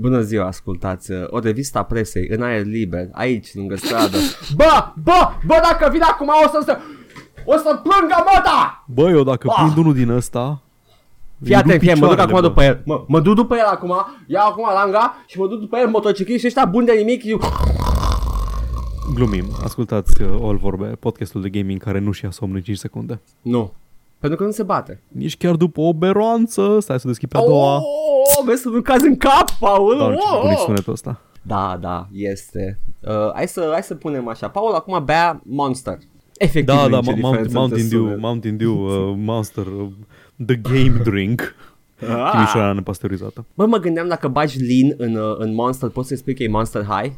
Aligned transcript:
Bună 0.00 0.20
ziua, 0.20 0.46
ascultați 0.46 1.10
uh, 1.12 1.24
o 1.26 1.38
revista 1.38 1.82
presei 1.82 2.26
în 2.28 2.42
aer 2.42 2.64
liber, 2.64 3.08
aici, 3.12 3.54
lângă 3.54 3.76
stradă. 3.76 4.16
Bă, 4.56 4.92
bă, 5.02 5.30
bă, 5.46 5.60
dacă 5.62 5.90
vin 5.92 6.02
acum 6.02 6.28
o 6.28 6.48
să, 6.62 6.78
o 7.44 7.52
să 7.56 7.80
plângă 7.82 8.16
măta! 8.34 8.84
Bă, 8.94 9.10
eu 9.10 9.22
dacă 9.22 9.46
Ah! 9.50 9.54
prind 9.62 9.76
unul 9.76 9.94
din 9.94 10.10
ăsta... 10.10 10.62
Fii 11.44 11.54
îi 11.54 11.60
rup 11.60 11.66
atent, 11.66 11.80
fii, 11.80 11.88
mă 11.88 11.94
duc 11.94 12.08
picioarele, 12.08 12.22
acum 12.22 12.40
bă. 12.40 12.46
după 12.48 12.62
el. 12.62 12.82
Mă, 12.84 13.04
mă 13.06 13.20
duc 13.20 13.34
după 13.34 13.54
el 13.54 13.64
acum, 13.64 13.94
iau 14.26 14.48
acum 14.48 14.64
langa 14.74 15.14
și 15.26 15.38
mă 15.38 15.46
duc 15.46 15.60
după 15.60 15.76
el 15.78 15.88
motocicliști 15.88 16.46
ăștia 16.46 16.64
buni 16.64 16.86
de 16.86 16.92
nimic. 16.92 17.24
Eu... 17.24 17.40
Glumim, 19.14 19.44
ascultați 19.64 20.22
uh, 20.22 20.28
All 20.42 20.56
Vorbe, 20.56 20.86
podcastul 20.86 21.40
de 21.42 21.48
gaming 21.48 21.82
care 21.82 21.98
nu-și 21.98 22.24
ia 22.24 22.30
somn 22.30 22.54
în 22.54 22.60
5 22.60 22.76
secunde. 22.78 23.20
Nu, 23.42 23.72
pentru 24.18 24.38
că 24.38 24.44
nu 24.44 24.50
se 24.50 24.62
bate. 24.62 25.00
Nici 25.08 25.36
chiar 25.36 25.54
după 25.54 25.80
o 25.80 25.92
beroanță, 25.94 26.78
stai 26.80 27.00
să 27.00 27.06
deschid 27.06 27.28
pe 27.28 27.36
a 27.36 27.40
doua. 27.40 27.76
Oh, 27.76 27.82
vezi 28.46 28.62
să 28.62 28.68
nu 28.68 28.80
cazi 28.80 29.06
în 29.06 29.16
cap, 29.16 29.50
Paul. 29.60 29.96
Doamne, 29.96 30.16
ce 30.16 30.22
Oh, 30.32 30.40
bunic 30.42 30.58
oh. 30.58 30.62
sunetul 30.66 30.92
ăsta. 30.92 31.20
Da, 31.42 31.78
da, 31.80 32.06
este. 32.12 32.78
Uh, 33.00 33.32
hai, 33.34 33.48
să, 33.48 33.68
hai 33.72 33.82
să 33.82 33.94
punem 33.94 34.28
așa. 34.28 34.48
Paul 34.48 34.72
acum 34.74 35.04
bea 35.04 35.40
Monster. 35.44 35.98
Efectiv, 36.38 36.74
Da, 36.74 36.88
da, 36.88 36.98
nicio 36.98 37.12
Ma- 37.12 37.20
Mount, 37.20 37.20
diferență 37.22 37.58
Mountain 37.58 37.82
între 37.82 37.96
Dew, 37.96 38.04
sunet. 38.06 38.20
Mountain 38.20 38.56
Dew, 38.56 38.84
uh, 38.84 39.14
Monster, 39.18 39.66
uh, 39.66 39.88
The 40.46 40.56
Game 40.56 41.00
Drink. 41.04 41.54
Ah. 42.00 42.30
Chimișoara 42.30 42.72
nepasteurizată. 42.72 43.44
Bă, 43.54 43.66
mă 43.66 43.76
gândeam 43.78 44.08
dacă 44.08 44.28
bagi 44.28 44.58
lean 44.58 44.94
în, 44.96 45.14
uh, 45.22 45.34
în 45.38 45.54
Monster, 45.54 45.88
poți 45.88 46.08
să-i 46.08 46.16
spui 46.16 46.34
că 46.34 46.42
e 46.42 46.48
Monster 46.48 46.82
High? 46.84 47.12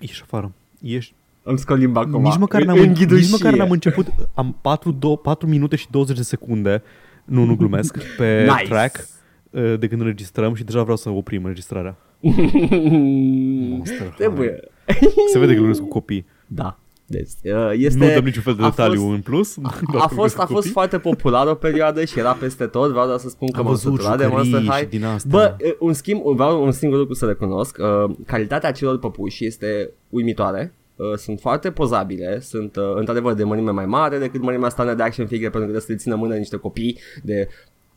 Ieși 0.00 0.22
afară. 0.22 0.52
Ieși. 0.80 1.14
Îmi 1.42 1.58
scot 1.58 1.78
limba 1.78 2.00
acum. 2.00 2.22
Nici 2.22 2.36
măcar, 2.36 2.60
În- 2.60 2.66
n-am, 2.66 2.78
în 2.78 2.88
nici 2.88 2.98
ghidușie. 2.98 3.28
măcar 3.30 3.52
n-am 3.54 3.70
început. 3.70 4.06
Am 4.34 4.56
4, 4.60 4.90
2, 4.90 5.18
4 5.22 5.46
minute 5.48 5.76
și 5.76 5.86
20 5.90 6.16
de 6.16 6.22
secunde. 6.22 6.82
Nu, 7.24 7.44
nu 7.44 7.56
glumesc. 7.56 7.98
Pe 8.18 8.42
Nice. 8.42 8.68
track 8.68 8.96
uh, 8.96 9.02
de 9.50 9.86
când 9.88 10.00
înregistrăm 10.00 10.54
și 10.54 10.64
deja 10.64 10.82
vreau 10.82 10.96
să 10.96 11.10
oprim 11.10 11.42
înregistrarea. 11.42 11.96
Monster 13.70 14.06
Trebuie. 14.16 14.60
Se 15.32 15.38
vede 15.38 15.52
că 15.52 15.58
glumesc 15.58 15.80
cu 15.80 15.88
copii. 15.88 16.26
Da. 16.46 16.78
Deci, 17.10 17.28
uh, 17.42 17.70
este... 17.76 17.98
Nu 18.06 18.12
dăm 18.14 18.24
niciun 18.24 18.42
fel 18.42 18.54
de 18.54 18.62
a 18.62 18.68
detaliu 18.68 19.00
fost- 19.00 19.14
în 19.14 19.20
plus. 19.20 19.54
doar 19.60 19.72
A 19.72 19.76
că 19.78 19.96
fost, 20.00 20.14
glumesc 20.14 20.38
a 20.38 20.40
cu 20.40 20.46
fost 20.46 20.56
copii. 20.56 20.70
foarte 20.70 20.98
popular 20.98 21.46
o 21.46 21.54
perioadă 21.54 22.04
și 22.04 22.18
era 22.18 22.32
peste 22.32 22.66
tot, 22.66 22.90
vreau 22.90 23.06
doar 23.06 23.18
să 23.18 23.28
spun 23.28 23.50
că 23.50 23.58
Am 23.58 23.64
m-am 23.64 23.72
văzut 23.72 23.94
săturat 23.94 24.18
de 24.18 24.26
Monster 24.26 24.44
jucării 24.60 24.66
și 24.68 24.72
High. 24.78 24.88
din 24.88 25.04
astea. 25.04 25.30
Bă, 25.30 25.56
uh, 25.64 25.74
un 25.78 25.92
schimb, 25.92 26.22
vreau 26.24 26.64
un 26.64 26.72
singur 26.72 26.98
lucru 26.98 27.14
să 27.14 27.26
recunosc, 27.26 27.78
uh, 27.80 28.14
calitatea 28.26 28.72
celor 28.72 28.98
păpuși 28.98 29.46
este 29.46 29.90
uimitoare. 30.08 30.72
Uh, 30.96 31.14
sunt 31.16 31.40
foarte 31.40 31.70
pozabile, 31.70 32.40
sunt 32.40 32.76
uh, 32.76 32.82
într-adevăr 32.94 33.32
de 33.34 33.44
mărime 33.44 33.70
mai 33.70 33.86
mare 33.86 34.18
decât 34.18 34.40
mărimea 34.42 34.68
standard 34.68 34.96
de 34.96 35.02
action 35.02 35.26
figure 35.26 35.50
pentru 35.50 35.70
că 35.70 35.76
trebuie 35.76 35.80
să 35.86 35.92
le 35.92 35.96
țină 35.98 36.14
în 36.14 36.20
mână 36.20 36.34
niște 36.34 36.56
copii 36.56 36.98
de 37.22 37.48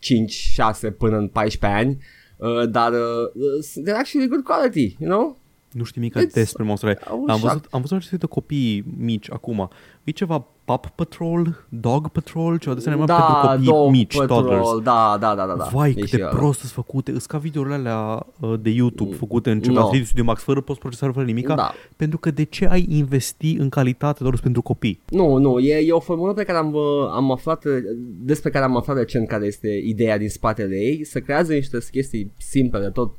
5, 0.02 0.32
6 0.32 0.92
până 0.92 1.18
în 1.18 1.28
14 1.28 1.80
ani. 1.80 1.98
Uh, 2.38 2.70
dar 2.70 2.92
uh, 2.92 2.98
uh, 3.34 3.84
they're 3.88 3.98
actually 3.98 4.28
good 4.28 4.44
quality, 4.44 4.96
you 5.00 5.10
know? 5.10 5.40
Nu 5.72 5.84
știu 5.84 6.02
nimic 6.02 6.18
It's- 6.28 6.34
despre 6.34 6.64
Monster 6.64 6.90
High. 6.90 7.08
I 7.08 7.10
was 7.12 7.20
Am 7.20 7.26
văzut, 7.26 7.40
shocked. 7.50 7.68
am 7.72 7.82
văzut 7.82 7.98
aceste 7.98 8.26
copii 8.26 8.84
mici 8.98 9.32
acum. 9.32 9.70
E 10.04 10.12
ceva 10.12 10.46
Pup 10.78 10.92
Patrol, 10.96 11.66
Dog 11.70 12.08
Patrol, 12.10 12.58
ceva 12.58 12.74
de 12.74 12.80
asemenea 12.80 13.06
pentru 13.06 13.48
copii 13.48 13.66
Dog 13.66 13.90
mici, 13.90 14.18
Patrol, 14.18 14.42
toddlers. 14.42 14.84
Da, 14.84 15.18
da, 15.20 15.36
da, 15.36 15.46
da, 15.46 15.54
da. 15.58 15.64
Vai, 15.72 15.90
E 15.90 15.94
cât 15.94 16.08
și 16.08 16.16
de 16.16 16.22
ăla. 16.22 16.32
prost 16.32 16.60
sunt 16.60 16.72
făcute. 16.72 17.12
Îs 17.12 17.26
ca 17.26 17.38
videourile 17.38 17.76
alea 17.76 18.26
uh, 18.40 18.54
de 18.62 18.70
YouTube 18.70 19.16
făcute 19.16 19.52
în 19.52 19.60
ceva 19.62 19.80
No. 19.80 19.90
3D 19.94 20.04
Studio 20.04 20.24
Max 20.24 20.42
fără 20.42 20.62
post-procesare, 20.62 21.12
fără 21.12 21.26
nimica. 21.26 21.56
Da. 21.56 21.74
Pentru 21.96 22.18
că 22.18 22.32
de 22.32 22.44
ce 22.44 22.68
ai 22.68 22.86
investi 22.90 23.56
în 23.60 23.70
calitate 23.70 24.24
doar 24.24 24.40
pentru 24.44 24.62
copii? 24.62 25.00
Nu, 25.10 25.38
nu, 25.38 25.60
e, 25.60 25.76
e 25.88 25.92
o 25.92 26.00
formulă 26.00 26.34
pe 26.34 26.44
care 26.44 26.58
am, 26.58 26.74
uh, 26.74 26.82
am 27.14 27.32
aflat, 27.32 27.66
uh, 27.66 27.72
despre 28.22 28.50
care 28.50 28.66
am 28.66 28.78
aflat 28.78 28.98
recent 28.98 29.28
care 29.28 29.46
este 29.46 29.82
ideea 29.86 30.18
din 30.18 30.30
spatele 30.30 30.76
ei, 30.76 31.06
să 31.06 31.20
creează 31.20 31.54
niște 31.54 31.78
chestii 31.92 32.32
simple, 32.38 32.90
tot 32.90 33.12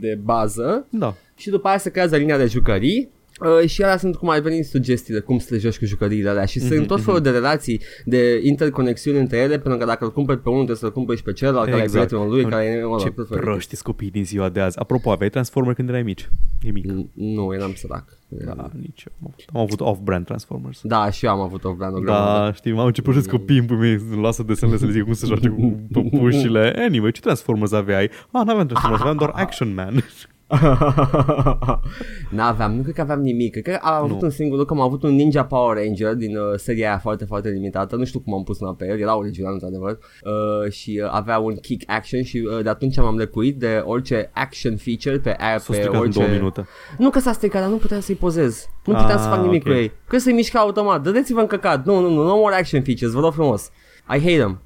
de 0.00 0.18
bază 0.24 0.86
Da. 0.90 1.14
și 1.36 1.50
după 1.50 1.68
aia 1.68 1.78
se 1.78 1.90
creează 1.90 2.16
linia 2.16 2.36
de 2.36 2.46
jucării 2.46 3.08
Uh, 3.40 3.68
și 3.68 3.82
alea 3.82 3.96
sunt 3.96 4.16
cum 4.16 4.28
ai 4.28 4.40
venit 4.40 4.66
sugestii 4.66 5.14
de 5.14 5.20
cum 5.20 5.38
să 5.38 5.46
le 5.50 5.58
joci 5.58 5.78
cu 5.78 5.84
jucăriile 5.84 6.28
alea 6.28 6.44
și 6.44 6.60
sunt 6.60 6.86
tot 6.86 7.02
felul 7.02 7.20
de 7.20 7.30
relații 7.30 7.80
de 8.04 8.40
interconexiuni 8.42 9.18
între 9.18 9.36
ele 9.36 9.58
pentru 9.58 9.78
că 9.78 9.84
dacă 9.86 10.04
îl 10.04 10.12
cumperi 10.12 10.38
pe 10.38 10.48
unul 10.48 10.58
trebuie 10.64 10.76
să-l 10.82 10.92
cumperi 10.92 11.18
și 11.18 11.24
pe 11.24 11.32
celălalt 11.32 11.68
care 11.68 11.80
e 11.80 11.82
Exact. 11.82 12.06
prietenul 12.06 12.34
lui 12.34 12.44
care 12.50 12.64
e 12.64 12.84
mă, 12.84 12.98
Ce 13.00 13.10
tot 13.10 13.28
felul. 13.28 13.42
proști 13.44 13.70
sunt 13.74 13.82
copiii 13.86 14.10
din 14.10 14.24
ziua 14.24 14.48
de 14.48 14.60
azi. 14.60 14.78
Apropo, 14.78 15.10
aveai 15.10 15.30
Transformer 15.30 15.74
când 15.74 15.88
erai 15.88 16.02
mici? 16.02 16.28
E 16.62 16.70
mic. 16.70 16.92
N- 16.92 17.06
Nu, 17.14 17.54
eram 17.54 17.72
sărac. 17.74 18.04
Da, 18.28 18.70
nici 18.80 19.04
eu. 19.06 19.12
am 19.22 19.26
avut. 19.32 19.44
Am 19.54 19.60
avut 19.60 19.80
off-brand 19.80 20.24
Transformers. 20.26 20.80
Da, 20.82 21.10
și 21.10 21.24
eu 21.24 21.30
am 21.30 21.40
avut 21.40 21.64
o 21.64 21.72
brand 21.74 21.96
o 21.96 22.00
grămadă. 22.00 22.44
Da, 22.44 22.52
știi, 22.52 22.72
m-am 22.72 22.86
început 22.86 23.14
și 23.14 23.22
copiii 23.28 23.64
în 23.68 23.78
mei, 23.78 23.92
îmi 24.12 24.22
lasă 24.22 24.42
desenele 24.42 24.78
să 24.78 24.84
le 24.86 24.92
zic 24.92 25.02
cum 25.04 25.12
să 25.12 25.26
joace 25.26 25.48
cu 25.48 25.80
păpușile. 25.92 26.74
Anyway, 26.78 27.10
ce 27.10 27.20
Transformers 27.20 27.72
aveai? 27.72 28.04
Ah, 28.30 28.42
n-aveam 28.44 28.66
Transformers, 28.66 29.00
aveam 29.00 29.16
doar 29.16 29.30
Action 29.44 29.74
Man. 29.74 30.04
N-aveam, 32.30 32.74
nu 32.76 32.82
cred 32.82 32.94
că 32.94 33.00
aveam 33.00 33.20
nimic. 33.20 33.50
Cred 33.52 33.64
că 33.64 33.78
am 33.82 33.94
avut 33.94 34.10
Nu. 34.10 34.18
un 34.22 34.30
singur 34.30 34.58
lucru, 34.58 34.74
am 34.74 34.80
avut 34.80 35.02
un 35.02 35.14
Ninja 35.14 35.44
Power 35.44 35.76
Ranger 35.76 36.14
din 36.14 36.36
uh, 36.36 36.42
seria 36.56 36.88
aia 36.88 36.98
foarte, 36.98 37.24
foarte 37.24 37.48
limitată. 37.48 37.96
Nu 37.96 38.04
știu 38.04 38.20
cum 38.20 38.34
am 38.34 38.42
pus 38.42 38.60
una 38.60 38.74
pe 38.74 38.86
el, 38.88 38.98
era 39.00 39.16
original 39.16 39.52
într-adevăr. 39.52 39.98
Uh, 40.24 40.72
și 40.72 41.00
uh, 41.04 41.08
avea 41.12 41.38
un 41.38 41.54
kick 41.56 41.90
action 41.92 42.22
și 42.22 42.48
uh, 42.56 42.62
de 42.62 42.68
atunci 42.68 42.96
m-am 42.96 43.16
lecuit 43.16 43.58
de 43.58 43.82
orice 43.84 44.30
action 44.34 44.76
feature 44.76 45.18
pe 45.18 45.36
aia, 45.38 45.58
S-a 45.58 45.64
pe 45.66 45.72
stricat 45.72 45.94
în 45.94 45.98
orice... 46.00 46.18
două 46.18 46.30
minute. 46.32 46.66
Nu 46.98 47.10
că 47.10 47.18
s-a 47.18 47.32
stricat, 47.32 47.60
dar 47.60 47.70
nu 47.70 47.76
puteam 47.76 48.00
să-i 48.00 48.14
pozez. 48.14 48.66
Nu 48.84 48.92
puteam 48.94 49.16
Ah, 49.16 49.22
să 49.22 49.28
fac 49.28 49.40
nimic 49.42 49.66
ok. 49.66 49.72
cu 49.72 49.78
ei. 49.78 49.92
Că 50.08 50.18
să-i 50.18 50.32
mișca 50.32 50.58
automat. 50.58 51.02
Dădeți-vă 51.02 51.40
în 51.40 51.46
căcat. 51.46 51.84
Nu, 51.84 52.00
nu, 52.00 52.08
nu, 52.08 52.22
no 52.22 52.36
more 52.36 52.54
action 52.54 52.82
features, 52.82 53.12
vă 53.14 53.20
rog 53.20 53.32
frumos. 53.32 53.70
I 54.16 54.18
hate 54.18 54.36
them. 54.36 54.60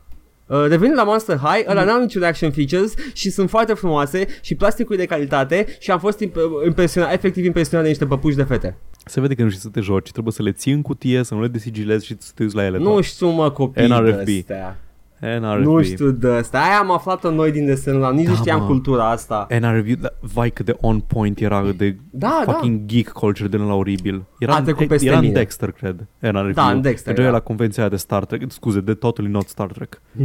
Uh, 0.47 0.65
revenind 0.69 0.97
la 0.97 1.05
Monster 1.05 1.37
High, 1.37 1.65
ăla 1.69 1.85
n-au 1.85 2.01
niciun 2.01 2.23
action 2.23 2.51
features 2.51 2.95
și 3.13 3.31
sunt 3.31 3.51
foarte 3.51 3.75
frumoase 3.75 4.27
și 4.41 4.55
plasticul 4.55 4.95
e 4.95 4.99
de 4.99 5.05
calitate 5.05 5.67
și 5.79 5.91
am 5.91 5.99
fost 5.99 6.25
imp- 6.25 6.67
impresionat, 6.67 7.13
efectiv 7.13 7.45
impresionat 7.45 7.83
de 7.85 7.91
niște 7.91 8.07
păpuși 8.07 8.37
de 8.37 8.43
fete. 8.43 8.77
Se 9.05 9.21
vede 9.21 9.35
că 9.35 9.43
nu 9.43 9.49
știi 9.49 9.61
să 9.63 9.69
te 9.69 9.81
joci, 9.81 10.11
trebuie 10.11 10.33
să 10.33 10.43
le 10.43 10.53
ții 10.53 10.73
în 10.73 10.83
cutie, 10.83 11.23
să 11.23 11.35
nu 11.35 11.41
le 11.41 11.49
desigilezi 11.49 12.07
și 12.07 12.17
să 12.19 12.31
te 12.35 12.43
uiți 12.43 12.55
la 12.55 12.65
ele. 12.65 12.79
Nu 12.79 13.01
știu 13.01 13.29
mă 13.29 13.51
copii 13.51 13.87
NRFB. 13.87 14.25
de 14.25 14.33
astea. 14.39 14.79
NRFB. 15.21 15.65
Nu 15.65 15.83
știu 15.83 16.11
de 16.11 16.29
astea. 16.29 16.63
Aia 16.63 16.79
am 16.79 16.91
aflat-o 16.91 17.31
noi 17.31 17.51
din 17.53 17.67
desenul 17.67 18.03
ăla. 18.03 18.13
Nici 18.13 18.27
nu 18.27 18.33
Da, 18.33 18.39
știam 18.39 18.61
mă. 18.61 18.67
cultura 18.67 19.11
asta. 19.11 19.47
NRFB, 19.61 20.01
da, 20.01 20.09
vai 20.21 20.51
cât 20.51 20.65
de 20.67 20.77
on 20.81 21.01
point 21.01 21.41
era 21.41 21.63
de 21.77 21.97
Da, 22.11 22.43
da. 22.47 22.53
fucking 22.53 22.81
geek 22.87 23.09
culture 23.09 23.49
de 23.49 23.57
la 23.57 23.75
oribil. 23.75 24.25
Era, 24.39 24.55
A 24.55 24.63
trecut 24.63 24.87
peste 24.87 25.07
era 25.07 25.17
în 25.17 25.23
mine. 25.23 25.35
Dexter, 25.35 25.71
cred. 25.71 26.07
NRFB. 26.19 26.55
Da, 26.55 26.71
în 26.71 26.81
Dexter 26.81 27.07
Mergeai 27.07 27.27
era. 27.29 27.37
la 27.37 27.43
convenția 27.43 27.83
aia 27.83 27.91
de 27.91 27.97
Star 27.99 28.25
Trek, 28.25 28.51
scuze, 28.51 28.81
de 28.81 28.95
Totally 28.95 29.31
Not 29.31 29.49
Star 29.49 29.67
Trek. 29.73 30.01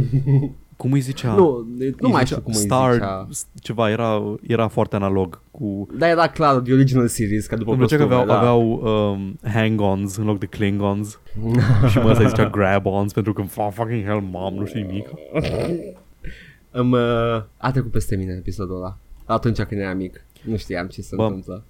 Cum 0.80 0.92
îi 0.92 1.00
zicea? 1.00 1.34
Nu, 1.34 1.66
nu 1.76 1.84
Îi 1.98 2.10
mai 2.10 2.10
zicea 2.10 2.24
știu 2.24 2.40
cum 2.40 2.52
Star, 2.52 2.88
îi 2.90 2.94
zicea. 2.94 3.28
ceva, 3.60 3.90
era, 3.90 4.22
era 4.46 4.68
foarte 4.68 4.96
analog 4.96 5.40
cu... 5.50 5.88
Da, 5.98 6.08
era 6.08 6.26
clar, 6.28 6.54
the 6.60 6.72
original 6.72 7.06
series, 7.08 7.46
ca 7.46 7.56
după 7.56 7.70
Îmi 7.70 7.78
plăcea 7.78 7.96
că 7.96 8.02
costume, 8.06 8.32
aveau, 8.32 8.40
da. 8.42 8.48
aveau 8.82 9.10
um, 9.12 9.38
hang-ons 9.52 10.16
în 10.16 10.24
loc 10.24 10.38
de 10.38 10.46
Klingons 10.46 11.18
și 11.90 11.98
mă 11.98 12.10
ăsta 12.10 12.22
îi 12.22 12.28
zicea 12.28 12.48
grab-ons 12.48 13.12
pentru 13.12 13.32
că 13.32 13.42
"Fa- 13.42 13.72
fucking 13.74 14.04
hell, 14.04 14.20
mom, 14.30 14.54
nu 14.54 14.64
știu 14.66 14.80
nimic. 14.80 15.08
Îmi, 16.70 16.92
uh, 16.94 17.42
a 17.56 17.70
trecut 17.70 17.90
peste 17.90 18.16
mine 18.16 18.32
episodul 18.38 18.76
ăla. 18.76 18.96
Atunci 19.24 19.60
când 19.60 19.80
eram 19.80 19.96
mic. 19.96 20.24
Nu 20.42 20.56
știam 20.56 20.86
ce 20.86 21.02
se 21.02 21.14
Bă. 21.16 21.22
întâmplă. 21.22 21.62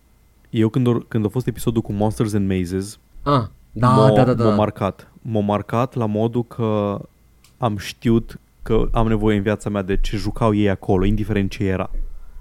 Eu 0.51 0.69
când, 0.69 0.87
or, 0.87 1.07
când 1.09 1.25
a 1.25 1.29
fost 1.29 1.47
episodul 1.47 1.83
cu 1.83 1.93
Monsters 1.93 2.33
and 2.35 2.49
Mazes, 2.49 2.99
Ah, 3.23 3.43
da, 3.73 3.89
m-a, 3.89 4.11
da, 4.13 4.25
da, 4.25 4.35
da. 4.35 4.45
m-a 4.45 4.55
marcat. 4.55 5.13
M-a 5.23 5.41
marcat 5.41 5.95
la 5.95 6.07
modul 6.07 6.45
că 6.45 6.99
am 7.59 7.77
știut 7.77 8.39
că 8.71 8.89
am 8.93 9.09
nevoie 9.09 9.37
în 9.37 9.43
viața 9.43 9.71
mea 9.71 9.83
de 9.83 9.97
ce 9.97 10.17
jucau 10.17 10.55
ei 10.55 10.71
acolo, 10.71 11.05
indiferent 11.05 11.51
ce 11.51 11.65
era. 11.65 11.91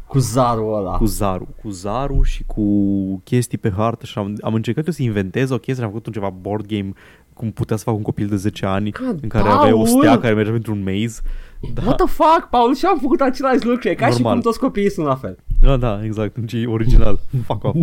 Cu 0.07 0.19
zarul 0.19 0.77
ăla. 0.77 0.97
Cu 0.97 1.05
Zaru. 1.05 1.47
Cu 1.61 1.69
Zaru 1.69 2.21
și 2.23 2.43
cu 2.43 2.63
chestii 3.23 3.57
pe 3.57 3.71
hartă 3.71 4.05
și 4.05 4.17
am, 4.17 4.37
am 4.41 4.53
încercat 4.53 4.85
eu 4.85 4.93
să 4.93 5.03
inventez 5.03 5.49
o 5.49 5.57
chestie, 5.57 5.83
am 5.83 5.89
făcut 5.89 6.05
un 6.05 6.13
ceva 6.13 6.29
board 6.29 6.65
game 6.65 6.93
cum 7.33 7.51
putea 7.51 7.75
să 7.75 7.83
fac 7.83 7.95
un 7.95 8.01
copil 8.01 8.27
de 8.27 8.35
10 8.35 8.65
ani 8.65 8.91
God, 8.91 9.19
în 9.21 9.29
care 9.29 9.49
avea 9.49 9.73
o 9.73 9.83
Paul! 9.83 9.87
stea 9.87 10.19
care 10.19 10.33
mergea 10.33 10.51
pentru 10.51 10.71
un 10.71 10.83
maze. 10.83 11.21
Da, 11.73 11.81
What 11.85 11.95
the 11.97 12.07
fuck, 12.07 12.47
Paul? 12.49 12.75
Și 12.75 12.85
am 12.85 12.97
făcut 12.97 13.21
același 13.21 13.65
lucru. 13.65 13.89
E 13.89 13.93
ca 13.93 14.05
și 14.05 14.11
Normal. 14.11 14.31
cum 14.31 14.41
toți 14.41 14.59
copiii 14.59 14.91
sunt 14.91 15.05
la 15.05 15.15
fel. 15.15 15.37
da, 15.61 15.77
da, 15.77 16.03
exact, 16.03 16.37
în 16.37 16.45
ce 16.47 16.57
e 16.57 16.65
original. 16.67 17.19
Fuck 17.47 17.63
off. 17.63 17.75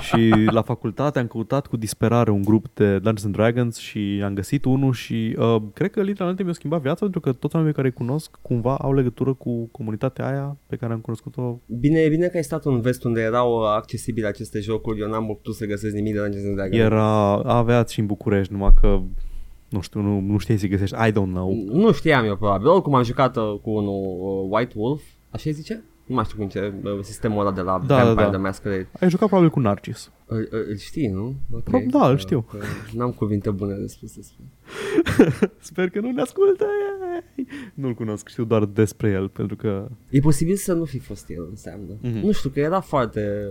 și 0.00 0.34
la 0.50 0.62
facultate 0.62 1.18
am 1.18 1.26
căutat 1.26 1.66
cu 1.66 1.76
disperare 1.76 2.30
un 2.30 2.42
grup 2.42 2.66
de 2.74 2.84
Dungeons 2.92 3.24
and 3.24 3.34
Dragons 3.34 3.76
și 3.76 4.20
am 4.24 4.34
găsit 4.34 4.64
unul 4.64 4.92
și 4.92 5.36
uh, 5.38 5.56
cred 5.74 5.90
că 5.90 6.00
literalmente 6.00 6.42
mi-a 6.42 6.52
schimbat 6.52 6.80
viața 6.80 6.98
pentru 7.00 7.20
că 7.20 7.32
toți 7.32 7.54
oamenii 7.54 7.76
care 7.76 7.86
îi 7.86 7.92
cunosc 7.94 8.38
cumva 8.42 8.76
au 8.76 8.94
legătură 8.94 9.32
cu 9.34 9.68
comunitatea 9.72 10.26
aia 10.28 10.56
pe 10.66 10.76
care 10.76 10.92
am 10.92 11.00
cunoscut-o. 11.00 11.60
Bine, 11.66 12.08
bine 12.08 12.26
că 12.26 12.36
ai 12.36 12.44
stat 12.44 12.64
în 12.64 12.80
vest 12.80 13.04
unde 13.04 13.20
erau 13.20 13.60
uh, 13.60 13.66
accesibile 13.76 14.26
aceste 14.26 14.60
jocuri. 14.60 15.00
Eu 15.00 15.08
n-am 15.08 15.26
putut 15.26 15.54
să 15.54 15.66
găsesc 15.66 15.94
nimic 15.94 16.12
de 16.14 16.20
Dungeons 16.20 16.46
and 16.46 16.56
Dragons. 16.56 16.80
Era, 16.82 17.34
aveați 17.36 17.92
și 17.92 18.00
în 18.00 18.06
București, 18.06 18.52
numai 18.52 18.70
că 18.80 19.00
nu 19.70 19.80
știu, 19.80 20.00
nu, 20.00 20.20
nu 20.20 20.38
știai 20.38 20.58
să 20.58 20.66
găsești, 20.66 20.96
I 20.96 21.10
don't 21.10 21.32
know. 21.32 21.52
Nu 21.72 21.92
știam 21.92 22.24
eu 22.24 22.36
probabil. 22.36 22.66
Oricum 22.66 22.94
am 22.94 23.02
jucat 23.02 23.36
uh, 23.36 23.54
cu 23.62 23.70
unul 23.70 24.18
uh, 24.20 24.56
White 24.56 24.72
Wolf. 24.76 25.02
Așa 25.30 25.42
îi 25.46 25.52
zice? 25.54 25.84
Nu 26.06 26.14
mai 26.14 26.24
știu 26.24 26.36
cum 26.36 26.48
ce, 26.48 26.72
uh, 26.82 26.98
sistemul 27.02 27.40
ăla 27.40 27.52
de 27.52 27.60
la 27.60 27.82
Da, 27.86 27.96
da, 27.96 28.04
Vampire 28.04 28.24
da. 28.24 28.30
the 28.30 28.40
Masquerade. 28.40 28.88
Ai 29.00 29.10
jucat 29.10 29.28
probabil 29.28 29.50
cu 29.50 29.60
Narcis. 29.60 30.10
Îl, 30.26 30.48
îl, 30.50 30.64
îl 30.68 30.76
știi, 30.76 31.06
nu? 31.08 31.34
Ok. 31.50 31.62
Prob- 31.62 31.90
da, 31.90 32.08
îl 32.08 32.16
știu. 32.18 32.46
Uh, 32.54 32.60
N-am 32.92 33.10
cuvinte 33.12 33.50
bune 33.50 33.74
de 33.74 33.86
spus 33.86 34.14
despre. 34.14 34.44
Sper 35.58 35.88
că 35.88 36.00
nu 36.00 36.10
ne 36.10 36.20
ascultă. 36.20 36.64
Nu-l 37.74 37.94
cunosc, 37.94 38.28
știu 38.28 38.44
doar 38.44 38.64
despre 38.64 39.10
el, 39.10 39.28
pentru 39.28 39.56
că... 39.56 39.88
E 40.10 40.20
posibil 40.20 40.56
să 40.56 40.72
nu 40.72 40.84
fi 40.84 40.98
fost 40.98 41.30
el, 41.30 41.46
înseamnă. 41.50 41.92
Mhm. 42.00 42.18
Nu 42.26 42.32
știu, 42.32 42.50
că 42.50 42.60
era 42.60 42.80
foarte 42.80 43.48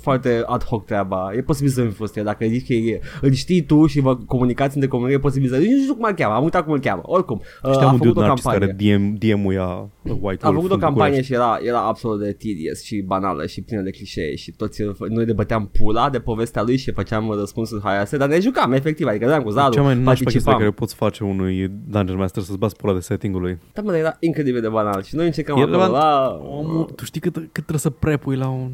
foarte 0.00 0.42
ad 0.46 0.64
hoc 0.64 0.84
treaba. 0.84 1.30
E 1.36 1.42
posibil 1.42 1.70
să 1.70 1.82
nu 1.82 1.88
fi 1.90 1.94
fost 1.96 2.16
el. 2.16 2.24
Dacă 2.24 2.46
zici 2.46 2.66
că 2.66 2.72
e, 2.72 3.00
îl 3.20 3.32
știi 3.32 3.62
tu 3.62 3.86
și 3.86 4.00
vă 4.00 4.16
comunicați 4.16 4.74
între 4.74 4.90
comunicare, 4.90 5.20
e 5.20 5.26
posibil 5.26 5.48
să... 5.50 5.56
Nici 5.56 5.70
nu 5.70 5.80
știu 5.82 5.94
cum 5.94 6.04
îl 6.04 6.12
cheamă, 6.14 6.34
am 6.34 6.42
uitat 6.42 6.64
cum 6.64 6.72
îl 6.72 6.80
cheamă. 6.80 7.02
Oricum, 7.04 7.40
uh, 7.62 7.70
Știam 7.72 7.88
a 7.88 7.92
un 7.92 7.98
făcut 7.98 8.06
dude 8.14 8.18
o 8.24 8.26
narcis 8.26 8.44
campanie. 8.44 8.74
care 8.76 8.96
DM, 8.96 9.14
DM-uia 9.18 9.88
White 10.02 10.20
Wolf 10.22 10.42
A 10.44 10.50
făcut 10.52 10.70
o 10.70 10.74
în 10.74 10.80
campanie 10.80 10.90
București. 11.20 11.24
și 11.26 11.32
era, 11.32 11.58
era 11.62 11.80
absolut 11.86 12.18
de 12.20 12.32
tedious 12.32 12.82
și 12.82 13.00
banală 13.06 13.46
și 13.46 13.62
plină 13.62 13.82
de 13.82 13.90
clișee 13.90 14.34
și 14.36 14.50
toți 14.52 14.82
noi 15.08 15.24
ne 15.24 15.32
băteam 15.32 15.70
pula 15.78 16.10
de 16.10 16.18
povestea 16.18 16.62
lui 16.62 16.76
și 16.76 16.90
făceam 16.92 17.30
răspunsuri 17.38 17.82
haioase, 17.82 18.16
dar 18.16 18.28
ne 18.28 18.40
jucam 18.40 18.72
efectiv, 18.72 19.06
adică 19.06 19.24
eram 19.24 19.42
cu 19.42 19.50
Zaru, 19.50 19.72
Cea 19.74 19.82
mai 19.82 19.94
nașpa 19.94 20.10
chestie 20.10 20.24
pe 20.24 20.24
participam. 20.24 20.58
care 20.58 20.70
poți 20.70 20.94
face 20.94 21.24
unui 21.24 21.70
Dungeon 21.88 22.18
Master 22.18 22.42
să-ți 22.42 22.58
bați 22.58 22.76
pula 22.76 22.92
de 22.92 23.00
setting-ului. 23.00 23.58
Da, 23.72 23.82
mă, 23.82 23.90
dar 23.90 24.00
era 24.00 24.16
incredibil 24.20 24.60
de 24.60 24.68
banal 24.68 25.02
și 25.02 25.16
noi 25.16 25.26
încercam 25.26 25.56
E 25.58 25.60
acolo, 25.60 25.76
relevant. 25.76 26.02
la... 26.02 26.40
Omul, 26.50 26.84
tu 26.84 27.04
știi 27.04 27.20
cât, 27.20 27.32
cât 27.34 27.50
trebuie 27.52 27.78
să 27.78 27.90
prepui 27.90 28.36
la 28.36 28.48
un... 28.48 28.70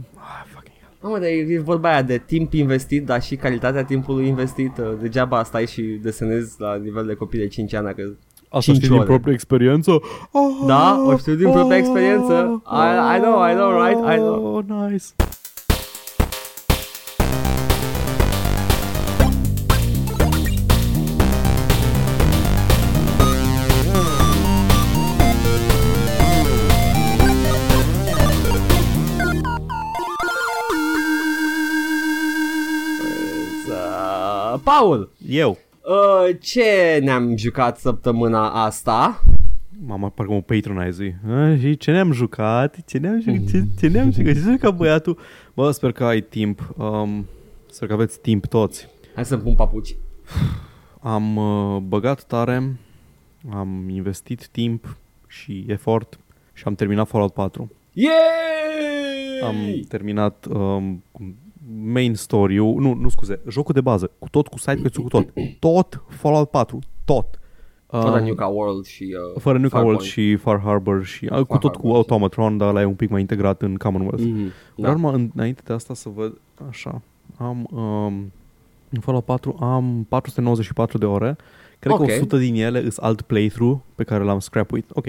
Ah, 1.05 1.11
fucking 1.11 1.13
hell. 1.13 1.13
Mamă, 1.13 1.19
dar 1.19 1.29
e, 1.29 1.55
e 1.55 1.61
vorba 1.61 1.89
aia 1.91 2.03
de 2.03 2.23
timp 2.27 2.53
investit, 2.53 3.05
dar 3.07 3.23
și 3.23 3.37
calitatea 3.37 3.85
timpului 3.85 4.27
investit. 4.27 4.79
uh, 4.79 4.85
Degeaba 5.01 5.43
stai 5.43 5.67
și 5.67 5.83
desenezi 5.83 6.55
la 6.59 6.77
nivel 6.77 7.07
de 7.07 7.15
copii 7.15 7.39
de 7.39 7.47
5 7.47 7.75
ani. 7.75 7.95
Că... 7.95 8.03
Asta 8.49 8.61
Cinci 8.61 8.77
știi 8.77 8.89
din 8.89 8.97
ore. 8.97 9.07
proprie 9.07 9.33
experiență? 9.33 9.91
Oh, 10.33 10.65
Da, 10.67 11.03
o 11.07 11.17
știu 11.17 11.35
din 11.35 11.51
propria 11.51 11.77
experiență. 11.77 12.63
I- 12.67 13.17
I 13.17 13.21
know, 13.21 13.49
I 13.51 13.53
know, 13.55 13.87
right? 13.87 13.99
I 14.15 14.17
know. 14.17 14.55
Oh, 14.57 14.65
nice. 14.91 15.05
Paul, 34.65 35.11
Eu. 35.29 35.59
uh, 35.85 36.37
ce 36.41 36.99
ne-am 37.03 37.37
jucat 37.37 37.79
săptămâna 37.79 38.65
asta? 38.65 39.23
Mama, 39.87 40.09
parcă 40.09 40.33
mă 40.33 40.41
patronizui. 40.41 41.15
Ah, 41.29 41.59
și 41.61 41.77
ce 41.77 41.91
ne-am 41.91 42.13
jucat? 42.13 42.77
Ce 42.87 42.99
ne-am 42.99 43.21
jucat? 43.21 43.51
Ce, 43.51 43.65
ce 43.79 43.89
ne-am 43.89 44.13
jucat? 44.13 44.33
Ce 44.33 44.41
s-a 44.41 44.51
jucat 44.51 44.77
băiatul? 44.77 45.19
Bă, 45.55 45.71
sper 45.71 45.93
că 45.93 46.05
ai 46.05 46.21
timp. 46.21 46.75
Um, 46.77 47.27
sper 47.71 47.89
că 47.89 47.95
aveți 47.95 48.21
timp 48.21 48.47
toți. 48.47 48.89
Hai 49.15 49.25
să-mi 49.25 49.43
pun 49.43 49.55
papuci. 49.55 49.97
Am 51.01 51.37
uh, 51.37 51.81
băgat 51.83 52.23
tare, 52.25 52.77
am 53.53 53.89
investit 53.89 54.47
timp 54.49 54.97
și 55.27 55.65
efort 55.69 56.19
și 56.53 56.63
am 56.67 56.75
terminat 56.75 57.09
Fallout 57.09 57.33
4. 57.33 57.71
Yay! 57.93 58.13
Am 59.43 59.57
terminat 59.89 60.47
um, 60.51 61.03
main 61.85 62.15
story-ul, 62.15 62.81
nu, 62.81 62.95
nu 62.95 63.09
scuze, 63.09 63.41
jocul 63.49 63.75
de 63.75 63.81
bază, 63.81 64.11
cu 64.19 64.29
tot, 64.29 64.49
cu 64.49 64.59
side 64.59 64.81
quest 64.81 64.97
cu 64.97 65.09
tot. 65.09 65.29
Tot 65.59 66.03
Fallout 66.09 66.51
4, 66.51 66.79
tot. 67.05 67.39
Fără 67.87 68.19
Um, 68.21 68.27
Nuka 68.27 68.47
World 68.47 68.85
și... 68.85 69.17
Uh, 69.35 69.41
fără 69.41 69.59
Nuka 69.59 69.79
World 69.79 70.01
Farpoint. 70.01 70.13
și 70.13 70.37
Far 70.37 70.61
Harbor 70.65 71.05
și 71.05 71.29
uh, 71.33 71.41
cu 71.47 71.59
tot 71.59 71.71
cu 71.73 71.77
Harbor, 71.81 71.95
Automatron, 71.97 72.57
dar 72.57 72.69
ăla 72.69 72.81
e 72.81 72.85
un 72.85 72.95
pic 72.95 73.11
mai 73.11 73.21
integrat 73.21 73.63
în 73.63 73.75
Commonwealth. 73.75 74.23
Mhm, 74.25 74.53
Dar 74.77 74.93
da. 74.93 74.99
mă, 74.99 75.21
înainte 75.35 75.63
de 75.65 75.73
asta 75.73 75.95
să 75.95 76.09
văd 76.15 76.41
așa, 76.69 77.01
am 77.37 77.69
um, 77.71 78.33
în 78.91 79.01
Fallout 79.01 79.25
4 79.25 79.57
am 79.61 80.07
494 80.09 80.99
de 80.99 81.07
ore. 81.07 81.37
Cred 81.79 81.93
Ok. 81.95 82.07
că 82.07 82.13
100 82.13 82.37
din 82.37 82.55
ele 82.55 82.81
sunt 82.81 82.97
alt 83.05 83.21
playthrough 83.23 83.79
pe 83.95 84.05
care 84.05 84.25
l-am 84.25 84.39
scrapuit. 84.39 84.91
Ok. 84.93 85.07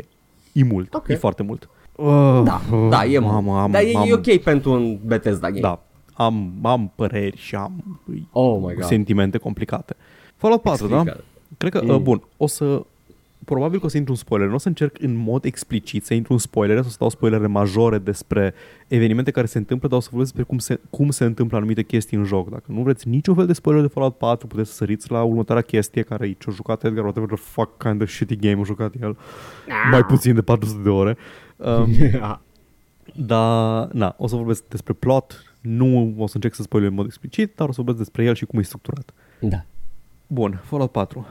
E 0.51 0.63
mult. 0.63 0.93
Ok. 0.93 1.07
E 1.07 1.15
foarte 1.15 1.43
mult. 1.43 1.69
Uh, 1.95 2.41
Da, 2.43 2.61
da, 2.89 3.05
e 3.05 3.19
mult. 3.19 3.33
am, 3.33 3.49
am, 3.49 3.71
Dar 3.71 3.81
e, 3.81 3.95
am, 3.95 4.07
e 4.07 4.13
ok 4.13 4.37
pentru 4.43 4.71
un 4.71 4.97
Bethesda 5.05 5.47
game. 5.47 5.59
Da. 5.59 5.83
Am, 6.17 6.51
am 6.61 6.91
păreri 6.95 7.37
și 7.37 7.55
am 7.55 7.99
Oh 8.31 8.57
my 8.67 8.73
god. 8.73 8.83
sentimente 8.83 9.37
complicate. 9.37 9.95
Fallout 10.35 10.61
4, 10.61 10.87
da? 10.87 10.95
Explică. 10.95 11.23
Cred 11.57 11.71
că, 11.71 11.81
Mm. 11.83 11.89
uh, 11.89 11.97
bun, 12.01 12.21
o 12.37 12.47
să... 12.47 12.81
Probabil 13.45 13.79
că 13.79 13.85
o 13.85 13.89
să 13.89 13.97
intru 13.97 14.11
în 14.11 14.17
spoiler. 14.17 14.47
Nu 14.47 14.53
o 14.53 14.57
să 14.57 14.67
încerc 14.67 14.95
în 15.01 15.15
mod 15.15 15.45
explicit 15.45 16.05
să 16.05 16.13
intru 16.13 16.33
în 16.33 16.39
spoilere, 16.39 16.79
o 16.79 16.83
să 16.83 16.95
dau 16.99 17.09
spoilere 17.09 17.47
majore 17.47 17.97
despre 17.97 18.53
evenimente 18.87 19.31
care 19.31 19.45
se 19.45 19.57
întâmplă, 19.57 19.87
dar 19.87 19.97
o 19.97 20.01
să 20.01 20.07
vorbesc 20.11 20.33
despre 20.33 20.49
cum 20.49 20.59
se, 20.59 20.79
cum 20.89 21.09
se 21.09 21.23
întâmplă 21.25 21.57
anumite 21.57 21.83
chestii 21.83 22.17
în 22.17 22.23
joc. 22.23 22.49
Dacă 22.49 22.63
nu 22.67 22.81
vreți 22.81 23.07
niciun 23.07 23.35
fel 23.35 23.45
de 23.45 23.53
spoiler 23.53 23.81
de 23.81 23.87
Fallout 23.87 24.17
4, 24.17 24.47
puteți 24.47 24.69
să 24.69 24.75
săriți 24.75 25.11
la 25.11 25.23
următoarea 25.23 25.63
chestie 25.63 26.01
care 26.01 26.27
e 26.27 26.35
ce-a 26.39 26.51
jucat 26.51 26.83
Edgar, 26.83 27.03
whatever 27.03 27.29
the 27.29 27.37
fuck 27.37 27.77
kind 27.83 28.01
of 28.01 28.09
shitty 28.09 28.35
game 28.35 28.59
a 28.61 28.63
jucat 28.63 28.93
el. 29.01 29.17
Mai 29.91 30.03
puțin 30.05 30.35
de 30.35 30.41
400 30.41 30.81
de 30.83 30.89
ore. 30.89 31.17
Um, 31.55 31.87
dar, 33.15 33.87
na, 33.91 34.15
o 34.17 34.27
să 34.27 34.35
vorbesc 34.35 34.63
despre 34.67 34.93
plot, 34.93 35.54
nu 35.67 36.13
o 36.17 36.27
să 36.27 36.35
încerc 36.35 36.53
să 36.53 36.61
spoilez 36.61 36.89
în 36.89 36.95
mod 36.95 37.05
explicit, 37.05 37.55
dar 37.55 37.67
o 37.67 37.71
să 37.71 37.75
vorbesc 37.81 37.97
despre 37.97 38.23
el 38.23 38.33
și 38.35 38.45
cum 38.45 38.59
e 38.59 38.61
structurat. 38.61 39.13
da. 39.39 39.63
Bun, 40.27 40.59
Fallout 40.63 40.91
4. 40.91 41.25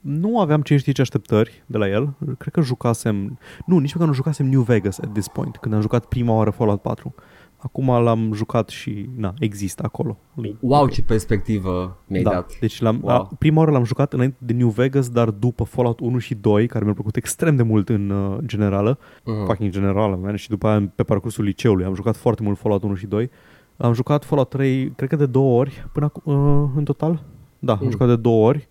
Nu 0.00 0.40
aveam 0.40 0.60
ce 0.62 0.76
știi 0.76 0.92
ce 0.92 1.00
așteptări 1.00 1.62
de 1.66 1.78
la 1.78 1.88
el. 1.88 2.14
Cred 2.38 2.52
că 2.52 2.60
jucasem... 2.60 3.38
Nu, 3.66 3.78
nici 3.78 3.92
măcar 3.92 4.08
nu 4.08 4.14
jucasem 4.14 4.46
New 4.46 4.60
Vegas 4.60 4.98
at 4.98 5.12
this 5.12 5.28
point, 5.28 5.56
când 5.56 5.74
am 5.74 5.80
jucat 5.80 6.04
prima 6.04 6.34
oară 6.34 6.50
Fallout 6.50 6.80
4. 6.80 7.14
Acum 7.56 7.86
l-am 8.02 8.32
jucat 8.32 8.68
și, 8.68 9.08
na, 9.16 9.34
există 9.38 9.82
acolo. 9.84 10.18
Wow, 10.60 10.88
ce 10.88 11.02
perspectivă 11.02 11.98
mi-ai 12.06 12.22
da, 12.22 12.30
dat. 12.30 12.58
deci 12.60 12.80
l-am, 12.80 12.98
Wow. 13.02 13.14
a, 13.14 13.30
prima 13.38 13.58
oară 13.58 13.70
l-am 13.70 13.84
jucat 13.84 14.12
înainte 14.12 14.36
de 14.38 14.52
New 14.52 14.68
Vegas, 14.68 15.08
dar 15.08 15.30
după 15.30 15.64
Fallout 15.64 16.00
1 16.00 16.18
și 16.18 16.34
2, 16.34 16.66
care 16.66 16.82
mi-au 16.82 16.94
plăcut 16.94 17.16
extrem 17.16 17.56
de 17.56 17.62
mult 17.62 17.88
în 17.88 18.10
uh, 18.10 18.38
generală, 18.46 18.98
Mhm. 19.24 19.44
fucking 19.44 19.70
generală, 19.70 20.16
man, 20.22 20.36
și 20.36 20.48
după 20.48 20.66
aia 20.68 20.92
pe 20.94 21.02
parcursul 21.02 21.44
liceului 21.44 21.84
am 21.84 21.94
jucat 21.94 22.16
foarte 22.16 22.42
mult 22.42 22.58
Fallout 22.58 22.82
1 22.82 22.94
și 22.94 23.06
2. 23.06 23.30
Am 23.76 23.92
jucat 23.92 24.24
Fallout 24.24 24.48
3, 24.48 24.90
cred 24.96 25.08
că 25.08 25.16
de 25.16 25.26
două 25.26 25.58
ori 25.60 25.86
până 25.92 26.04
acum, 26.06 26.32
uh, 26.62 26.68
în 26.76 26.84
total. 26.84 27.22
Da, 27.58 27.72
am 27.72 27.78
Mm. 27.82 27.90
jucat 27.90 28.08
de 28.08 28.16
două 28.16 28.46
ori. 28.48 28.68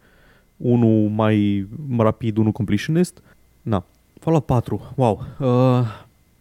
Unul 0.58 1.10
mai 1.10 1.68
rapid, 1.98 2.38
unul 2.38 2.52
completionist. 2.52 3.22
Na. 3.62 3.86
Fallout 4.20 4.46
4, 4.46 4.94
wow. 4.96 5.22
Uh, 5.40 5.82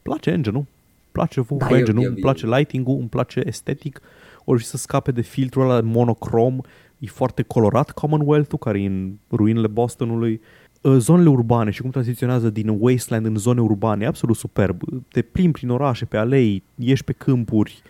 place 0.03 0.31
engine-ul. 0.31 0.65
Place 1.13 1.41
Da, 1.49 1.57
da, 1.67 1.75
e- 1.75 1.79
engine-ul, 1.79 2.05
e- 2.05 2.07
îmi 2.09 2.17
place 2.17 2.47
lighting-ul, 2.47 2.99
îmi 2.99 3.09
place 3.09 3.43
estetic. 3.45 4.01
Ori 4.45 4.61
și 4.61 4.67
să 4.67 4.77
scape 4.77 5.13
de 5.13 5.21
filtrul 5.21 5.63
ăla 5.71 5.81
monocrom. 5.81 6.59
E 6.99 7.07
foarte 7.07 7.43
colorat 7.43 7.91
Commonwealth-ul, 7.91 8.59
care 8.59 8.83
e 8.83 8.87
în 8.87 9.13
ruinele 9.31 9.67
Bostonului. 9.67 10.41
Uh, 10.81 10.97
Zonele 10.99 11.29
urbane 11.29 11.71
și 11.71 11.81
cum 11.81 11.91
tranziționează 11.91 12.51
din 12.51 12.77
wasteland 12.81 13.27
în 13.27 13.37
zone 13.37 13.61
urbane, 13.61 14.05
e 14.05 14.07
absolut 14.07 14.37
superb. 14.37 14.81
Te 15.09 15.23
plimbi 15.23 15.53
prin 15.53 15.69
orașe, 15.71 16.05
pe 16.05 16.17
alei, 16.17 16.63
ieși 16.75 17.05
pe 17.05 17.13
câmpuri, 17.13 17.83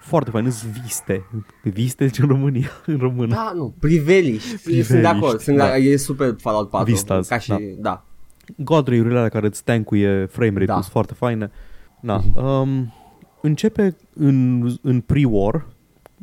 foarte 0.00 0.30
fain, 0.30 0.44
îți 0.44 0.66
viste. 0.82 1.24
Viste 1.62 2.06
zice 2.06 2.22
în 2.22 2.28
România, 2.28 2.70
în 2.86 2.96
română. 2.98 3.34
Da, 3.34 3.52
nu, 3.54 3.74
priveliști. 3.78 4.48
Sunt 4.48 4.62
de 4.62 4.70
Priveliști, 4.70 5.06
acord, 5.06 5.40
sunt 5.40 5.56
da. 5.56 5.66
da. 5.66 5.76
e 5.76 5.96
super 5.96 6.34
Fallout 6.38 6.70
4. 6.70 6.92
Vistas, 6.92 7.28
ca 7.28 7.38
și, 7.38 7.48
da. 7.48 7.58
da. 7.78 8.04
Godray-urile 8.56 9.16
alea 9.16 9.28
care 9.28 9.46
îți 9.46 9.64
tankuie 9.64 10.26
frame 10.26 10.50
rate-ul 10.50 10.66
Da. 10.66 10.74
sunt 10.74 10.84
foarte 10.92 11.14
faine. 11.14 11.50
Na, 12.00 12.22
um, 12.34 12.94
începe 13.40 13.96
în, 14.14 14.68
în 14.82 15.00
pre-war, 15.00 15.66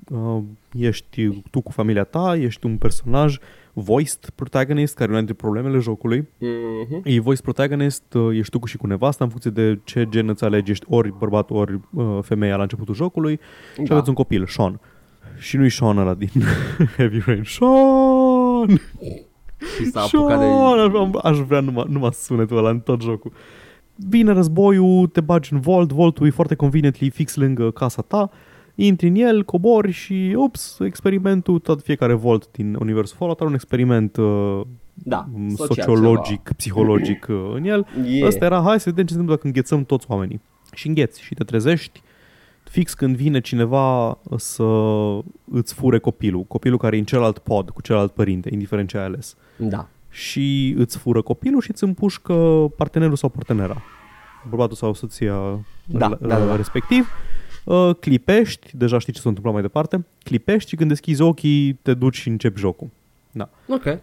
uh, 0.09 0.43
ești 0.73 1.29
tu 1.51 1.61
cu 1.61 1.71
familia 1.71 2.03
ta, 2.03 2.35
ești 2.37 2.65
un 2.65 2.77
personaj 2.77 3.37
voiced 3.81 4.29
protagonist, 4.35 4.95
care 4.95 5.07
e 5.07 5.13
una 5.13 5.23
dintre 5.23 5.45
problemele 5.45 5.79
jocului. 5.79 6.27
Mhm. 6.37 7.01
E 7.03 7.19
voice 7.19 7.41
protagonist, 7.41 8.13
uh, 8.13 8.37
ești 8.37 8.51
tu 8.51 8.59
cu 8.59 8.65
și 8.67 8.77
cu 8.77 8.87
nevasta 8.87 9.23
în 9.23 9.29
funcție 9.29 9.51
de 9.51 9.79
ce 9.83 10.07
gen 10.09 10.27
îți 10.29 10.43
alegi, 10.43 10.71
ești 10.71 10.85
ori 10.89 11.13
bărbat, 11.17 11.49
ori 11.51 11.79
uh, 11.93 12.17
femeia 12.21 12.55
la 12.55 12.61
începutul 12.61 12.95
jocului 12.95 13.39
și 13.73 13.81
Da. 13.83 13.93
aveți 13.93 14.09
un 14.09 14.15
copil, 14.15 14.45
Sean. 14.47 14.79
Și 15.37 15.57
nu-i 15.57 15.69
Sean 15.69 15.97
ăla 15.97 16.13
din 16.13 16.29
Heavy 16.95 17.19
Rain. 17.25 17.43
Sean! 17.45 18.81
Și 19.75 19.85
s-a 19.85 20.01
apucat 20.01 20.39
de... 20.39 20.45
Sean! 20.45 21.11
Aș, 21.23 21.23
aș 21.23 21.37
vrea 21.37 21.59
numai, 21.59 21.85
numai 21.89 22.09
sunetul 22.13 22.57
ăla 22.57 22.69
în 22.69 22.79
tot 22.79 23.01
jocul. 23.01 23.31
Vine 23.95 24.31
războiul, 24.31 25.07
te 25.07 25.21
bagi 25.21 25.53
în 25.53 25.59
Vault, 25.59 25.91
Vaultul 25.91 26.25
e 26.27 26.29
foarte 26.29 26.55
conveniently 26.55 27.09
fix 27.09 27.35
lângă 27.35 27.71
casa 27.71 28.01
ta, 28.01 28.29
intri 28.85 29.07
în 29.07 29.15
el, 29.15 29.43
cobori 29.43 29.91
și, 29.91 30.33
ups, 30.37 30.79
experimentul, 30.79 31.59
tot 31.59 31.81
fiecare 31.81 32.13
Vault 32.13 32.51
din 32.51 32.75
universul 32.79 33.15
Fallout 33.17 33.39
are 33.39 33.49
un 33.49 33.55
experiment 33.55 34.15
uh, 34.17 34.61
Da, 34.93 35.27
m, 35.33 35.49
social 35.55 35.85
sociologic, 35.85 36.51
psihologic 36.57 37.25
uh, 37.29 37.51
în 37.53 37.63
el. 37.65 37.85
ceva. 37.93 38.07
Yeah. 38.07 38.27
Ăsta 38.27 38.45
era, 38.45 38.61
hai 38.61 38.79
să 38.79 38.89
vedem 38.89 39.05
ce 39.05 39.13
se 39.13 39.19
întâmplă 39.19 39.35
dacă 39.35 39.47
înghețăm 39.47 39.83
toți 39.83 40.05
oamenii. 40.09 40.41
Și 40.73 40.87
îngheți 40.87 41.21
și 41.21 41.33
te 41.33 41.43
trezești 41.43 42.01
fix 42.63 42.93
când 42.93 43.15
vine 43.15 43.39
cineva 43.39 44.17
să 44.35 44.63
îți 45.51 45.73
fure 45.73 45.99
copilul, 45.99 46.43
copilul 46.43 46.77
care 46.77 46.95
e 46.95 46.99
în 46.99 47.05
celălalt 47.05 47.37
pod 47.37 47.69
cu 47.69 47.81
celălalt 47.81 48.11
părinte, 48.11 48.49
indiferent 48.53 48.89
ce 48.89 48.97
ai 48.97 49.03
ales. 49.03 49.35
Da. 49.57 49.87
Și 50.09 50.75
îți 50.77 50.97
fură 50.97 51.21
copilul 51.21 51.61
și 51.61 51.71
îți 51.71 51.83
împușcă 51.83 52.33
partenerul 52.77 53.15
sau 53.15 53.29
partenera. 53.29 53.81
Bărbatul 54.49 54.75
sau 54.75 54.93
soția 54.93 55.33
Da, 55.85 56.07
la- 56.07 56.17
da, 56.21 56.27
da, 56.27 56.45
da. 56.45 56.55
Respectiv. 57.67 57.87
Uh, 57.89 57.95
clipești, 57.99 58.77
deja 58.77 58.97
știi 58.99 59.13
ce 59.13 59.19
s-a 59.19 59.27
întâmplat 59.27 59.53
mai 59.55 59.63
departe, 59.63 60.05
clipești 60.23 60.69
și 60.69 60.75
când 60.75 60.89
deschizi 60.89 61.21
ochii 61.21 61.73
te 61.81 61.93
duci 61.93 62.15
și 62.15 62.27
începi 62.29 62.59
jocul. 62.59 62.87
Da. 63.31 63.49
Ok. 63.67 63.99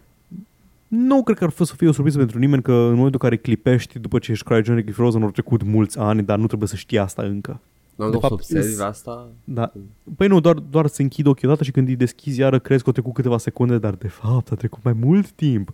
Nu 0.88 1.22
cred 1.22 1.36
că 1.38 1.44
ar 1.44 1.50
fi 1.50 1.64
să 1.64 1.74
fie 1.76 1.88
o 1.88 1.92
surpriză 1.92 2.18
pentru 2.18 2.38
nimeni 2.38 2.62
că 2.62 2.72
în 2.72 2.94
momentul 2.94 3.20
în 3.22 3.28
care 3.28 3.36
clipești 3.36 3.98
după 3.98 4.18
ce 4.18 4.30
ești 4.32 4.44
Cryogenic 4.44 4.92
Frozen 4.94 5.22
au 5.22 5.30
trecut 5.30 5.62
mulți 5.62 5.98
ani, 5.98 6.22
dar 6.22 6.38
nu 6.38 6.46
trebuie 6.46 6.68
să 6.68 6.76
știi 6.76 6.98
asta 6.98 7.22
încă. 7.22 7.60
Nu, 7.94 8.06
De 8.06 8.12
nu 8.12 8.18
fapt, 8.20 8.32
observi 8.32 8.68
îs- 8.72 8.78
asta? 8.78 9.26
Da. 9.44 9.72
Păi 10.16 10.26
nu, 10.28 10.40
doar, 10.40 10.54
doar 10.54 10.86
să 10.86 11.02
închid 11.02 11.26
ochii 11.26 11.46
odată 11.48 11.64
și 11.64 11.70
când 11.70 11.88
îi 11.88 11.96
deschizi 11.96 12.40
iară 12.40 12.58
crezi 12.58 12.80
că 12.82 12.86
au 12.88 12.92
trecut 12.94 13.14
câteva 13.14 13.38
secunde, 13.38 13.78
dar 13.78 13.94
de 13.94 14.08
fapt 14.08 14.52
a 14.52 14.54
trecut 14.54 14.82
mai 14.82 14.92
mult 14.92 15.30
timp. 15.30 15.72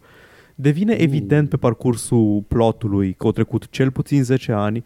Devine 0.54 0.92
Mm. 0.94 1.00
evident 1.00 1.49
pe 1.49 1.56
parcursul 1.56 2.44
plotului 2.49 3.12
că 3.12 3.26
au 3.26 3.32
trecut 3.32 3.68
cel 3.70 3.90
puțin 3.90 4.25
10 4.25 4.52
ani, 4.52 4.85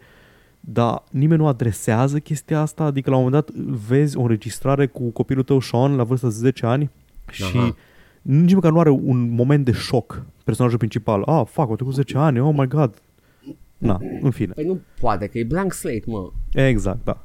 dar 0.66 1.02
nimeni 1.10 1.40
nu 1.40 1.46
adresează 1.46 2.18
chestia 2.18 2.60
asta, 2.60 2.84
adică 2.84 3.10
la 3.10 3.16
un 3.16 3.22
moment 3.22 3.44
dat 3.44 3.54
vezi 3.64 4.16
o 4.16 4.20
înregistrare 4.22 4.86
cu 4.86 5.02
copilul 5.10 5.42
tău 5.44 5.60
Sean 5.60 5.96
la 5.96 6.04
vârsta 6.04 6.26
de 6.26 6.32
10 6.34 6.66
ani 6.66 6.90
și 7.30 7.42
Aha. 7.56 7.76
nici 8.22 8.54
măcar 8.54 8.70
nu 8.72 8.78
are 8.80 8.90
un 8.90 9.30
moment 9.34 9.64
de 9.64 9.72
șoc 9.72 10.22
personajul 10.44 10.78
principal. 10.78 11.22
Ah, 11.22 11.42
fac, 11.46 11.68
au 11.68 11.74
trecut 11.76 11.94
10 11.94 12.18
ani, 12.18 12.40
oh 12.40 12.54
my 12.56 12.66
god. 12.68 12.94
Na, 13.78 14.00
în 14.22 14.30
fine. 14.30 14.52
Păi 14.52 14.64
nu 14.64 14.80
poate, 15.00 15.26
că 15.26 15.38
e 15.38 15.44
blank 15.44 15.72
slate, 15.72 16.02
mă. 16.06 16.30
Exact, 16.52 17.04
da. 17.04 17.24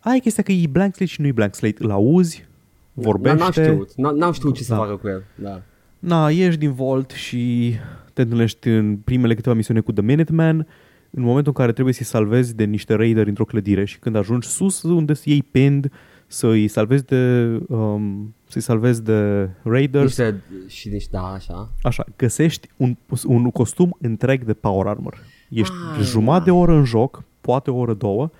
Aia 0.00 0.16
e 0.16 0.18
chestia 0.18 0.42
că 0.42 0.52
e 0.52 0.66
blank 0.70 0.94
slate 0.94 1.10
și 1.10 1.20
nu 1.20 1.26
e 1.26 1.32
blank 1.32 1.54
slate. 1.54 1.76
Îl 1.78 1.90
auzi, 1.90 2.44
vorbește. 2.92 3.38
N-am 3.38 3.50
știut, 3.50 3.90
n- 3.92 4.16
n-am 4.16 4.32
știut 4.32 4.54
ce 4.54 4.62
să 4.62 4.72
Da. 4.74 4.78
facă 4.80 4.96
cu 4.96 5.08
el. 5.08 5.24
Da. 5.34 5.62
Na, 5.98 6.30
ieși 6.30 6.58
din 6.58 6.72
Vault 6.72 7.10
și 7.10 7.74
te 8.12 8.22
întâlnești 8.22 8.68
în 8.68 8.96
primele 8.96 9.34
câteva 9.34 9.54
misiuni 9.54 9.82
cu 9.82 9.92
The 9.92 10.02
Minuteman, 10.02 10.66
în 11.10 11.22
momentul 11.22 11.52
în 11.56 11.62
care 11.62 11.72
trebuie 11.72 11.94
să-i 11.94 12.06
salvezi 12.06 12.54
de 12.54 12.64
niște 12.64 12.94
raideri 12.94 13.28
într-o 13.28 13.44
clădire 13.44 13.84
și 13.84 13.98
când 13.98 14.16
ajungi 14.16 14.48
sus 14.48 14.82
unde 14.82 15.14
să 15.14 15.22
iei 15.26 15.42
pinned, 15.42 15.92
să-i 16.26 16.68
salvezi 16.68 17.04
de, 17.04 17.44
um, 17.68 18.34
să-i 18.48 18.60
salvezi 18.60 19.02
de 19.02 19.48
raiders, 19.62 20.04
Niște, 20.18 20.42
și 20.66 20.88
niște, 20.88 21.08
da, 21.12 21.32
așa. 21.32 21.70
așa, 21.82 22.04
găsești 22.16 22.68
un, 22.76 22.96
un 23.24 23.50
costum 23.50 23.96
întreg 24.00 24.44
de 24.44 24.52
power 24.52 24.86
armor. 24.86 25.18
Ești 25.48 25.74
Ah, 25.96 26.02
jumătate 26.02 26.44
de 26.44 26.50
oră 26.50 26.72
în 26.72 26.84
joc, 26.84 27.24
poate 27.40 27.70
o 27.70 27.76
oră, 27.76 27.94
două, 27.94 28.30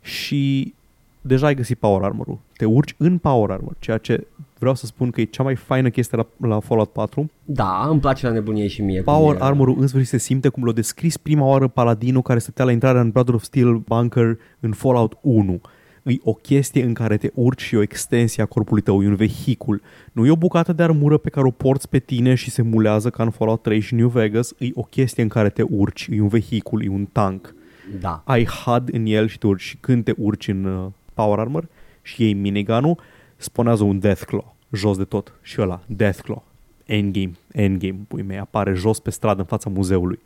și 0.00 0.74
deja 1.20 1.46
ai 1.46 1.54
găsit 1.54 1.78
power 1.78 2.02
armor-ul. 2.02 2.38
Te 2.56 2.64
urci 2.64 2.94
în 2.96 3.18
power 3.18 3.50
armor, 3.50 3.72
ceea 3.78 3.98
ce 3.98 4.26
vreau 4.58 4.74
să 4.74 4.86
spun 4.86 5.10
că 5.10 5.20
e 5.20 5.24
cea 5.24 5.42
mai 5.42 5.54
faină 5.54 5.88
chestie 5.88 6.16
la, 6.16 6.48
la 6.48 6.60
Fallout 6.60 6.92
4. 6.92 7.30
Da, 7.44 7.86
îmi 7.90 8.00
place 8.00 8.26
la 8.26 8.32
nebunie 8.32 8.66
și 8.66 8.82
mie. 8.82 9.02
cum 9.02 9.14
Power 9.14 9.36
e. 9.36 9.38
armor-ul 9.40 9.76
în 9.80 9.86
sfârșit 9.86 10.08
se 10.08 10.18
simte 10.18 10.48
cum 10.48 10.64
l-a 10.64 10.72
descris 10.72 11.16
prima 11.16 11.46
oară 11.46 11.68
paladinul 11.68 12.22
care 12.22 12.38
stătea 12.38 12.64
la 12.64 12.72
intrarea 12.72 13.00
în 13.00 13.10
Brother 13.10 13.34
of 13.34 13.42
Steel 13.42 13.76
bunker 13.76 14.38
în 14.60 14.72
Fallout 14.72 15.18
1. 15.20 15.60
E 16.02 16.16
o 16.22 16.32
chestie 16.32 16.84
în 16.84 16.94
care 16.94 17.16
te 17.16 17.30
urci 17.34 17.62
și 17.62 17.74
o 17.74 17.82
extensie 17.82 18.42
a 18.42 18.46
corpului 18.46 18.82
tău, 18.82 19.02
e 19.02 19.06
un 19.06 19.14
vehicul. 19.14 19.82
Nu 20.12 20.26
e 20.26 20.30
o 20.30 20.36
bucată 20.36 20.72
de 20.72 20.82
armură 20.82 21.16
pe 21.16 21.30
care 21.30 21.46
o 21.46 21.50
porți 21.50 21.88
pe 21.88 21.98
tine 21.98 22.34
și 22.34 22.50
se 22.50 22.62
mulează 22.62 23.10
ca 23.10 23.22
în 23.22 23.30
Fallout 23.30 23.62
3 23.62 23.80
și 23.80 23.94
New 23.94 24.08
Vegas, 24.08 24.54
e 24.58 24.68
o 24.74 24.82
chestie 24.82 25.22
în 25.22 25.28
care 25.28 25.48
te 25.48 25.62
urci, 25.62 26.08
e 26.10 26.20
un 26.20 26.28
vehicul, 26.28 26.84
e 26.84 26.88
un 26.88 27.04
tank. 27.12 27.54
Da. 28.00 28.22
Ai 28.24 28.44
HUD 28.46 28.88
în 28.92 29.06
el 29.06 29.28
și 29.28 29.38
te 29.38 29.46
urci 29.46 29.62
și 29.62 29.76
când 29.80 30.04
te 30.04 30.12
urci 30.16 30.48
în 30.48 30.64
uh, 30.64 30.86
Power 31.14 31.38
Armor 31.38 31.68
și 32.02 32.22
iei 32.22 32.32
minigun-ul, 32.32 32.98
spawnează 33.38 33.84
un 33.84 33.98
Deathclaw 33.98 34.56
jos 34.72 34.96
de 34.96 35.04
tot 35.04 35.32
și 35.42 35.60
ăla, 35.60 35.80
Deathclaw. 35.86 36.44
Endgame, 36.86 37.32
endgame, 37.52 37.98
pui 38.08 38.22
mei, 38.22 38.38
apare 38.38 38.72
jos 38.72 39.00
pe 39.00 39.10
stradă 39.10 39.40
în 39.40 39.46
fața 39.46 39.70
muzeului. 39.70 40.18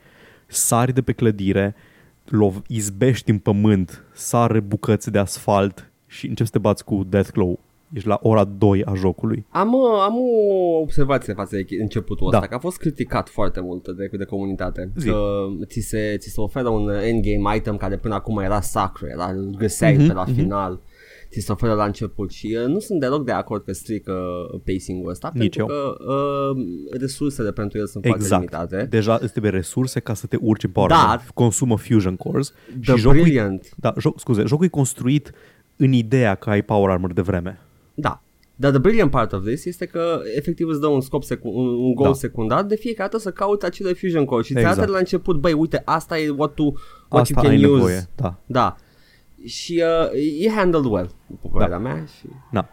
Sari 0.47 0.92
de 0.92 1.02
pe 1.02 1.12
clădire, 1.12 1.75
lov, 2.28 2.62
izbești 2.66 3.31
în 3.31 3.38
pământ, 3.38 4.04
sare 4.12 4.61
bucăți 4.61 5.11
de 5.11 5.19
asfalt 5.19 5.90
și 6.07 6.26
începi 6.26 6.49
să 6.49 6.52
te 6.52 6.59
bați 6.59 6.85
cu 6.85 7.04
Deathclaw. 7.09 7.59
Ești 7.92 8.09
la 8.09 8.19
ora 8.23 8.45
2 8.45 8.85
a 8.85 8.95
jocului. 8.95 9.47
Am, 9.49 9.73
uh, 9.73 10.00
am 10.02 10.14
o 10.16 10.81
observație 10.81 11.33
față 11.33 11.57
de 11.57 11.66
începutul 11.81 12.26
ăsta, 12.26 12.40
Da. 12.40 12.47
că 12.47 12.54
a 12.54 12.59
fost 12.59 12.76
criticat 12.78 13.28
foarte 13.28 13.61
mult 13.61 13.88
de, 13.88 14.11
de 14.19 14.25
comunitate. 14.25 14.90
Zi. 14.97 15.09
Că 15.09 15.45
ți 15.66 15.81
se, 15.81 16.16
ți 16.19 16.28
se 16.28 16.40
oferă 16.40 16.69
un 16.69 16.88
endgame 16.88 17.57
item 17.57 17.76
care 17.76 17.97
până 17.97 18.14
acum 18.14 18.38
era 18.38 18.61
sacru, 18.61 19.07
era, 19.07 19.25
îl 19.26 19.54
găseai 19.59 19.97
Mhm, 19.97 20.07
pe 20.07 20.12
la 20.12 20.23
mhm. 20.23 20.35
final. 20.35 20.81
Ți 21.32 21.40
se 21.40 21.52
oferă 21.52 21.72
la 21.74 21.84
început 21.84 22.30
și 22.30 22.56
uh, 22.60 22.66
nu 22.66 22.78
sunt 22.78 23.00
deloc 23.00 23.24
de 23.24 23.32
acord 23.32 23.64
că 23.64 23.72
strică 23.72 24.14
pacing-ul 24.64 25.10
ăsta 25.10 25.30
Nici 25.34 25.56
pentru 25.56 25.74
că 25.74 25.96
uh, 26.12 26.56
resursele 26.90 27.52
pentru 27.52 27.78
el 27.78 27.86
sunt 27.86 28.04
foarte 28.04 28.22
Exact. 28.22 28.42
limitate. 28.52 28.86
Deja 28.90 29.18
îți 29.20 29.30
trebuie 29.30 29.50
resurse 29.52 30.00
ca 30.00 30.14
să 30.14 30.26
te 30.26 30.36
urci 30.40 30.64
în 30.64 30.70
Power 30.70 30.88
Dar- 30.90 30.98
Armor. 31.08 31.30
Consumă 31.34 31.76
Fusion 31.76 32.16
Cores. 32.16 32.52
The 32.82 32.94
și 32.94 33.00
jocul 33.00 33.18
e- 33.18 33.20
Brilliant 33.20 33.68
Da, 33.76 33.94
joc, 33.98 34.20
scuze, 34.20 34.42
jocul 34.46 34.64
e 34.64 34.68
construit 34.68 35.32
în 35.76 35.92
ideea 35.92 36.34
că 36.34 36.50
ai 36.50 36.62
Power 36.62 36.90
Armor 36.90 37.12
de 37.12 37.20
vreme. 37.20 37.60
Da. 37.94 38.22
Dar 38.56 38.70
the 38.70 38.80
brilliant 38.80 39.10
part 39.10 39.32
of 39.32 39.44
this 39.44 39.64
este 39.64 39.86
că 39.86 40.20
efectiv 40.36 40.68
îți 40.68 40.80
dă 40.80 40.86
un 40.86 41.00
scop 41.00 41.22
secu- 41.24 41.48
un, 41.58 41.66
un 41.66 41.94
goal 41.94 42.10
Da. 42.10 42.16
secundar 42.16 42.62
de 42.64 42.76
fiecare 42.76 43.08
dată 43.10 43.22
să 43.22 43.30
cauți 43.30 43.64
acele 43.66 43.92
fusion 43.92 44.24
core 44.24 44.42
și 44.42 44.52
ți 44.52 44.58
Exact. 44.58 44.72
arată 44.74 44.86
de 44.90 44.92
la 44.92 44.98
început, 44.98 45.36
băi, 45.40 45.52
uite, 45.52 45.82
asta 45.84 46.18
e 46.18 46.28
what, 46.28 46.54
tu, 46.54 46.62
what 47.08 47.22
Asta 47.22 47.32
you 47.40 47.42
can 47.42 47.50
ai 47.50 47.64
use. 47.64 47.74
nevoie, 47.74 48.08
da. 48.16 48.38
Da. 48.46 48.76
Și 49.44 49.82
uh, 50.12 50.44
e 50.44 50.50
handled 50.50 50.84
well, 50.84 51.11
după 51.26 51.49
părerea 51.49 51.78
mea. 51.78 52.04
Și... 52.18 52.26
Da. 52.50 52.68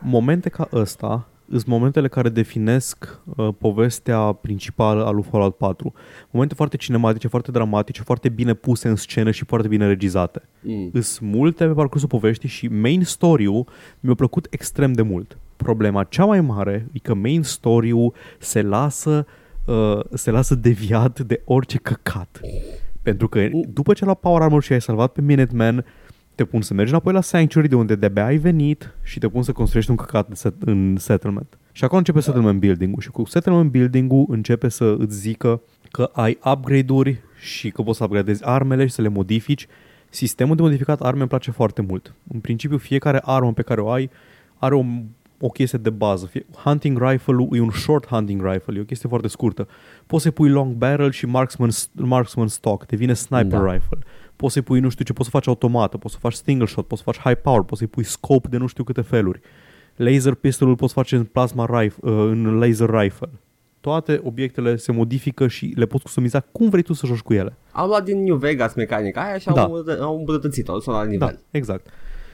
Momente 0.00 0.48
ca 0.48 0.68
ăsta 0.72 1.28
sunt 1.50 1.66
momentele 1.66 2.08
care 2.08 2.28
definesc 2.28 3.20
uh, 3.36 3.48
povestea 3.58 4.18
principală 4.18 5.04
a 5.04 5.10
lui 5.10 5.22
Fallout 5.22 5.56
4. 5.56 5.92
Momente 6.30 6.54
foarte 6.54 6.76
cinematice, 6.76 7.28
foarte 7.28 7.50
dramatice, 7.50 8.02
foarte 8.02 8.28
bine 8.28 8.54
puse 8.54 8.88
în 8.88 8.96
scenă 8.96 9.30
și 9.30 9.44
foarte 9.44 9.68
bine 9.68 9.86
regizate. 9.86 10.42
Mm. 10.60 10.90
Îs 10.92 11.18
multe 11.18 11.66
pe 11.66 11.72
parcursul 11.72 12.08
poveștii 12.08 12.48
și 12.48 12.66
main 12.66 13.04
story-ul 13.04 13.66
mi-a 14.00 14.14
plăcut 14.14 14.46
extrem 14.50 14.92
de 14.92 15.02
mult. 15.02 15.38
Problema 15.56 16.04
cea 16.04 16.24
mai 16.24 16.40
mare 16.40 16.88
e 16.92 16.98
că 16.98 17.14
main 17.14 17.42
story-ul 17.42 18.14
se 18.38 18.62
lasă, 18.62 19.26
uh, 19.64 20.00
se 20.12 20.30
lasă 20.30 20.54
deviat 20.54 21.20
de 21.20 21.42
orice 21.44 21.78
căcat. 21.78 22.40
Pentru 23.02 23.28
că 23.28 23.48
după 23.68 23.92
ce 23.92 24.04
la 24.04 24.14
Power 24.14 24.42
Armor 24.42 24.62
și 24.62 24.72
ai 24.72 24.80
salvat 24.80 25.12
pe 25.12 25.20
Minuteman, 25.20 25.84
te 26.36 26.44
pun 26.44 26.62
să 26.62 26.74
mergi 26.74 26.90
înapoi 26.90 27.12
la 27.12 27.20
Sanctuary 27.20 27.68
de 27.68 27.74
unde 27.74 27.94
de-abia 27.94 28.24
ai 28.24 28.36
venit 28.36 28.94
și 29.02 29.18
te 29.18 29.28
pun 29.28 29.42
să 29.42 29.52
construiești 29.52 29.90
un 29.90 29.96
căcat 29.96 30.28
de 30.28 30.34
set- 30.34 30.62
în 30.64 30.96
settlement. 30.98 31.58
Și 31.72 31.84
acolo 31.84 31.98
începe 31.98 32.20
settlement 32.20 32.60
building-ul 32.60 33.00
și 33.00 33.10
cu 33.10 33.24
settlement 33.24 33.70
building-ul 33.70 34.26
începe 34.28 34.68
să 34.68 34.96
îți 34.98 35.18
zică 35.18 35.60
că 35.90 36.10
ai 36.12 36.38
upgrade-uri 36.52 37.16
și 37.38 37.70
că 37.70 37.82
poți 37.82 37.98
să 37.98 38.04
upgradezi 38.04 38.44
armele 38.44 38.86
și 38.86 38.92
să 38.92 39.02
le 39.02 39.08
modifici. 39.08 39.66
Sistemul 40.08 40.56
de 40.56 40.62
modificat 40.62 41.00
arme 41.00 41.20
îmi 41.20 41.28
place 41.28 41.50
foarte 41.50 41.82
mult. 41.82 42.14
În 42.32 42.40
principiu, 42.40 42.76
fiecare 42.78 43.20
armă 43.24 43.52
pe 43.52 43.62
care 43.62 43.80
o 43.80 43.90
ai 43.90 44.10
are 44.58 44.74
o, 44.74 44.84
o 45.40 45.48
chestie 45.48 45.78
de 45.82 45.90
bază. 45.90 46.26
Fie, 46.26 46.46
hunting 46.64 46.98
rifle-ul 47.08 47.48
e 47.52 47.60
un 47.60 47.70
short 47.70 48.06
hunting 48.06 48.42
rifle, 48.52 48.76
e 48.78 48.80
o 48.80 48.84
chestie 48.84 49.08
foarte 49.08 49.28
scurtă. 49.28 49.68
Poți 50.06 50.22
să 50.22 50.30
pui 50.30 50.48
long 50.48 50.74
barrel 50.74 51.10
și 51.10 51.26
marksman, 51.26 51.70
marksman 51.92 52.48
stock, 52.48 52.86
devine 52.86 53.12
sniper 53.12 53.58
Da. 53.60 53.72
rifle. 53.72 53.98
Poți 54.36 54.52
să 54.52 54.62
pui, 54.62 54.80
nu 54.80 54.88
știu 54.88 55.04
ce, 55.04 55.12
poți 55.12 55.28
să 55.28 55.36
faci 55.36 55.46
automată, 55.46 55.96
poți 55.96 56.14
să 56.14 56.20
faci 56.20 56.32
single 56.34 56.66
shot, 56.66 56.86
poți 56.86 57.02
să 57.02 57.10
faci 57.10 57.22
high 57.22 57.40
power, 57.42 57.60
poți 57.62 57.80
să 57.80 57.86
pui 57.86 58.04
scope 58.04 58.48
de 58.48 58.56
nu 58.56 58.66
știu 58.66 58.84
câte 58.84 59.00
feluri. 59.00 59.40
Laser 59.96 60.34
pistol-ul 60.34 60.76
poți 60.76 60.92
face 60.92 61.16
în 61.16 61.24
plasma 61.24 61.80
rifle, 61.80 62.10
uh, 62.10 62.18
în 62.18 62.58
laser 62.58 62.90
rifle. 62.90 63.28
Toate 63.80 64.20
obiectele 64.24 64.76
se 64.76 64.92
modifică 64.92 65.46
și 65.48 65.72
le 65.76 65.86
poți 65.86 66.02
customiza 66.02 66.40
cum 66.40 66.68
vrei 66.68 66.82
tu 66.82 66.92
să 66.92 67.06
joci 67.06 67.18
cu 67.20 67.32
ele. 67.34 67.56
Au 67.72 67.86
luat 67.86 68.04
din 68.04 68.22
New 68.22 68.36
Vegas 68.36 68.74
mecanica 68.74 69.20
aia 69.22 69.38
și 69.38 69.46
Da. 69.54 69.62
au, 69.62 69.84
au 70.00 70.18
îmbunătățit-o, 70.18 70.72
au 70.72 70.80
la 70.86 70.92
Da, 70.92 71.04
nivel. 71.04 71.38
exact. 71.50 71.86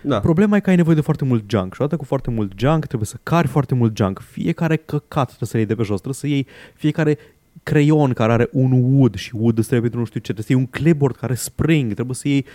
Da. 0.04 0.20
Problema 0.20 0.56
e 0.56 0.60
că 0.60 0.70
ai 0.70 0.76
nevoie 0.76 0.94
de 0.94 1.00
foarte 1.00 1.24
mult 1.24 1.44
junk 1.50 1.74
și 1.74 1.80
odată 1.80 1.96
cu 1.96 2.04
foarte 2.04 2.30
mult 2.30 2.52
junk 2.56 2.86
trebuie 2.86 3.08
să 3.08 3.16
cari 3.22 3.46
foarte 3.46 3.74
mult 3.74 3.96
junk. 3.96 4.18
Fiecare 4.20 4.76
căcat 4.76 5.26
trebuie 5.26 5.48
să 5.48 5.56
iei 5.56 5.66
de 5.66 5.74
pe 5.74 5.82
jos, 5.82 6.00
trebuie 6.00 6.14
să 6.14 6.26
iei 6.26 6.46
fiecare 6.74 7.18
creion 7.62 8.12
care 8.12 8.32
are 8.32 8.48
un 8.52 8.72
wood 8.72 9.14
și 9.14 9.34
wood 9.34 9.58
îți 9.58 9.68
trebuie 9.68 9.90
pentru 9.90 9.98
nu 9.98 10.04
știu 10.06 10.20
ce, 10.20 10.32
trebuie 10.32 10.44
să 10.44 10.52
iei 10.52 10.60
un 10.60 10.82
clipboard 10.82 11.14
care 11.14 11.32
are 11.32 11.40
spring, 11.40 11.94
trebuie 11.94 12.14
să 12.14 12.28
iei 12.28 12.46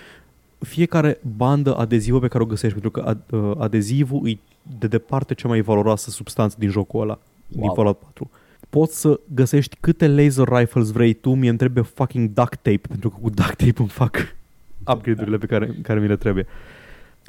fiecare 0.59 1.19
bandă 1.35 1.75
adezivă 1.75 2.19
pe 2.19 2.27
care 2.27 2.43
o 2.43 2.47
găsești, 2.47 2.79
pentru 2.79 3.01
că 3.01 3.13
ad- 3.13 3.29
uh, 3.29 3.51
adezivul 3.57 4.27
e 4.27 4.37
de 4.79 4.87
departe 4.87 5.33
cea 5.33 5.47
mai 5.47 5.61
valoroasă 5.61 6.09
substanță 6.09 6.55
din 6.59 6.69
jocul 6.69 7.01
ăla, 7.01 7.19
din 7.47 7.61
Wow. 7.61 7.73
Fallout 7.73 7.99
4. 7.99 8.29
Poți 8.69 8.99
să 8.99 9.19
găsești 9.33 9.77
câte 9.79 10.07
laser 10.07 10.47
rifles 10.47 10.91
vrei 10.91 11.13
tu, 11.13 11.33
mie 11.33 11.49
îmi 11.49 11.57
trebuie 11.57 11.83
fucking 11.83 12.29
duct 12.29 12.55
tape, 12.55 12.81
pentru 12.89 13.09
că 13.09 13.17
cu 13.21 13.29
duct 13.29 13.57
tape 13.57 13.73
îmi 13.77 13.87
fac 13.87 14.35
upgrade-urile 14.93 15.37
pe 15.37 15.45
care, 15.45 15.75
care 15.81 15.99
mi 15.99 16.07
le 16.07 16.15
trebuie. 16.15 16.47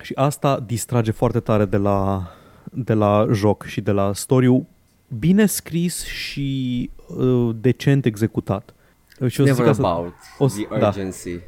Și 0.02 0.12
asta 0.14 0.60
distrage 0.66 1.10
foarte 1.10 1.40
tare 1.40 1.64
de 1.64 1.76
la, 1.76 2.28
de 2.72 2.92
la 2.92 3.26
joc 3.32 3.64
și 3.64 3.80
de 3.80 3.90
la 3.90 4.12
story 4.12 4.64
bine 5.18 5.46
scris 5.46 6.04
și 6.04 6.90
uh, 7.16 7.54
decent 7.60 8.04
executat. 8.04 8.74
Și 9.26 9.40
o 9.40 9.44
să 9.44 9.52
zic 9.52 9.56
Never 9.56 9.66
asta- 9.68 9.88
about 9.88 10.12
o 10.38 10.46
să- 10.48 10.58
the 10.70 10.78
da. 10.78 10.86
urgency. 10.86 11.40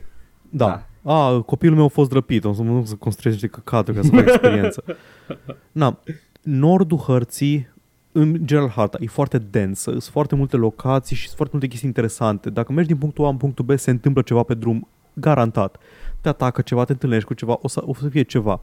da. 0.48 0.84
A, 1.02 1.40
copilul 1.40 1.76
meu 1.76 1.84
a 1.84 1.88
fost 1.88 2.12
răpit, 2.12 2.44
o 2.44 2.52
să 2.52 2.62
mă 2.62 2.74
duc 2.76 2.86
să 2.86 2.94
construiesc 2.94 3.42
niște 3.42 3.58
căcaturi 3.60 3.96
ca 3.96 4.02
să 4.02 4.10
fac 4.10 4.20
experiență. 4.26 4.84
Na, 5.72 5.98
nordul 6.42 6.98
hărții, 6.98 7.68
în 8.12 8.36
general 8.46 8.68
harta, 8.68 8.98
e 9.00 9.06
foarte 9.06 9.38
densă, 9.38 9.90
sunt 9.90 10.02
foarte 10.02 10.34
multe 10.34 10.56
locații 10.56 11.16
și 11.16 11.22
sunt 11.24 11.34
foarte 11.36 11.52
multe 11.54 11.68
chestii 11.70 11.88
interesante. 11.88 12.50
Dacă 12.50 12.72
mergi 12.72 12.88
din 12.90 12.98
punctul 12.98 13.24
A 13.24 13.28
în 13.28 13.36
punctul 13.36 13.64
B, 13.64 13.78
se 13.78 13.90
întâmplă 13.90 14.22
ceva 14.22 14.42
pe 14.42 14.54
drum, 14.54 14.88
garantat. 15.12 15.76
Te 16.20 16.28
atacă 16.28 16.62
ceva, 16.62 16.84
te 16.84 16.92
întâlnești 16.92 17.26
cu 17.26 17.34
ceva, 17.34 17.58
o 17.62 17.68
să, 17.68 17.82
o 17.86 17.94
să 17.94 18.08
fie 18.08 18.22
ceva. 18.22 18.60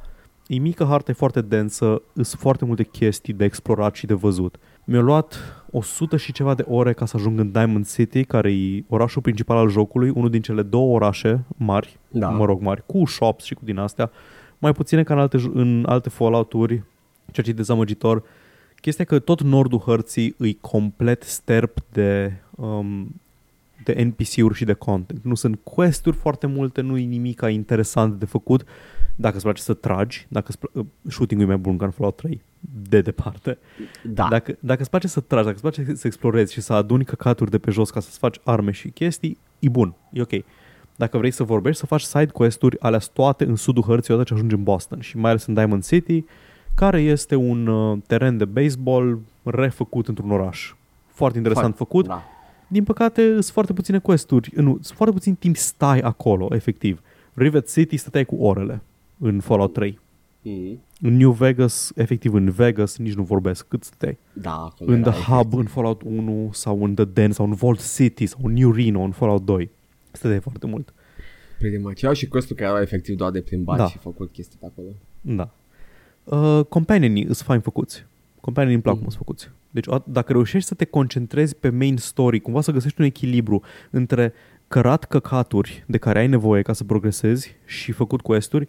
E 0.48 0.58
mică 0.58 0.84
harta, 0.86 1.12
e 1.12 1.14
foarte 1.14 1.42
densă, 1.42 2.02
sunt 2.14 2.28
foarte 2.42 2.66
multe 2.66 2.84
chestii 2.84 3.34
de 3.34 3.44
explorat 3.46 3.96
și 3.96 4.06
de 4.06 4.14
văzut. 4.14 4.58
Mi-a 4.90 5.00
luat 5.02 5.40
100 5.72 6.18
și 6.18 6.32
ceva 6.32 6.54
de 6.54 6.64
ore 6.68 6.94
ca 6.94 7.06
să 7.06 7.18
ajung 7.18 7.40
în 7.40 7.52
Diamond 7.52 7.88
City, 7.92 8.24
care 8.24 8.52
e 8.54 8.84
orașul 8.88 9.22
principal 9.22 9.58
al 9.58 9.70
jocului, 9.70 10.10
unul 10.10 10.30
din 10.30 10.42
cele 10.42 10.62
două 10.62 10.96
orașe 10.96 11.44
mari, 11.58 12.00
Da. 12.10 12.30
mă 12.30 12.46
rog, 12.46 12.62
mari, 12.62 12.84
cu 12.86 13.06
shops 13.06 13.44
și 13.44 13.54
cu 13.54 13.62
din 13.66 13.78
astea, 13.78 14.12
mai 14.58 14.72
puține 14.72 15.04
ca 15.04 15.14
în 15.14 15.20
alte, 15.20 15.38
j- 15.38 15.52
în 15.54 15.86
alte 15.88 16.10
Fallout-uri, 16.10 16.74
ceea 17.32 17.46
ce 17.46 17.50
e 17.50 17.54
dezamăgitor. 17.54 18.24
Chestia 18.82 19.06
că 19.06 19.20
tot 19.20 19.42
nordul 19.42 19.80
hărții 19.80 20.36
îi 20.38 20.58
complet 20.62 21.24
sterp 21.24 21.78
de, 21.92 22.34
um, 22.56 23.16
de 23.84 24.04
NPC-uri 24.04 24.56
și 24.56 24.66
de 24.66 24.74
content. 24.74 25.20
Nu 25.24 25.36
sunt 25.36 25.60
quest-uri 25.64 26.16
foarte 26.18 26.48
multe, 26.48 26.82
nu 26.82 26.98
e 26.98 27.04
nimic 27.06 27.42
interesant 27.50 28.20
de 28.20 28.26
făcut. 28.26 28.64
Dacă 29.20 29.36
îți 29.36 29.44
place 29.44 29.62
să 29.62 29.74
tragi, 29.74 30.26
dacă 30.30 30.46
îți 30.48 30.58
pla- 30.58 30.86
shooting-ul 31.08 31.46
e 31.46 31.50
mai 31.50 31.58
bun 31.58 31.78
ca 31.78 31.86
în 31.86 31.92
Fallout 31.92 32.16
3, 32.16 32.42
de 32.90 33.02
departe. 33.02 33.58
Da. 34.04 34.28
Dacă, 34.30 34.56
dacă 34.60 34.82
îți 34.82 34.90
place 34.90 35.08
să 35.08 35.20
tragi, 35.20 35.44
dacă 35.46 35.60
îți 35.68 35.74
place 35.80 35.96
să 35.96 36.08
explorezi 36.08 36.54
și 36.54 36.62
să 36.62 36.74
aduni 36.74 37.06
căcaturi 37.06 37.52
de 37.52 37.58
pe 37.58 37.72
jos 37.72 37.90
ca 37.90 38.00
să-ți 38.00 38.18
faci 38.18 38.40
arme 38.44 38.72
și 38.72 38.90
chestii, 38.90 39.38
e 39.60 39.70
bun, 39.70 39.94
e 40.12 40.22
ok. 40.22 40.44
Dacă 40.96 41.18
vrei 41.18 41.32
să 41.32 41.44
vorbești, 41.44 41.80
să 41.80 41.86
faci 41.86 42.02
side 42.02 42.26
quest-uri 42.26 42.80
alea 42.80 43.00
toate 43.14 43.46
în 43.46 43.56
sudul 43.56 43.84
hărții 43.84 44.14
odată 44.14 44.28
ce 44.30 44.34
ajungi 44.36 44.56
în 44.56 44.64
Boston 44.64 45.00
și 45.00 45.18
mai 45.18 45.30
ales 45.30 45.46
în 45.46 45.54
Diamond 45.54 45.86
City, 45.86 46.24
care 46.76 47.02
este 47.02 47.36
un 47.36 47.68
uh, 47.68 47.98
teren 48.08 48.38
de 48.38 48.46
baseball 48.46 49.20
refăcut 49.44 50.08
într-un 50.08 50.32
oraș. 50.32 50.74
Foarte 51.08 51.38
interesant 51.38 51.76
Foarte- 51.76 51.94
făcut. 51.94 52.08
Da. 52.08 52.24
Din 52.68 52.84
păcate, 52.84 53.32
sunt 53.32 53.44
foarte 53.46 53.74
puține 53.74 54.00
quest-uri. 54.00 54.52
Nu, 54.56 54.78
sunt 54.82 54.98
foarte 54.98 55.16
puțin 55.16 55.36
timp 55.36 55.56
stai 55.56 56.00
acolo, 56.00 56.48
efectiv. 56.52 57.02
Rivet 57.34 57.72
City 57.72 57.98
stăteai 57.98 58.26
cu 58.26 58.36
orele 58.36 58.82
în 59.18 59.40
Fallout 59.40 59.74
3. 59.74 60.00
Mm. 60.42 60.80
În 61.02 61.18
New 61.18 61.32
Vegas, 61.32 61.92
efectiv 61.96 62.34
în 62.34 62.50
Vegas, 62.50 62.98
nici 62.98 63.14
nu 63.14 63.24
vorbesc 63.24 63.68
cât 63.68 63.84
stăteai 63.84 64.18
Da, 64.34 64.52
acolo 64.54 64.92
în 64.92 65.00
era 65.00 65.12
The 65.12 65.22
Hub 65.22 65.54
în 65.54 65.66
Fallout 65.66 66.02
1 66.02 66.50
sau 66.54 66.84
în 66.84 66.94
The 66.96 67.06
Den 67.06 67.32
sau 67.32 67.46
în 67.46 67.54
Vault 67.54 67.94
City 67.96 68.26
sau 68.26 68.40
în 68.44 68.54
New 68.54 68.72
Reno 68.72 69.02
în 69.02 69.12
Fallout 69.12 69.46
2. 69.46 69.70
Stăteai 70.12 70.40
foarte 70.40 70.68
mult. 70.68 70.94
Pretty 71.60 71.78
much. 71.78 72.02
Erau 72.02 72.14
și 72.14 72.28
quest 72.28 72.54
care 72.54 72.70
erau 72.70 72.82
efectiv 72.82 73.16
doar 73.16 73.32
de 73.32 73.42
plimbat 73.42 73.78
Da. 73.78 73.88
și 73.88 73.98
făcut 73.98 74.32
chestii 74.32 74.58
pe 74.60 74.66
acolo. 74.66 74.88
Da. 75.22 75.50
Uh, 76.24 76.66
companionii 76.66 77.24
sunt 77.24 77.38
fain 77.38 77.60
făcuți. 77.60 78.06
Companions 78.42 78.74
îmi 78.74 78.84
plac 78.84 78.96
Mm. 78.96 79.02
cum 79.02 79.10
sunt 79.10 79.24
făcuți. 79.26 79.50
Deci 79.72 79.88
o- 79.88 80.04
dacă 80.06 80.32
reușești 80.32 80.68
să 80.68 80.74
te 80.74 80.86
concentrezi 80.86 81.56
pe 81.56 81.70
main 81.70 81.98
story, 81.98 82.40
cumva 82.40 82.62
să 82.62 82.72
găsești 82.72 83.00
un 83.02 83.06
echilibru 83.06 83.62
între 83.90 84.34
cărat 84.68 85.06
căcaturi 85.06 85.84
de 85.88 85.98
care 85.98 86.20
ai 86.20 86.28
nevoie 86.28 86.62
ca 86.62 86.74
să 86.74 86.84
progresezi 86.84 87.56
și 87.66 87.92
făcut 87.92 88.22
quest-uri, 88.22 88.68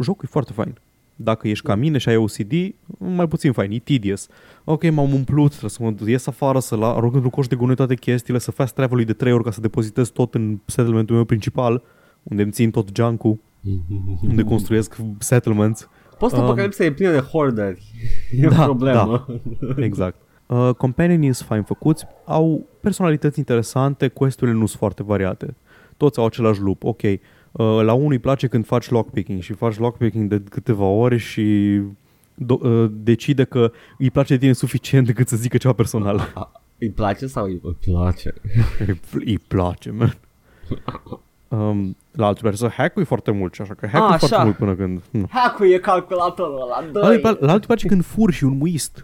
jocul 0.00 0.24
e 0.24 0.30
foarte 0.30 0.52
fain. 0.52 0.78
Dacă 1.16 1.48
ești 1.48 1.64
ca 1.64 1.74
mine 1.74 1.98
și 1.98 2.08
ai 2.08 2.16
OCD, 2.16 2.52
mai 2.98 3.28
puțin 3.28 3.52
fain, 3.52 3.70
e 3.70 3.78
tedious. 3.78 4.28
Ok, 4.64 4.90
m-am 4.90 5.12
umplut, 5.12 5.48
trebuie 5.48 5.70
să 5.70 5.82
mă 5.82 6.10
ies 6.10 6.26
afară, 6.26 6.58
să 6.58 6.76
la, 6.76 6.94
arunc 6.94 7.12
într-un 7.12 7.30
coș 7.30 7.46
de 7.46 7.56
gunoi 7.56 7.74
toate 7.74 7.94
chestiile, 7.94 8.38
să 8.38 8.50
fast 8.50 8.74
travel 8.74 9.04
de 9.04 9.12
trei 9.12 9.32
ori 9.32 9.44
ca 9.44 9.50
să 9.50 9.60
depozitez 9.60 10.08
tot 10.08 10.34
în 10.34 10.58
settlementul 10.64 11.14
meu 11.14 11.24
principal, 11.24 11.82
unde 12.22 12.42
îmi 12.42 12.52
țin 12.52 12.70
tot 12.70 12.88
junk 12.96 13.22
unde 14.28 14.42
construiesc 14.42 14.96
settlements. 15.18 15.88
Post-apocalipsa 16.18 16.84
e 16.84 16.92
plină 16.92 17.10
de 17.10 17.18
hoarderi. 17.18 17.92
E 18.30 18.46
o 18.46 18.50
Da, 18.50 18.64
problemă. 18.64 19.26
Exact. 19.76 20.16
Uh, 20.46 20.70
Companions 20.76 21.36
sunt 21.36 21.48
fain 21.48 21.62
făcuți, 21.62 22.06
au 22.24 22.66
personalități 22.80 23.38
interesante, 23.38 24.08
questurile 24.08 24.56
nu 24.56 24.66
sunt 24.66 24.78
foarte 24.78 25.02
variate. 25.02 25.56
Toți 25.96 26.18
au 26.18 26.24
același 26.24 26.60
loop, 26.60 26.84
ok. 26.84 27.02
Uh, 27.58 27.80
la 27.82 27.92
unul 27.92 28.10
îi 28.12 28.18
place 28.18 28.46
când 28.46 28.66
faci 28.66 28.88
lockpicking 28.90 29.42
și 29.42 29.52
faci 29.52 29.78
lockpicking 29.78 30.28
de 30.28 30.42
câteva 30.50 30.84
ore 30.84 31.16
și 31.16 31.78
do- 32.34 32.60
uh, 32.60 32.90
decide 32.92 33.44
că 33.44 33.72
îi 33.98 34.10
place 34.10 34.32
de 34.32 34.38
tine 34.38 34.52
suficient 34.52 35.06
decât 35.06 35.28
să 35.28 35.36
zică 35.36 35.56
ceva 35.56 35.72
personal. 35.74 36.30
A, 36.34 36.62
îi 36.78 36.90
place 36.90 37.26
sau 37.26 37.44
îi 37.44 37.60
îi 37.62 37.76
place? 37.84 38.34
îi, 38.86 39.00
îi 39.24 39.38
place, 39.48 39.90
man. 39.90 40.14
Um, 41.48 41.96
la 42.12 42.26
altul 42.26 42.42
place 42.42 42.56
să 42.56 42.68
hack 42.68 43.04
foarte 43.04 43.30
mult 43.30 43.54
și 43.54 43.62
așa 43.62 43.74
că 43.74 43.86
hack 43.86 44.02
Ah, 44.12 44.18
foarte 44.18 44.34
așa. 44.34 44.44
mult 44.44 44.56
până 44.56 44.74
când... 44.74 45.00
Nu. 45.10 45.26
Hack-ul 45.30 45.72
e 45.72 45.78
calculatorul 45.78 46.54
ăla, 46.54 46.66
La 46.68 46.74
altul, 46.76 47.00
doi. 47.00 47.36
la 47.40 47.50
altul 47.52 47.66
place 47.66 47.86
când 47.86 48.04
furi 48.04 48.32
și 48.32 48.44
un 48.44 48.56
muist. 48.56 49.00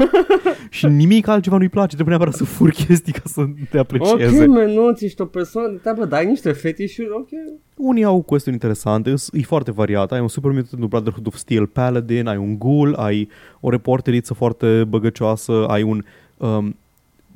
și 0.70 0.86
nimic 0.86 1.26
altceva 1.26 1.56
nu-i 1.56 1.68
place, 1.68 1.94
trebuie 1.94 2.16
neapărat 2.16 2.34
să 2.38 2.44
furi 2.44 2.74
chestii 2.74 3.12
ca 3.12 3.20
să 3.24 3.44
te 3.70 3.78
aprecieze. 3.78 4.42
Ok, 4.42 4.48
man, 4.48 4.70
nu, 4.70 4.92
ți 4.92 5.04
ești 5.04 5.20
o 5.20 5.24
persoană 5.26 5.68
de 5.68 5.76
treabă, 5.76 6.04
dai 6.04 6.26
niște 6.26 6.52
fetișuri, 6.52 7.08
ok. 7.10 7.28
Unii 7.74 8.04
au 8.04 8.22
questiuni 8.22 8.56
interesante, 8.56 9.10
îs- 9.10 9.28
e 9.32 9.42
foarte 9.42 9.70
variat. 9.72 10.12
Ai 10.12 10.20
un 10.20 10.28
super 10.28 10.50
mutant 10.50 10.82
în 10.82 10.86
Brotherhood 10.88 11.26
of 11.26 11.34
Steel 11.36 11.66
Paladin, 11.66 12.26
ai 12.26 12.36
un 12.36 12.58
ghoul, 12.58 12.94
ai 12.94 13.28
o 13.60 13.70
reporteriță 13.70 14.34
foarte 14.34 14.84
băgăcioasă, 14.88 15.66
ai 15.68 15.82
un... 15.82 16.04
Um, 16.36 16.76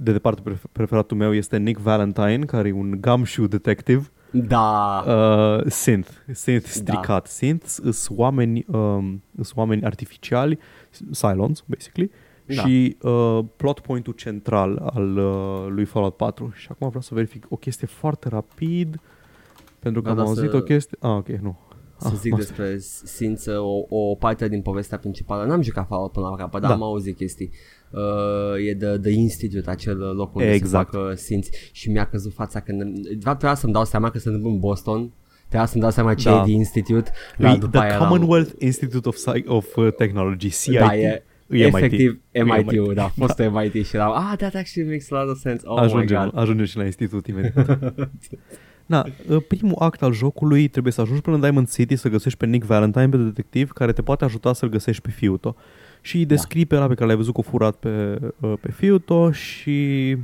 de 0.01 0.13
departe 0.13 0.41
pref- 0.51 0.71
preferatul 0.73 1.17
meu 1.17 1.35
este 1.35 1.57
Nick 1.57 1.81
Valentine, 1.81 2.39
care 2.45 2.69
e 2.69 2.73
un 2.73 2.99
gumshoe 3.01 3.47
detective. 3.47 4.11
Da. 4.31 5.05
Uh, 5.07 5.65
synth, 5.71 6.11
synth 6.33 6.67
stricat. 6.67 7.07
Da. 7.23 7.23
Synths 7.25 7.81
sunt 7.91 8.19
oameni, 8.19 8.65
um, 8.69 9.23
sunt 9.35 9.53
oameni 9.57 9.85
artificiali, 9.85 10.59
Cylons, 11.13 11.65
basically, 11.67 12.11
Da. 12.47 12.55
da. 12.55 12.61
și 12.69 12.97
uh, 13.03 13.39
plot 13.57 13.81
point-ul 13.81 14.13
central 14.13 14.91
al 14.95 15.17
uh, 15.17 15.67
lui 15.69 15.85
Fallout 15.85 16.17
4. 16.17 16.53
Și 16.55 16.67
acum 16.71 16.87
vreau 16.89 17.03
să 17.03 17.15
verific 17.15 17.47
o 17.49 17.57
chestie 17.57 17.87
foarte 17.87 18.29
rapid, 18.29 19.01
pentru 19.79 20.01
că 20.03 20.07
Da, 20.07 20.13
am 20.15 20.21
da, 20.21 20.29
auzit 20.29 20.51
să- 20.51 20.57
o 20.57 20.61
chestie... 20.61 20.97
Ah, 21.01 21.11
ok, 21.11 21.29
nu. 21.29 21.59
Să 22.01 22.09
Ah, 22.09 22.15
zic 22.21 22.31
mă- 22.33 22.37
despre 22.39 22.77
Sință, 23.05 23.59
o, 23.59 23.85
o 23.89 24.15
parte 24.15 24.49
din 24.49 24.63
povestea 24.63 24.99
principală. 24.99 25.45
N-am 25.45 25.63
jucat 25.63 25.87
Fallout 25.87 26.13
până 26.13 26.27
la 26.29 26.37
capăt, 26.37 26.61
dar 26.61 26.71
Da. 26.71 26.77
am 26.77 26.83
auzit 26.83 27.17
chestii. 27.17 27.51
Uh, 27.91 28.67
e 28.69 28.75
The, 28.75 28.99
The 28.99 29.11
Institute, 29.11 29.71
acel 29.71 29.99
loc 29.99 30.35
unde 30.35 30.53
Exact. 30.53 30.91
se 30.93 30.97
fac 30.99 31.09
uh, 31.11 31.17
Sinți 31.17 31.51
și 31.73 31.91
mi-a 31.91 32.05
căzut 32.07 32.33
fața 32.33 32.61
când... 32.61 32.83
De 32.99 33.19
fapt, 33.23 33.37
trebuia 33.39 33.55
să-mi 33.55 33.73
dau 33.73 33.85
seama 33.85 34.11
că 34.11 34.19
se 34.19 34.29
întâmplă 34.29 34.51
în 34.53 34.59
Boston. 34.59 35.13
Trebuia 35.49 35.67
să-mi 35.69 35.83
dau 35.83 35.91
seama 35.93 36.15
ce 36.15 36.29
Da. 36.29 36.41
e 36.41 36.43
The 36.43 36.53
Institute. 36.53 37.11
E 37.39 37.43
Dar 37.43 37.57
după 37.57 37.71
The 37.79 37.81
aia 37.87 37.95
eram- 37.95 38.09
Commonwealth 38.09 38.51
Institute 38.59 39.09
of, 39.09 39.17
Sci- 39.17 39.47
of 39.47 39.77
uh, 39.77 39.93
Technology, 39.97 40.49
CIT. 40.51 40.79
Da, 40.79 40.97
e, 40.97 41.23
E 41.49 41.65
MIT. 41.65 41.75
efectiv 41.75 42.21
E 42.31 42.43
MIT-ul, 42.43 42.87
MIT. 42.87 42.95
da, 42.95 43.05
a 43.05 43.13
fost 43.27 43.39
MIT 43.53 43.87
și 43.87 43.97
eram, 43.97 44.13
ah, 44.13 44.33
that 44.37 44.55
actually 44.55 44.89
makes 44.91 45.11
a 45.13 45.21
lot 45.23 45.31
of 45.31 45.39
sense. 45.39 45.63
Oh 45.67 45.81
ajungem, 45.81 46.23
my 46.23 46.31
god. 46.31 46.41
ajungem 46.41 46.65
și 46.65 46.77
la 46.77 46.85
institut 46.85 47.27
imediat. 47.27 47.95
Na, 48.89 49.07
uh, 49.29 49.43
primul 49.49 49.77
act 49.79 50.03
al 50.03 50.13
jocului 50.13 50.69
trebuie 50.69 50.93
să 50.93 51.01
ajungi 51.01 51.23
până 51.23 51.37
în 51.37 51.43
Diamond 51.43 51.71
City 51.71 51.97
să 51.97 52.09
găsești 52.09 52.39
pe 52.39 52.47
Nick 52.47 52.67
Valentine, 52.67 53.09
pe 53.09 53.17
detectiv, 53.17 53.71
care 53.71 53.93
te 53.93 54.03
poate 54.03 54.25
ajuta 54.25 54.53
să-l 54.53 54.69
găsești 54.69 55.03
pe 55.03 55.11
fiul 55.11 55.37
tău. 55.37 55.57
Și 56.01 56.17
îi 56.17 56.25
descrii 56.25 56.67
pe 56.67 56.77
ăla 56.77 56.87
pe 56.87 56.95
care 56.95 57.07
l-ai 57.07 57.17
văzut 57.17 57.35
cu 57.35 57.43
furat 57.43 57.75
pe, 57.75 58.19
uh, 58.41 58.53
pe 58.61 58.71
fiul 58.71 58.99
tău 58.99 59.31
și 59.31 60.17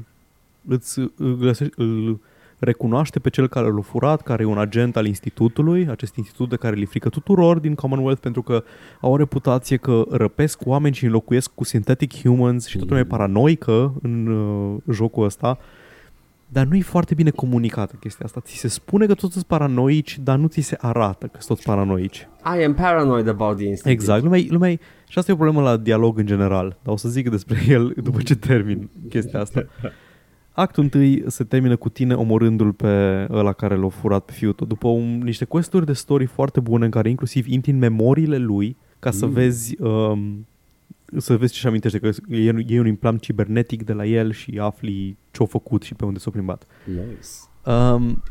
îți 0.68 0.98
îl, 0.98 1.37
găsești, 1.37 1.74
îl 1.77 2.20
recunoaște 2.59 3.18
pe 3.18 3.31
cel 3.31 3.48
care 3.48 3.66
l-a 3.66 3.81
furat, 3.81 4.22
care 4.22 4.42
e 4.42 4.46
un 4.46 4.59
agent 4.59 4.96
al 4.96 5.07
institutului, 5.07 5.88
acest 5.88 6.16
institut 6.16 6.48
de 6.48 6.57
care 6.57 6.77
li 6.77 6.85
frică 6.85 7.09
tuturor 7.09 7.59
din 7.59 7.74
Commonwealth 7.74 8.20
pentru 8.20 8.42
că 8.42 8.64
au 9.00 9.12
o 9.12 9.16
reputație 9.16 9.77
că 9.77 10.05
răpesc 10.11 10.61
oameni 10.64 10.94
și 10.94 11.05
înlocuiesc 11.05 11.50
cu 11.55 11.64
synthetic 11.64 12.22
humans 12.22 12.66
și 12.66 12.77
toată 12.77 12.88
lumea 12.88 13.05
e 13.05 13.11
paranoică 13.11 13.94
în 14.03 14.27
uh, 14.27 14.77
jocul 14.90 15.24
ăsta. 15.24 15.59
Dar 16.48 16.66
nu 16.66 16.76
e 16.76 16.80
foarte 16.80 17.14
bine 17.14 17.30
comunicată 17.30 17.96
chestia 18.00 18.24
asta. 18.26 18.40
Ți 18.40 18.57
se 18.57 18.68
spune 18.68 19.07
că 19.07 19.14
toți 19.14 19.33
sunt 19.33 19.44
paranoici, 19.44 20.18
dar 20.18 20.38
nu 20.38 20.46
ți 20.46 20.61
se 20.61 20.76
arată 20.80 21.26
că 21.26 21.37
sunt 21.40 21.46
toți 21.59 21.62
paranoici. 21.62 22.28
I 22.59 22.64
am 22.64 22.74
paranoid 22.74 23.28
about 23.28 23.57
the 23.57 23.64
Institute. 23.66 23.90
Exact. 23.94 24.22
Lumea, 24.22 24.38
e- 24.38 24.46
lumea, 24.48 24.70
e- 24.70 24.78
și 25.09 25.18
asta 25.18 25.30
e 25.30 25.35
o 25.35 25.38
problemă 25.38 25.62
la 25.62 25.76
dialog 25.76 26.18
în 26.18 26.26
general. 26.26 26.78
Dar 26.83 26.94
o 26.94 26.96
să 26.96 27.09
zic 27.09 27.30
despre 27.30 27.59
el 27.68 27.94
după 28.02 28.22
ce 28.22 28.37
termin 28.37 28.90
chestia 29.09 29.40
asta. 29.40 29.66
Actul 30.52 30.83
întâi 30.83 31.22
se 31.26 31.44
termină 31.44 31.76
cu 31.76 31.88
tine 31.88 32.14
omorându-l 32.14 32.72
pe 32.72 33.26
ăla 33.30 33.52
care 33.52 33.76
l-a 33.76 33.88
furat 33.88 34.24
pe 34.24 34.33
fiul 34.33 34.52
tău. 34.52 34.66
După 34.66 34.88
un, 34.88 35.18
niște 35.22 35.44
questuri 35.44 35.87
de 35.87 35.92
story 35.92 36.24
foarte 36.26 36.61
bune 36.61 36.85
în 36.85 36.90
care 36.90 37.09
inclusiv 37.09 37.46
intri 37.48 37.70
în 37.70 37.78
memoriile 37.78 38.37
lui 38.37 38.76
ca 38.98 39.11
să 39.11 39.26
Mm. 39.26 39.33
vezi 39.33 39.83
um, 39.83 40.46
să 41.17 41.37
vezi 41.37 41.53
ce-și 41.53 41.67
amintește, 41.67 41.99
că 41.99 42.11
e, 42.29 42.55
e 42.67 42.81
un 42.81 42.87
implant 42.87 43.21
cibernetic 43.21 43.83
de 43.85 43.93
la 43.93 44.07
el 44.07 44.33
și 44.33 44.59
afli 44.61 45.17
ce-a 45.31 45.47
făcut 45.47 45.83
și 45.83 45.95
pe 45.95 46.05
unde 46.05 46.19
s-a 46.19 46.31
plimbat. 46.31 46.67
Nice. 46.87 47.73
Um, 47.77 48.23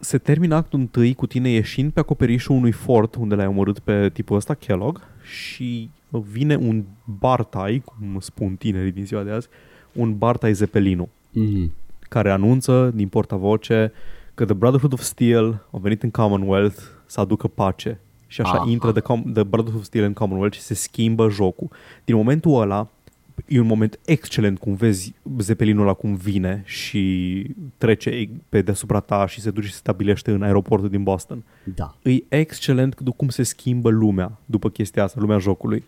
se 0.00 0.18
termină 0.18 0.54
actul 0.54 0.78
întâi 0.78 1.14
cu 1.14 1.26
tine 1.26 1.48
ieșind 1.50 1.92
pe 1.92 2.00
acoperișul 2.00 2.54
unui 2.56 2.72
fort 2.72 3.14
unde 3.14 3.34
l-ai 3.34 3.46
omorât 3.46 3.78
pe 3.78 4.10
tipul 4.12 4.36
ăsta, 4.36 4.54
Kellogg, 4.54 5.00
și 5.22 5.90
vine 6.10 6.56
un 6.56 6.84
bartai, 7.04 7.82
cum 7.84 8.16
spun 8.20 8.56
tinerii 8.56 8.92
din 8.92 9.04
ziua 9.06 9.22
de 9.22 9.30
azi, 9.30 9.48
un 9.92 10.18
bartai 10.18 10.52
Zeppelinu, 10.52 11.08
Mm. 11.34 11.72
care 12.00 12.30
anunță 12.30 12.90
din 12.94 13.08
portavoce 13.08 13.92
că 14.34 14.44
The 14.44 14.54
Brotherhood 14.54 14.92
of 14.92 15.00
Steel 15.00 15.66
a 15.72 15.78
venit 15.78 16.02
în 16.02 16.10
Commonwealth 16.10 16.82
să 17.06 17.20
aducă 17.20 17.46
pace. 17.46 18.00
Și 18.32 18.40
așa 18.40 18.52
Aha. 18.52 18.70
intră 18.70 18.92
the, 18.92 19.00
Com- 19.00 19.32
the 19.32 19.42
Brotherhood 19.42 19.74
of 19.80 19.84
Steel 19.84 20.04
în 20.04 20.12
Commonwealth 20.12 20.56
și 20.56 20.62
se 20.62 20.74
schimbă 20.74 21.28
jocul. 21.28 21.68
Din 22.04 22.16
momentul 22.16 22.60
ăla, 22.60 22.88
e 23.48 23.60
un 23.60 23.66
moment 23.66 23.98
excelent 24.04 24.58
cum 24.58 24.74
vezi 24.74 25.14
Zeppelinul 25.38 25.82
ăla 25.82 25.92
cum 25.92 26.14
vine 26.14 26.62
și 26.66 27.46
trece 27.78 28.28
pe 28.48 28.62
deasupra 28.62 29.00
ta 29.00 29.26
și 29.26 29.40
se 29.40 29.50
duce 29.50 29.66
și 29.66 29.72
se 29.72 29.78
stabilește 29.78 30.30
în 30.30 30.42
aeroportul 30.42 30.88
din 30.88 31.02
Boston. 31.02 31.44
Da. 31.74 31.94
E 32.02 32.22
excelent 32.28 32.94
cum 33.16 33.28
se 33.28 33.42
schimbă 33.42 33.90
lumea 33.90 34.38
după 34.46 34.68
chestia 34.68 35.02
asta, 35.02 35.20
lumea 35.20 35.38
jocului. 35.38 35.84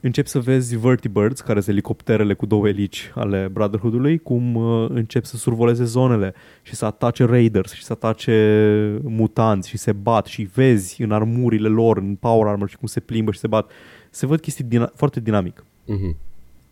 Începi 0.00 0.28
să 0.28 0.38
vezi 0.40 0.76
vertibirds, 0.76 1.40
care 1.40 1.60
sunt 1.60 1.74
elicopterele 1.74 2.34
cu 2.34 2.46
două 2.46 2.68
elici 2.68 3.12
ale 3.14 3.48
Brotherhood-ului, 3.52 4.18
cum 4.18 4.54
uh, 4.54 4.86
încep 4.88 5.24
să 5.24 5.36
survoleze 5.36 5.84
zonele 5.84 6.34
și 6.62 6.74
să 6.74 6.84
atace 6.84 7.24
raiders 7.24 7.72
și 7.72 7.84
să 7.84 7.92
atace 7.92 9.00
mutanți 9.02 9.68
și 9.68 9.76
se 9.76 9.92
bat 9.92 10.26
și 10.26 10.42
vezi 10.54 11.02
în 11.02 11.10
armurile 11.12 11.68
lor, 11.68 11.96
în 11.96 12.14
power 12.14 12.46
armor 12.46 12.68
și 12.68 12.76
cum 12.76 12.86
se 12.86 13.00
plimbă 13.00 13.32
și 13.32 13.38
se 13.38 13.46
bat. 13.46 13.70
Se 14.10 14.26
văd 14.26 14.40
chestii 14.40 14.64
din- 14.64 14.90
foarte 14.94 15.20
dinamic. 15.20 15.64
Mhm. 15.84 16.16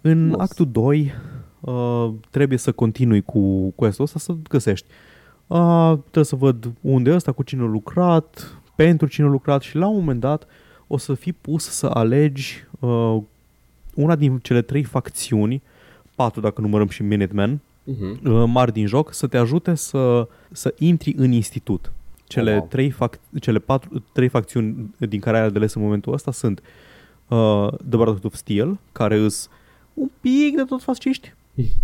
În 0.01 0.19
Frumos. 0.29 0.41
actul 0.51 0.69
2 0.71 1.13
uh, 1.61 2.11
trebuie 2.31 2.59
să 2.59 2.73
continui 2.73 3.21
cu 3.23 3.71
quest-ul 3.71 4.05
ăsta 4.05 4.19
să 4.19 4.35
găsești. 4.49 4.87
Uh, 5.47 5.93
trebuie 6.01 6.25
să 6.25 6.37
văd 6.37 6.73
unde 6.81 7.11
e 7.11 7.15
ăsta, 7.15 7.33
cu 7.33 7.43
cine 7.43 7.63
a 7.63 7.67
lucrat, 7.67 8.59
pentru 8.77 9.07
cine 9.07 9.27
a 9.27 9.31
lucrat 9.31 9.63
și 9.63 9.77
la 9.77 9.87
un 9.89 9.95
moment 9.95 10.21
dat 10.21 10.47
o 10.95 10.97
să 10.97 11.15
fii 11.15 11.33
pus 11.33 11.65
să 11.69 11.91
alegi 11.95 12.65
uh, 12.81 13.17
una 13.95 14.17
din 14.17 14.39
cele 14.39 14.63
trei 14.63 14.83
facțiuni, 14.85 15.63
patru 16.15 16.41
dacă 16.41 16.61
numărăm 16.61 16.89
și 16.89 17.03
Minutemen, 17.03 17.61
Mhm. 17.85 18.21
uh, 18.33 18.45
mari 18.47 18.73
din 18.73 18.87
joc, 18.87 19.13
să 19.13 19.27
te 19.27 19.37
ajute 19.37 19.75
să, 19.75 20.29
să 20.53 20.75
intri 20.79 21.15
în 21.17 21.33
institut. 21.33 21.93
Cele, 22.27 22.51
Oh, 22.53 22.57
wow. 22.59 22.67
trei, 22.67 22.91
fac- 22.91 23.21
cele 23.41 23.59
patru, 23.59 24.03
trei 24.13 24.29
facțiuni 24.29 24.95
din 24.99 25.21
care 25.21 25.39
ai 25.39 25.51
de 25.51 25.59
ales 25.59 25.75
în 25.75 25.83
momentul 25.83 26.13
ăsta 26.13 26.33
sunt 26.33 26.61
uh, 27.29 27.69
The 27.69 27.77
Brotherhood 27.89 28.25
of 28.25 28.35
Steel, 28.35 28.79
care 28.93 29.17
îs 29.19 29.49
un 29.95 30.11
pic 30.21 30.57
de 30.57 30.63
tot 30.63 30.83
fasciști. 30.83 31.35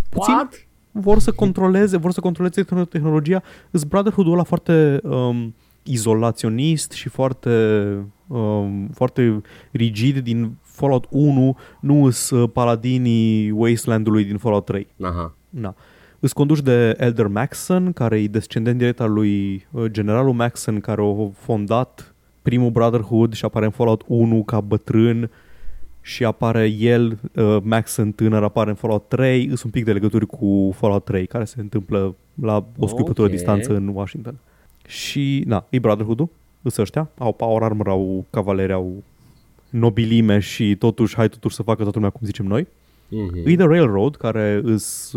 Puțin 0.08 0.34
What? 0.34 0.66
vor 0.90 1.18
să 1.18 1.32
controleze, 1.32 1.96
vor 1.96 2.12
să 2.12 2.20
controleze 2.20 2.64
tehno- 2.64 2.88
tehnologia. 2.88 3.42
Îs 3.70 3.84
Brotherhood-ul 3.84 4.32
ăla 4.32 4.42
foarte 4.42 5.00
um, 5.02 5.54
izolaționist 5.82 6.92
și 6.92 7.08
foarte, 7.08 7.50
um, 8.26 8.88
foarte 8.94 9.42
rigid 9.70 10.18
din 10.18 10.56
Fallout 10.62 11.06
1, 11.10 11.56
nu 11.80 12.04
îs 12.04 12.30
uh, 12.30 12.50
paladinii 12.52 13.50
Wasteland-ului 13.50 14.24
din 14.24 14.36
Fallout 14.36 14.64
3. 14.64 14.86
Aha. 15.02 15.34
Na. 15.48 15.74
Îți 16.18 16.34
conduci 16.34 16.60
de 16.60 16.94
Elder 16.98 17.26
Maxon, 17.26 17.92
care 17.92 18.20
e 18.22 18.26
descendent 18.26 18.78
direct 18.78 19.00
al 19.00 19.12
lui 19.12 19.66
uh, 19.70 19.84
generalul 19.90 20.32
Maxon, 20.32 20.80
care 20.80 21.02
a 21.02 21.30
fondat 21.34 22.14
primul 22.42 22.70
Brotherhood 22.70 23.32
și 23.32 23.44
apare 23.44 23.64
în 23.64 23.70
Fallout 23.70 24.02
1 24.06 24.42
ca 24.42 24.60
bătrân 24.60 25.30
și 26.00 26.24
apare 26.24 26.66
el, 26.66 27.18
uh, 27.34 27.56
Maxon 27.62 28.12
tânăr, 28.12 28.42
apare 28.42 28.70
în 28.70 28.76
Fallout 28.76 29.08
3, 29.08 29.46
sunt 29.46 29.62
un 29.62 29.70
pic 29.70 29.84
de 29.84 29.92
legături 29.92 30.26
cu 30.26 30.74
Fallout 30.76 31.04
3, 31.04 31.26
care 31.26 31.44
se 31.44 31.60
întâmplă 31.60 32.14
la 32.34 32.66
o 32.78 32.86
scuipătură 32.86 33.26
Ok. 33.26 33.32
distanță 33.32 33.74
în 33.74 33.88
Washington. 33.88 34.38
Și, 34.90 35.42
na, 35.46 35.66
e 35.68 35.78
Brotherhood-ul, 35.78 36.28
îs 36.62 36.76
ăștia, 36.76 37.10
au 37.18 37.32
power 37.32 37.62
armor, 37.62 37.88
au 37.88 38.24
cavaleri, 38.30 38.72
au 38.72 39.02
nobilime 39.70 40.38
și 40.38 40.76
totuși, 40.78 41.14
hai 41.16 41.28
totuși 41.28 41.54
să 41.54 41.62
facă 41.62 41.82
toată 41.82 41.94
lumea 41.96 42.10
cum 42.10 42.26
zicem 42.26 42.46
noi. 42.46 42.66
Mhm. 43.08 43.48
E 43.48 43.56
The 43.56 43.66
Railroad, 43.66 44.16
care 44.16 44.60
îs, 44.64 45.14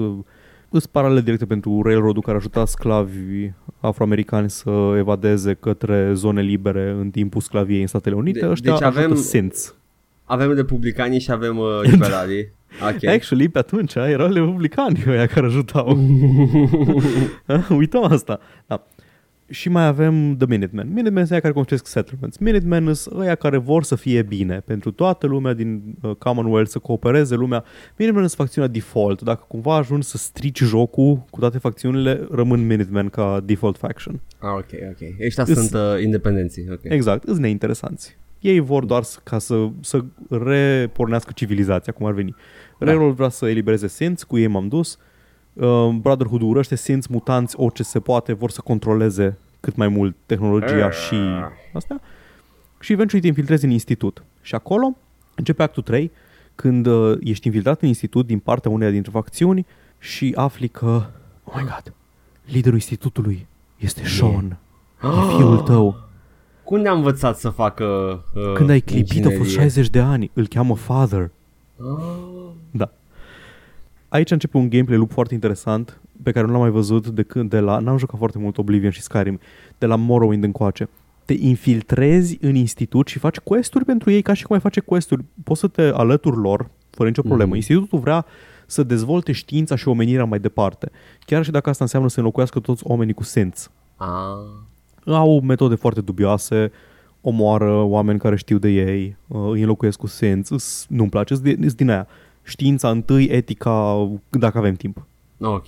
îs 0.70 0.86
paralele 0.86 1.22
directe 1.22 1.46
pentru 1.46 1.82
Railroad-ul 1.82 2.22
care 2.22 2.38
ajuta 2.38 2.66
sclavi 2.66 3.50
afroamericani 3.80 4.50
să 4.50 4.94
evadeze 4.98 5.54
către 5.54 6.14
zone 6.14 6.42
libere 6.42 6.90
în 7.00 7.10
timpul 7.10 7.42
sclaviei 7.42 7.82
în 7.82 7.88
Statele 7.88 8.16
Unite. 8.16 8.40
De- 8.40 8.50
Ăștia 8.50 8.72
deci 8.72 8.82
ajută 8.82 9.00
avem- 9.06 9.16
Synths. 9.16 9.76
Avem 10.24 10.54
republicanii 10.54 11.20
și 11.20 11.32
avem 11.32 11.58
uh, 11.58 11.68
liberalii. 11.92 12.52
Ok. 12.94 13.04
Actually, 13.10 13.50
pe 13.50 13.58
atunci 13.60 13.96
erau 13.96 14.32
republicani 14.32 15.04
ăia 15.08 15.26
care 15.26 15.46
ajutau. 15.46 15.98
Uităm 17.78 18.04
asta. 18.04 18.40
Da. 18.68 18.84
Și 19.54 19.70
mai 19.70 19.86
avem 19.86 20.36
The 20.38 20.46
Minutemen. 20.48 20.88
Minutemen 20.88 21.20
sunt 21.22 21.32
aia 21.32 21.40
care 21.42 21.54
construiesc 21.54 21.88
settlements. 21.88 22.38
Minutemen 22.38 22.94
sunt 22.94 23.20
ăia 23.20 23.36
care 23.36 23.58
vor 23.58 23.84
să 23.84 23.96
fie 23.96 24.22
bine 24.22 24.60
pentru 24.60 24.92
toată 24.92 25.28
lumea 25.28 25.54
din 25.54 25.96
uh, 26.02 26.16
Commonwealth, 26.16 26.70
să 26.70 26.80
coopereze 26.80 27.36
lumea. 27.36 27.64
Minutemen 27.98 28.28
sunt 28.28 28.40
facțiunea 28.42 28.70
default. 28.70 29.22
Dacă 29.22 29.46
cumva 29.48 29.76
ajungi 29.76 30.08
să 30.08 30.18
strici 30.18 30.60
jocul 30.64 31.26
cu 31.30 31.40
toate 31.40 31.58
facțiunile, 31.58 32.28
rămân 32.32 32.66
Minutemen 32.66 33.10
ca 33.10 33.42
default 33.46 33.78
faction. 33.78 34.20
Ah, 34.40 34.50
ok, 34.52 34.70
ok. 34.90 35.26
Ăștia 35.26 35.44
Îs- 35.48 35.54
sunt 35.58 35.74
uh, 35.74 36.04
independenții. 36.04 36.66
Ok. 36.72 36.80
Exact, 36.84 37.24
îți 37.28 37.40
neinteresanți. 37.40 38.18
Ei 38.40 38.60
vor 38.60 38.86
doar 38.86 39.04
să- 39.04 39.20
ca 39.24 39.40
să, 39.40 39.68
să 39.80 40.04
repornească 40.30 41.32
civilizația, 41.36 41.94
cum 41.94 42.06
ar 42.06 42.14
veni. 42.14 42.36
Da. 42.80 42.86
Railroad 42.86 43.16
vrea 43.16 43.30
să 43.30 43.48
elibereze 43.50 43.88
Synths, 43.88 44.24
cu 44.24 44.38
ei 44.38 44.48
m-am 44.48 44.68
dus. 44.68 44.94
Uh, 44.94 45.00
Brotherhood 46.02 46.42
urăște 46.42 46.76
Synths, 46.76 47.08
mutanți, 47.08 47.56
orice 47.60 47.84
se 47.84 48.00
poate, 48.00 48.34
vor 48.34 48.50
să 48.50 48.62
controleze 48.62 49.38
cât 49.60 49.76
mai 49.76 49.88
mult 49.88 50.16
tehnologia 50.26 50.92
și 50.92 51.16
astea. 51.74 52.02
Și 52.80 52.92
eventual 52.92 53.22
te 53.22 53.28
infiltrezi 53.28 53.66
în 53.66 53.72
institut. 53.72 54.24
Și 54.42 54.56
acolo 54.56 54.98
începe 55.36 55.64
actul 55.64 55.84
3, 55.84 56.12
când 56.56 56.86
uh, 56.86 57.18
ești 57.22 57.48
infiltrat 57.48 57.82
în 57.82 57.88
institut 57.88 58.26
din 58.26 58.40
partea 58.40 58.72
uneia 58.72 58.92
dintre 58.92 59.12
facțiuni 59.12 59.66
și 60.00 60.34
afli 60.36 60.68
că, 60.68 61.06
oh 61.44 61.54
my 61.56 61.62
god, 61.62 61.94
liderul 62.46 62.74
institutului 62.74 63.48
este 63.78 64.06
Sean, 64.06 64.58
e 65.04 65.36
fiul 65.38 65.58
tău. 65.58 65.98
Cum 66.64 66.80
ne-a 66.80 66.92
învățat 66.92 67.38
să 67.38 67.50
facă 67.50 67.84
uh, 68.34 68.54
Când 68.54 68.70
ai 68.70 68.80
clipit, 68.80 69.12
a 69.12 69.16
inginerie? 69.16 69.38
fost 69.38 69.50
60 69.52 69.90
de 69.90 70.00
ani. 70.00 70.32
Îl 70.34 70.48
cheamă 70.48 70.76
Father. 70.76 71.22
Ah, 71.22 71.30
Da. 71.78 72.33
Aici 74.14 74.32
începe 74.32 74.58
un 74.58 74.70
gameplay 74.70 74.98
loop 74.98 75.12
foarte 75.12 75.34
interesant 75.34 76.02
pe 76.24 76.32
care 76.32 76.46
nu 76.46 76.52
l-am 76.52 76.62
mai 76.62 76.70
văzut 76.70 77.08
de 77.08 77.24
când 77.24 77.50
de 77.50 77.60
la... 77.60 77.80
N-am 77.80 77.98
jucat 77.98 78.18
foarte 78.18 78.38
mult 78.38 78.58
Oblivion 78.58 78.92
și 78.92 79.02
Skyrim. 79.02 79.40
De 79.78 79.86
la 79.86 79.96
Morrowind 79.96 80.44
încoace. 80.44 80.90
Te 81.26 81.34
infiltrezi 81.34 82.38
în 82.42 82.56
institut 82.56 83.08
și 83.08 83.20
faci 83.20 83.38
quest-uri 83.40 83.86
pentru 83.86 84.12
ei 84.12 84.22
ca 84.22 84.34
și 84.34 84.44
cum 84.44 84.56
ai 84.56 84.62
face 84.62 84.80
quest-uri. 84.80 85.24
Poți 85.44 85.60
să 85.60 85.68
te 85.68 85.82
alături 85.82 86.38
lor 86.38 86.70
fără 86.90 87.10
nicio 87.10 87.22
problemă. 87.22 87.48
Mhm. 87.48 87.56
Institutul 87.56 88.00
vrea 88.00 88.26
să 88.66 88.84
dezvolte 88.84 89.32
știința 89.32 89.76
și 89.76 89.88
omenirea 89.88 90.26
mai 90.26 90.40
departe. 90.40 90.92
Chiar 91.26 91.44
și 91.44 91.52
dacă 91.52 91.70
asta 91.70 91.84
înseamnă 91.84 92.10
să 92.10 92.20
înlocuiască 92.20 92.60
toți 92.60 92.84
oamenii 92.88 93.14
cu 93.14 93.24
sens. 93.24 93.72
ah. 95.06 95.16
au 95.16 95.42
metode 95.42 95.76
foarte 95.76 96.02
dubioase, 96.02 96.72
omoară 97.22 97.82
oameni 97.82 98.20
care 98.20 98.36
știu 98.36 98.58
de 98.58 98.70
ei, 98.70 99.18
uh, 99.28 99.50
îi 99.52 99.62
înlocuiesc 99.62 99.98
cu 99.98 100.08
sens, 100.08 100.50
îs- 100.50 100.86
nu-mi 100.90 101.10
place, 101.10 101.34
îs 101.34 101.40
din, 101.40 101.64
îs 101.64 101.74
din 101.74 101.90
aia. 101.90 102.08
Știința 102.44 102.90
întâi, 102.90 103.26
etica, 103.26 104.08
dacă 104.30 104.58
avem 104.58 104.74
timp. 104.74 105.06
Ok. 105.40 105.66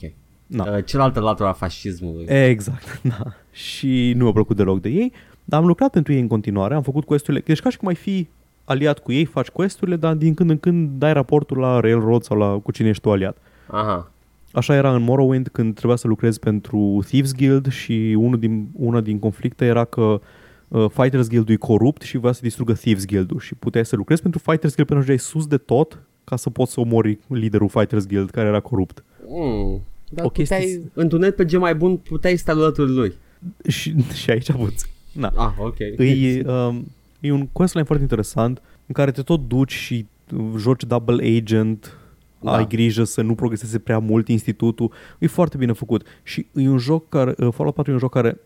Na. 0.47 0.75
Uh, 0.75 0.85
cealaltă 0.85 1.19
latură 1.19 1.47
a 1.47 1.53
fascismului. 1.53 2.25
Exact, 2.25 3.01
da. 3.17 3.33
Și 3.51 4.13
nu 4.15 4.23
mi-a 4.23 4.33
plăcut 4.33 4.55
deloc 4.55 4.81
de 4.81 4.89
ei, 4.89 5.11
dar 5.43 5.59
am 5.59 5.67
lucrat 5.67 5.91
pentru 5.91 6.13
ei 6.13 6.19
în 6.19 6.27
continuare, 6.27 6.73
am 6.73 6.81
făcut 6.81 7.05
questurile, 7.05 7.43
deci 7.45 7.61
ca 7.61 7.69
și 7.69 7.77
cum 7.77 7.87
ai 7.87 7.95
fi 7.95 8.27
aliat 8.65 8.99
cu 8.99 9.11
ei, 9.11 9.25
faci 9.25 9.47
questurile, 9.47 9.95
dar 9.95 10.13
din 10.13 10.33
când 10.33 10.49
în 10.49 10.57
când 10.57 10.89
dai 10.97 11.13
raportul 11.13 11.57
la 11.57 11.79
Railroad 11.79 12.23
sau 12.23 12.37
la 12.37 12.59
cu 12.63 12.71
cine 12.71 12.89
ești 12.89 13.01
tu 13.01 13.11
aliat. 13.11 13.37
Aha. 13.67 14.11
Așa 14.51 14.75
era 14.75 14.95
în 14.95 15.01
Morrowind 15.01 15.47
când 15.47 15.75
trebuia 15.75 15.97
să 15.97 16.07
lucrezi 16.07 16.39
pentru 16.39 17.03
Thieves 17.05 17.33
Guild 17.33 17.71
și 17.71 18.15
unul 18.17 18.39
din, 18.39 18.67
una 18.75 19.01
din 19.01 19.19
conflicte 19.19 19.65
era 19.65 19.85
că 19.85 20.21
uh, 20.67 20.85
Fighters 20.89 21.27
Guild-ul 21.27 21.53
e 21.53 21.57
corupt 21.57 22.01
și 22.01 22.17
voia 22.17 22.33
să 22.33 22.39
distrugă 22.43 22.73
Thieves 22.73 23.05
Guild-ul 23.05 23.39
și 23.39 23.55
puteai 23.55 23.85
să 23.85 23.95
lucrezi 23.95 24.21
pentru 24.21 24.39
Fighters 24.39 24.73
Guild 24.73 24.87
până 24.87 24.99
ajungeai 24.99 25.27
sus 25.27 25.47
de 25.47 25.57
tot 25.57 25.99
ca 26.25 26.35
să 26.35 26.49
poți 26.49 26.71
să 26.71 26.79
omori 26.79 27.17
liderul 27.27 27.69
Fighters 27.69 28.07
Guild 28.07 28.29
care 28.29 28.47
era 28.47 28.59
corupt. 28.59 29.03
Mm. 29.27 29.81
Dar 30.09 30.25
O 30.25 30.29
chestie- 30.29 30.57
puteai, 30.57 30.81
într-un 30.93 31.21
RPG 31.21 31.57
mai 31.57 31.75
bun, 31.75 31.97
puteai 31.97 32.37
sta 32.37 32.51
alături 32.51 32.91
lui. 32.91 33.13
Și, 33.67 33.95
și 34.21 34.29
aici 34.29 34.49
avuți. 34.51 34.85
Na. 35.11 35.31
Ah, 35.35 35.53
ok. 35.57 35.79
E, 35.97 36.43
um, 36.47 36.85
e 37.19 37.31
un 37.31 37.47
questline 37.47 37.85
foarte 37.85 38.03
interesant 38.03 38.61
în 38.87 38.93
care 38.93 39.11
te 39.11 39.21
tot 39.21 39.47
duci 39.47 39.71
și 39.73 40.05
uh, 40.37 40.45
joci 40.57 40.83
double 40.83 41.35
agent, 41.37 41.97
Da. 42.41 42.51
da. 42.51 42.57
ai 42.57 42.67
grijă 42.67 43.03
să 43.03 43.21
nu 43.21 43.35
progreseze 43.35 43.79
prea 43.79 43.99
mult 43.99 44.27
institutul. 44.27 44.91
E 45.19 45.27
foarte 45.27 45.57
bine 45.57 45.71
făcut. 45.71 46.05
Și 46.23 46.45
e 46.53 46.69
un 46.69 46.77
joc 46.77 47.09
care, 47.09 47.29
uh, 47.37 47.47
Fallout 47.53 47.75
4 47.75 47.91
e 47.91 47.93
un 47.93 47.99
joc 47.99 48.11
care 48.11 48.39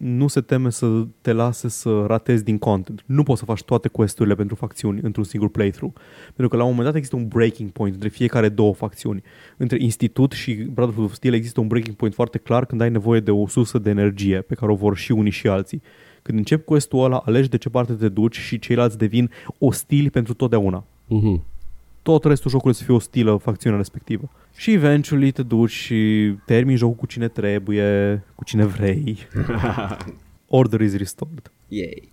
nu 0.00 0.28
se 0.28 0.40
teme 0.40 0.70
să 0.70 1.06
te 1.20 1.32
lase 1.32 1.68
să 1.68 2.04
ratezi 2.06 2.44
din 2.44 2.58
content. 2.58 3.02
Nu 3.06 3.22
poți 3.22 3.38
să 3.38 3.44
faci 3.44 3.62
toate 3.62 3.88
questurile 3.88 4.34
pentru 4.34 4.54
facțiuni 4.54 5.00
într-un 5.02 5.24
singur 5.24 5.50
playthrough. 5.50 5.94
Pentru 6.24 6.48
că 6.48 6.56
la 6.56 6.62
un 6.62 6.68
moment 6.68 6.86
dat 6.86 6.94
există 6.94 7.16
un 7.16 7.28
breaking 7.28 7.70
point 7.70 7.94
între 7.94 8.08
fiecare 8.08 8.48
două 8.48 8.74
facțiuni. 8.74 9.22
Între 9.56 9.82
Institut 9.82 10.32
și 10.32 10.52
Brotherhood 10.52 11.08
of 11.08 11.14
Steel 11.14 11.34
există 11.34 11.60
un 11.60 11.66
breaking 11.66 11.96
point 11.96 12.14
foarte 12.14 12.38
clar 12.38 12.66
când 12.66 12.80
ai 12.80 12.90
nevoie 12.90 13.20
de 13.20 13.30
o 13.30 13.46
sursă 13.46 13.78
de 13.78 13.90
energie 13.90 14.40
pe 14.40 14.54
care 14.54 14.72
o 14.72 14.74
vor 14.74 14.96
și 14.96 15.12
unii 15.12 15.30
și 15.30 15.48
alții. 15.48 15.82
Când 16.22 16.38
începi 16.38 16.64
questul 16.64 17.04
ăla, 17.04 17.22
alegi 17.24 17.48
de 17.48 17.56
ce 17.56 17.68
parte 17.68 17.92
te 17.92 18.08
duci 18.08 18.38
și 18.38 18.58
ceilalți 18.58 18.98
devin 18.98 19.30
ostili 19.58 20.10
pentru 20.10 20.34
totdeauna. 20.34 20.84
Mhm. 21.06 21.44
Tot 22.02 22.24
restul 22.24 22.50
jocului 22.50 22.74
să 22.74 22.84
fie 22.84 22.94
ostilă 22.94 23.36
facțiunea 23.36 23.78
respectivă. 23.78 24.30
Și 24.56 24.72
eventually 24.72 25.30
te 25.30 25.42
duci 25.42 25.70
și 25.70 26.32
termini 26.46 26.76
jocul 26.78 26.94
cu 26.96 27.06
cine 27.06 27.28
trebuie, 27.28 28.22
cu 28.34 28.44
cine 28.44 28.64
vrei. 28.64 29.18
Order 30.48 30.80
is 30.80 30.96
restored. 30.96 31.50
Yay. 31.68 32.12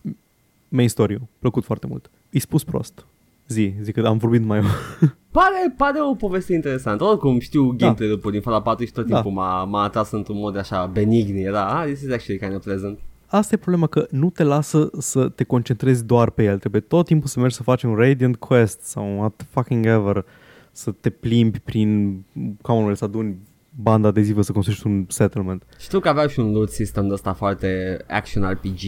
Main 0.69 0.89
story 0.89 1.21
plăcut 1.39 1.63
foarte 1.63 1.87
mult. 1.87 2.09
E 2.29 2.39
spus 2.39 2.63
prost. 2.63 3.05
Zi, 3.47 3.73
zi 3.81 3.91
că 3.91 4.07
am 4.07 4.17
vorbit 4.17 4.43
mai 4.43 4.59
Pare, 5.31 5.73
pare 5.77 5.99
o 6.01 6.15
poveste 6.15 6.53
interesantă. 6.53 7.03
Oricum 7.03 7.39
știu 7.39 7.69
gameplay-ul 7.77 8.21
din 8.31 8.41
Fallout 8.41 8.63
4 8.63 8.85
și 8.85 8.91
tot 8.91 9.05
Da. 9.07 9.13
timpul 9.13 9.31
m-a, 9.31 9.63
m-a 9.63 9.83
atras 9.83 10.11
într-un 10.11 10.37
mod 10.37 10.57
așa 10.57 10.85
benign. 10.85 11.37
Era, 11.37 11.65
ah, 11.79 11.85
this 11.85 12.01
is 12.01 12.11
actually 12.11 12.39
kind 12.39 12.53
of 12.55 12.63
pleasant. 12.63 12.99
Asta 13.27 13.55
e 13.55 13.57
problema 13.57 13.87
că 13.87 14.07
nu 14.11 14.29
te 14.29 14.43
lasă 14.43 14.89
să 14.97 15.29
te 15.29 15.43
concentrezi 15.43 16.05
doar 16.05 16.29
pe 16.29 16.43
el. 16.43 16.57
Trebuie 16.59 16.81
tot 16.81 17.05
timpul 17.05 17.27
să 17.27 17.39
mergi 17.39 17.55
să 17.55 17.63
faci 17.63 17.83
un 17.83 17.95
Radiant 17.95 18.35
Quest 18.35 18.81
sau 18.81 19.17
what 19.17 19.45
fucking 19.49 19.85
ever, 19.85 20.25
să 20.71 20.91
te 20.91 21.09
plimbi 21.09 21.59
prin 21.59 22.21
Commonwealth, 22.61 22.99
să 22.99 23.05
aduni 23.05 23.37
banda 23.81 24.07
adezivă 24.07 24.41
să 24.41 24.51
construiești 24.51 24.87
un 24.87 25.05
settlement. 25.07 25.63
Știu 25.79 25.99
că 25.99 26.09
avea 26.09 26.27
și 26.27 26.39
un 26.39 26.51
loot 26.51 26.69
system 26.69 27.07
de 27.07 27.13
ăsta 27.13 27.33
foarte 27.33 27.97
action 28.07 28.49
RPG 28.49 28.81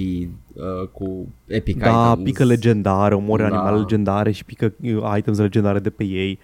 uh, 0.54 0.88
cu 0.91 1.28
epic 1.45 1.78
Da, 1.80 2.10
items. 2.12 2.30
pică 2.30 2.43
legendare, 2.43 3.15
omori 3.15 3.41
Da. 3.41 3.47
animale 3.47 3.78
legendare 3.80 4.32
și 4.32 4.45
pică 4.45 4.73
uh, 4.82 5.13
items 5.17 5.38
legendare 5.38 5.80
de 5.80 5.89
pe 5.89 6.04
ei. 6.04 6.39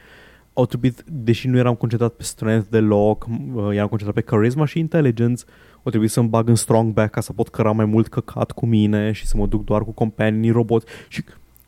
Au 0.54 0.66
trebuit, 0.66 1.04
deși 1.08 1.48
nu 1.48 1.58
eram 1.58 1.76
concentrat 1.76 2.12
pe 2.14 2.24
strength 2.24 2.68
deloc, 2.70 3.26
uh, 3.54 3.68
eram 3.72 3.88
concentrat 3.88 4.14
pe 4.14 4.22
charisma 4.32 4.66
și 4.66 4.80
intelligence, 4.80 5.44
au 5.86 5.92
trebuit 5.92 6.12
să-mi 6.12 6.28
bag 6.28 6.50
în 6.50 6.56
strong 6.56 6.94
back 6.94 7.12
ca 7.12 7.22
să 7.22 7.34
pot 7.34 7.48
căra 7.48 7.72
mai 7.72 7.86
mult 7.86 8.08
căcat 8.08 8.52
cu 8.52 8.66
mine 8.66 9.12
și 9.12 9.26
să 9.26 9.38
mă 9.38 9.46
duc 9.46 9.64
doar 9.64 9.84
cu 9.84 9.92
companii 9.92 10.52
roboți. 10.52 10.86
Și 11.08 11.24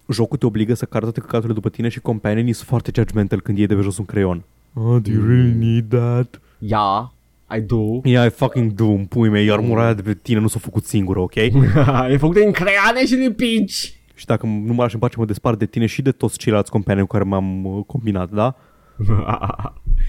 jocul 0.09 0.37
te 0.37 0.45
obligă 0.45 0.73
să 0.73 0.85
cari 0.85 1.03
toate 1.03 1.19
căcaturile 1.19 1.53
după 1.53 1.69
tine 1.69 1.89
și 1.89 1.99
companii 1.99 2.53
sunt 2.53 2.67
foarte 2.67 2.91
judgmental 2.95 3.41
când 3.41 3.57
iei 3.57 3.67
de 3.67 3.75
pe 3.75 3.81
jos 3.81 3.97
un 3.97 4.05
creion. 4.05 4.43
Oh, 4.73 5.01
do 5.01 5.11
you 5.11 5.25
really 5.27 5.53
need 5.53 5.85
that? 5.89 6.41
Yeah, 6.57 7.09
I 7.57 7.59
do. 7.59 7.99
Yeah, 8.03 8.25
I 8.25 8.29
fucking 8.29 8.71
do, 8.71 8.85
în 8.85 9.05
pui 9.05 9.29
mei, 9.29 9.45
iar 9.45 9.59
murarea 9.59 9.93
de 9.93 10.01
pe 10.01 10.13
tine 10.13 10.39
nu 10.39 10.47
s-a 10.47 10.59
făcut 10.59 10.85
singură, 10.85 11.19
ok? 11.19 11.35
e 12.09 12.17
făcut 12.17 12.35
din 12.35 12.51
creane 12.51 13.05
și 13.05 13.15
din 13.15 13.33
pinci. 13.33 13.97
Și 14.15 14.25
dacă 14.25 14.45
nu 14.45 14.73
mă 14.73 14.81
lași 14.81 14.93
în 14.93 14.99
pace, 14.99 15.15
mă 15.17 15.25
despart 15.25 15.59
de 15.59 15.65
tine 15.65 15.85
și 15.85 16.01
de 16.01 16.11
toți 16.11 16.37
ceilalți 16.37 16.71
companii 16.71 17.01
cu 17.01 17.07
care 17.07 17.23
m-am 17.23 17.65
uh, 17.65 17.83
combinat, 17.85 18.29
da? 18.29 18.55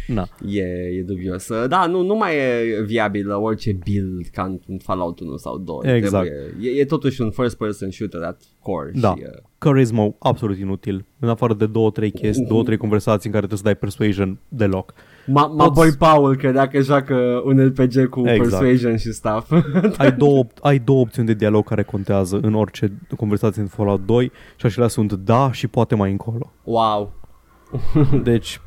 Na. 0.07 0.29
e, 0.49 0.63
e 0.99 1.03
dubios. 1.07 1.49
Uh, 1.49 1.69
Da, 1.69 1.87
nu, 1.87 2.03
nu 2.03 2.15
mai 2.15 2.37
e 2.37 2.83
viabil 2.85 3.31
orice 3.31 3.73
build 3.85 4.27
ca 4.33 4.59
în 4.67 4.79
Fallout 4.79 5.21
1 5.21 5.37
sau 5.37 5.59
2. 5.59 5.97
Exact. 5.97 6.27
Trebuie, 6.29 6.71
e, 6.71 6.81
e 6.81 6.85
totuși 6.85 7.21
un 7.21 7.31
first 7.31 7.57
person 7.57 7.91
shooter 7.91 8.23
at 8.23 8.43
core. 8.63 8.91
Da. 8.95 9.15
Și, 9.17 9.23
uh, 9.27 9.43
Charisma 9.59 10.15
absolut 10.19 10.59
inutil. 10.59 11.05
În 11.19 11.29
afară 11.29 11.55
de 11.55 11.67
două, 11.67 11.91
trei 11.91 12.11
chestii, 12.11 12.47
două, 12.47 12.63
trei 12.63 12.77
conversații 12.77 13.29
în 13.29 13.35
care 13.35 13.47
trebuie 13.47 13.59
să 13.59 13.65
dai 13.65 13.75
persuasion 13.75 14.39
deloc. 14.49 14.95
Ma, 15.27 15.47
ma 15.47 15.69
boy 15.69 15.91
Paul 15.99 16.37
credea 16.37 16.69
că 16.69 16.81
joacă 16.81 17.43
un 17.45 17.67
RPG 17.67 18.09
cu 18.09 18.21
Exact. 18.21 18.39
persuasion 18.41 18.97
și 18.97 19.13
stuff. 19.13 19.53
Ai 19.99 20.13
două, 20.13 20.47
ai 20.61 20.79
două 20.79 21.01
opțiuni 21.01 21.27
de 21.29 21.35
dialog 21.35 21.65
care 21.65 21.83
contează 21.83 22.39
în 22.43 22.55
orice 22.55 22.93
conversație 23.17 23.63
în 23.63 23.69
Fallout 23.69 24.07
2 24.07 24.31
și 24.57 24.67
acelea 24.67 24.89
sunt 24.89 25.13
da 25.13 25.53
și 25.53 25.67
poate 25.67 25.95
mai 25.95 26.11
încolo. 26.11 26.53
wow. 26.65 27.13
Deci 28.23 28.61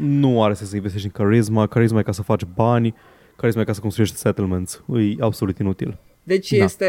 nu 0.00 0.42
are 0.42 0.54
să 0.54 0.64
se 0.64 0.76
investești 0.76 1.06
în 1.06 1.12
charisma, 1.12 1.66
charisma 1.66 1.98
e 1.98 2.02
ca 2.02 2.12
să 2.12 2.22
faci 2.22 2.42
bani, 2.54 2.94
charisma 3.36 3.60
e 3.60 3.64
ca 3.64 3.72
să 3.72 3.80
construiești 3.80 4.16
settlements. 4.16 4.82
E 5.18 5.22
absolut 5.24 5.58
inutil. 5.58 5.98
Deci 6.22 6.50
Da. 6.50 6.64
este, 6.64 6.86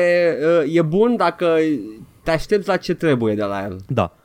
uh, 0.66 0.76
e 0.76 0.82
bun 0.82 1.16
dacă 1.16 1.56
te 2.24 2.32
aștepți 2.32 2.68
la 2.68 2.78
ce 2.78 2.94
trebuie 2.94 3.36
de 3.36 3.44
la 3.44 3.64
el. 3.64 3.80
Da. 3.88 4.16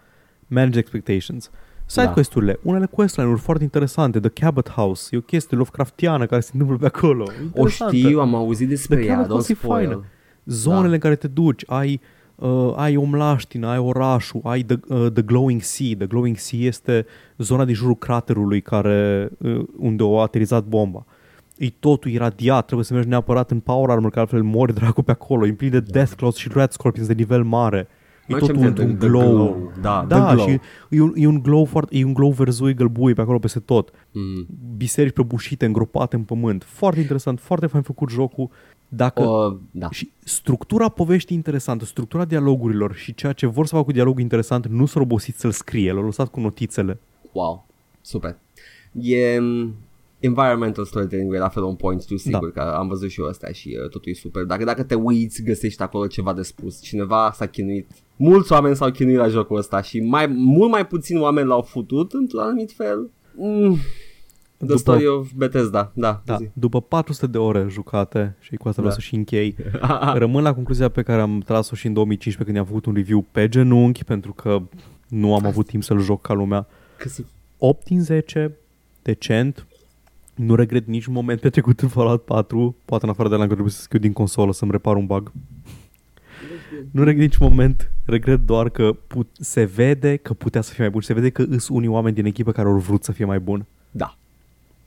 Manage 0.47 0.79
expectations. 0.79 1.51
Side 1.87 2.05
Da. 2.05 2.13
quest-urile, 2.13 2.59
unele 2.63 2.87
questline-uri 2.87 3.41
foarte 3.41 3.63
interesante, 3.63 4.21
The 4.21 4.29
Cabot 4.29 4.69
House, 4.71 5.09
e 5.11 5.17
o 5.19 5.21
chestie 5.21 5.57
Lovecraftiană 5.57 6.27
care 6.27 6.41
se 6.41 6.51
întâmplă 6.53 6.77
pe 6.77 6.87
acolo. 6.97 7.23
O 7.23 7.43
Interesantă. 7.43 7.97
știu, 7.97 8.21
am 8.21 8.35
auzit 8.35 8.69
despre 8.69 8.97
The 8.97 9.05
ea, 9.07 9.13
Cabot 9.15 9.27
don't 9.29 9.31
House 9.31 9.53
e 9.53 9.55
spoil. 9.55 9.73
faină. 9.87 10.05
Zonele 10.45 10.87
Da. 10.89 10.93
în 10.95 10.99
care 10.99 11.17
te 11.17 11.27
duci, 11.27 11.63
ai 11.67 12.01
uh, 12.41 12.73
ai 12.77 12.97
omlaștină, 12.97 13.67
ai 13.67 13.79
orașul, 13.79 14.41
ai 14.45 14.63
the, 14.63 14.77
uh, 14.89 15.07
the 15.13 15.23
Glowing 15.23 15.63
Sea. 15.63 15.95
The 15.99 16.07
Glowing 16.07 16.37
Sea 16.37 16.59
este 16.59 17.07
zona 17.39 17.65
din 17.65 17.75
jurul 17.75 17.97
craterului 17.97 18.61
care, 18.61 19.29
uh, 19.39 19.63
unde 19.79 20.05
a 20.07 20.21
aterizat 20.23 20.65
bomba. 20.65 21.05
E 21.59 21.69
totul 21.79 22.11
iradiat, 22.11 22.65
trebuie 22.65 22.87
să 22.87 22.93
mergi 22.95 23.09
neapărat 23.09 23.51
în 23.51 23.61
power 23.61 23.91
armor, 23.91 24.11
că 24.11 24.21
altfel 24.21 24.43
mori 24.43 24.75
dracu 24.75 25.03
pe 25.03 25.11
acolo. 25.11 25.47
E 25.47 25.53
plin 25.53 25.71
de 25.71 25.81
Deathclaws 25.81 26.37
și 26.37 26.49
Red 26.55 26.71
Scorpions 26.71 27.09
de 27.09 27.15
nivel 27.15 27.45
mare. 27.45 27.89
E 28.27 28.33
Noi 28.33 28.41
totul 28.41 28.55
ce-mi 28.55 28.67
într-un 28.67 28.87
de- 28.87 28.93
de 28.93 29.07
glow. 29.07 29.31
glow. 29.33 29.73
Da, 29.81 30.05
da 30.09 30.25
the 30.25 30.35
glow. 30.35 30.47
și 30.49 30.61
e 30.89 31.01
un, 31.01 31.13
e 31.15 31.27
un 31.27 31.43
glow 31.43 31.65
foarte, 31.65 31.97
e 31.99 32.05
un 32.05 32.13
glow 32.13 32.31
verzui 32.31 32.75
gălbui 32.75 33.15
pe 33.15 33.21
acolo 33.21 33.39
peste 33.39 33.59
tot. 33.59 33.91
Mm. 34.13 34.47
Biserici 34.77 35.13
prăbușite, 35.13 35.67
îngropate 35.67 36.17
în 36.17 36.23
pământ. 36.23 36.65
Foarte 36.67 37.01
interesant, 37.01 37.41
foarte 37.41 37.67
fain 37.67 37.83
făcut 37.83 38.11
jocul. 38.11 38.51
Dacă 38.93 39.23
O, 39.23 39.57
da. 39.71 39.91
și 39.91 40.11
structura 40.25 40.89
poveștii 40.89 41.37
interesantă, 41.37 41.85
structura 41.85 42.25
dialogurilor 42.25 42.95
și 42.95 43.15
ceea 43.15 43.33
ce 43.33 43.47
vor 43.47 43.67
să 43.67 43.73
facă 43.75 43.85
cu 43.85 43.93
dialogul 43.93 44.21
interesant 44.21 44.67
nu 44.67 44.87
s-au 44.87 45.03
obosit 45.03 45.39
să-l 45.39 45.51
scrie, 45.51 45.93
l-au 45.93 46.05
lăsat 46.05 46.29
cu 46.29 46.41
notițele. 46.41 46.99
Wow, 47.33 47.67
super. 48.01 48.37
E 49.01 49.39
mm, 49.39 49.75
environmental 50.21 50.85
storytelling 50.85 51.35
e 51.35 51.39
la 51.39 51.49
fel 51.49 51.63
un 51.63 51.75
point, 51.75 52.07
tu 52.07 52.17
sigur 52.17 52.53
Da. 52.55 52.63
că 52.63 52.71
am 52.71 52.89
văzut 52.89 53.11
și 53.11 53.21
eu 53.21 53.27
astea 53.27 53.53
și 53.53 53.79
uh, 53.83 53.89
totul 53.89 54.13
e 54.13 54.15
super. 54.15 54.43
Dacă, 54.45 54.65
dacă 54.65 54.83
te 54.83 54.95
uiți, 54.95 55.43
găsești 55.43 55.83
acolo 55.83 56.07
ceva 56.07 56.33
de 56.33 56.43
spus. 56.43 56.81
Cineva 56.83 57.33
s-a 57.35 57.47
chinuit. 57.47 57.91
Mulți 58.17 58.53
oameni 58.53 58.77
s-au 58.77 58.91
chinuit 58.91 59.17
la 59.17 59.29
jocul 59.29 59.57
ăsta 59.57 59.83
și 59.83 60.01
mai, 60.01 60.27
mult 60.27 60.71
mai 60.71 60.87
puțini 60.87 61.21
oameni 61.21 61.47
l-au 61.47 61.63
futut 61.63 62.13
într-un 62.13 62.41
anumit 62.41 62.73
fel. 62.73 63.11
Mm. 63.37 63.77
The 64.61 64.67
După- 64.69 64.79
Story 64.79 65.07
of 65.07 65.31
Bethesda, 65.37 65.91
da. 65.95 66.23
Da, 66.25 66.37
zi. 66.37 66.49
după 66.53 66.81
400 66.81 67.27
de 67.27 67.39
ore 67.39 67.67
jucate 67.69 68.37
și 68.41 68.57
cu 68.57 68.69
asta 68.69 68.83
vreau 68.83 68.89
Da. 68.97 69.01
să 69.01 69.01
și 69.01 69.15
închei, 69.15 69.57
rămân 70.15 70.43
la 70.43 70.55
concluzia 70.55 70.89
pe 70.89 71.03
care 71.03 71.21
am 71.21 71.41
tras-o 71.41 71.75
și 71.77 71.87
în 71.87 71.93
2015 71.93 72.45
când 72.45 72.57
am 72.67 72.73
făcut 72.75 72.87
un 72.87 72.95
review 72.95 73.27
pe 73.33 73.49
genunchi 73.49 74.05
pentru 74.05 74.33
că 74.33 74.63
nu 75.09 75.35
am 75.35 75.47
avut 75.47 75.67
timp 75.67 75.83
să-l 75.83 76.01
joc 76.01 76.21
ca 76.21 76.33
lumea. 76.35 76.67
Că 76.97 77.09
se 77.09 77.25
8 77.59 77.85
din 77.85 78.01
10, 78.03 78.53
decent, 79.03 79.67
nu 80.35 80.55
regret 80.55 80.87
nici 80.87 81.07
un 81.07 81.13
moment 81.15 81.41
petrecut 81.41 81.81
în 81.81 81.89
Fallout 81.89 82.23
4, 82.25 82.77
poate 82.85 83.05
în 83.05 83.11
afară 83.11 83.29
de 83.29 83.35
la 83.35 83.43
că 83.47 83.53
trebuie 83.53 83.73
să 83.73 83.81
scriu 83.81 83.99
din 84.01 84.13
consolă 84.13 84.53
să-mi 84.53 84.71
repar 84.71 84.97
un 84.97 85.07
bug. 85.07 85.33
Nu 86.91 87.03
regret 87.05 87.23
nici 87.25 87.39
moment, 87.39 87.91
regret 88.07 88.41
doar 88.47 88.69
că 88.69 88.93
put- 89.07 89.29
se 89.41 89.65
vede 89.65 90.17
că 90.17 90.33
putea 90.35 90.61
să 90.61 90.71
fie 90.73 90.83
mai 90.83 90.91
bun, 90.93 91.01
se 91.01 91.13
vede 91.15 91.31
că 91.31 91.43
îs 91.49 91.69
unii 91.69 91.89
oameni 91.89 92.15
din 92.15 92.25
echipă 92.25 92.53
care 92.53 92.69
au 92.69 92.77
vrut 92.79 93.05
să 93.05 93.13
fie 93.13 93.25
mai 93.25 93.41
bun. 93.41 93.67
Da. 93.91 94.15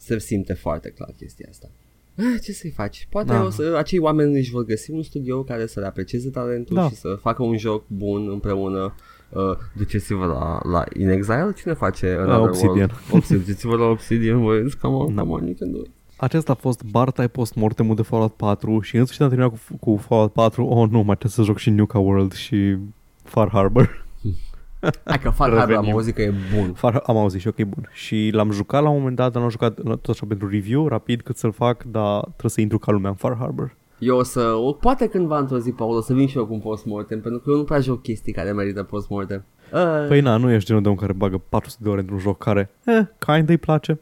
Se 0.03 0.19
simte 0.19 0.53
foarte 0.53 0.89
clar 0.89 1.09
chestia 1.17 1.45
asta. 1.49 1.69
Ah, 2.17 2.41
Ce 2.43 2.51
să-i 2.51 2.69
faci? 2.69 3.07
Poate 3.09 3.31
Da. 3.31 3.43
o 3.43 3.49
să, 3.49 3.75
acei 3.77 3.99
oameni 3.99 4.37
își 4.37 4.51
vor 4.51 4.65
găsi 4.65 4.91
un 4.91 5.03
studio 5.03 5.43
care 5.43 5.65
să 5.65 5.79
le 5.79 5.85
aprecieze 5.85 6.29
talentul 6.29 6.75
Da. 6.75 6.89
și 6.89 6.95
să 6.95 7.17
facă 7.21 7.43
un 7.43 7.57
joc 7.57 7.83
bun 7.87 8.29
împreună. 8.29 8.95
Uh, 9.29 9.41
duceți-vă 9.77 10.25
la, 10.25 10.59
la 10.71 10.83
In 10.99 11.09
Exile? 11.09 11.53
Cine 11.57 11.73
face 11.73 12.15
Another 12.19 12.47
Obsidian. 12.47 12.75
World? 12.75 12.91
Obsidian. 13.11 13.39
Duceți-vă 13.45 13.75
la 13.75 13.85
Obsidian, 13.85 14.43
băieți. 14.43 14.77
Come 14.77 14.95
on, 14.95 15.15
Da. 15.15 15.21
come 15.21 15.33
on, 15.33 15.45
you 15.45 15.55
can 15.59 15.71
do 15.71 15.77
it. 15.77 15.89
Acesta 16.17 16.51
a 16.51 16.55
fost 16.55 16.83
Bartai 16.83 17.29
Postmortemul 17.29 17.95
de 17.95 18.01
Fallout 18.01 18.33
4 18.33 18.79
și 18.81 18.95
în 18.95 19.03
sfârșit 19.03 19.21
am 19.23 19.29
terminat 19.29 19.51
cu, 19.51 19.77
cu 19.79 19.97
Fallout 19.97 20.31
4. 20.33 20.65
Oh, 20.65 20.89
nu, 20.89 20.97
mai 20.97 21.17
trebuie 21.17 21.31
să 21.31 21.41
joc 21.41 21.57
și 21.57 21.69
Nuka 21.69 21.99
World 21.99 22.33
și 22.33 22.77
Far 23.23 23.49
Harbor. 23.49 24.02
Hai 25.03 25.19
că 25.19 25.29
Far 25.29 25.49
Harbor 25.49 25.59
am 25.63 25.69
Revenim. 25.69 25.91
auzit 25.91 26.15
că 26.15 26.21
e 26.21 26.33
bun. 26.55 26.73
Far, 26.73 27.01
am 27.05 27.17
auzit 27.17 27.41
și 27.41 27.47
ok, 27.47 27.55
bun. 27.55 27.89
Și 27.91 28.29
l-am 28.33 28.51
jucat 28.51 28.81
la 28.83 28.89
un 28.89 28.97
moment 28.97 29.15
dat, 29.15 29.31
dar 29.31 29.41
l-am 29.41 29.51
jucat 29.51 29.73
tot 29.83 30.07
așa 30.09 30.25
pentru 30.27 30.49
review, 30.49 30.87
rapid 30.87 31.21
cât 31.21 31.37
să-l 31.37 31.51
fac, 31.51 31.83
dar 31.83 32.19
trebuie 32.21 32.51
să 32.51 32.61
intru 32.61 32.77
ca 32.77 32.91
lumea 32.91 33.09
în 33.09 33.15
Far 33.15 33.35
Harbor. 33.39 33.75
Eu 33.97 34.17
o 34.17 34.23
să, 34.23 34.39
o, 34.39 34.71
poate 34.71 35.07
cândva 35.07 35.37
într-o 35.37 35.57
zi, 35.57 35.71
Paul, 35.71 35.95
o 35.95 36.01
să 36.01 36.13
vin 36.13 36.27
și 36.27 36.37
eu 36.37 36.45
cu 36.45 36.53
un 36.53 36.59
postmortem, 36.59 37.21
pentru 37.21 37.39
că 37.39 37.49
eu 37.49 37.55
nu 37.57 37.63
prea 37.63 37.79
joc 37.79 38.01
chestii 38.01 38.33
care 38.33 38.51
merită 38.51 38.83
postmortem. 38.83 39.43
Uh, 39.73 40.05
Păi 40.07 40.21
na, 40.21 40.37
nu 40.37 40.51
ești 40.51 40.67
genul 40.67 40.81
de 40.81 40.89
om 40.89 40.95
care 40.95 41.13
bagă 41.13 41.41
400 41.49 41.83
de 41.83 41.89
ore 41.89 41.99
într-un 41.99 42.17
joc 42.19 42.37
care, 42.37 42.69
eh, 42.85 43.01
kind 43.19 43.49
îi 43.49 43.57
place. 43.57 43.99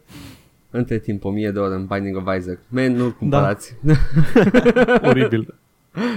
Între 0.69 0.99
timp, 0.99 1.23
1000 1.23 1.51
de 1.51 1.59
ore 1.59 1.75
în 1.75 1.85
Binding 1.85 2.15
of 2.17 2.23
Isaac. 2.37 2.57
Man, 2.67 2.93
nu-l 2.93 3.11
cumpărați. 3.11 3.75
Oribil. 5.09 5.55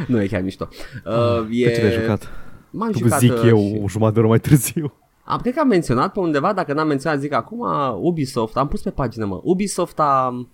nu 0.06 0.22
e 0.22 0.26
chiar 0.26 0.42
mișto. 0.42 0.68
Uh, 1.04 1.46
e... 1.50 1.64
Pe 1.66 1.72
ce 1.74 1.82
l-ai 1.82 1.92
jucat? 1.92 2.30
M-am 2.76 2.90
Tu 2.90 2.98
jucat 2.98 3.18
zic 3.18 3.32
uh, 3.32 3.42
eu 3.46 3.58
și- 3.58 3.80
o 3.82 3.88
jumătate 3.88 4.14
de 4.14 4.18
oră 4.20 4.28
mai 4.28 4.38
târziu. 4.40 4.92
Am, 5.24 5.38
cred 5.40 5.54
că 5.54 5.60
am 5.60 5.68
menționat 5.68 6.12
pe 6.12 6.20
undeva, 6.20 6.52
dacă 6.52 6.72
n-am 6.72 6.86
menționat 6.86 7.18
zic 7.20 7.32
acum, 7.32 7.66
Ubisoft, 8.00 8.56
am 8.56 8.68
pus 8.68 8.82
pe 8.82 8.90
pagină 8.90 9.24
mă, 9.26 9.40
Ubisoft 9.44 9.98
a, 10.00 10.46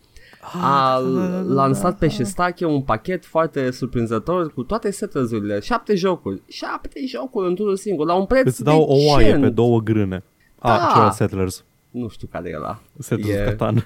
a 0.63 0.99
lansat 1.47 1.99
pe 1.99 2.09
Shestache 2.09 2.65
un 2.67 2.83
pachet 2.83 3.25
foarte 3.25 3.71
surprinzător 3.71 4.53
cu 4.53 4.63
toate 4.63 4.91
setăzurile, 4.91 5.61
șapte 5.61 5.95
jocuri, 5.95 6.43
șapte 6.49 7.01
jocuri 7.07 7.49
într-unul 7.49 7.77
singur, 7.77 8.07
la 8.07 8.15
un 8.15 8.27
preț 8.27 8.47
Îți 8.47 8.65
dau 8.65 8.83
o 8.83 8.95
oaie 9.11 9.25
decent. 9.25 9.43
pe 9.43 9.49
două 9.49 9.81
grâne. 9.81 10.23
A, 10.59 10.69
Da. 10.69 10.87
celălalt 10.91 11.13
Settlers. 11.15 11.65
Nu 11.91 12.09
știu 12.09 12.29
care 12.31 12.49
e 12.49 12.57
ăla. 12.57 12.81
Settlers 12.99 13.39
E- 13.39 13.45
Catan. 13.45 13.85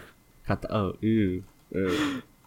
Cata- 0.48 0.68
uh, 0.72 0.92
uh, 1.02 1.42
uh. 1.68 1.90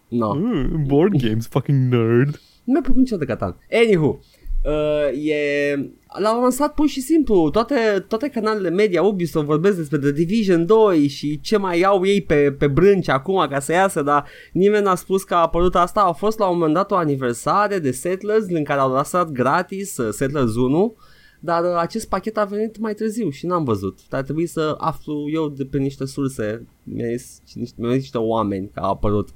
No. 0.08 0.34
Mm, 0.34 0.84
board 0.86 1.14
games, 1.28 1.48
fucking 1.48 1.94
nerd. 1.94 2.40
Nu 2.64 2.72
mi-a 2.74 2.82
plăcut 2.82 3.00
niciodată 3.00 3.32
Catan. 3.32 3.56
Anywho, 3.72 4.20
uh, 4.64 5.26
e... 5.26 5.92
L-au 6.20 6.42
lansat 6.42 6.74
pur 6.74 6.88
și 6.88 7.02
simplu 7.02 7.50
toate, 7.50 8.06
toate 8.08 8.30
canalele 8.30 8.70
media 8.70 9.02
Ubisoft 9.02 9.46
vorbesc 9.46 9.78
despre 9.78 9.98
The 9.98 10.12
Division 10.12 10.66
2 10.66 11.08
și 11.08 11.40
ce 11.42 11.58
mai 11.58 11.80
iau 11.80 12.06
ei 12.06 12.22
pe, 12.22 12.52
pe 12.52 12.68
brânci 12.68 13.10
acum 13.10 13.48
ca 13.50 13.60
să 13.60 13.72
iasă, 13.72 14.02
dar 14.02 14.26
nimeni 14.52 14.84
n-a 14.84 14.96
spus 14.96 15.24
că 15.24 15.34
a 15.34 15.42
apărut 15.42 15.76
asta. 15.76 16.02
A 16.02 16.12
fost 16.12 16.40
la 16.40 16.48
un 16.48 16.58
moment 16.58 16.74
dat 16.74 16.92
o 16.92 16.96
aniversare 16.96 17.80
de 17.80 17.92
Settlers 17.92 18.46
în 18.48 18.64
care 18.64 18.80
au 18.80 18.94
lăsat 18.94 19.32
gratis 19.32 19.98
uh, 19.98 20.14
Settlers 20.14 20.56
1 20.56 20.96
dar 21.40 21.64
uh, 21.64 21.76
acest 21.78 22.10
pachet 22.10 22.38
a 22.38 22.46
venit 22.46 22.78
mai 22.78 22.94
târziu 22.94 23.30
și 23.30 23.46
n-am 23.46 23.64
văzut. 23.64 24.00
Dar 24.10 24.24
trebuie 24.24 24.48
să 24.48 24.76
aflu 24.78 25.30
eu 25.34 25.50
de 25.50 25.66
pe 25.66 25.78
niște 25.78 26.06
surse, 26.06 26.68
mi-au 26.84 27.16
zis 27.16 27.42
niște, 27.54 27.76
mi-au 27.78 27.92
zis 27.92 28.02
niște 28.02 28.18
oameni 28.18 28.70
că 28.74 28.80
a 28.80 28.88
apărut. 28.88 29.30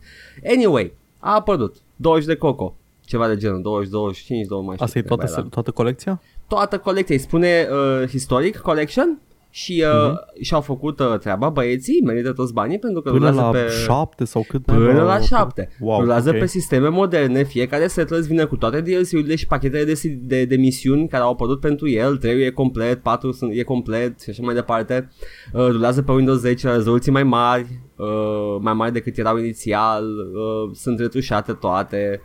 Anyway, 0.46 0.94
a 1.20 1.34
apărut 1.34 1.76
20 1.96 2.26
de 2.26 2.36
coco. 2.36 2.76
Ceva 3.12 3.28
de 3.28 3.36
genul 3.38 3.62
20, 3.62 3.90
25, 3.90 4.46
20 4.48 4.66
mai 4.68 4.74
știu 4.76 4.86
Asta 4.86 4.98
e 4.98 5.02
câte 5.02 5.14
toată, 5.16 5.32
mai 5.32 5.40
era. 5.42 5.50
toată 5.54 5.72
colecția? 5.72 6.22
Toată 6.48 6.78
colecția, 6.78 7.16
îi 7.16 7.22
spune 7.22 7.68
uh, 7.72 8.08
Historic 8.08 8.58
Collection 8.58 9.20
și 9.54 9.84
uh, 10.12 10.14
și-au 10.42 10.62
făcut 10.62 11.00
uh, 11.00 11.18
treaba 11.20 11.50
băieții, 11.50 12.02
merită 12.06 12.32
toți 12.34 12.54
banii 12.54 12.80
pentru 12.80 13.02
că 13.02 13.10
Mhm. 13.10 13.18
Până 13.20 13.30
rulează 13.32 13.58
la 13.58 13.64
pe... 13.64 13.72
șapte 13.84 14.26
sau 14.26 14.46
cât? 14.48 14.66
Până 14.66 14.78
naiba? 14.86 15.04
la 15.04 15.20
7. 15.20 15.70
Wow, 15.80 16.00
Rulează 16.00 16.30
ok. 16.30 16.38
pe 16.38 16.46
sisteme 16.46 16.88
moderne, 16.88 17.44
fiecare 17.44 17.88
settlers 17.88 18.28
vine 18.28 18.44
cu 18.46 18.56
toate 18.58 18.82
DLC-urile 18.82 19.36
și 19.36 19.48
pachetele 19.48 19.84
de, 19.84 19.94
si- 19.94 20.20
de, 20.22 20.46
de 20.46 20.56
misiuni 20.56 21.08
care 21.08 21.24
au 21.24 21.32
apărut 21.32 21.60
pentru 21.60 21.90
el, 21.90 22.18
3 22.18 22.42
e 22.46 22.50
complet, 22.52 23.02
4 23.02 23.32
sunt, 23.32 23.52
e 23.56 23.64
complet 23.64 24.22
și 24.22 24.30
așa 24.30 24.42
mai 24.44 24.54
departe. 24.54 25.10
Uh, 25.54 25.66
rulează 25.68 26.02
pe 26.02 26.12
Windows 26.12 26.40
10 26.40 26.68
la 26.68 26.74
rezoluții 26.76 27.12
mai 27.12 27.24
mari, 27.24 27.66
uh, 27.98 28.58
mai 28.60 28.74
mari 28.74 28.92
decât 28.94 29.18
erau 29.18 29.38
inițial, 29.38 30.04
uh, 30.06 30.76
sunt 30.76 31.00
retușate 31.00 31.54
toate. 31.54 32.22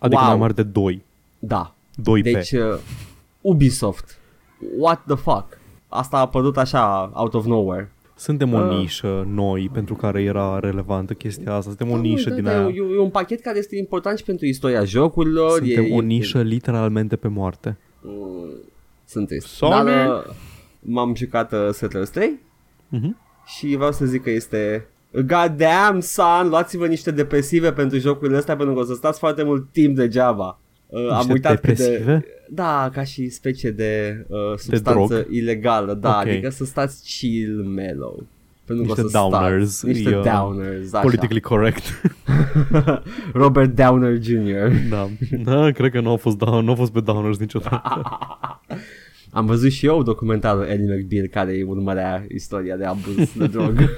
Adică 0.00 0.20
Wow. 0.20 0.30
mai 0.30 0.38
mare 0.38 0.52
de 0.52 0.62
2. 0.62 1.02
Da. 1.38 1.74
2 1.94 2.22
Deci 2.22 2.50
pe. 2.50 2.62
uh, 2.62 2.78
Ubisoft, 3.40 4.18
what 4.78 5.02
the 5.06 5.16
fuck? 5.16 5.58
Asta 5.88 6.16
a 6.16 6.20
apărut 6.20 6.56
așa, 6.56 7.10
out 7.14 7.34
of 7.34 7.44
nowhere. 7.46 7.92
Suntem 8.16 8.52
o 8.52 8.58
uh. 8.58 8.76
nișă 8.78 9.26
noi 9.28 9.70
pentru 9.72 9.94
care 9.94 10.22
era 10.22 10.58
relevantă 10.58 11.12
chestia 11.14 11.52
asta. 11.54 11.68
Suntem 11.68 11.90
o 11.90 11.94
Da, 11.94 12.00
nișă 12.00 12.28
da, 12.28 12.34
din 12.34 12.44
da, 12.44 12.50
aia. 12.50 12.66
E, 12.68 12.94
e 12.96 12.98
un 12.98 13.10
pachet 13.10 13.40
care 13.40 13.58
este 13.58 13.76
important 13.76 14.18
și 14.18 14.24
pentru 14.24 14.46
istoria 14.46 14.84
jocurilor. 14.84 15.50
Suntem 15.58 15.84
e, 15.84 15.94
o 15.94 16.02
e- 16.02 16.06
nișă 16.06 16.40
literalmente 16.42 17.16
pe 17.16 17.28
moarte. 17.28 17.76
Mm, 18.00 18.50
Sunt 19.04 19.26
trist. 19.26 19.46
Sony? 19.46 19.70
Dar 19.70 20.08
uh, 20.08 20.24
m-am 20.80 21.14
jucat 21.14 21.52
uh, 21.52 21.68
Settlers 21.72 22.10
3 22.10 22.38
Mhm. 22.88 23.16
și 23.46 23.76
vreau 23.76 23.92
să 23.92 24.04
zic 24.04 24.22
că 24.22 24.30
este 24.30 24.86
God 25.12 25.56
damn, 25.56 26.00
son, 26.00 26.48
luați-vă 26.48 26.86
niște 26.86 27.10
depresive 27.10 27.72
pentru 27.72 27.98
jocurile 27.98 28.36
astea 28.36 28.56
pentru 28.56 28.74
că 28.74 28.80
o 28.80 28.84
să 28.84 28.94
stați 28.94 29.18
foarte 29.18 29.42
mult 29.42 29.66
timp 29.72 29.96
degeaba. 29.96 30.58
Uh, 30.86 31.08
am 31.10 31.16
Niște 31.16 31.32
uitat 31.32 31.60
cât 31.60 31.62
de... 31.62 31.68
depresive? 31.72 32.24
Da, 32.48 32.90
ca 32.92 33.04
și 33.04 33.28
specie 33.28 33.70
de 33.70 34.24
uh, 34.28 34.38
substanță 34.56 35.14
drog? 35.14 35.26
ilegală, 35.30 35.94
da, 35.94 36.08
Ok. 36.08 36.26
adică 36.26 36.50
să 36.50 36.64
stați 36.64 37.18
chill, 37.18 37.62
mellow. 37.62 38.26
Pentru 38.64 38.84
că 38.84 39.00
Niște 39.00 39.18
o 39.18 39.20
să 39.20 39.28
downers, 39.30 39.70
Stați, 39.76 39.92
niște 39.92 40.10
e, 40.10 40.16
uh, 40.16 40.22
downers, 40.22 40.92
așa. 40.92 41.02
Politically 41.02 41.40
correct. 41.40 41.82
Robert 43.32 43.74
Downer 43.74 44.22
Jr. 44.22 44.88
da. 44.90 45.08
da, 45.44 45.70
cred 45.70 45.90
că 45.90 46.00
nu 46.00 46.08
au 46.10 46.16
fost, 46.16 46.36
down, 46.36 46.64
nu 46.64 46.70
au 46.70 46.76
fost 46.76 46.92
pe 46.92 47.00
downers 47.00 47.38
niciodată. 47.38 47.82
Am 49.32 49.46
văzut 49.46 49.70
și 49.70 49.86
eu 49.86 50.02
documentarul 50.02 50.62
Ellie 50.62 50.96
McBeal 50.96 51.26
care 51.26 51.52
îi 51.52 51.62
urmărea 51.62 52.24
istoria 52.28 52.76
de 52.76 52.84
abuz 52.84 53.32
de 53.36 53.46
drog. 53.46 53.74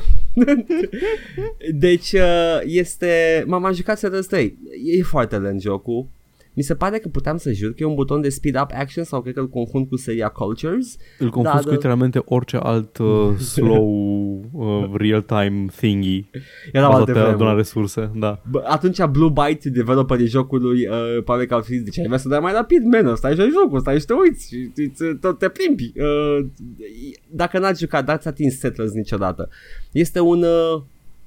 deci 1.73 2.13
uh, 2.13 2.61
este... 2.65 3.45
M-am 3.47 3.63
mai 3.63 3.75
jucat 3.75 3.99
Settlers 3.99 4.27
3. 4.27 4.59
E 4.99 5.03
foarte 5.03 5.37
lent 5.37 5.61
jocul. 5.61 6.09
Mi 6.55 6.63
se 6.63 6.75
pare 6.75 6.99
că 6.99 7.09
puteam 7.09 7.37
să 7.37 7.53
jur 7.53 7.71
că 7.71 7.77
e 7.83 7.85
un 7.87 7.95
buton 7.95 8.21
de 8.21 8.29
speed 8.29 8.61
up 8.63 8.71
action 8.75 9.05
sau 9.05 9.23
cred 9.23 9.35
că 9.35 9.41
îl 9.41 9.49
confund 9.49 9.89
cu 9.89 9.97
seria 9.97 10.29
Cultures. 10.29 10.97
Îl 11.19 11.31
confuz 11.31 11.53
Da, 11.53 11.59
cu 11.59 11.65
da. 11.67 11.73
literalmente 11.73 12.23
orice 12.25 12.57
alt 12.57 12.99
uh, 12.99 13.37
slow 13.53 14.45
uh, 14.53 14.91
real-time 14.95 15.67
thingy 15.77 16.25
Era 16.73 16.87
bazat 16.87 16.99
alte 17.01 17.13
pe 17.13 17.19
a 17.19 17.23
aduna 17.23 17.35
vremuri. 17.37 17.57
resurse. 17.57 18.11
Da. 18.15 18.43
Bă, 18.51 18.63
atunci 18.67 19.05
Blue 19.05 19.31
Byte, 19.31 19.71
developerii 19.71 20.27
jocului, 20.27 20.87
uh, 20.87 21.23
pare 21.25 21.47
că 21.47 21.55
au 21.55 21.61
zis, 21.61 21.83
deci 21.83 21.99
ai 21.99 22.07
vrea 22.07 22.19
să 22.19 22.29
dai 22.29 22.41
mai 22.41 22.53
rapid, 22.53 22.83
man, 22.85 23.17
stai 23.17 23.35
și 23.35 23.41
jocul, 23.63 23.81
stai 23.81 23.99
și 24.01 24.07
te 24.07 24.13
uiți 24.13 24.49
și 24.49 24.71
îți- 24.77 25.17
tot 25.21 25.39
te 25.39 25.49
plimbi. 25.49 25.93
Uh, 25.97 26.47
dacă 27.31 27.59
n-ați 27.59 27.81
jucat, 27.81 28.05
dați 28.05 28.29
atins 28.29 28.59
Settlers 28.59 28.93
niciodată. 28.93 29.49
Este 29.93 30.21
un, 30.21 30.43
uh, 30.43 30.83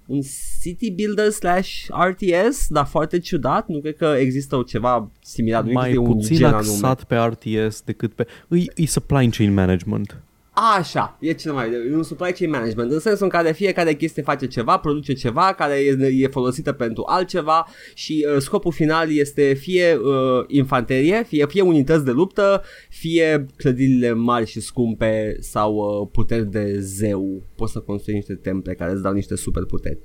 un 0.06 0.22
city 0.62 0.92
builder 0.92 1.30
slash 1.30 1.88
RTS, 2.10 2.68
dar 2.70 2.86
foarte 2.86 3.20
ciudat, 3.20 3.68
nu 3.68 3.80
cred 3.80 3.96
că 3.96 4.16
există 4.20 4.56
o 4.56 4.64
ceva 4.64 5.12
similar, 5.22 5.64
nu 5.64 5.72
Mai 5.72 5.90
există 5.90 6.10
un 6.10 6.16
puțin 6.16 6.38
gen 6.38 6.54
axat 6.54 7.04
pe 7.04 7.16
RTS 7.16 7.82
decât 7.82 8.14
pe... 8.14 8.28
Îi, 8.48 8.72
îi 8.76 8.86
supply 8.86 9.30
chain 9.30 9.54
management. 9.54 10.22
Așa, 10.56 11.18
e 11.20 11.34
cel 11.34 11.54
mai 11.54 11.72
e 11.72 11.96
un 11.96 12.04
supply 12.04 12.32
chain 12.32 12.50
management, 12.50 12.92
în 12.92 13.00
sensul 13.00 13.24
în 13.24 13.30
care 13.30 13.52
fiecare 13.52 13.94
chestie 13.94 14.24
face 14.24 14.48
ceva, 14.48 14.78
produce 14.78 15.14
ceva 15.14 15.54
care 15.54 15.74
e, 15.74 16.06
e 16.06 16.28
folosită 16.28 16.72
pentru 16.72 17.04
altceva 17.08 17.68
și 17.94 18.28
uh, 18.30 18.42
scopul 18.42 18.72
final 18.72 19.12
este 19.12 19.54
fie 19.54 19.96
uh, 19.96 20.46
infanterie, 20.48 21.24
fie, 21.24 21.46
fie 21.48 21.62
unități 21.62 22.06
de 22.06 22.12
luptă, 22.12 22.64
fie 22.90 23.46
clădirile 23.58 24.14
mari 24.14 24.46
și 24.46 24.60
scumpe 24.60 25.38
sau 25.40 25.76
uh, 25.76 26.08
puteri 26.12 26.52
de 26.52 26.80
zeu. 26.80 27.44
Poți 27.56 27.72
să 27.72 27.80
construi 27.80 28.14
niște 28.14 28.36
temple 28.36 28.74
care 28.74 28.92
îți 28.92 29.02
dau 29.02 29.14
niște 29.14 29.36
superputeri. 29.36 30.00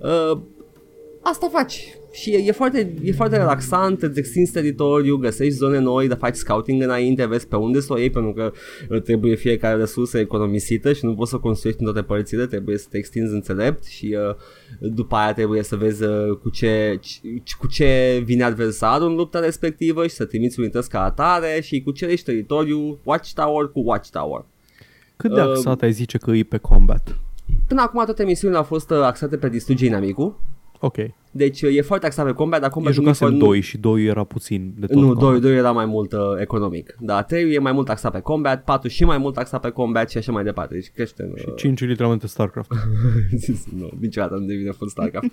Uh, 0.00 0.40
asta 1.22 1.48
faci 1.52 1.99
și 2.12 2.30
e, 2.30 2.38
e, 2.38 2.52
foarte, 2.52 2.94
e 3.02 3.12
foarte 3.12 3.36
relaxant, 3.36 4.02
îți 4.02 4.18
extinzi 4.18 4.52
teritoriu, 4.52 5.16
găsești 5.16 5.54
zone 5.54 5.78
noi, 5.78 6.08
dar 6.08 6.18
faci 6.18 6.34
scouting 6.34 6.82
înainte, 6.82 7.26
vezi 7.26 7.46
pe 7.46 7.56
unde 7.56 7.80
să 7.80 7.92
o 7.92 7.98
iei, 7.98 8.10
pentru 8.10 8.32
că 8.32 8.52
uh, 8.88 9.02
trebuie 9.02 9.34
fiecare 9.34 9.76
resursă 9.76 10.18
economisită 10.18 10.92
și 10.92 11.04
nu 11.04 11.14
poți 11.14 11.30
să 11.30 11.36
construiești 11.36 11.82
în 11.82 11.92
toate 11.92 12.06
părțile, 12.06 12.46
trebuie 12.46 12.78
să 12.78 12.86
te 12.90 12.96
extinzi 12.96 13.32
înțelept 13.32 13.84
și 13.84 14.16
uh, 14.28 14.36
după 14.80 15.16
aia 15.16 15.32
trebuie 15.32 15.62
să 15.62 15.76
vezi 15.76 16.02
uh, 16.02 16.36
cu, 16.42 16.50
ce, 16.50 16.98
ci- 17.02 17.54
cu 17.58 17.66
ce 17.66 18.22
vine 18.24 18.42
adversarul 18.42 19.08
în 19.08 19.14
lupta 19.14 19.40
respectivă 19.40 20.06
și 20.06 20.14
să 20.14 20.24
trimiți 20.24 20.60
unități 20.60 20.88
ca 20.88 21.04
atare 21.04 21.60
și 21.62 21.82
cu 21.82 21.90
ce 21.90 22.04
ești 22.04 22.24
teritoriu, 22.24 22.98
watchtower 23.04 23.70
cu 23.72 23.80
watchtower. 23.84 24.44
Cât 25.16 25.34
de 25.34 25.40
Uh, 25.40 25.48
axat 25.48 25.82
ai 25.82 25.92
zice 25.92 26.18
că 26.18 26.30
e 26.30 26.42
pe 26.42 26.58
combat? 26.58 27.18
Până 27.68 27.80
acum 27.80 28.04
toate 28.04 28.24
misiunile 28.24 28.58
au 28.58 28.64
fost 28.64 28.90
uh, 28.90 29.02
axate 29.02 29.36
pe 29.36 29.48
distruge 29.48 29.86
inamicul, 29.86 30.40
Ok. 30.80 30.96
deci 31.30 31.62
uh, 31.62 31.76
e 31.76 31.80
foarte 31.80 32.06
axat 32.06 32.26
pe 32.26 32.32
combat, 32.32 32.60
dar 32.60 32.68
Eu 32.68 32.74
combat 32.74 32.92
jucasem 32.92 33.38
2 33.38 33.60
și 33.60 33.78
2 33.78 34.04
era 34.04 34.24
puțin 34.24 34.74
de 34.78 34.86
tot 34.86 34.96
Nu, 34.96 35.06
combat. 35.06 35.22
2, 35.22 35.40
2 35.40 35.56
era 35.56 35.72
mai 35.72 35.86
mult 35.86 36.12
uh, 36.12 36.20
economic. 36.38 36.96
Da, 37.00 37.22
3 37.22 37.54
e 37.54 37.58
mai 37.58 37.72
mult 37.72 37.88
axat 37.88 38.12
pe 38.12 38.20
combat, 38.20 38.64
4 38.64 38.88
și 38.88 39.04
mai 39.04 39.18
mult 39.18 39.36
axat 39.36 39.60
pe 39.60 39.70
combat 39.70 40.10
și 40.10 40.16
așa 40.18 40.32
mai 40.32 40.44
departe. 40.44 40.74
Deci 40.74 40.90
crește. 40.94 41.32
Și 41.36 41.44
Uh, 41.48 41.54
5 41.56 41.80
literalmente 41.80 42.26
StarCraft. 42.26 42.70
nu, 43.78 43.90
niciodată 44.00 44.34
nu 44.34 44.46
devine 44.46 44.70
full 44.70 44.90
StarCraft. 44.90 45.26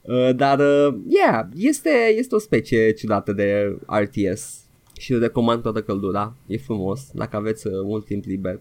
uh, 0.00 0.36
dar, 0.36 0.58
uh, 0.58 0.94
yeah, 1.08 1.46
este, 1.56 2.14
este 2.16 2.34
o 2.34 2.38
specie 2.38 2.92
ciudată 2.92 3.32
de 3.32 3.78
RTS 3.86 4.60
și 4.98 5.12
îl 5.12 5.20
recomand 5.20 5.62
toată 5.62 5.82
căldura. 5.82 6.34
E 6.46 6.56
frumos, 6.58 7.10
dacă 7.12 7.36
aveți 7.36 7.66
uh, 7.66 7.72
mult 7.84 8.04
timp 8.04 8.24
liber, 8.24 8.60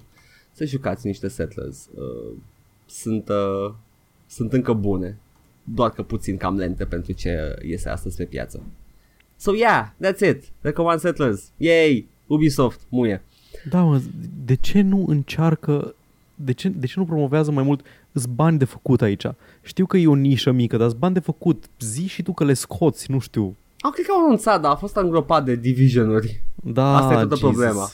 să 0.51 0.65
jucați 0.65 1.07
niște 1.07 1.27
settlers. 1.27 1.89
Uh, 1.95 2.33
sunt, 2.85 3.29
uh, 3.29 3.73
sunt 4.27 4.53
încă 4.53 4.73
bune, 4.73 5.19
doar 5.73 5.89
că 5.89 6.03
puțin 6.03 6.37
cam 6.37 6.57
lente 6.57 6.85
pentru 6.85 7.11
ce 7.11 7.55
iese 7.65 7.89
astăzi 7.89 8.17
pe 8.17 8.23
piață. 8.23 8.63
So 9.37 9.53
yeah, 9.53 9.91
that's 10.05 10.29
it. 10.29 10.43
Recomand 10.61 10.99
Settlers. 10.99 11.51
Yay! 11.57 12.07
Ubisoft, 12.27 12.79
muie. 12.89 13.21
Da, 13.69 13.81
mă, 13.81 14.01
de 14.45 14.55
ce 14.55 14.81
nu 14.81 15.05
încearcă 15.07 15.93
de 16.35 16.51
ce, 16.51 16.69
de 16.69 16.85
ce 16.85 16.93
nu 16.97 17.05
promovează 17.05 17.51
mai 17.51 17.63
mult 17.63 17.85
îs 18.11 18.25
bani 18.25 18.57
de 18.57 18.65
făcut 18.65 19.01
aici? 19.01 19.25
Știu 19.61 19.85
că 19.85 19.97
e 19.97 20.07
o 20.07 20.15
nișă 20.15 20.51
mică, 20.51 20.77
dar 20.77 20.87
îs 20.87 20.93
bani 20.93 21.13
de 21.13 21.19
făcut. 21.19 21.63
Zi 21.79 22.07
și 22.07 22.23
tu 22.23 22.33
că 22.33 22.43
le 22.43 22.53
scoți, 22.53 23.11
nu 23.11 23.19
știu. 23.19 23.55
Au, 23.79 23.91
cred 23.91 24.05
că 24.05 24.11
au 24.11 24.25
anunțat, 24.25 24.61
dar 24.61 24.71
a 24.71 24.75
fost 24.75 24.95
îngropat 24.95 25.45
de 25.45 25.55
Division-uri. 25.55 26.41
Da, 26.63 26.97
Asta 26.97 27.13
e 27.13 27.15
toată 27.15 27.35
Jesus. 27.35 27.49
problema. 27.49 27.89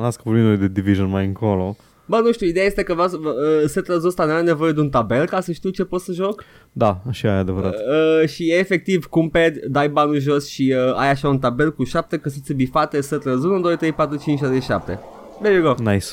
Las 0.00 0.16
că 0.16 0.22
vorbim 0.24 0.42
noi 0.42 0.56
de 0.56 0.68
Division 0.68 1.08
mai 1.08 1.26
încolo. 1.26 1.76
Bă, 2.06 2.20
nu 2.24 2.32
știu, 2.32 2.46
ideea 2.46 2.66
este 2.66 2.82
că 2.82 2.92
vreau 2.92 3.08
să, 3.08 3.16
uh, 3.16 3.32
Settlers 3.66 4.04
ăsta 4.04 4.24
nu 4.24 4.32
are 4.32 4.42
nevoie 4.42 4.72
de 4.72 4.80
un 4.80 4.90
tabel 4.90 5.26
ca 5.26 5.40
să 5.40 5.52
știu 5.52 5.70
ce 5.70 5.84
pot 5.84 6.00
să 6.00 6.12
joc. 6.12 6.44
Da, 6.72 7.00
așa 7.08 7.28
e 7.28 7.30
adevărat. 7.30 7.74
Uh, 7.74 8.28
și 8.28 8.50
e 8.50 8.58
efectiv, 8.58 9.04
cumperi, 9.04 9.60
dai 9.68 9.88
banul 9.88 10.18
jos 10.18 10.48
și 10.48 10.74
uh, 10.76 10.94
ai 10.96 11.10
așa 11.10 11.28
un 11.28 11.38
tabel 11.38 11.72
cu 11.72 11.84
șapte 11.84 12.16
căsuțe 12.16 12.52
bifate, 12.52 13.00
Settlers 13.00 13.42
1, 13.42 13.60
2, 13.60 13.76
3, 13.76 13.92
4, 13.92 14.16
5, 14.16 14.38
6, 14.38 14.60
7. 14.60 15.00
There 15.42 15.54
you 15.54 15.74
go. 15.74 15.90
Nice. 15.90 16.06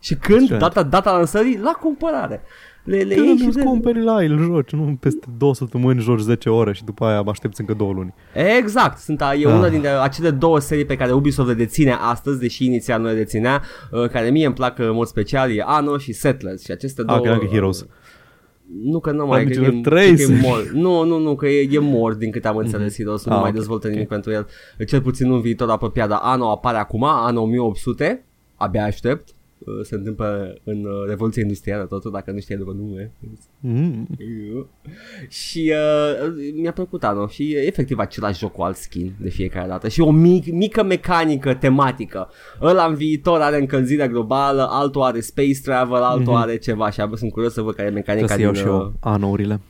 Și 0.00 0.14
când? 0.14 0.40
Excelent. 0.40 0.62
Data, 0.62 0.82
data 0.82 1.12
lansării? 1.12 1.58
La 1.58 1.72
cumpărare. 1.72 2.42
Le, 2.84 2.96
le 3.02 3.14
iei 3.14 3.26
Când 3.26 3.38
și 3.40 3.46
îți 3.46 3.56
de... 3.56 3.62
cumperi 3.62 4.02
la 4.04 4.22
el, 4.24 4.38
joci, 4.38 4.70
nu 4.70 4.96
peste 5.00 5.26
două 5.38 5.54
săptămâni 5.54 6.00
joci 6.00 6.20
10 6.20 6.48
ore 6.50 6.72
și 6.72 6.84
după 6.84 7.04
aia 7.04 7.22
aștepți 7.26 7.60
încă 7.60 7.74
două 7.74 7.92
luni. 7.92 8.14
Exact, 8.58 8.98
sunt 8.98 9.22
a, 9.22 9.34
e 9.34 9.46
Ah. 9.46 9.54
una 9.54 9.68
dintre 9.68 9.88
acele 9.88 10.30
două 10.30 10.58
serii 10.58 10.84
pe 10.84 10.96
care 10.96 11.12
Ubisoft 11.12 11.48
le 11.48 11.54
deține 11.54 11.96
astăzi, 12.00 12.38
deși 12.40 12.64
inițial 12.64 13.00
nu 13.00 13.06
le 13.06 13.14
deținea, 13.14 13.62
uh, 13.90 14.08
care 14.08 14.30
mie 14.30 14.46
îmi 14.46 14.54
plac 14.54 14.78
în 14.78 14.92
mod 14.94 15.06
special, 15.06 15.50
e 15.50 15.62
Anno 15.66 15.98
și 15.98 16.12
Settlers 16.12 16.64
și 16.64 16.70
aceste 16.70 17.00
Ah, 17.00 17.06
două... 17.06 17.18
credeam 17.20 17.38
că 17.40 17.46
Heroes. 17.46 17.86
Nu 18.84 19.00
că 19.00 19.10
nu 19.10 19.26
mai, 19.26 19.38
Am 19.40 19.44
cred 19.46 19.56
că, 19.58 19.64
zis, 19.64 19.72
e, 19.78 19.80
trei 19.80 20.14
cred 20.14 20.26
că 20.26 20.32
e 20.32 20.36
să- 20.36 20.46
mor. 20.46 20.70
Nu, 20.74 21.04
nu, 21.04 21.18
nu, 21.18 21.34
că 21.34 21.46
e, 21.48 21.68
e 21.70 21.78
mor 21.78 22.14
din 22.14 22.30
câte 22.30 22.48
am 22.48 22.56
înțeles 22.56 22.96
Heroes, 22.96 23.24
nu 23.24 23.32
Ah, 23.32 23.40
mai 23.40 23.48
ok, 23.50 23.54
dezvoltă 23.56 23.86
ok. 23.86 23.92
nimic 23.92 24.08
pentru 24.08 24.30
el. 24.32 24.46
Cel 24.86 25.00
puțin 25.02 25.32
în 25.32 25.40
viitor 25.40 25.70
apropiat, 25.70 26.08
dar 26.08 26.18
Anno 26.22 26.50
apare 26.50 26.76
acum, 26.78 27.04
Anno 27.04 27.40
1800, 27.40 28.24
abia 28.56 28.84
aștept. 28.84 29.28
Uh, 29.66 29.84
Se 29.84 29.94
întâmplă 29.94 30.54
în 30.64 30.84
uh, 30.84 31.08
Revoluția 31.08 31.42
Industrială 31.42 31.84
totul, 31.84 32.10
dacă 32.10 32.30
nu 32.30 32.38
știi 32.40 32.56
după 32.56 32.72
nume. 32.78 33.12
Mm. 33.60 34.06
Și 35.28 35.72
uh, 35.72 36.32
mi-a 36.60 36.72
plăcut 36.72 37.04
anul 37.04 37.28
și 37.28 37.52
e 37.52 37.66
efectiv 37.66 37.98
același 37.98 38.38
joc 38.38 38.52
cu 38.52 38.62
alt 38.62 38.76
skin 38.76 39.12
de 39.20 39.28
fiecare 39.28 39.68
dată 39.68 39.88
și 39.88 40.00
o 40.00 40.10
mic, 40.10 40.52
mică 40.52 40.82
mecanică 40.82 41.54
tematică. 41.54 42.28
Ăla 42.62 42.84
în 42.84 42.94
viitor 42.94 43.40
are 43.40 43.58
încălzirea 43.58 44.08
globală, 44.08 44.66
altul 44.70 45.02
are 45.02 45.20
space 45.20 45.60
travel, 45.62 46.02
altul 46.02 46.32
Mhm. 46.32 46.42
are 46.42 46.56
ceva 46.56 46.90
și 46.90 47.00
abia 47.00 47.16
sunt 47.16 47.32
curios 47.32 47.52
să 47.52 47.60
văd 47.60 47.74
care 47.74 47.88
e 47.88 47.90
Trebuie 47.90 48.14
mecanica 48.26 48.32
să 48.34 48.36
din... 48.36 48.44
iau 48.44 48.54
și 48.54 48.62
uh, 48.62 48.84
eu 48.84 49.10
anourile. 49.12 49.60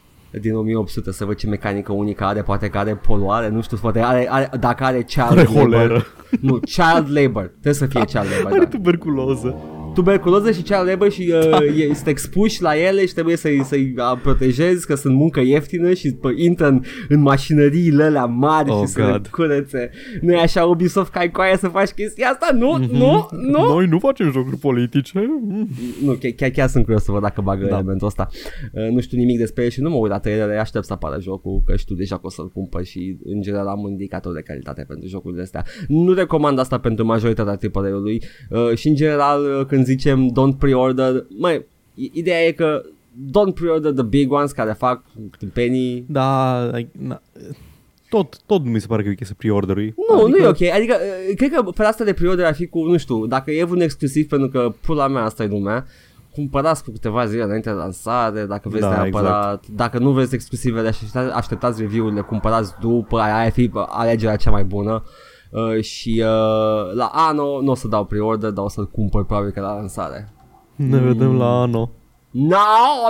din 0.40 0.55
1800 0.55 1.12
să 1.12 1.24
văd 1.24 1.36
ce 1.36 1.47
mecanică 1.47 1.93
unică 1.93 2.24
are, 2.24 2.43
poate 2.43 2.68
că 2.68 2.78
are 2.78 2.95
poluare, 2.97 3.49
nu 3.49 3.62
știu, 3.62 3.76
poate 3.80 3.99
are, 4.01 4.26
are 4.30 4.51
dacă 4.61 4.84
are 4.84 5.03
child 5.03 5.24
Are 5.30 5.43
labor. 5.43 5.61
holeră. 5.61 6.05
Nu, 6.40 6.53
child 6.61 7.18
labor. 7.18 7.47
Trebuie 7.47 7.74
să 7.74 7.86
fie 7.86 8.01
child 8.12 8.26
labor. 8.36 8.51
Are 8.53 8.59
Da. 8.64 8.66
tuberculoză. 8.68 9.57
Tuberculoză 9.95 10.51
și 10.53 10.62
child 10.62 10.86
labor 10.86 11.11
și 11.11 11.32
uh, 11.34 11.49
Da. 11.51 11.64
e, 11.64 11.95
sunt 11.95 12.07
expuși 12.07 12.62
la 12.62 12.76
ele 12.78 13.07
și 13.07 13.12
trebuie 13.12 13.36
să-i, 13.36 13.62
să-i 13.64 13.95
uh, 13.97 14.18
protejezi 14.22 14.86
că 14.86 14.95
sunt 14.95 15.14
muncă 15.14 15.40
ieftină 15.40 15.93
și 15.93 16.12
pă, 16.14 16.30
intră 16.36 16.66
în, 16.66 16.80
în 17.09 17.20
mașinăriile 17.20 18.03
alea 18.05 18.24
mari 18.24 18.70
Oh, 18.70 18.80
și 18.80 18.86
să 18.86 19.01
le 19.01 19.11
God. 19.11 19.26
curețe. 19.26 19.90
Nu 20.20 20.32
e 20.32 20.36
așa 20.40 20.64
Ubisoft 20.64 21.11
ca 21.12 21.20
ai 21.20 21.30
coaie 21.30 21.57
să 21.57 21.68
faci 21.68 21.88
chestia 21.90 22.28
asta? 22.28 22.49
Nu, 22.57 22.70
Mhm. 22.72 22.97
nu, 22.97 23.26
nu. 23.51 23.68
Noi 23.68 23.86
nu 23.86 23.99
facem 23.99 24.30
jocuri 24.30 24.57
politice. 24.57 25.26
Mm. 25.49 25.68
Nu, 26.05 26.12
chiar, 26.12 26.30
chiar, 26.36 26.51
chiar 26.51 26.68
sunt 26.68 26.84
curios 26.84 27.03
să 27.05 27.12
văd 27.12 27.22
dacă 27.22 27.40
bagă 27.40 27.62
da. 27.64 27.68
Da. 27.68 27.74
elementul 27.76 28.07
ăsta. 28.07 28.28
Uh, 28.72 28.88
nu 28.90 29.01
știu 29.01 29.18
nimic 29.18 29.38
despre 29.38 29.62
el 29.64 29.70
și 29.70 29.80
nu 29.80 29.90
mă 29.90 29.97
uit 29.97 30.11
la 30.11 30.18
trailere, 30.18 30.59
aștept 30.59 30.84
să 30.84 30.93
apară 30.93 31.20
jocul, 31.20 31.62
că 31.66 31.76
știu 31.76 31.95
deja 31.95 32.14
că 32.14 32.20
o 32.24 32.30
să-l 32.30 32.51
cumpăr 32.51 32.84
și 32.84 33.18
în 33.24 33.40
general 33.40 33.66
am 33.66 33.82
un 33.82 33.90
indicator 33.90 34.34
de 34.34 34.40
calitate 34.43 34.84
pentru 34.88 35.09
jocurile 35.09 35.43
astea. 35.43 35.64
Nu 35.88 36.12
recomand 36.12 36.59
asta 36.59 36.78
pentru 36.78 37.05
majoritatea 37.05 37.59
AAA-ului 37.74 38.22
uh, 38.51 38.76
și 38.76 38.88
în 38.88 38.95
general 38.95 39.40
uh, 39.43 39.66
când 39.85 39.99
zicem 39.99 40.30
don't 40.30 40.59
pre-order, 40.59 41.24
mai 41.39 41.64
ideea 41.95 42.47
e 42.47 42.53
că 42.53 42.83
don't 43.28 43.55
pre-order 43.55 43.93
the 43.93 44.03
big 44.03 44.33
ones 44.33 44.53
care 44.53 44.72
fac 44.72 45.03
penny 45.53 46.05
Da, 46.09 46.59
ai- 46.72 46.89
na, 46.99 47.22
tot, 48.09 48.39
tot 48.47 48.64
mi 48.64 48.80
se 48.80 48.87
pare 48.87 49.03
că 49.03 49.09
e 49.09 49.12
o 49.12 49.14
chestie 49.14 49.37
pre-order-ului. 49.39 49.95
Nu, 50.09 50.22
adică, 50.22 50.39
nu 50.39 50.45
e 50.45 50.49
ok. 50.49 50.74
Adică, 50.74 50.97
uh, 51.28 51.37
cred 51.37 51.53
că 51.53 51.70
fereastra 51.74 52.05
de 52.05 52.12
pre-order 52.12 52.45
ar 52.45 52.55
fi 52.55 52.66
cu, 52.66 52.85
nu 52.85 52.97
știu, 52.97 53.26
dacă 53.26 53.51
e 53.51 53.64
un 53.64 53.80
exclusiv, 53.80 54.28
pentru 54.28 54.49
că 54.49 54.74
pula 54.80 55.09
mea 55.09 55.22
asta 55.22 55.43
e 55.43 55.47
lumea, 55.47 55.87
cumpărați 56.35 56.85
cu 56.85 56.91
câteva 56.91 57.26
zile 57.26 57.43
înainte 57.43 57.68
de 57.68 57.74
lansare, 57.74 58.45
dacă 58.45 58.68
vreți 58.68 58.85
Da, 58.85 58.91
neapărat, 58.91 59.61
exact. 59.62 59.68
dacă 59.68 59.99
nu 59.99 60.11
vreți 60.11 60.35
exclusivele, 60.35 60.89
așteptați, 60.89 61.33
așteptați 61.35 61.80
review-urile, 61.80 62.20
cumpărați 62.20 62.72
după, 62.80 63.18
aia 63.18 63.37
ar 63.37 63.51
fi 63.51 63.70
alegerea 63.74 64.37
cea 64.37 64.51
mai 64.51 64.64
bună. 64.64 65.03
Uh, 65.05 65.32
și 65.81 66.15
uh, 66.19 66.93
la 66.95 67.11
Ano 67.13 67.61
nu 67.61 67.71
o 67.71 67.75
să 67.75 67.89
dau 67.89 68.05
pre-order, 68.05 68.51
dar 68.51 68.65
o 68.65 68.69
să-l 68.69 68.87
cumpăr 68.89 69.25
probabil 69.25 69.51
că 69.51 69.61
la 69.61 69.75
lansare. 69.75 70.33
Ne 70.77 70.99
vedem 70.99 71.37
la 71.37 71.61
anul. 71.61 71.89
No, 72.31 72.57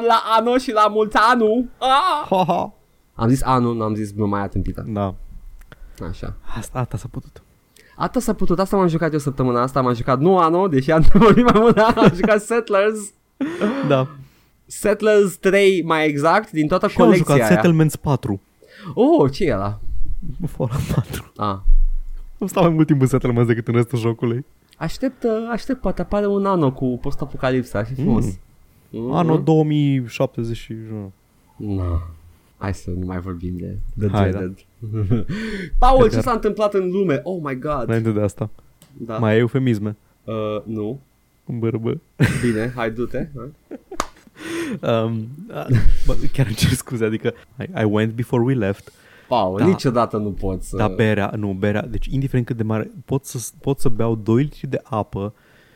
la 0.07 0.23
Ano 0.39 0.57
și 0.57 0.73
la 0.73 0.87
mult 0.91 1.15
anu! 1.33 1.69
Ah! 1.79 2.27
Ha, 2.29 2.45
ha. 2.47 2.73
Am 3.15 3.29
zis 3.29 3.43
Anu, 3.43 3.73
nu 3.73 3.83
am 3.83 3.95
zis 3.95 4.15
gluma 4.15 4.37
aia 4.39 4.49
tâmpită. 4.49 4.85
Da. 4.89 5.15
Așa. 6.09 6.35
Asta, 6.57 6.79
asta 6.79 6.97
s-a 6.97 7.09
putut. 7.11 7.43
Asta 7.97 8.21
s-a 8.21 8.33
putut, 8.33 8.59
asta 8.59 8.77
m-am 8.77 8.87
jucat 8.89 9.13
eu 9.13 9.19
săptămâna 9.19 9.63
asta, 9.63 9.81
m-am 9.81 9.95
jucat 9.95 10.19
nu 10.19 10.39
Ano, 10.39 10.69
deși 10.69 10.91
am 10.91 11.05
vorbit 11.13 11.53
mai 11.53 11.61
mult, 11.61 11.75
dar 11.75 11.95
am 11.97 12.13
jucat 12.15 12.41
Settlers, 12.41 12.99
Da. 13.89 14.07
Settlers 14.67 15.37
3 15.37 15.83
mai 15.83 16.07
exact, 16.07 16.51
din 16.51 16.67
toată 16.69 16.89
Și 16.89 17.01
am 17.01 17.05
colecția 17.05 17.35
jucat 17.35 17.49
aia. 17.49 17.55
Settlements 17.57 17.97
4. 17.97 18.41
Oh, 18.95 19.33
ce 19.33 19.45
e 19.45 19.55
ăla? 19.55 19.79
Fallout 20.47 20.83
4. 20.95 21.33
Ah. 21.37 21.57
Am 22.43 22.49
stat 22.49 22.63
mai 22.63 22.73
mult 22.73 22.87
timp 22.87 23.01
în 23.01 23.07
Settlements 23.07 23.49
decât 23.49 23.69
în 23.69 23.75
restul 23.75 23.99
jocului. 23.99 24.45
Aștept, 24.77 25.23
uh, 25.23 25.31
aștept, 25.51 25.81
poate 25.81 26.01
apare 26.01 26.27
un 26.27 26.47
Ano 26.47 26.73
cu 26.73 26.99
post-apocalipsa, 27.03 27.79
ar 27.79 27.87
fi 27.87 27.95
frumos. 27.95 28.39
Mm. 28.91 29.13
Anul 29.13 29.43
2070 29.43 30.57
și... 30.57 30.75
No. 31.57 31.83
Hai 32.57 32.75
să 32.75 32.91
nu 32.91 33.07
mai 33.07 33.19
vorbim 33.19 33.57
de 33.57 33.77
The 33.99 34.09
Hai, 34.17 34.31
Dreaded. 34.31 34.59
Paul, 35.79 36.03
ce 36.03 36.09
Cred 36.09 36.15
că- 36.15 36.21
s-a 36.21 36.33
întâmplat 36.33 36.75
în 36.75 36.91
lume? 36.91 37.21
Oh 37.23 37.39
my 37.43 37.59
god. 37.59 37.83
Înainte 37.87 38.11
de 38.11 38.21
asta. 38.21 38.51
Da. 38.93 39.19
Mai 39.19 39.33
ai 39.33 39.39
eufemisme. 39.39 39.97
Uh, 40.25 40.63
nu. 40.65 41.01
Bărbă. 41.47 42.01
Bine, 42.43 42.73
hai 42.75 42.91
du-te. 42.91 43.29
Hai. 43.37 43.51
Um, 44.81 45.27
a, 45.51 45.67
bă, 46.07 46.17
chiar 46.33 46.47
îmi 46.47 46.55
cer 46.55 46.71
scuze, 46.71 47.05
adică 47.05 47.33
I, 47.61 47.81
I 47.81 47.85
went 47.85 48.13
before 48.13 48.43
we 48.43 48.55
left, 48.55 48.93
Paul, 49.33 49.59
Da. 49.59 49.65
niciodată 49.65 50.17
nu 50.17 50.31
poți 50.31 50.69
să... 50.69 50.77
dar 50.77 50.93
berea, 50.95 51.33
nu, 51.37 51.53
berea, 51.53 51.83
deci 51.83 52.07
indiferent 52.07 52.47
cât 52.47 52.57
de 52.57 52.63
mare, 52.63 52.91
pot 53.05 53.25
să, 53.25 53.51
pot 53.61 53.79
să 53.79 53.89
beau 53.89 54.15
2 54.15 54.43
litri 54.43 54.67
de 54.67 54.81
apă 54.83 55.35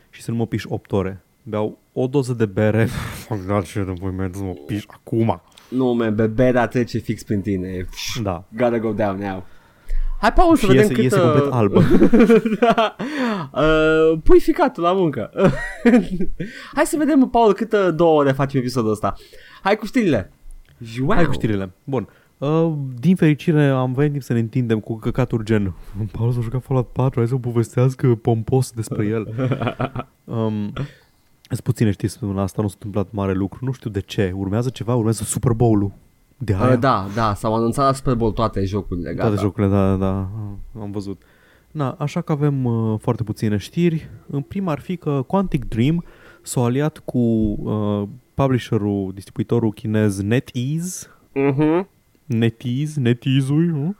și 0.09 0.21
să 0.21 0.31
nu 0.31 0.37
mă 0.37 0.45
piș 0.45 0.63
8 0.67 0.91
ore. 0.91 1.23
Beau 1.43 1.77
o 1.93 2.07
doză 2.07 2.33
de 2.33 2.45
bere, 2.45 2.85
fac 3.27 3.45
da 3.45 3.61
ce 3.61 3.83
de 3.83 3.93
voi 3.99 4.11
merg 4.11 4.35
să 4.35 4.43
mă 4.43 4.53
piș 4.65 4.83
acum. 4.87 5.41
Nu, 5.69 5.93
man, 5.93 6.15
beberea 6.15 6.67
trece 6.67 6.97
fix 6.97 7.23
prin 7.23 7.41
tine. 7.41 7.85
Da. 8.23 8.43
Gotta 8.55 8.79
go 8.79 8.91
down 8.91 9.17
now. 9.17 9.45
Hai, 10.21 10.33
Paul, 10.33 10.55
să 10.55 10.65
Și 10.65 10.71
vedem 10.71 10.81
iese, 10.81 10.93
cât... 10.93 11.03
iese 11.03 11.19
uh, 11.19 11.23
complet 11.23 11.51
albă. 11.53 11.83
da. 12.59 12.95
uh, 13.53 14.19
pui 14.23 14.39
ficatul 14.39 14.83
la 14.83 14.93
muncă. 14.93 15.31
Hai 16.75 16.85
să 16.85 16.97
vedem, 16.97 17.29
Paul, 17.29 17.53
cât 17.53 17.73
uh, 17.73 17.87
două 17.95 18.19
ore 18.19 18.31
facem 18.31 18.59
episodul 18.59 18.91
ăsta. 18.91 19.13
Hai 19.61 19.75
cu 19.75 19.85
știrile. 19.85 20.31
Wow. 20.99 21.15
Hai 21.15 21.25
cu 21.25 21.31
știrile. 21.31 21.71
Bun. 21.83 22.07
Uh, 22.37 22.73
din 22.99 23.15
fericire 23.15 23.67
am 23.67 23.93
venit 23.93 24.11
timp 24.11 24.23
să 24.23 24.33
ne 24.33 24.39
întindem 24.39 24.79
cu 24.79 24.95
căcaturi 24.95 25.43
gen 25.43 25.73
Paul 26.17 26.31
s-a 26.31 26.41
jucat 26.41 26.63
Fallout 26.63 26.87
4, 26.87 27.19
hai 27.19 27.27
să 27.27 27.35
povestească 27.35 28.15
pompos 28.15 28.71
despre 28.71 29.05
el. 29.05 29.27
um, 30.23 30.73
Sunt 31.49 31.59
puține 31.63 31.91
știi 31.91 32.07
săptămâna 32.07 32.41
asta, 32.41 32.61
nu 32.61 32.67
s-a 32.67 32.73
întâmplat 32.77 33.11
mare 33.11 33.33
lucru, 33.33 33.65
nu 33.65 33.71
știu 33.71 33.89
de 33.89 33.99
ce. 33.99 34.33
Urmează 34.35 34.69
ceva, 34.69 34.95
urmează 34.95 35.23
Super 35.23 35.51
Bowl-ul. 35.51 35.91
De 36.37 36.53
aia. 36.53 36.73
Uh, 36.73 36.79
da, 36.79 37.07
da, 37.15 37.33
s-au 37.33 37.55
anunțat 37.55 37.85
la 37.85 37.93
Super 37.93 38.13
Bowl 38.15 38.31
toate 38.31 38.65
jocurile, 38.65 39.13
gata. 39.13 39.27
Toate 39.27 39.41
jocurile, 39.41 39.71
da, 39.71 39.95
da, 39.95 39.95
da, 39.95 40.29
am 40.81 40.91
văzut. 40.91 41.21
Na, 41.71 41.95
așa 41.99 42.21
că 42.21 42.31
avem 42.31 42.65
uh, 42.65 42.99
foarte 42.99 43.23
puține 43.23 43.57
știri. 43.57 44.09
În 44.27 44.41
prima 44.41 44.71
ar 44.71 44.79
fi 44.79 44.97
că 44.97 45.23
Quantic 45.27 45.65
Dream 45.65 46.03
s-a 46.41 46.61
aliat 46.61 47.01
cu 47.05 47.17
uh, 47.19 48.07
publisherul, 48.33 49.11
distribuitorul 49.13 49.73
chinez 49.73 50.21
NetEase, 50.21 51.07
Uh-huh. 51.37 51.85
NetEase, 52.27 52.99
NetEase-ul, 52.99 53.63
nu? 53.63 53.95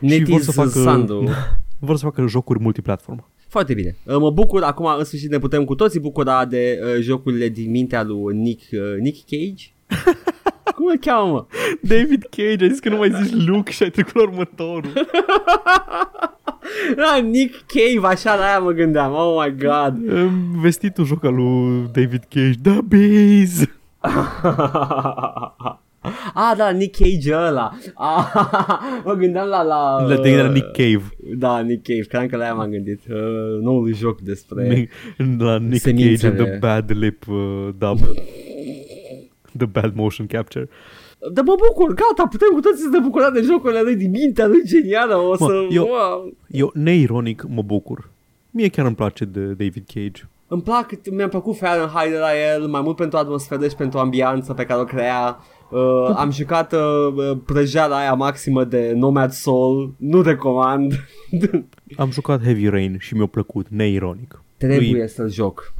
și 0.00 0.18
Netis 0.18 0.28
vor 0.28 0.40
să 0.40 0.52
facă, 0.52 0.68
Sandu. 0.68 1.28
vor 1.78 1.96
să 1.96 2.04
facă 2.04 2.26
jocuri 2.26 2.60
multiplatformă. 2.60 3.28
Foarte 3.48 3.74
bine. 3.74 3.96
Uh, 4.04 4.16
Mă 4.18 4.30
bucur, 4.30 4.62
acum 4.62 4.86
în 4.98 5.04
sfârșit 5.04 5.30
ne 5.30 5.38
putem 5.38 5.64
cu 5.64 5.74
toții 5.74 6.00
bucura 6.00 6.44
de 6.44 6.80
uh, 6.82 7.00
jocurile 7.00 7.48
din 7.48 7.70
mintea 7.70 8.02
lui 8.02 8.36
Nick, 8.36 8.62
uh, 8.72 9.00
Nick 9.00 9.28
Cage. 9.28 9.64
Cum 10.76 10.86
îl 10.86 10.98
cheamă, 11.00 11.30
mă? 11.30 11.46
David 11.80 12.26
Cage, 12.30 12.64
ai 12.64 12.70
zis 12.70 12.78
că 12.78 12.88
nu 12.88 12.96
mai 12.96 13.12
zici 13.22 13.46
Luke 13.46 13.72
și 13.72 13.82
ai 13.82 13.90
trecut 13.90 14.14
la 14.14 14.22
următorul. 14.22 14.92
Ah, 16.96 17.22
Nick 17.32 17.64
Cave, 17.66 18.06
așa 18.06 18.34
la 18.34 18.44
aia 18.44 18.58
mă 18.58 18.70
gândeam. 18.70 19.12
Oh 19.12 19.44
my 19.44 19.54
god. 19.56 20.16
Am 20.18 20.60
Vestitul 20.60 21.04
joc 21.04 21.24
al 21.24 21.34
lui 21.34 21.88
David 21.92 22.24
Cage, 22.28 22.58
The 22.62 22.80
Bees. 22.80 23.64
Ah, 26.34 26.52
da, 26.56 26.70
Nick 26.70 26.96
Cage 26.96 27.34
ăla. 27.34 27.72
Ah, 27.94 28.26
mă 29.04 29.12
gândeam 29.14 29.48
la... 29.48 29.62
la 29.62 30.02
La 30.06 30.16
de 30.16 30.36
la 30.42 30.48
Nick 30.48 30.72
Cave. 30.72 31.02
Da, 31.36 31.60
Nick 31.60 31.82
Cave, 31.86 32.00
cred 32.08 32.30
că 32.30 32.36
la 32.36 32.42
aia 32.44 32.54
m-am 32.54 32.70
gândit. 32.70 33.00
Uh, 33.10 33.16
noul 33.60 33.94
joc 33.94 34.20
despre... 34.20 34.68
Nick, 34.68 34.92
la 35.38 35.58
Nick 35.58 35.80
Semințele. 35.80 36.32
Cage 36.32 36.42
and 36.42 36.48
the 36.50 36.58
bad 36.58 36.90
lip 36.96 37.26
uh, 37.28 37.68
dub. 37.78 37.98
The 39.56 39.66
bad 39.66 39.94
motion 39.94 40.26
capture. 40.26 40.68
Dar 41.32 41.44
mă 41.44 41.54
bucur, 41.68 41.94
gata, 41.94 42.28
putem 42.30 42.48
cu 42.52 42.60
toții 42.60 42.82
să 42.82 42.88
ne 42.92 42.98
bucurăm 42.98 43.32
de 43.32 43.40
jocurile 43.40 43.80
lui 43.80 43.96
din 43.96 44.10
mintea 44.10 44.46
lui 44.46 44.62
genială. 44.64 45.14
O 45.16 45.28
Mă, 45.28 45.36
să... 45.46 45.66
eu- 45.70 45.82
Wow. 45.86 46.32
Eu, 46.48 46.70
neironic, 46.74 47.44
mă 47.48 47.62
bucur. 47.62 48.10
Mie 48.50 48.68
chiar 48.68 48.86
îmi 48.86 48.94
place 48.94 49.24
de 49.24 49.40
David 49.40 49.84
Cage. 49.94 50.22
Îmi 50.48 50.62
plac, 50.62 50.90
mi-a 51.10 51.28
plăcut 51.28 51.56
Fahrenheit 51.56 52.10
de 52.12 52.18
la 52.18 52.28
el, 52.54 52.66
mai 52.66 52.80
mult 52.80 52.96
pentru 52.96 53.18
atmosferă 53.18 53.68
și 53.68 53.74
pentru 53.74 53.98
ambianță 53.98 54.52
pe 54.52 54.64
care 54.64 54.80
o 54.80 54.84
crea. 54.84 55.38
Uh, 55.72 56.14
am 56.16 56.30
jucat 56.30 56.72
uh, 56.72 57.38
prăjeala 57.44 57.96
aia 57.96 58.14
maximă 58.14 58.64
de 58.64 58.92
Nomad 58.94 59.30
Soul, 59.30 59.94
nu 59.98 60.22
recomand. 60.22 60.92
Am 61.96 62.10
jucat 62.10 62.42
Heavy 62.42 62.68
Rain 62.68 62.96
și 63.00 63.14
mi-a 63.14 63.26
plăcut, 63.26 63.66
neironic. 63.68 64.42
Trebuie 64.56 65.08
să-l 65.08 65.30
joc. 65.30 65.74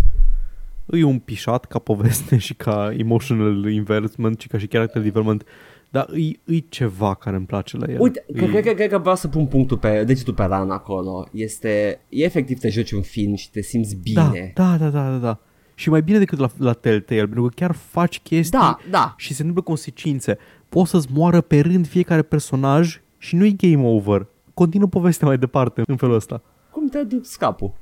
E 0.87 1.05
un 1.05 1.19
pișat 1.19 1.65
ca 1.65 1.79
poveste 1.79 2.39
și 2.39 2.55
ca 2.55 2.95
emotional 2.97 3.71
investment 3.71 4.41
și 4.41 4.49
ca 4.49 4.59
și 4.59 4.67
character 4.67 5.03
development, 5.03 5.45
dar 5.91 6.09
e, 6.15 6.55
e 6.55 6.59
ceva 6.69 7.15
care 7.15 7.37
îmi 7.37 7.47
place 7.47 7.77
la 7.77 7.87
el. 7.89 8.01
Uite, 8.01 8.25
e, 8.27 8.33
cred, 8.33 8.49
cred, 8.49 8.63
cred, 8.63 8.75
cred 8.75 8.91
că 8.91 8.99
vreau 8.99 9.17
să 9.17 9.29
pun 9.29 9.47
punctul 9.47 9.79
pe 9.79 10.05
degetul 10.05 10.35
pe 10.35 10.45
ran 10.45 10.71
acolo. 10.71 11.29
Este, 11.33 12.01
e 12.09 12.25
efectiv 12.25 12.59
te 12.59 12.69
joci 12.69 12.93
un 12.93 13.03
film 13.03 13.35
și 13.35 13.51
te 13.51 13.63
simți 13.63 13.97
da, 14.13 14.23
bine. 14.23 14.53
da, 14.55 14.77
da, 14.77 14.89
da, 14.89 15.11
da, 15.11 15.17
da. 15.17 15.39
Și 15.83 15.91
mai 15.91 16.03
bine 16.03 16.19
decât 16.19 16.39
la, 16.39 16.51
la 16.57 16.73
Telltale, 16.73 17.21
pentru 17.21 17.43
că 17.43 17.49
chiar 17.55 17.73
faci 17.73 18.21
chestii 18.21 18.59
Da, 18.59 18.79
da. 18.91 19.15
și 19.17 19.35
se 19.35 19.41
întâmplă 19.41 19.63
consecințe. 19.63 20.39
Poți 20.69 20.91
să-ți 20.91 21.09
moară 21.13 21.41
pe 21.41 21.61
rând 21.61 21.87
fiecare 21.87 22.23
personaj 22.23 23.01
și 23.19 23.37
nu 23.37 23.45
e 23.45 23.51
game 23.51 23.87
over. 23.87 24.27
Continuă 24.55 24.89
povestea 24.89 25.27
mai 25.27 25.39
departe 25.39 25.83
în 25.87 25.97
felul 25.97 26.15
ăsta. 26.15 26.43
Cum 26.71 26.89
te 26.89 27.03
duci 27.03 27.25
scapul? 27.25 27.73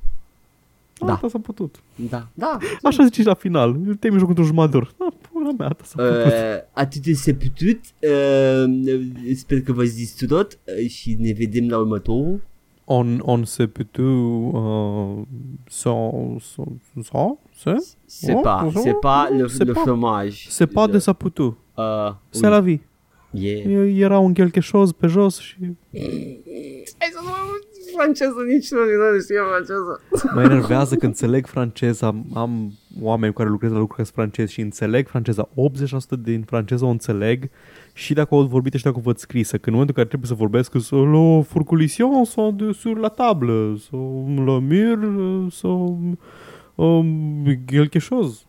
Da. 1.07 1.13
Asta 1.13 1.29
s-a 1.29 1.39
putut. 1.39 1.83
Da, 1.95 2.27
da. 2.35 2.59
Așa 2.83 3.05
zici 3.05 3.23
la 3.25 3.35
final. 3.35 3.73
Te-ai 3.73 4.13
jocul 4.13 4.29
într-un 4.29 4.47
jumătate 4.47 4.71
de 4.71 4.77
oră. 4.77 4.91
Da, 4.99 5.17
pula 5.33 5.51
mea, 5.59 5.69
asta 5.69 5.83
s-a 5.87 6.03
putut. 6.03 6.33
Uh, 6.33 6.33
atât 6.73 7.03
de 7.03 7.13
se 7.13 7.35
putut. 7.35 7.81
Uh, 7.99 9.35
sper 9.35 9.61
că 9.61 9.73
v-ați 9.73 9.97
distrut 9.97 10.59
uh, 10.65 10.91
și 10.91 11.17
ne 11.19 11.33
vedem 11.39 11.69
la 11.69 11.79
următorul. 11.79 12.41
On, 12.93 13.21
on 13.25 13.45
se 13.47 13.63
putu 13.69 14.03
uh, 14.03 15.25
so, 15.69 16.39
so, 16.41 16.65
so, 17.05 17.39
se? 17.53 17.77
C'est 18.09 18.35
Oh, 18.35 18.43
pas, 18.43 18.65
oh, 18.67 18.71
c'est 18.83 19.01
pas 19.01 19.31
le, 19.31 19.47
c'est 19.49 19.65
le 19.65 19.75
pas. 19.75 19.83
fromage. 19.83 20.49
Se 20.51 20.65
pas 20.65 20.87
Le- 20.89 20.95
de 20.95 20.97
s-a 20.99 21.15
putu. 21.15 21.51
Uh, 21.79 22.11
Se 22.33 22.47
la 22.47 22.61
vie. 22.61 22.81
Yeah. 23.31 23.99
Era 23.99 24.19
un 24.19 24.33
chelcheșoz 24.33 24.93
pe 24.93 25.07
jos 25.07 25.39
și 25.39 25.57
Hai 26.99 27.09
să 27.13 27.19
nu 27.23 27.29
mai 27.29 27.61
franceză 27.97 28.35
nici 28.47 28.71
nu, 28.71 28.79
nu 28.79 29.21
știu 29.21 29.37
franceză. 29.51 30.01
mă 30.35 30.43
enervează 30.43 30.95
că 30.97 31.07
înțeleg 31.07 31.47
franceza. 31.47 32.07
Am, 32.07 32.25
am 32.35 32.73
oameni 33.01 33.33
care 33.33 33.49
lucrează 33.49 33.75
la 33.75 33.81
lucruri 33.81 34.09
francez 34.09 34.49
și 34.49 34.61
înțeleg 34.61 35.09
franceza. 35.09 35.49
80% 35.49 35.53
din 36.19 36.43
franceză 36.43 36.85
o 36.85 36.89
înțeleg 36.89 37.51
și 37.93 38.15
dacă 38.15 38.35
o 38.35 38.47
vorbit 38.47 38.75
și 38.75 38.85
dacă 38.85 38.97
o 38.99 39.01
văd 39.01 39.17
scrisă. 39.17 39.59
Că 39.59 39.69
în 39.69 39.73
momentul 39.73 39.95
în 39.97 40.05
care 40.05 40.09
trebuie 40.09 40.29
să 40.29 40.35
vorbesc 40.35 40.87
sau 40.87 41.11
le 41.11 41.43
fourculition 41.43 42.25
sau 42.25 42.53
de 42.53 42.73
sur 42.73 42.99
la 42.99 43.09
table 43.09 43.77
sau 43.91 44.29
la 44.45 44.59
mur 44.59 44.99
sau 45.51 46.01
um, 46.75 47.45
quelque 47.67 47.99
chose. 48.09 48.41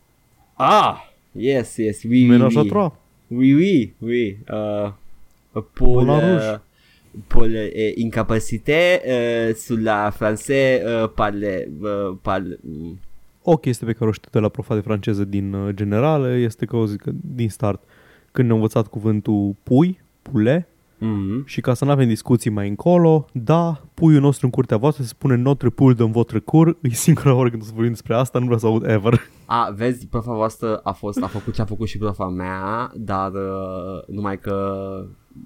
Ah, 0.53 0.95
yes, 1.32 1.75
yes, 1.75 2.03
oui, 2.03 2.27
Ménage 2.27 2.57
à 2.57 2.61
oui. 2.61 2.91
Trois. 3.32 3.39
Oui, 3.39 3.53
oui, 3.53 3.93
oui. 4.01 4.38
Uh, 4.49 4.91
pour, 5.75 6.01
Moulin 6.03 6.19
euh, 6.19 6.51
Rouge. 6.51 6.59
pour 7.27 7.43
euh, 7.43 7.91
incapacité 7.97 8.99
euh, 9.07 9.53
sur 9.55 9.77
la 9.77 10.11
français 10.11 10.82
euh, 10.84 11.07
parle, 11.07 11.43
euh, 11.43 12.13
parle, 12.21 12.57
mm, 12.63 12.97
O 13.43 13.57
chestie 13.57 13.86
pe 13.86 13.93
care 13.93 14.09
o 14.09 14.13
știu 14.13 14.29
de 14.32 14.39
la 14.39 14.49
profa 14.49 14.75
de 14.75 14.82
franceză 14.82 15.23
din 15.23 15.53
uh, 15.53 15.73
generală 15.75 16.36
este 16.36 16.65
că 16.65 16.75
o 16.75 16.86
zic 16.86 17.01
că 17.01 17.11
din 17.36 17.49
start 17.49 17.84
când 18.32 18.47
ne-au 18.47 18.59
învățat 18.59 18.88
cuvântul 18.88 19.55
pui, 19.63 20.01
pule, 20.21 20.67
mm, 21.05 21.43
și 21.45 21.61
ca 21.61 21.73
să 21.73 21.85
nu 21.85 21.91
avem 21.91 22.07
discuții 22.07 22.49
mai 22.49 22.67
încolo, 22.67 23.25
da, 23.33 23.81
puiul 23.93 24.21
nostru 24.21 24.45
în 24.45 24.51
curtea 24.51 24.77
voastră 24.77 25.03
se 25.03 25.09
spune 25.09 25.35
notre 25.35 25.69
poule 25.69 25.93
dans 25.93 26.11
votre 26.11 26.39
cour, 26.39 26.77
e 26.81 26.89
singura 26.89 27.33
oară 27.35 27.49
când 27.49 27.61
o 27.61 27.65
să 27.65 27.71
vorbim 27.73 27.91
despre 27.91 28.15
asta, 28.15 28.39
nu 28.39 28.45
vreau 28.45 28.59
să 28.59 28.65
aud 28.65 28.89
ever. 28.89 29.19
A, 29.45 29.73
vezi, 29.75 30.07
profa 30.07 30.33
voastră 30.33 30.77
a 30.77 30.91
fost, 30.91 31.23
a 31.23 31.27
făcut 31.27 31.53
ce 31.53 31.61
a 31.61 31.65
făcut 31.65 31.87
și 31.87 31.97
profa 31.97 32.27
mea, 32.27 32.91
dar 32.95 33.31
uh, 33.31 34.07
numai 34.15 34.39
că 34.39 34.75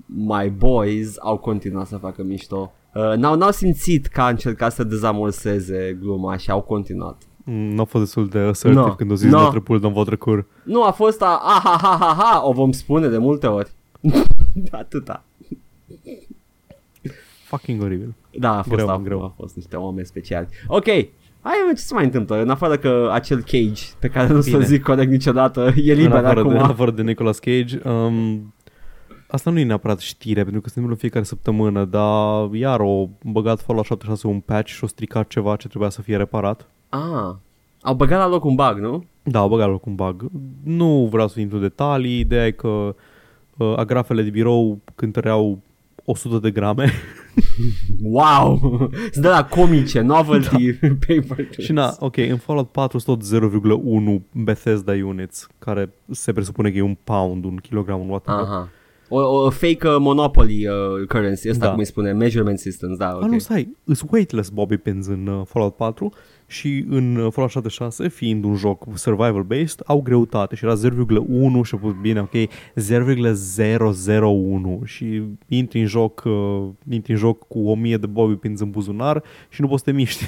my 0.07 0.49
boys 0.57 1.15
au 1.19 1.37
continuat 1.37 1.87
să 1.87 1.97
facă 1.97 2.23
mișto. 2.23 2.71
Uh, 2.93 3.13
n-au, 3.17 3.35
n-au 3.35 3.51
simțit 3.51 4.05
că 4.05 4.21
a 4.21 4.29
încercat 4.29 4.71
să 4.71 4.83
dezamorseze 4.83 5.97
gluma 6.01 6.37
și 6.37 6.51
au 6.51 6.61
continuat. 6.61 7.21
Mm, 7.43 7.53
Nu 7.73 7.81
a 7.81 7.83
fost 7.83 8.03
destul 8.03 8.27
de 8.27 8.39
assertive 8.39 8.81
No. 8.85 8.95
când 8.95 9.11
o 9.11 9.15
zis 9.15 9.31
No. 9.31 9.39
notre 9.41 9.59
poule 9.59 9.81
dans 9.81 9.93
votre 9.93 10.15
cour. 10.15 10.45
Nu, 10.63 10.83
a 10.83 10.91
fost 10.91 11.21
a, 11.21 11.25
a 11.43 11.59
ha, 11.63 11.77
ha, 11.81 11.97
ha, 11.99 12.15
ha, 12.17 12.41
o 12.45 12.51
vom 12.51 12.71
spune 12.71 13.07
de 13.07 13.17
multe 13.17 13.47
ori. 13.47 13.71
Atâta. 14.71 15.23
Fucking 17.45 17.81
oribil. 17.81 18.13
Da, 18.39 18.49
a 18.57 18.61
fost, 18.61 18.69
Greu, 18.75 18.89
a, 18.89 18.97
greu. 19.03 19.23
a 19.23 19.33
fost 19.37 19.55
niște 19.55 19.75
oameni 19.75 20.05
speciali. 20.05 20.47
Ok, 20.67 20.85
hai 21.41 21.53
ce 21.75 21.81
se 21.81 21.93
mai 21.93 22.03
întâmplă? 22.03 22.41
În 22.41 22.49
afară 22.49 22.77
că 22.77 23.09
acel 23.11 23.37
cage 23.41 23.83
pe 23.99 24.07
care 24.07 24.33
nu 24.33 24.41
să 24.41 24.49
Bine. 24.49 24.63
zic 24.65 24.83
corect 24.83 25.11
niciodată 25.11 25.73
e 25.75 25.91
În 25.91 25.97
liber 25.97 26.17
afară, 26.17 26.39
acum. 26.39 26.51
de, 26.51 26.57
în 26.57 26.63
afară 26.63 26.91
de 26.91 27.01
Nicolas 27.01 27.39
Cage, 27.39 27.79
um, 27.89 28.53
asta 29.27 29.49
nu 29.49 29.59
e 29.59 29.63
neapărat 29.63 29.99
știre, 29.99 30.43
pentru 30.43 30.61
că 30.61 30.67
se 30.69 30.73
întâmplă 30.79 30.91
în 30.93 30.99
fiecare 30.99 31.25
săptămână, 31.25 31.85
dar 31.85 32.49
iar 32.53 32.79
o 32.79 33.07
băgat 33.23 33.59
Fallout 33.61 33.85
76 33.85 34.27
un 34.27 34.39
patch 34.39 34.71
și 34.71 34.83
o 34.83 34.87
stricat 34.87 35.27
ceva 35.27 35.55
ce 35.55 35.67
trebuia 35.67 35.89
să 35.89 36.01
fie 36.01 36.17
reparat. 36.17 36.67
Ah, 36.89 37.33
au 37.81 37.93
băgat 37.95 38.19
la 38.19 38.27
loc 38.27 38.43
un 38.43 38.55
bug, 38.55 38.77
nu? 38.79 39.05
Da, 39.23 39.39
au 39.39 39.49
băgat 39.49 39.67
loc 39.69 39.85
un 39.85 39.95
bug. 39.95 40.25
Nu 40.63 41.07
vreau 41.11 41.27
să 41.27 41.39
intru 41.39 41.55
în 41.55 41.61
detalii, 41.63 42.19
ideea 42.19 42.45
e 42.45 42.51
că 42.51 42.95
uh, 43.57 43.73
agrafele 43.77 44.21
de 44.21 44.29
birou 44.29 44.79
cântăreau 44.95 45.59
100 46.05 46.37
de 46.37 46.51
grame 46.51 46.89
Wow! 48.01 48.57
Sunt 49.11 49.23
de 49.23 49.27
la 49.27 49.45
comice, 49.45 50.01
novelty 50.01 50.73
paper. 50.73 51.47
și 51.57 51.71
na, 51.71 51.95
ok, 51.99 52.17
în 52.17 52.37
Fallout 52.37 52.69
4 52.69 52.97
sunt 52.97 53.19
tot 53.29 53.51
0,1 54.17 54.21
Bethesda 54.31 54.91
units, 54.91 55.47
care 55.59 55.93
se 56.11 56.33
presupune 56.33 56.71
că 56.71 56.77
e 56.77 56.81
un 56.81 56.97
pound, 57.03 57.43
un 57.45 57.55
kilogram, 57.55 57.99
un 57.99 58.09
whatever. 58.09 58.41
Aha. 58.41 58.69
O, 59.09 59.19
o 59.19 59.49
fake 59.49 59.87
uh, 59.87 59.95
monopoly 59.99 60.67
uh, 60.67 61.07
currency, 61.07 61.49
asta 61.49 61.63
Da. 61.65 61.69
cum 61.69 61.79
îi 61.79 61.85
spune, 61.85 62.11
measurement 62.11 62.59
systems, 62.59 62.97
da, 62.97 63.07
Ah, 63.09 63.15
ok. 63.15 63.29
nu, 63.29 63.37
stai, 63.39 63.75
îs 63.83 64.03
weightless 64.09 64.49
bobby 64.49 64.77
pins 64.77 65.07
în 65.07 65.27
uh, 65.27 65.41
Fallout 65.45 65.75
4 65.75 66.13
și 66.47 66.85
în 66.89 67.15
uh, 67.15 67.31
Fallout 67.31 67.51
76, 67.51 68.07
fiind 68.07 68.43
un 68.43 68.55
joc 68.55 68.83
survival-based, 68.93 69.79
au 69.85 70.01
greutate 70.01 70.55
și 70.55 70.65
era 70.65 70.73
0,1 70.75 70.81
și 71.63 71.75
a 71.75 71.77
fost 71.77 71.95
bine, 71.95 72.19
ok, 72.19 72.31
0,001 72.75 74.81
și 74.85 75.21
intri 75.47 75.79
în 75.79 75.85
joc, 75.85 76.23
uh, 76.25 76.63
intri 76.89 77.11
în 77.11 77.17
joc 77.17 77.47
cu 77.47 77.59
1000 77.59 77.97
de 77.97 78.05
bobby 78.05 78.35
pins 78.35 78.59
în 78.59 78.69
buzunar 78.69 79.23
și 79.49 79.61
nu 79.61 79.67
poți 79.67 79.83
să 79.83 79.89
te 79.91 79.95
miști. 79.97 80.23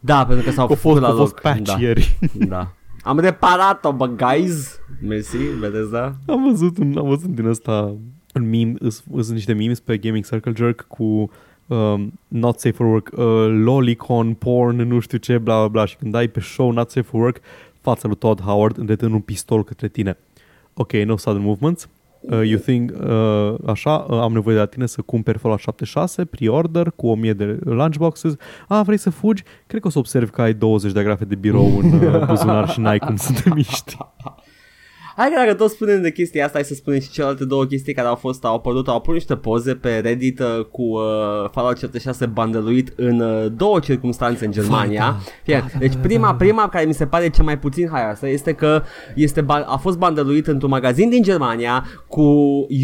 Da, 0.00 0.26
pentru 0.26 0.44
că 0.44 0.50
s-au 0.50 0.66
Că 0.70 0.72
a 0.72 0.76
fost, 0.76 0.96
făcut 0.96 1.00
la 1.00 1.08
a 1.08 1.16
fost 1.16 1.32
loc. 1.32 1.40
patch 1.40 1.74
da. 1.74 1.80
ieri. 1.80 2.18
da. 2.32 2.72
Am 3.02 3.18
reparat-o, 3.18 3.92
bă, 3.92 4.06
guys. 4.06 4.78
Mersi, 5.02 5.36
vedeți, 5.36 5.90
da? 5.90 6.14
Am 6.26 6.44
văzut, 6.50 6.78
un, 6.78 6.94
am 6.98 7.08
văzut 7.08 7.30
din 7.34 7.46
asta 7.46 7.94
un 8.34 8.48
meme, 8.48 8.74
îs- 8.78 9.04
sunt 9.12 9.28
niște 9.28 9.52
memes 9.52 9.80
pe 9.80 9.96
Gaming 9.96 10.26
Circle 10.26 10.52
Jerk 10.56 10.84
cu 10.88 11.30
um, 11.72 12.12
not 12.28 12.58
safe 12.60 12.74
for 12.74 12.86
work, 12.86 13.10
uh, 13.16 13.24
lolicon, 13.64 14.34
porn, 14.34 14.76
nu 14.76 14.98
știu 14.98 15.18
ce, 15.18 15.38
bla 15.38 15.58
bla 15.58 15.68
bla 15.68 15.84
și 15.84 15.96
când 15.96 16.12
dai 16.12 16.28
pe 16.28 16.40
show 16.40 16.70
not 16.70 16.90
safe 16.90 17.06
for 17.06 17.20
work, 17.20 17.40
fața 17.80 18.08
lui 18.08 18.16
Todd 18.16 18.40
Howard 18.40 18.78
îndreptând 18.78 19.12
un 19.12 19.20
pistol 19.20 19.64
către 19.64 19.88
tine. 19.88 20.18
Ok, 20.74 20.92
no 20.92 21.16
sudden 21.16 21.42
movements. 21.42 21.88
Uh, 22.20 22.40
you 22.44 22.58
think, 22.58 22.90
uh, 22.90 23.54
așa, 23.66 24.06
uh, 24.08 24.18
am 24.18 24.32
nevoie 24.32 24.54
de 24.54 24.60
la 24.60 24.66
tine 24.66 24.86
să 24.86 25.02
cumperi 25.02 25.38
Fallout 25.38 25.60
76, 25.60 26.24
pre-order, 26.24 26.92
cu 26.96 27.06
1000 27.06 27.32
de 27.32 27.58
lunchboxes. 27.64 28.34
Ah, 28.68 28.80
vrei 28.84 28.98
să 28.98 29.10
fugi? 29.10 29.42
Cred 29.66 29.80
că 29.80 29.86
o 29.86 29.90
să 29.90 29.98
observ 29.98 30.30
că 30.30 30.42
ai 30.42 30.54
20 30.54 30.92
de 30.92 30.98
agrafe 30.98 31.24
de 31.24 31.34
birou 31.34 31.78
în 31.78 31.92
uh, 31.92 32.26
buzunar 32.26 32.68
și 32.68 32.80
n-ai 32.80 32.98
cum 32.98 33.16
să 33.16 33.32
te 33.32 33.50
miști. 33.54 33.96
Hai 35.16 35.28
că 35.28 35.34
dacă 35.44 35.54
tot 35.54 35.70
spunem 35.70 36.02
de 36.02 36.12
chestia 36.12 36.44
asta, 36.44 36.58
hai 36.58 36.66
să 36.66 36.74
spunem 36.74 37.00
și 37.00 37.10
celelalte 37.10 37.44
două 37.44 37.64
chestii 37.64 37.94
care 37.94 38.08
au 38.08 38.14
fost, 38.14 38.44
au 38.44 38.54
apărut, 38.54 38.88
au 38.88 38.96
apărut 38.96 39.14
niște 39.14 39.36
poze 39.36 39.74
pe 39.74 39.98
Reddit 39.98 40.38
uh, 40.38 40.64
cu 40.70 40.82
uh, 40.82 41.50
Fallout 41.50 41.78
76 41.78 42.26
bandeluit 42.26 42.92
în 42.96 43.20
uh, 43.20 43.46
două 43.56 43.78
circunstanțe 43.78 44.44
în 44.44 44.52
Germania. 44.52 45.16
Fie, 45.42 45.64
deci 45.78 45.92
prima, 46.02 46.34
prima 46.34 46.68
care 46.68 46.84
mi 46.84 46.94
se 46.94 47.06
pare 47.06 47.30
cea 47.30 47.42
mai 47.42 47.58
puțin 47.58 47.88
haioasă 47.88 48.28
este 48.28 48.52
că 48.52 48.82
este 49.14 49.40
ba- 49.40 49.64
a 49.66 49.76
fost 49.76 49.98
bandeluit 49.98 50.46
într-un 50.46 50.70
magazin 50.70 51.08
din 51.08 51.22
Germania 51.22 51.84
cu 52.08 52.22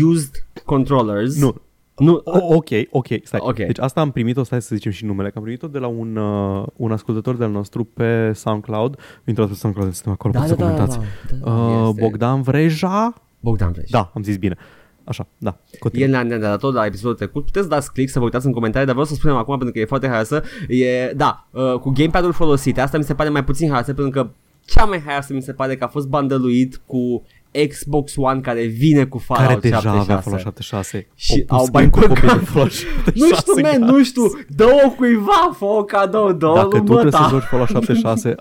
used 0.05 0.31
controllers. 0.64 1.41
Nu, 1.41 1.55
Nu, 1.99 2.20
O, 2.24 2.55
ok, 2.55 2.68
ok, 2.90 3.07
stai. 3.22 3.40
Ok. 3.42 3.57
Deci 3.57 3.78
asta 3.78 4.01
am 4.01 4.11
primit-o, 4.11 4.42
stai 4.42 4.62
să 4.62 4.74
zicem 4.74 4.92
și 4.92 5.05
numele, 5.05 5.28
că 5.30 5.34
am 5.36 5.42
primit-o 5.42 5.66
de 5.66 5.78
la 5.78 5.86
un, 5.86 6.16
uh, 6.16 6.66
un 6.76 6.92
ascultător 6.92 7.36
de-al 7.36 7.51
nostru 7.51 7.84
pe 7.84 8.32
SoundCloud. 8.32 8.99
Intrați 9.24 9.51
pe 9.51 9.57
SoundCloud, 9.57 9.92
suntem 9.92 10.12
acolo, 10.12 10.32
da, 10.32 10.40
puteți 10.40 10.59
da, 10.59 10.66
să 10.66 10.70
da, 10.70 10.76
comentați. 10.76 10.99
da, 11.30 11.51
da, 11.51 11.53
Uh, 11.53 11.88
este. 11.88 12.01
Bogdan 12.03 12.42
Vreja? 12.42 13.14
Bogdan 13.40 13.72
Vreș. 13.72 13.90
Da, 13.90 14.11
am 14.14 14.22
zis 14.22 14.36
bine. 14.36 14.57
Așa, 15.05 15.26
da. 15.38 15.57
Continuă. 15.78 16.07
El 16.07 16.11
ne-a, 16.12 16.22
ne-a 16.22 16.38
dat 16.38 16.59
tot 16.59 16.74
la 16.74 16.86
episodul 16.86 17.14
trecut. 17.16 17.44
Puteți 17.44 17.68
dați 17.68 17.92
click 17.92 18.11
să 18.11 18.18
vă 18.18 18.24
uitați 18.24 18.46
în 18.46 18.53
comentarii, 18.53 18.86
dar 18.86 18.94
vreau 18.94 19.11
să 19.11 19.14
spunem 19.14 19.36
acum 19.36 19.55
pentru 19.57 19.72
că 19.74 19.80
e 19.80 19.84
foarte 19.84 20.07
haioasă. 20.09 20.42
E, 20.68 21.12
da, 21.16 21.46
uh, 21.51 21.74
cu 21.80 21.90
gamepad-ul 21.90 22.32
folosit, 22.32 22.78
asta 22.78 22.99
mi 22.99 23.05
se 23.05 23.14
pare 23.14 23.28
mai 23.28 23.44
puțin 23.44 23.68
haioasă 23.68 23.94
pentru 23.94 24.22
că 24.22 24.30
cea 24.64 24.84
mai 24.84 25.03
haioasă 25.05 25.32
mi 25.32 25.42
se 25.42 25.53
pare 25.53 25.76
că 25.76 25.84
a 25.84 25.88
fost 25.88 26.09
bandăluit 26.09 26.80
cu 26.86 27.22
Xbox 27.67 28.13
One 28.17 28.41
care 28.41 28.65
vine 28.67 29.05
cu 29.05 29.19
Fallout 29.19 29.49
care 29.49 29.61
deja 29.61 29.75
76. 29.81 30.11
avea 30.11 30.21
Fallout 30.23 30.43
76. 30.43 31.07
Și 31.15 31.43
pus 31.45 31.59
au 31.59 31.65
screen 31.65 31.91
cu 31.91 31.99
băgat- 31.99 32.09
copii 32.09 32.39
de 32.39 32.45
Fallout 32.45 32.73
76 32.73 33.13
Nu 33.15 33.35
știu, 33.37 33.53
man, 33.63 33.81
gata. 33.81 33.93
nu 33.93 34.03
știu, 34.05 34.23
dă-o 34.49 34.91
cuiva, 34.91 35.51
fă 35.57 35.65
o 35.65 35.85
cadou, 35.85 36.33
dă-o 36.33 36.55
Dacă 36.55 36.69
lui 36.71 36.79
tu 36.85 36.93
trebuie 36.93 37.13
să 37.13 37.19
măta. 37.19 37.31
joci 37.31 37.43
Fallout 37.43 37.69
76, 37.69 38.35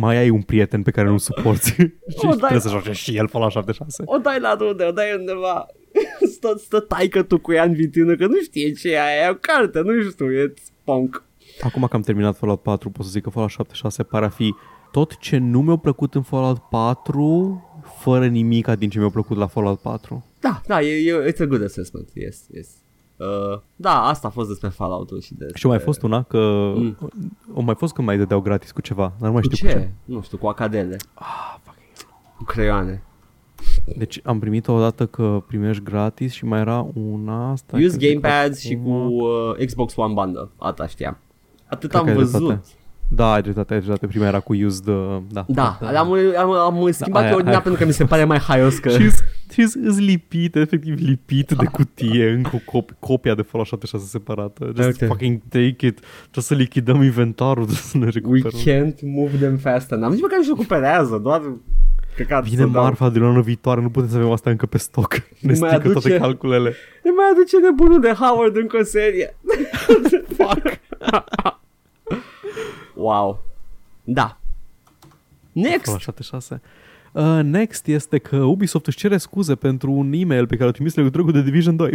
mai 0.00 0.16
ai 0.16 0.30
un 0.30 0.42
prieten 0.42 0.82
pe 0.82 0.90
care 0.90 1.08
nu-l 1.08 1.18
suporți 1.18 1.70
și 2.18 2.26
dai- 2.26 2.36
trebuie 2.36 2.60
să 2.60 2.68
joci 2.68 2.96
și 2.96 3.16
el 3.16 3.28
Fallout 3.28 3.52
76. 3.52 4.02
O 4.06 4.18
dai 4.18 4.40
la 4.40 4.56
unde, 4.60 4.84
o 4.84 4.90
dai 4.90 5.14
undeva. 5.18 5.66
Stă, 6.34 6.60
stă 6.64 6.80
taică 6.80 7.22
tu 7.22 7.38
cu 7.38 7.52
ea 7.52 7.64
în 7.64 7.72
vitrină 7.72 8.14
că 8.16 8.26
nu 8.26 8.40
știe 8.42 8.72
ce 8.72 8.88
e 8.92 9.00
aia, 9.02 9.26
e 9.26 9.30
o 9.30 9.34
carte, 9.34 9.80
nu 9.84 10.10
știu, 10.10 10.26
e 10.32 10.54
spunk. 10.64 11.24
Acum 11.60 11.86
că 11.90 11.96
am 11.96 12.02
terminat 12.02 12.36
Fallout 12.36 12.62
4, 12.62 12.90
pot 12.90 13.04
să 13.04 13.10
zic 13.10 13.22
că 13.22 13.30
Fallout 13.30 13.50
76 13.52 14.02
pare 14.02 14.24
a 14.24 14.28
fi 14.28 14.54
tot 14.90 15.16
ce 15.18 15.36
nu 15.38 15.60
mi-a 15.60 15.76
plăcut 15.76 16.14
în 16.14 16.22
Fallout 16.22 16.58
4, 16.70 17.65
fără 18.10 18.26
nimica 18.26 18.74
din 18.74 18.88
ce 18.90 18.98
mi-a 18.98 19.08
plăcut 19.08 19.36
la 19.36 19.46
Fallout 19.46 19.78
4. 19.78 20.24
Da, 20.40 20.60
da, 20.66 20.80
e, 20.80 21.10
e 21.10 21.32
it's 21.32 21.40
a 21.40 21.44
good 21.44 21.62
assessment, 21.62 22.08
yes, 22.14 22.44
yes. 22.52 22.68
Uh, 23.16 23.60
da, 23.76 24.02
asta 24.02 24.26
a 24.26 24.30
fost 24.30 24.48
despre 24.48 24.68
Fallout-ul 24.68 25.20
și 25.20 25.34
despre... 25.34 25.58
Și 25.58 25.66
a 25.66 25.68
mai 25.68 25.78
fost 25.78 26.02
una 26.02 26.22
că... 26.22 26.72
Mm. 26.76 26.96
O 27.54 27.60
mai 27.60 27.74
fost 27.74 27.94
când 27.94 28.06
mai 28.06 28.16
dădeau 28.18 28.40
gratis 28.40 28.70
cu 28.70 28.80
ceva, 28.80 29.12
dar 29.18 29.28
nu 29.28 29.32
mai 29.32 29.42
Cu 29.42 29.54
știu 29.54 29.68
ce? 29.68 29.74
cu 29.74 29.80
ce. 29.80 29.90
Nu 30.04 30.20
știu, 30.22 30.38
cu 30.38 30.46
acadele, 30.46 30.96
Ah, 31.14 31.56
fucking. 31.62 32.12
cu 32.36 32.44
creioane. 32.44 33.02
Deci 33.96 34.20
am 34.24 34.38
primit 34.38 34.68
o 34.68 34.78
dată 34.80 35.06
că 35.06 35.42
primești 35.46 35.82
gratis 35.82 36.32
și 36.32 36.44
mai 36.44 36.60
era 36.60 36.86
una 36.94 37.50
asta. 37.50 37.76
Use 37.76 37.96
gamepads 37.96 38.60
și 38.60 38.76
cu 38.84 38.88
uh, 38.90 39.64
Xbox 39.66 39.96
One 39.96 40.12
Bundle, 40.12 40.48
asta 40.56 40.86
știam. 40.86 41.18
Atât 41.66 41.94
am 41.94 42.12
văzut. 42.14 42.58
Da, 43.08 43.32
ai 43.32 43.42
dreptate, 43.42 43.74
ai 43.74 43.78
dreptate. 43.80 44.06
Prima 44.06 44.26
era 44.26 44.40
cu 44.40 44.54
used, 44.54 44.86
uh, 44.86 45.16
da. 45.30 45.44
Da, 45.48 45.78
am, 45.96 46.12
am, 46.36 46.50
am 46.50 46.90
schimbat 46.90 47.22
aia- 47.22 47.28
da, 47.28 47.34
ordinea 47.34 47.52
aia. 47.52 47.60
pentru 47.60 47.80
că 47.80 47.86
mi 47.86 47.92
se 47.92 48.04
pare 48.04 48.24
mai 48.24 48.38
haios 48.38 48.78
că... 48.78 48.88
Și 49.52 49.60
îți 49.84 50.00
lipit, 50.00 50.56
efectiv 50.56 50.94
lipit 50.98 51.50
de 51.52 51.64
cutie 51.72 52.30
încă 52.36 52.50
o 52.52 52.58
cop- 52.58 52.98
copia 52.98 53.34
de 53.34 53.42
Fallout 53.42 53.68
76 53.68 54.06
separată. 54.06 54.72
Just 54.76 55.02
Ok. 55.02 55.08
fucking 55.08 55.40
take 55.48 55.66
it. 55.86 55.98
Trebuie 56.20 56.44
să 56.44 56.54
lichidăm 56.54 57.02
inventarul, 57.02 57.64
trebuie 57.72 57.82
să 57.82 57.98
ne 57.98 58.04
We 58.04 58.40
recuperăm. 58.40 58.60
can't 58.92 59.00
move 59.02 59.36
them 59.36 59.56
fast 59.56 59.92
enough. 59.92 60.12
Nici 60.12 60.20
măcar 60.22 60.36
nu-și 60.36 60.48
recuperează, 60.50 61.20
doar... 61.22 61.42
Căcat 62.16 62.44
Vine 62.44 62.60
să 62.62 62.66
dau. 62.66 62.82
marfa 62.82 63.08
de 63.10 63.18
lună 63.18 63.40
viitoare, 63.40 63.80
nu 63.80 63.88
putem 63.90 64.08
să 64.08 64.16
avem 64.16 64.30
asta 64.30 64.50
încă 64.50 64.66
pe 64.66 64.78
stoc. 64.78 65.12
Ne 65.40 65.54
mai 65.58 65.68
strică 65.70 65.76
toate 65.92 66.06
aduce- 66.08 66.16
calculele. 66.18 66.74
Ne 67.02 67.10
mai 67.10 67.24
aduce 67.32 67.58
nebunul 67.58 68.00
de 68.00 68.08
Howard 68.12 68.56
încă 68.56 68.76
o 68.80 68.84
serie. 68.84 69.36
Fuck. 70.36 70.62
Wow. 72.96 73.42
Da. 74.04 74.38
Next. 75.52 75.92
La 75.92 75.98
76. 75.98 76.60
Uh, 77.12 77.40
next 77.42 77.86
este 77.86 78.18
că 78.18 78.36
Ubisoft 78.36 78.86
își 78.86 78.96
cere 78.96 79.16
scuze 79.16 79.54
pentru 79.54 79.92
un 79.92 80.12
e-mail 80.12 80.46
pe 80.46 80.54
care 80.54 80.64
l-a 80.66 80.72
trimis 80.72 80.94
în 80.94 81.02
legătură 81.02 81.24
cu 81.24 81.32
The 81.32 81.42
Division 81.42 81.76
2. 81.76 81.92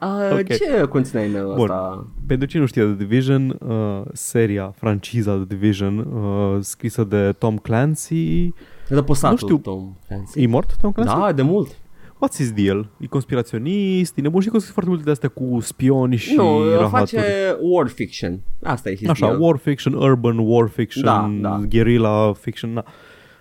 Uh, 0.00 0.08
Ok. 0.38 0.46
Ce 0.46 0.84
conține 0.88 1.20
e-mailul 1.22 1.54
Bun. 1.54 1.62
ăsta? 1.62 2.06
Pentru 2.26 2.46
cine 2.46 2.60
nu 2.60 2.66
știe, 2.66 2.82
The 2.82 2.94
Division, 2.94 3.58
uh, 3.66 4.02
seria, 4.12 4.74
franciza 4.76 5.32
The 5.34 5.44
Division, 5.44 5.98
uh, 5.98 6.58
scrisă 6.60 7.04
de 7.04 7.32
Tom 7.38 7.56
Clancy. 7.58 8.52
Răposatul 8.88 9.38
Nu 9.40 9.46
știu. 9.56 9.72
Tom 9.72 9.96
Clancy. 10.06 10.42
E 10.42 10.46
mort 10.46 10.76
Tom 10.80 10.92
Clancy? 10.92 11.14
Da, 11.14 11.32
de 11.32 11.42
mult. 11.42 11.76
What's 12.16 12.36
his 12.36 12.52
deal? 12.52 12.88
E 13.00 13.06
conspiraționist, 13.06 14.18
e 14.18 14.20
nebun 14.20 14.40
și 14.40 14.48
că 14.48 14.58
sunt 14.58 14.72
foarte 14.72 14.90
multe 14.90 15.04
de 15.04 15.10
astea 15.10 15.28
cu 15.28 15.58
spioni 15.60 16.16
și 16.16 16.34
Nu, 16.34 16.58
rahaturi. 16.70 16.90
face 17.20 17.56
war 17.60 17.88
fiction. 17.88 18.40
Asta 18.62 18.90
e 18.90 18.96
his 18.96 19.08
Așa, 19.08 19.26
deal. 19.26 19.40
war 19.40 19.56
fiction, 19.56 19.92
urban 19.94 20.38
war 20.38 20.68
fiction, 20.68 21.04
Da, 21.04 21.48
da. 21.48 21.62
guerrilla 21.68 22.32
fiction, 22.32 22.74
da. 22.74 22.84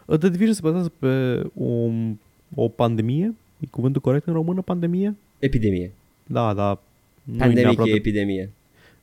Uh, 0.05 0.17
The 0.17 0.30
Division 0.30 0.53
se 0.53 0.59
bazează 0.63 0.91
pe 0.99 1.41
o, 1.59 1.89
o 2.55 2.67
pandemie, 2.67 3.34
e 3.59 3.65
cuvântul 3.69 4.01
corect 4.01 4.28
în 4.28 4.34
română, 4.34 4.61
pandemie? 4.61 5.15
Epidemie. 5.39 5.91
Da, 6.26 6.53
da. 6.53 6.80
nu-i 7.23 7.38
Pandemic 7.38 7.63
neapărat 7.63 7.88
e 7.88 7.91
de- 7.91 7.95
epidemie. 7.97 8.49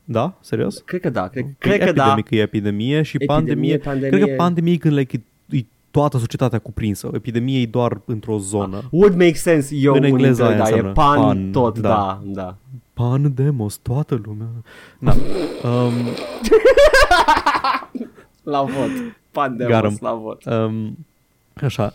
Da? 0.05 0.39
Serios? 0.41 0.79
Cred 0.79 1.01
că 1.01 1.11
da. 1.11 1.29
Cred, 1.29 1.45
E 1.45 1.55
cred 1.59 1.79
că 1.85 1.93
da. 1.93 2.03
epidemic 2.03 2.31
e 2.31 2.37
epidemie 2.41 3.03
și 3.03 3.16
Epidemie, 3.16 3.37
pandemie, 3.45 3.79
pandemie. 3.79 4.09
Cred 4.09 4.29
că 4.29 4.35
pandemie 4.37 4.73
e 4.73 4.77
când 4.77 4.97
like, 4.97 5.23
e, 5.51 5.57
e 5.57 5.64
toată 5.93 6.18
societatea 6.18 6.59
cuprinsă. 6.59 7.11
Epidemie 7.14 7.61
e 7.61 7.66
doar 7.66 8.01
într-o 8.05 8.38
zonă. 8.38 8.82
Would 8.90 9.14
make 9.14 9.34
sense. 9.34 9.74
Eu 9.76 9.95
În 9.95 10.03
engleză 10.03 10.45
unică, 10.45 10.62
aia 10.62 10.70
da, 10.70 10.76
e 10.76 10.80
înseamnă 10.80 10.93
pan, 10.93 11.18
pan, 11.20 11.51
tot, 11.51 11.78
da. 11.78 11.88
da, 11.88 12.20
da. 12.24 12.57
Pan 12.93 13.32
demos, 13.34 13.76
toată 13.76 14.20
lumea. 14.24 14.47
Da. 14.99 15.12
Um, 15.68 15.93
La 18.43 18.62
vot. 18.62 18.90
Pan 19.30 19.57
de 19.57 19.64
Garam. 19.64 19.90
mos, 19.90 20.01
la 20.01 20.12
vot. 20.12 20.45
um, 20.45 20.97
așa, 21.62 21.95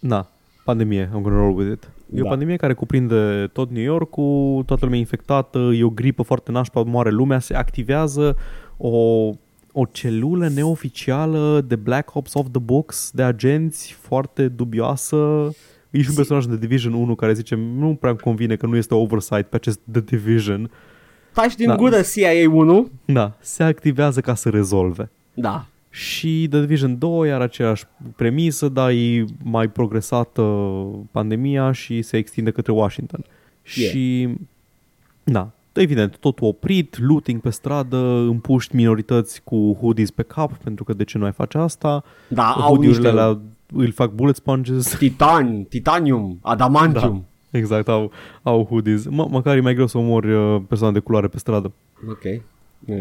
na, 0.00 0.26
pandemie, 0.64 1.06
I'm 1.06 1.20
gonna 1.22 1.36
roll 1.38 1.56
with 1.56 1.70
it. 1.72 1.88
E 2.14 2.20
o 2.20 2.22
Da. 2.22 2.28
pandemie 2.28 2.56
care 2.56 2.72
cuprinde 2.74 3.50
tot 3.52 3.70
New 3.70 3.82
York-ul, 3.82 4.62
toată 4.66 4.84
lumea 4.84 4.98
infectată, 4.98 5.58
e 5.58 5.84
o 5.84 5.88
gripă 5.90 6.22
foarte 6.22 6.50
nașpa, 6.50 6.82
moare 6.82 7.10
lumea, 7.10 7.38
se 7.38 7.54
activează 7.54 8.36
o, 8.76 8.90
o 9.72 9.84
celulă 9.92 10.48
neoficială 10.48 11.64
de 11.66 11.76
Black 11.76 12.14
Ops 12.14 12.34
of 12.34 12.46
the 12.50 12.60
Books, 12.60 13.10
de 13.14 13.22
agenți 13.22 13.92
foarte 13.92 14.48
dubioasă. 14.48 15.48
E 15.90 15.98
și 16.00 16.04
un 16.06 16.10
Si- 16.10 16.16
personaj 16.16 16.44
de 16.44 16.56
Division 16.56 16.92
1 16.92 17.14
care 17.14 17.32
zice 17.32 17.54
nu 17.54 17.94
prea 17.94 18.10
îmi 18.10 18.20
convine 18.20 18.56
că 18.56 18.66
nu 18.66 18.76
este 18.76 18.94
oversight 18.94 19.46
pe 19.46 19.56
acest 19.56 19.80
The 19.92 20.00
Division. 20.00 20.70
Taci 21.32 21.54
din 21.54 21.66
Da. 21.66 21.76
gură 21.76 22.00
CIA 22.02 22.50
1. 22.50 22.90
Da, 23.04 23.36
se 23.40 23.62
activează 23.62 24.20
ca 24.20 24.34
să 24.34 24.48
rezolve. 24.48 25.10
Da. 25.34 25.66
Și 25.90 26.46
The 26.50 26.60
Division 26.60 26.98
2 26.98 27.32
are 27.32 27.44
aceeași 27.44 27.84
premisă, 28.16 28.68
dar 28.68 28.90
e 28.90 29.24
mai 29.42 29.68
progresată 29.68 30.42
pandemia 31.10 31.72
și 31.72 32.02
se 32.02 32.16
extinde 32.16 32.50
către 32.50 32.72
Washington. 32.72 33.24
Yeah. 33.74 33.90
Și, 33.90 34.28
da, 35.24 35.50
evident, 35.80 36.16
totul 36.16 36.46
oprit, 36.46 36.98
looting 36.98 37.40
pe 37.40 37.50
stradă, 37.50 37.96
împuști 38.28 38.76
minorități 38.76 39.42
cu 39.44 39.76
hoodies 39.80 40.10
pe 40.10 40.22
cap, 40.22 40.56
pentru 40.56 40.84
că 40.84 40.92
de 40.92 41.04
ce 41.04 41.18
nu 41.18 41.24
ai 41.24 41.32
face 41.32 41.58
asta? 41.58 42.04
Da, 42.28 42.50
au 42.50 42.60
Hoodie-urile 42.60 43.02
niște 43.10 43.20
alea 43.20 43.40
îl 43.72 43.92
fac 43.92 44.10
bullet 44.10 44.36
sponges. 44.36 44.96
titan, 44.96 45.62
titanium, 45.64 46.38
adamantium. 46.42 47.24
Exact, 47.50 47.88
au, 47.88 48.10
au 48.42 48.64
hoodies. 48.64 49.06
M- 49.06 49.28
măcar 49.30 49.56
e 49.56 49.60
mai 49.60 49.74
greu 49.74 49.86
să 49.86 49.98
omori 49.98 50.32
uh, 50.32 50.62
persoane 50.68 50.92
de 50.92 50.98
culoare 50.98 51.28
pe 51.28 51.38
stradă. 51.38 51.72
Ok. 52.08 52.42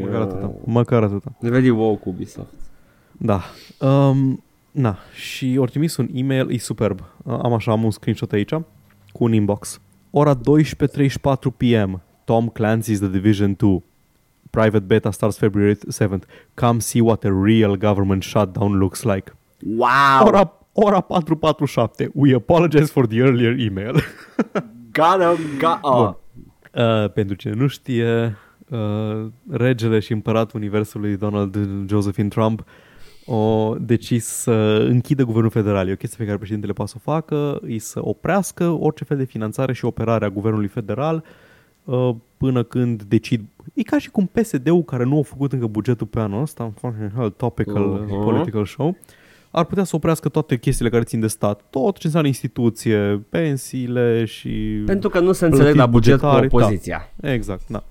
Măcar 0.01 0.21
atâta. 0.21 0.51
Măcar 0.65 1.03
atâta. 1.03 1.31
Very 1.39 1.69
woke 1.69 2.09
Ubisoft. 2.09 2.53
Da. 3.11 3.41
Um, 3.79 4.43
na, 4.71 4.97
și 5.13 5.55
ori 5.59 5.69
trimis 5.71 5.97
un 5.97 6.07
e-mail, 6.13 6.51
e 6.51 6.57
superb. 6.57 6.99
Uh, 7.23 7.39
Am 7.43 7.53
așa, 7.53 7.71
am 7.71 7.83
un 7.83 7.91
screenshot 7.91 8.31
aici 8.31 8.51
cu 9.11 9.23
un 9.23 9.33
inbox. 9.33 9.81
Ora 10.11 10.35
12.34 10.35 10.39
p.m. 11.57 12.01
Tom 12.27 12.49
Clancy's 12.49 12.99
The 12.99 13.07
Division 13.07 13.55
2. 13.55 13.81
Private 14.51 14.85
beta 14.87 15.11
starts 15.11 15.37
February 15.37 15.75
7th. 15.75 16.23
Come 16.55 16.79
see 16.79 17.01
what 17.01 17.23
a 17.23 17.31
real 17.31 17.77
government 17.77 18.23
shutdown 18.23 18.79
looks 18.79 19.03
like. 19.03 19.31
Wow! 19.61 20.25
Ora, 20.25 20.51
ora 20.73 21.01
4.47. 21.01 22.09
We 22.13 22.33
apologize 22.33 22.91
for 22.91 23.07
the 23.07 23.19
earlier 23.19 23.57
email. 23.59 24.01
Got 24.91 25.21
him, 25.21 25.57
got... 25.59 25.79
Oh. 25.81 26.13
Uh, 26.73 27.11
pentru 27.11 27.35
cine 27.35 27.53
nu 27.53 27.67
știe, 27.67 28.37
uh, 28.69 29.27
regele 29.49 29.99
și 29.99 30.11
împăratul 30.11 30.59
universului 30.59 31.17
Donald 31.17 31.57
Josephine 31.89 32.27
Trump 32.27 32.63
o 33.25 33.75
decis 33.79 34.25
să 34.25 34.85
închidă 34.89 35.23
guvernul 35.23 35.51
federal. 35.51 35.87
E 35.87 35.91
o 35.91 35.95
chestie 35.95 36.17
pe 36.17 36.25
care 36.25 36.37
președintele 36.37 36.73
poate 36.73 36.91
să 36.91 36.97
o 36.99 37.11
facă, 37.11 37.59
e 37.67 37.79
să 37.79 37.99
oprească 38.03 38.69
orice 38.69 39.03
fel 39.03 39.17
de 39.17 39.23
finanțare 39.23 39.73
și 39.73 39.85
operare 39.85 40.25
a 40.25 40.29
guvernului 40.29 40.67
federal 40.67 41.15
uh, 41.15 41.46
până 42.37 42.63
când 42.63 43.03
decid. 43.03 43.41
E 43.73 43.81
ca 43.81 43.97
și 43.99 44.09
cum 44.09 44.25
PSD-ul 44.31 44.83
care 44.83 45.03
nu 45.03 45.19
a 45.19 45.21
făcut 45.21 45.51
încă 45.53 45.67
bugetul 45.67 46.07
pe 46.07 46.19
anul 46.19 46.41
ăsta, 46.41 46.71
fucking 46.79 47.11
hell, 47.15 47.29
topical 47.29 47.83
Mhm. 47.83 48.23
political 48.23 48.65
show, 48.65 48.95
ar 49.51 49.65
putea 49.65 49.83
să 49.83 49.95
oprească 49.95 50.29
toate 50.29 50.57
chestiile 50.57 50.89
care 50.91 51.03
țin 51.03 51.19
de 51.19 51.27
stat. 51.27 51.61
Tot 51.69 51.93
ce 51.97 52.05
înseamnă 52.05 52.27
instituție, 52.29 53.25
pensiile 53.29 54.25
și... 54.25 54.81
Pentru 54.85 55.09
că 55.09 55.19
nu 55.19 55.31
se 55.31 55.45
înțeleg 55.45 55.75
la 55.75 55.89
Plătiți 55.89 55.91
buget 55.91 56.19
cu 56.19 56.25
bugetare, 56.25 56.47
da. 56.47 56.55
opoziția. 56.57 57.13
Exact, 57.21 57.61
da. 57.67 57.83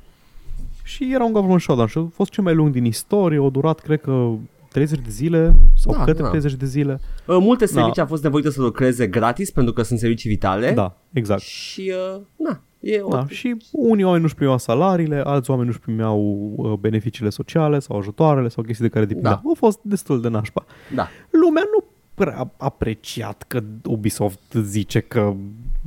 Și 0.83 1.11
era 1.13 1.25
un 1.25 1.33
government 1.33 1.61
shutdown 1.61 1.89
și 1.89 1.99
a 1.99 2.07
fost 2.15 2.31
cel 2.31 2.45
mai 2.45 2.55
lung 2.55 2.73
din 2.73 2.85
istorie, 2.85 3.45
a 3.45 3.49
durat, 3.49 3.79
cred 3.81 4.01
că, 4.01 4.33
30 4.69 4.99
de 4.99 5.11
zile 5.11 5.55
sau 5.77 5.93
Da, 5.93 6.05
către 6.05 6.23
da. 6.23 6.29
30 6.29 6.53
de 6.55 6.67
zile. 6.67 7.01
Uh, 7.27 7.37
Multe 7.41 7.65
Da. 7.65 7.71
servicii 7.71 8.01
au 8.01 8.07
fost 8.07 8.23
nevoite 8.23 8.51
să 8.51 8.61
lucreze 8.61 9.07
gratis 9.07 9.51
pentru 9.51 9.73
că 9.73 9.83
sunt 9.83 9.99
servicii 9.99 10.31
vitale. 10.31 10.73
Da, 10.73 10.97
exact. 11.13 11.41
Și, 11.41 11.93
uh, 12.15 12.21
na, 12.37 12.61
e 12.87 13.01
o... 13.01 13.09
Da, 13.09 13.27
și 13.29 13.57
unii 13.73 14.05
oameni 14.05 14.23
nu-și 14.23 14.35
primeau 14.35 14.59
salariile, 14.59 15.23
alți 15.25 15.51
oameni 15.51 15.69
nu-și 15.69 15.81
primeau 15.81 16.53
uh, 16.57 16.73
beneficiile 16.73 17.31
sociale 17.31 17.79
sau 17.79 17.99
ajutoarele 17.99 18.49
sau 18.49 18.63
chestii 18.63 18.85
de 18.85 18.91
care 18.91 19.05
depindeau. 19.05 19.35
Da. 19.35 19.41
Da. 19.45 19.51
A 19.51 19.55
fost 19.59 19.79
destul 19.83 20.21
de 20.21 20.29
nașpa. 20.29 20.65
da. 20.95 21.09
Lumea 21.31 21.63
nu 21.75 21.85
prea 22.15 22.39
a 22.39 22.53
apreciat 22.57 23.45
că 23.49 23.63
Ubisoft 23.85 24.53
zice 24.53 25.01
că 25.01 25.35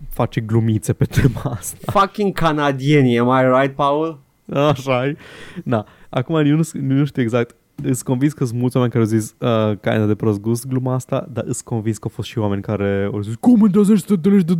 face 0.09 0.41
glumițe 0.41 0.93
pe 0.93 1.05
tema 1.05 1.41
asta. 1.57 1.99
Fucking 1.99 2.33
canadieni, 2.33 3.19
am 3.19 3.27
I 3.27 3.59
right, 3.59 3.75
Paul? 3.75 4.19
Așa 4.53 5.05
e. 5.05 5.15
Da. 5.63 5.85
Acum 6.09 6.35
eu 6.35 6.55
nu, 6.55 6.69
eu 6.73 6.81
nu 6.81 7.05
știu 7.05 7.21
exact. 7.21 7.55
Îs 7.83 8.01
convins 8.01 8.33
că 8.33 8.45
sunt 8.45 8.59
mulți 8.59 8.75
oameni 8.75 8.93
care 8.93 9.05
au 9.05 9.09
zis 9.09 9.35
uh, 9.39 9.77
kind 9.81 10.07
de 10.07 10.15
prost 10.15 10.39
gust 10.39 10.67
gluma 10.67 10.93
asta, 10.93 11.27
dar 11.33 11.43
îs 11.47 11.61
convins 11.61 11.97
că 11.97 12.03
au 12.03 12.11
fost 12.15 12.27
și 12.27 12.37
oameni 12.37 12.61
care 12.61 13.09
au 13.13 13.21
zis 13.21 13.35
cum 13.39 13.61
îndrăzești 13.61 14.07
să 14.07 14.15
te 14.15 14.29
legi 14.29 14.45
de 14.45 14.53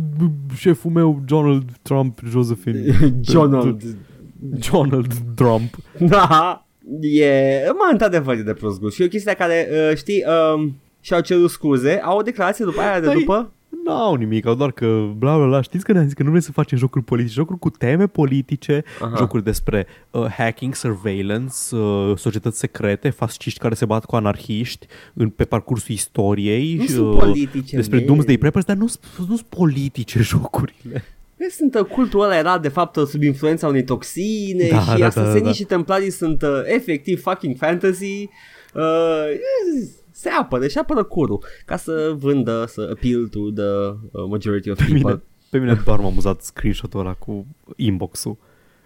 șeful 0.56 0.90
meu, 0.90 1.22
Donald 1.26 1.64
Trump, 1.82 2.18
Josephine. 2.28 2.98
Donald. 3.32 3.82
Donald 4.70 5.12
Trump. 5.34 5.76
Da, 5.98 6.66
e, 7.00 7.62
mă, 7.66 7.88
într-adevăr 7.92 8.34
e 8.34 8.42
de 8.42 8.52
prost 8.52 8.80
gust. 8.80 8.94
Și 8.94 9.02
e 9.02 9.04
o 9.04 9.08
chestie 9.08 9.34
care, 9.34 9.68
uh, 9.70 9.96
știi, 9.96 10.24
um, 10.54 10.76
și-au 11.00 11.20
cerut 11.20 11.50
scuze, 11.50 12.00
au 12.04 12.18
o 12.18 12.22
declarație 12.22 12.64
după 12.64 12.80
aia 12.80 13.00
de 13.00 13.06
Păi, 13.06 13.24
după. 13.70 13.90
N-au 13.90 14.14
nimic, 14.14 14.46
au 14.46 14.54
doar 14.54 14.72
că 14.72 14.86
bla 15.16 15.36
bla 15.36 15.46
bla. 15.46 15.60
Știți 15.60 15.84
că 15.84 15.92
ne-am 15.92 16.04
zis 16.04 16.12
că 16.12 16.22
nu 16.22 16.28
vrem 16.28 16.40
să 16.40 16.52
facem 16.52 16.78
jocuri 16.78 17.04
politice, 17.04 17.34
jocuri 17.34 17.58
cu 17.58 17.70
teme 17.70 18.06
politice, 18.06 18.84
Aha. 18.98 19.06
Aha. 19.06 19.16
jocuri 19.16 19.44
despre 19.44 19.86
uh, 20.10 20.26
hacking, 20.26 20.74
surveillance, 20.74 21.54
uh, 21.76 22.16
societăți 22.16 22.58
secrete, 22.58 23.10
fasciști 23.10 23.58
care 23.58 23.74
se 23.74 23.84
bat 23.84 24.04
cu 24.04 24.16
anarhiști 24.16 24.86
în, 25.14 25.28
pe 25.28 25.44
parcursul 25.44 25.94
istoriei. 25.94 26.74
Nu 26.74 26.82
și, 26.82 26.88
sunt 26.88 27.12
uh, 27.12 27.18
politice, 27.18 27.76
Despre 27.76 27.96
man. 27.96 28.06
Doomsday 28.06 28.38
Preppers, 28.38 28.64
dar 28.64 28.76
nu 28.76 28.86
sunt 28.86 29.40
politice 29.40 30.22
jocurile. 30.32 31.04
Vezi, 31.36 31.56
Sunt, 31.56 31.74
uh, 31.74 31.84
cultul 31.84 32.20
ăla 32.20 32.36
era 32.36 32.58
de 32.58 32.68
fapt 32.68 32.96
uh, 32.96 33.06
sub 33.06 33.22
influența 33.22 33.66
unei 33.66 33.84
toxine 33.84 34.68
Da, 34.68 34.80
și 34.80 34.88
da, 34.88 34.96
da, 34.96 35.06
asasenii 35.06 35.40
da, 35.40 35.46
da. 35.46 35.52
și 35.52 35.64
templarii 35.64 36.10
sunt 36.10 36.42
uh, 36.42 36.48
efectiv 36.64 37.22
fucking 37.22 37.56
fantasy. 37.56 38.28
Uh, 38.74 38.82
se 40.20 40.28
apără 40.28 40.66
și 40.66 40.78
apără 40.78 41.02
curul 41.04 41.44
ca 41.66 41.76
să 41.76 42.14
vândă, 42.18 42.64
să 42.68 42.88
appeal 42.90 43.26
to 43.28 43.50
the 43.50 43.64
uh, 44.12 44.28
majority 44.28 44.70
of 44.70 44.76
Pe 44.78 44.84
people. 44.84 45.08
mine, 45.08 45.22
pe 45.50 45.58
mine 45.58 45.80
doar 45.84 45.98
m-a 45.98 46.06
amuzat 46.06 46.40
screenshot-ul 46.42 47.00
ăla 47.00 47.14
cu 47.14 47.46
inbox-ul. 47.76 48.36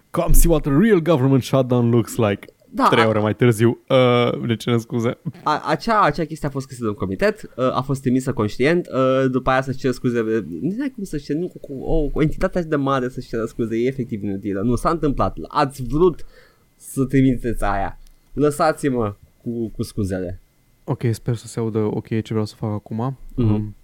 Come 0.09 0.33
see 0.33 0.49
what 0.51 0.65
a 0.65 0.77
real 0.81 0.99
government 1.01 1.43
shutdown 1.43 1.89
looks 1.89 2.15
like. 2.15 2.47
Da, 2.69 2.87
Trei 2.89 3.03
a- 3.03 3.07
ore 3.07 3.19
mai 3.19 3.35
târziu. 3.35 3.79
Uh, 3.89 4.41
le 4.45 4.55
cerem 4.55 4.79
scuze. 4.79 5.17
A, 5.43 5.61
acea, 5.65 6.01
acea 6.01 6.23
chestie 6.25 6.47
a 6.47 6.51
fost 6.51 6.67
găsită 6.67 6.87
în 6.87 6.93
comitet, 6.93 7.41
uh, 7.55 7.75
a 7.77 7.81
fost 7.81 8.01
trimisă 8.01 8.33
conștient, 8.33 8.87
uh, 8.87 9.25
după 9.31 9.49
aia 9.49 9.61
să-și 9.61 9.77
cer 9.77 9.91
scuze, 9.91 10.19
uh, 10.19 10.43
nu 10.61 10.75
ai 10.81 10.91
cum 10.95 11.03
să-și 11.03 11.25
cer, 11.25 11.35
nu, 11.35 11.47
cu, 11.47 11.59
cu 11.59 11.73
o, 11.83 12.09
o 12.13 12.21
entitate 12.21 12.57
așa 12.57 12.67
de 12.67 12.75
mare 12.75 13.09
să-și 13.09 13.27
ceră 13.27 13.45
scuze, 13.45 13.75
e 13.77 13.87
efectiv 13.87 14.23
inutilă, 14.23 14.61
nu 14.61 14.75
s-a 14.75 14.89
întâmplat, 14.89 15.37
ați 15.47 15.83
vrut 15.83 16.25
să 16.75 17.05
trimiteți 17.05 17.63
aia, 17.63 17.99
lăsați-mă 18.33 19.15
cu, 19.41 19.69
cu 19.69 19.83
scuzele. 19.83 20.39
Ok, 20.87 21.01
sper 21.11 21.35
să 21.35 21.47
se 21.47 21.59
audă 21.59 21.79
ok 21.79 22.07
ce 22.07 22.21
vreau 22.29 22.45
să 22.45 22.55
fac 22.55 22.71
acum. 22.71 23.17
Mhm. 23.35 23.53
Um, 23.53 23.75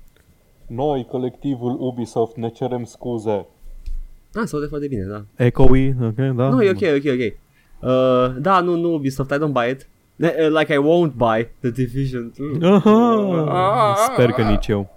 Noi, 0.67 1.05
colectivul 1.09 1.77
Ubisoft, 1.79 2.35
ne 2.35 2.49
cerem 2.49 2.83
scuze. 2.83 3.45
Ah, 4.33 4.43
se 4.45 4.55
aude 4.55 4.67
foarte 4.67 4.87
bine, 4.87 5.03
da. 5.03 5.45
Echoey, 5.45 5.95
ok, 6.01 6.15
da? 6.15 6.49
Nu, 6.49 6.61
e 6.63 6.69
ok, 6.69 6.81
ok, 6.81 7.11
ok. 7.13 7.33
Uh, 7.81 8.41
da, 8.41 8.59
nu, 8.59 8.75
nu 8.75 8.93
Ubisoft, 8.93 9.31
I 9.31 9.35
don't 9.37 9.51
buy 9.51 9.69
it. 9.71 9.87
Uh, 10.15 10.29
Like 10.59 10.73
I 10.73 10.77
won't 10.77 11.13
buy 11.15 11.47
The 11.59 11.69
Division 11.69 12.33
2. 12.59 12.69
Aha, 13.47 13.95
sper 14.13 14.31
că 14.31 14.41
nici 14.43 14.67
eu. 14.67 14.89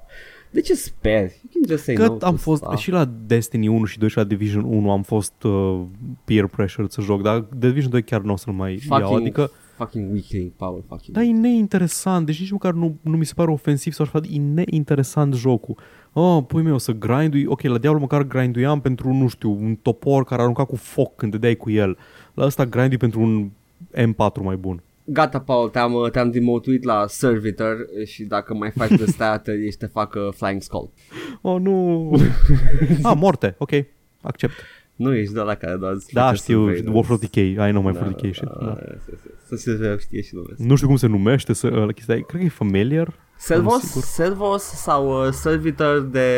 De 0.51 0.61
ce 0.61 0.75
sper? 0.75 1.21
You 1.21 1.29
can 1.53 1.63
just 1.69 1.85
say 1.85 1.95
Că 1.95 2.07
no 2.07 2.15
to 2.15 2.27
am 2.27 2.37
fost 2.37 2.63
stuff. 2.63 2.79
și 2.79 2.91
la 2.91 3.05
Destiny 3.27 3.69
1 3.69 3.85
și 3.85 3.99
2 3.99 4.09
și 4.09 4.17
la 4.17 4.25
Division 4.25 4.65
1 4.65 4.91
am 4.91 5.03
fost 5.03 5.43
uh, 5.43 5.81
peer 6.25 6.47
pressure 6.47 6.87
să 6.91 7.01
joc, 7.01 7.23
dar 7.23 7.39
Division 7.59 7.91
2 7.91 8.03
chiar 8.03 8.21
nu 8.21 8.33
o 8.33 8.37
să-l 8.37 8.53
mai 8.53 8.81
iau, 8.91 8.99
Fucking, 9.01 9.21
adică 9.21 9.51
fucking 9.77 10.13
weakling 10.13 10.53
power, 10.57 10.83
fucking. 10.89 11.17
Da, 11.17 11.23
e 11.23 11.33
neinteresant, 11.33 12.27
deci 12.27 12.41
nici 12.41 12.51
măcar 12.51 12.73
nu, 12.73 12.97
nu 13.01 13.17
mi 13.17 13.25
se 13.25 13.33
pare 13.35 13.51
ofensiv 13.51 13.93
sau 13.93 14.07
așa, 14.07 14.21
e 14.31 14.39
neinteresant 14.39 15.35
jocul. 15.35 15.77
Oh, 16.13 16.45
pui 16.47 16.63
meu, 16.63 16.79
să 16.79 16.93
grindui, 16.93 17.47
ok, 17.47 17.63
la 17.63 17.79
Diablo 17.79 18.01
măcar 18.01 18.23
grinduiam 18.23 18.81
pentru, 18.81 19.13
nu 19.13 19.29
știu, 19.29 19.51
un 19.51 19.75
topor 19.75 20.25
care 20.25 20.43
arunca 20.43 20.65
cu 20.65 20.77
foc 20.77 21.17
când 21.17 21.33
te 21.33 21.39
dai 21.39 21.55
cu 21.55 21.71
el. 21.71 21.99
La 22.35 22.45
ăsta 22.45 22.67
grindui 22.67 22.97
pentru 22.97 23.21
un 23.21 23.51
M4 23.95 24.43
mai 24.43 24.57
bun. 24.57 24.83
Gata, 25.05 25.41
Paul, 25.41 25.69
te-am, 25.69 26.09
te-am 26.13 26.31
demotuit 26.31 26.83
la 26.83 27.05
servitor 27.09 27.77
și 28.07 28.25
dacă 28.25 28.55
mai 28.55 28.71
faci 28.71 28.91
de 28.91 29.05
stat, 29.05 29.49
ești 29.67 29.79
te 29.79 29.87
fac 29.87 30.15
uh, 30.15 30.33
Flying 30.35 30.63
Skull. 30.63 30.91
Oh, 31.41 31.61
nu! 31.61 32.11
ah, 33.03 33.17
morte, 33.17 33.55
ok, 33.59 33.71
accept. 34.21 34.53
Nu 34.97 35.15
ești 35.15 35.33
de 35.35 35.41
la 35.41 35.55
care 35.55 35.77
doar 35.77 35.93
îți 35.93 36.13
Da, 36.13 36.23
face 36.23 36.37
știu, 36.37 36.59
surveillance. 36.67 37.09
War 37.11 37.19
40k, 37.19 37.35
I 37.37 37.55
know 37.71 37.83
my 37.83 37.93
Da, 37.93 38.01
40k 38.07 38.33
shit. 38.33 38.43
da, 38.45 38.65
Da. 38.67 38.77
Să 39.47 39.57
se 39.57 39.97
știe 40.01 40.23
și 40.23 40.35
lumea. 40.35 40.55
Nu 40.59 40.75
știu 40.75 40.87
cum 40.89 40.97
se 40.97 41.07
numește 41.07 41.53
să, 41.53 41.69
la 41.69 41.93
chestia, 41.93 42.15
cred 42.15 42.41
că 42.41 42.47
e 42.47 42.49
familiar. 42.49 43.13
Servos, 43.37 43.81
sigur. 43.83 44.03
Servos 44.03 44.63
sau 44.63 45.27
uh, 45.27 45.33
servitor 45.33 46.01
de 46.01 46.29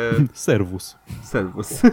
Servus. 0.32 0.96
Servus. 1.22 1.80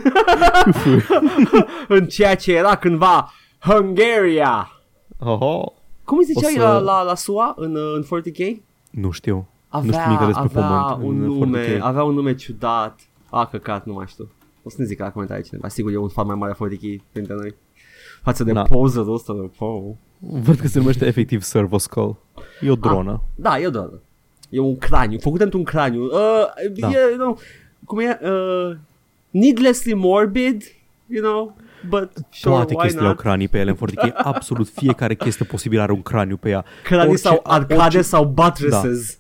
în 1.87 2.05
ceea 2.05 2.35
ce 2.35 2.55
era 2.55 2.75
cândva 2.75 3.31
Hungaria. 3.59 4.71
Oho. 5.19 5.73
Cum 6.03 6.17
îi 6.17 6.23
ziceai 6.23 6.53
O 6.55 6.59
să- 6.59 6.63
la, 6.63 6.77
la, 6.79 7.01
la 7.01 7.15
SUA 7.15 7.53
în, 7.57 7.75
uh, 7.75 7.93
în 7.95 8.03
40K? 8.03 8.61
Nu 8.91 9.11
știu. 9.11 9.47
Avea, 9.67 9.91
nu 9.91 9.97
știu 9.97 10.11
nimic 10.11 10.25
despre 10.25 10.59
avea 10.59 10.77
pământ. 10.81 11.07
un 11.07 11.21
în 11.21 11.27
nume, 11.27 11.77
40K. 11.77 11.79
avea 11.79 12.03
un 12.03 12.13
nume 12.13 12.35
ciudat. 12.35 12.99
A, 13.29 13.45
căcat, 13.45 13.85
nu 13.85 13.93
mai 13.93 14.05
știu. 14.07 14.29
O 14.67 14.69
să 14.69 14.75
ne 14.79 14.85
zică 14.85 15.03
la 15.03 15.11
comentarii 15.11 15.43
cineva. 15.43 15.67
Sigur 15.67 15.91
e 15.91 15.97
un 15.97 16.07
fan 16.09 16.25
mai 16.25 16.35
mare 16.35 16.53
40K 16.53 17.01
printre 17.11 17.33
noi. 17.33 17.55
Față 18.23 18.43
de 18.43 18.51
Da. 18.51 18.61
pozerul 18.61 19.13
ăsta 19.13 19.33
de 19.33 19.49
Paul. 19.57 19.95
Văd 20.19 20.55
că 20.59 20.67
se 20.67 20.79
numește 20.79 21.05
efectiv 21.05 21.41
Servoskull. 21.41 22.15
E 22.61 22.69
o 22.71 22.75
dronă. 22.75 23.21
Da, 23.35 23.59
e 23.59 23.67
o 23.67 23.69
doar. 23.69 23.89
E 24.49 24.59
un 24.59 24.77
craniu, 24.77 25.19
făcut 25.19 25.41
într-un 25.41 25.63
craniu. 25.63 26.03
Uh, 26.03 26.09
Da. 26.79 26.89
e, 26.89 26.93
you 27.09 27.17
know, 27.17 27.39
cum 27.85 27.99
e? 27.99 28.19
Uh, 28.23 28.75
needlessly 29.29 29.93
morbid, 29.93 30.63
you 31.07 31.23
know, 31.23 31.55
but 31.89 32.09
sure, 32.29 32.55
Toate 32.55 32.73
why 32.73 32.79
chestiile 32.81 33.07
au 33.07 33.11
not? 33.13 33.19
cranii 33.19 33.47
pe 33.47 33.59
ele 33.59 33.69
în 33.69 33.75
40K. 33.75 34.11
Absolut 34.13 34.69
fiecare 34.69 35.15
chestie 35.15 35.45
posibilă 35.45 35.81
are 35.81 35.91
un 35.91 36.01
craniu 36.01 36.37
pe 36.37 36.49
ea. 36.49 36.65
Cranii 36.83 37.07
Orice- 37.09 37.27
sau 37.27 37.39
arcade 37.43 37.81
orice- 37.81 38.01
sau 38.01 38.25
buttresses. 38.25 39.17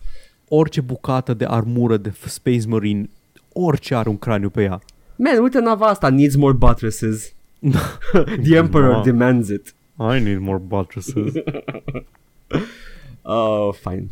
Orice 0.49 0.81
bucată 0.81 1.33
de 1.33 1.45
armură 1.45 1.97
de 1.97 2.13
Space 2.25 2.67
Marine, 2.67 3.09
orice 3.53 3.95
are 3.95 4.09
un 4.09 4.17
craniu 4.17 4.49
pe 4.49 4.63
ea. 4.63 4.81
Man, 5.17 5.37
uite 5.41 5.59
nava 5.59 5.85
asta, 5.85 6.09
needs 6.09 6.35
more 6.35 6.53
buttresses. 6.53 7.33
Da. 7.59 7.79
The 8.43 8.55
Emperor 8.55 8.91
Da. 8.91 9.01
demands 9.01 9.49
it. 9.49 9.75
I 10.15 10.19
need 10.23 10.37
more 10.39 10.57
buttresses. 10.67 11.33
Oh, 13.27 13.73
fine. 13.73 14.07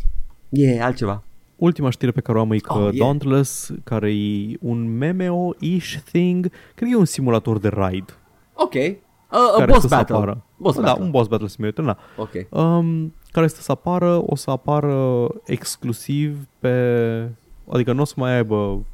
E, 0.49 0.61
yeah, 0.61 0.85
altceva. 0.85 1.23
Ultima 1.55 1.89
știre 1.89 2.11
pe 2.11 2.21
care 2.21 2.37
o 2.37 2.41
am 2.41 2.51
e 2.51 2.57
că 2.57 2.73
Oh, 2.73 2.79
oh, 2.79 2.83
yeah. 2.93 2.95
Dauntless, 2.97 3.71
care 3.83 4.13
e 4.13 4.57
un 4.59 4.97
MMO-ish 4.97 5.95
thing, 6.11 6.47
cred 6.75 6.89
că 6.89 6.95
e 6.95 6.95
un 6.95 7.05
simulator 7.05 7.57
de 7.59 7.67
raid. 7.67 8.17
Ok. 8.53 8.73
Uh, 8.73 8.89
a 9.29 9.57
care 9.57 9.71
boss 9.71 9.79
stă 9.79 9.87
să 9.87 9.95
battle. 9.95 10.15
apară. 10.15 10.43
Boss 10.57 10.75
da, 10.75 10.81
battle. 10.83 11.03
un 11.03 11.11
boss 11.11 11.27
battle 11.27 11.47
simulator, 11.47 11.85
da. 11.85 11.97
Ok. 12.17 12.31
Um, 12.49 13.13
care 13.31 13.47
stă 13.47 13.61
să 13.61 13.71
apară, 13.71 14.23
o 14.25 14.35
să 14.35 14.49
apară 14.51 15.27
exclusiv 15.45 16.37
pe... 16.59 16.69
Adică 17.71 17.93
nu 17.93 18.01
o 18.01 18.05
să 18.05 18.13
mai 18.17 18.35
aibă 18.35 18.85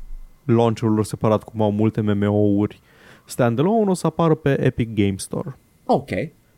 launcherul 0.54 0.93
lor 0.95 1.06
separat 1.06 1.43
cum 1.43 1.62
au 1.62 1.72
multe 1.72 2.02
MMO-uri 2.02 2.80
standalone, 3.26 3.89
o 3.89 3.93
să 3.93 4.08
apară 4.08 4.36
pe 4.36 4.64
Epic 4.66 4.93
Game 4.93 5.16
Store. 5.18 5.58
Ok. 5.86 6.10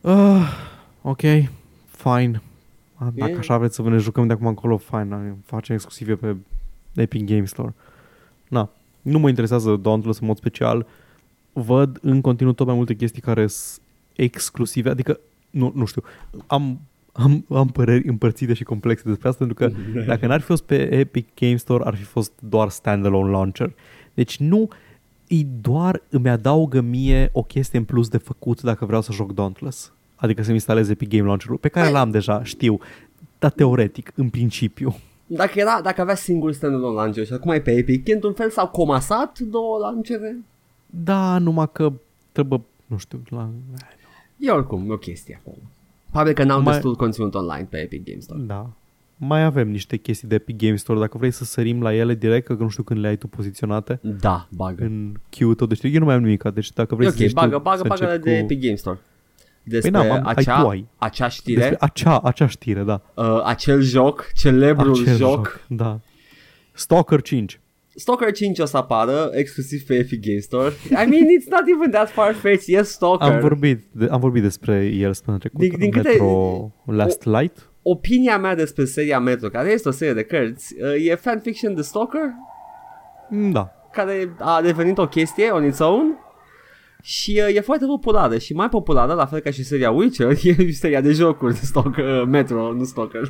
Uh, 0.01 0.47
ok, 1.01 1.21
fine. 1.87 2.41
Ah, 2.95 3.07
Dacă 3.15 3.31
E- 3.31 3.37
așa 3.37 3.57
vreți 3.57 3.75
să 3.75 3.81
vă 3.81 3.89
ne 3.89 3.97
jucăm 3.97 4.27
de 4.27 4.33
acum 4.33 4.47
încolo, 4.47 4.77
fine, 4.77 5.37
facem 5.45 5.75
exclusive 5.75 6.15
pe 6.15 6.35
Epic 6.95 7.25
Game 7.25 7.45
Store. 7.45 7.73
Na, 8.47 8.69
nu 9.01 9.19
mă 9.19 9.27
interesează 9.29 9.75
Dauntless 9.75 10.19
în 10.19 10.27
mod 10.27 10.37
special. 10.37 10.85
Văd 11.53 11.97
în 12.01 12.21
continuu 12.21 12.53
tot 12.53 12.65
mai 12.67 12.75
multe 12.75 12.93
chestii 12.95 13.21
care 13.21 13.47
sunt 13.47 13.81
exclusive, 14.15 14.89
adică, 14.89 15.19
nu, 15.49 15.71
nu 15.75 15.85
știu, 15.85 16.03
am, 16.47 16.79
am, 17.11 17.45
am 17.49 17.67
păreri 17.67 18.07
împărțite 18.07 18.53
și 18.53 18.63
complexe 18.63 19.03
despre 19.05 19.27
asta, 19.27 19.45
pentru 19.45 19.65
că 19.65 19.71
dacă 20.11 20.27
n-ar 20.27 20.39
fi 20.39 20.45
fost 20.45 20.63
pe 20.63 20.93
Epic 20.93 21.27
Game 21.35 21.55
Store, 21.55 21.83
ar 21.83 21.95
fi 21.95 22.03
fost 22.03 22.31
doar 22.39 22.69
standalone 22.69 23.31
launcher. 23.31 23.73
Deci 24.13 24.37
nu, 24.37 24.69
e 25.27 25.43
doar 25.61 26.01
îmi 26.09 26.29
adaugă 26.29 26.81
mie 26.81 27.29
o 27.33 27.43
chestie 27.43 27.79
în 27.79 27.85
plus 27.85 28.07
de 28.07 28.17
făcut 28.17 28.61
dacă 28.61 28.85
vreau 28.85 29.01
să 29.01 29.11
joc 29.11 29.33
Dauntless. 29.33 29.93
Adică 30.15 30.41
să-mi 30.41 30.53
instalez 30.53 30.89
Epic 30.89 31.09
Game 31.09 31.27
Launcher-ul, 31.27 31.57
pe 31.57 31.67
care 31.67 31.89
l-am 31.89 32.11
deja, 32.11 32.43
știu, 32.43 32.79
dar 33.39 33.51
teoretic, 33.51 34.11
în 34.15 34.29
principiu. 34.29 34.95
Dacă, 35.27 35.59
era, 35.59 35.79
dacă 35.83 36.01
avea 36.01 36.15
singur 36.15 36.51
standalone 36.51 36.95
launcher 36.95 37.25
și 37.25 37.33
acum 37.33 37.51
e 37.51 37.61
pe 37.61 37.71
Epic, 37.71 38.07
într-un 38.07 38.33
fel 38.33 38.49
s-au 38.49 38.67
comasat 38.67 39.39
două 39.39 39.77
lancere? 39.77 40.37
Da, 40.85 41.37
numai 41.37 41.69
că 41.71 41.93
trebuie, 42.31 42.61
nu 42.85 42.97
știu, 42.97 43.21
la... 43.29 43.49
E 44.37 44.51
oricum 44.51 44.91
o 44.91 44.97
chestie 44.97 45.41
acolo. 45.43 45.61
Probabil 46.11 46.33
că 46.33 46.43
n-au 46.43 46.61
Mai- 46.61 46.73
destul 46.73 46.95
conținut 46.95 47.35
online 47.35 47.67
pe 47.69 47.77
Epic 47.77 48.05
Games 48.05 48.23
Store. 48.23 48.39
Da. 48.41 48.69
Mai 49.17 49.43
avem 49.43 49.69
niște 49.69 49.97
chestii 49.97 50.27
de 50.27 50.35
Epic 50.35 50.57
Game 50.57 50.75
Store, 50.75 50.99
dacă 50.99 51.17
vrei 51.17 51.31
să 51.31 51.43
sărim 51.43 51.81
la 51.81 51.93
ele 51.95 52.15
direct, 52.15 52.45
că 52.45 52.53
nu 52.59 52.69
știu 52.69 52.83
când 52.83 52.99
le 52.99 53.07
ai 53.07 53.15
tu 53.17 53.27
poziționate 53.27 53.99
Da, 54.19 54.47
bagă. 54.49 54.83
în 54.83 55.13
queue 55.37 55.53
tot, 55.55 55.67
deci 55.69 55.79
eu 55.93 55.99
nu 55.99 56.05
mai 56.05 56.15
am 56.15 56.21
nimic, 56.21 56.43
deci 56.43 56.71
dacă 56.73 56.95
vrei 56.95 57.07
E 57.07 57.11
să 57.11 57.15
ok, 57.19 57.23
zici 57.25 57.33
bagă, 57.35 57.55
tu, 57.55 57.61
bagă, 57.61 57.77
să 57.77 57.83
bagă 57.87 58.03
încep 58.05 58.23
de 58.23 58.29
cu... 58.31 58.35
Epic 58.37 58.61
Game 58.61 58.75
Store. 58.75 58.99
Despre 59.63 59.91
Păi 59.91 60.01
n-am, 60.07 60.11
am- 60.17 60.25
ai 60.25 60.33
acea, 60.37 60.61
tu, 60.61 60.67
ai. 60.67 60.87
acea 60.97 61.27
știre, 61.27 61.59
Despre 61.59 61.77
acea, 61.79 62.17
acea 62.19 62.47
știre, 62.47 62.83
da. 62.83 63.01
uh, 63.15 63.41
acel 63.43 63.81
joc, 63.81 64.31
celebrul 64.35 64.91
Acel 65.01 65.15
joc. 65.15 65.65
Da. 65.67 65.99
Stalker 66.73 67.21
5. 67.21 67.59
Stalker 67.95 68.31
5 68.31 68.59
o 68.59 68.65
să 68.65 68.77
apară 68.77 69.29
exclusiv 69.33 69.81
pe 69.81 69.95
Epic 69.95 70.25
Game 70.25 70.39
Store. 70.39 70.71
I 70.89 70.93
mean, 70.93 71.25
it's 71.39 71.47
not 71.49 71.63
even 71.75 71.91
that 71.91 72.09
far-fetched. 72.09 72.67
Yes, 72.67 72.89
Stalker. 72.89 73.27
Am 73.31 73.39
vorbit, 73.39 73.83
de, 73.91 74.07
am 74.11 74.19
vorbit 74.19 74.41
despre 74.41 74.85
el 74.85 75.13
săptămâna 75.13 75.41
trecută. 75.41 75.65
Din- 75.65 75.79
din 75.79 75.91
câte- 75.91 76.09
Metro 76.09 76.71
Last 76.85 77.25
Light. 77.25 77.69
Opinia 77.81 78.37
mea 78.37 78.55
despre 78.55 78.85
seria 78.85 79.19
Metro, 79.19 79.49
care 79.49 79.71
este 79.71 79.87
o 79.87 79.91
serie 79.91 80.13
de 80.13 80.23
cărți, 80.23 80.75
uh, 80.81 81.07
e 81.07 81.15
fanfiction 81.15 81.75
de 81.75 81.81
Stalker, 81.81 82.21
Mm, 83.29 83.51
Da. 83.51 83.71
care 83.91 84.35
a 84.39 84.61
devenit 84.61 84.97
o 84.97 85.07
chestie 85.07 85.49
on 85.49 85.65
its 85.65 85.79
own 85.79 86.17
și 87.01 87.41
uh, 87.49 87.55
e 87.55 87.59
foarte 87.61 87.85
populară 87.85 88.37
și 88.37 88.53
mai 88.53 88.69
populară, 88.69 89.13
la 89.13 89.25
fel 89.25 89.39
ca 89.39 89.49
și 89.51 89.63
seria 89.63 89.91
Witcher, 89.91 90.29
e 90.43 90.53
și 90.65 90.73
seria 90.73 91.01
de 91.01 91.11
jocuri 91.11 91.53
de 91.53 91.59
Stalker, 91.63 92.05
uh, 92.21 92.27
Metro, 92.27 92.71
nu 92.73 92.83
Stalker. 92.83 93.21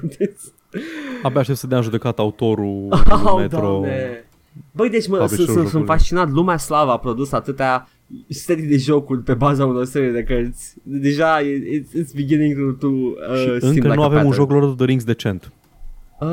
Abia 1.24 1.40
aștept 1.40 1.58
să 1.58 1.68
dea 1.68 1.78
în 1.78 1.84
judecat 1.84 2.20
autorul 2.20 2.88
oh, 2.92 3.02
lui 3.24 3.42
Metro. 3.42 3.60
Doamne. 3.60 4.26
Băi, 4.72 4.90
deci 4.90 5.08
mă, 5.08 5.16
sunt, 5.18 5.30
Publisherul 5.30 5.46
sunt, 5.46 5.68
sunt 5.68 5.82
jocului. 5.82 5.88
fascinat. 5.98 6.30
Lumea 6.32 6.58
slavă 6.58 6.92
a 6.92 6.98
produs 6.98 7.32
atâtea 7.32 7.88
serii 8.30 8.68
de 8.68 8.78
jocuri 8.78 9.22
pe 9.22 9.34
baza 9.34 9.66
unor 9.66 9.86
serii 9.86 10.12
de 10.12 10.24
cărți. 10.24 10.74
Deja 10.84 11.40
it's, 11.42 12.02
it's 12.02 12.14
beginning 12.16 12.56
to, 12.78 12.88
to 12.88 12.94
uh, 12.94 13.38
Și 13.38 13.44
seem 13.46 13.54
încă 13.62 13.70
like 13.70 13.94
nu 13.96 14.02
a 14.02 14.06
avem 14.06 14.18
un 14.18 14.24
pattern. 14.24 14.34
joc 14.34 14.52
Lord 14.52 14.66
of 14.68 14.76
the 14.76 14.86
Rings 14.86 15.04
decent. 15.04 15.52
Uh, 16.20 16.28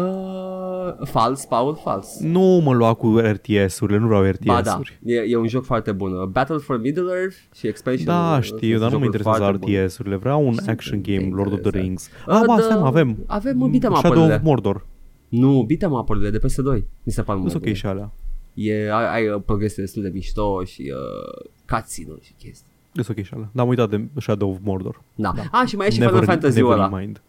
fals, 1.06 1.44
Paul, 1.44 1.80
fals. 1.82 2.20
Nu 2.20 2.40
mă 2.64 2.74
lua 2.74 2.94
cu 2.94 3.18
RTS-urile, 3.18 3.98
nu 3.98 4.06
vreau 4.06 4.22
Ba 4.44 4.60
da, 4.60 4.70
RTS-uri. 4.72 4.98
e, 5.04 5.14
e 5.28 5.36
un 5.36 5.46
joc 5.48 5.64
foarte 5.64 5.92
bun. 5.92 6.12
Uh, 6.12 6.26
Battle 6.26 6.56
for 6.56 6.80
Middle-earth 6.80 7.36
și 7.54 7.66
Expansion. 7.66 8.04
Da, 8.06 8.34
uh, 8.36 8.42
știu, 8.42 8.68
sunt 8.68 8.80
dar 8.80 8.90
nu 8.90 8.98
mă 8.98 9.04
jocuri 9.04 9.04
interesează 9.04 9.38
foarte 9.38 9.58
bune. 9.58 9.84
RTS-urile. 9.84 10.16
Vreau 10.16 10.46
un 10.46 10.52
Sunt 10.54 10.68
action 10.68 11.00
game, 11.02 11.14
interesant. 11.22 11.50
Lord 11.50 11.52
of 11.66 11.72
the 11.72 11.80
Rings. 11.80 12.06
Uh, 12.26 12.34
Ah, 12.34 12.42
ba, 12.46 12.54
the- 12.56 12.66
seama, 12.66 12.86
avem. 12.86 13.16
Avem 13.26 13.60
uh, 13.60 13.70
beat'em 13.70 13.80
Shadow 13.80 14.10
up-urile. 14.10 14.34
of 14.34 14.42
Mordor. 14.42 14.86
Nu, 15.28 15.66
beat'em 15.70 15.90
up-urile 15.90 16.30
de 16.30 16.38
PS2. 16.38 16.82
Mi 17.02 17.12
se 17.12 17.22
par 17.22 17.34
Nu 17.34 17.40
mult 17.40 17.50
sunt 17.52 17.62
ok 17.62 17.68
bune. 17.68 17.74
și 17.74 17.86
alea. 17.86 18.12
E, 18.54 18.92
ai, 18.92 19.14
ai 19.14 19.28
uh, 19.28 19.42
progrese 19.46 19.80
destul 19.80 20.02
de 20.02 20.08
mișto 20.08 20.64
și 20.64 20.92
uh, 20.94 21.50
cutscene-uri 21.68 22.24
și 22.24 22.32
chestii. 22.38 22.72
Nu 22.92 23.02
sunt 23.02 23.18
ok 23.18 23.24
și 23.24 23.34
alea. 23.34 23.50
Dar 23.52 23.62
am 23.64 23.70
uitat 23.70 23.90
de 23.90 24.08
Shadow 24.20 24.50
of 24.50 24.58
Mordor. 24.62 25.02
Da. 25.14 25.32
Ah, 25.50 25.68
și 25.68 25.76
mai 25.76 25.86
e 25.86 25.90
și 25.90 25.96
Final 25.98 26.24
Fantasy 26.24 26.56
never 26.60 26.72
ăla. 26.72 26.88
mind. 26.98 27.22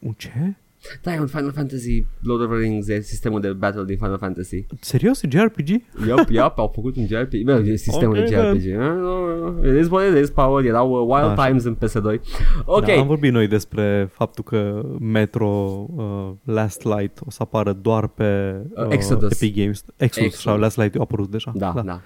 Un 0.00 0.12
ce? 0.16 0.56
Da, 1.02 1.14
e 1.14 1.20
un 1.20 1.26
Final 1.26 1.52
Fantasy 1.52 2.06
Lord 2.22 2.42
of 2.42 2.48
the 2.50 2.58
Rings, 2.58 2.88
e 2.88 3.00
sistemul 3.00 3.40
de 3.40 3.52
battle 3.52 3.84
din 3.84 3.96
Final 3.96 4.18
Fantasy. 4.18 4.66
Serios? 4.80 5.22
E 5.22 5.28
JRPG? 5.30 5.68
Yup, 6.06 6.28
yup, 6.28 6.58
au 6.58 6.70
făcut 6.74 6.96
un 6.96 7.06
JRPG. 7.06 7.42
Bă, 7.44 7.62
e 7.66 7.76
sistemul 7.76 8.18
Ok, 8.18 8.24
de 8.24 8.34
JRPG. 8.34 8.64
It 9.66 9.80
is 9.80 9.88
what 9.90 10.10
it 10.16 10.22
is, 10.22 10.30
Power. 10.30 10.64
Erau 10.64 10.90
uh, 10.90 10.98
Wild 11.16 11.38
Așa. 11.38 11.46
Times 11.46 11.64
în 11.64 11.76
PS2. 11.76 12.20
Ok. 12.64 12.84
Da, 12.84 12.92
am 12.92 13.06
vorbit 13.06 13.32
noi 13.32 13.46
despre 13.46 14.08
faptul 14.12 14.44
că 14.44 14.82
Metro 15.00 15.48
uh, 15.96 16.30
Last 16.44 16.84
Light 16.84 17.20
o 17.26 17.30
să 17.30 17.38
apară 17.42 17.72
doar 17.72 18.06
pe 18.08 18.24
Uh, 18.76 18.86
Exodus. 18.88 19.40
Epic 19.40 19.56
Games. 19.56 19.84
Exodus, 19.96 20.16
Exodus. 20.16 20.38
sau 20.40 20.58
Last 20.58 20.76
Light 20.76 20.94
a 20.96 21.00
apărut 21.00 21.30
deja. 21.30 21.52
Da, 21.54 21.72
da. 21.74 21.80
da. 21.82 22.00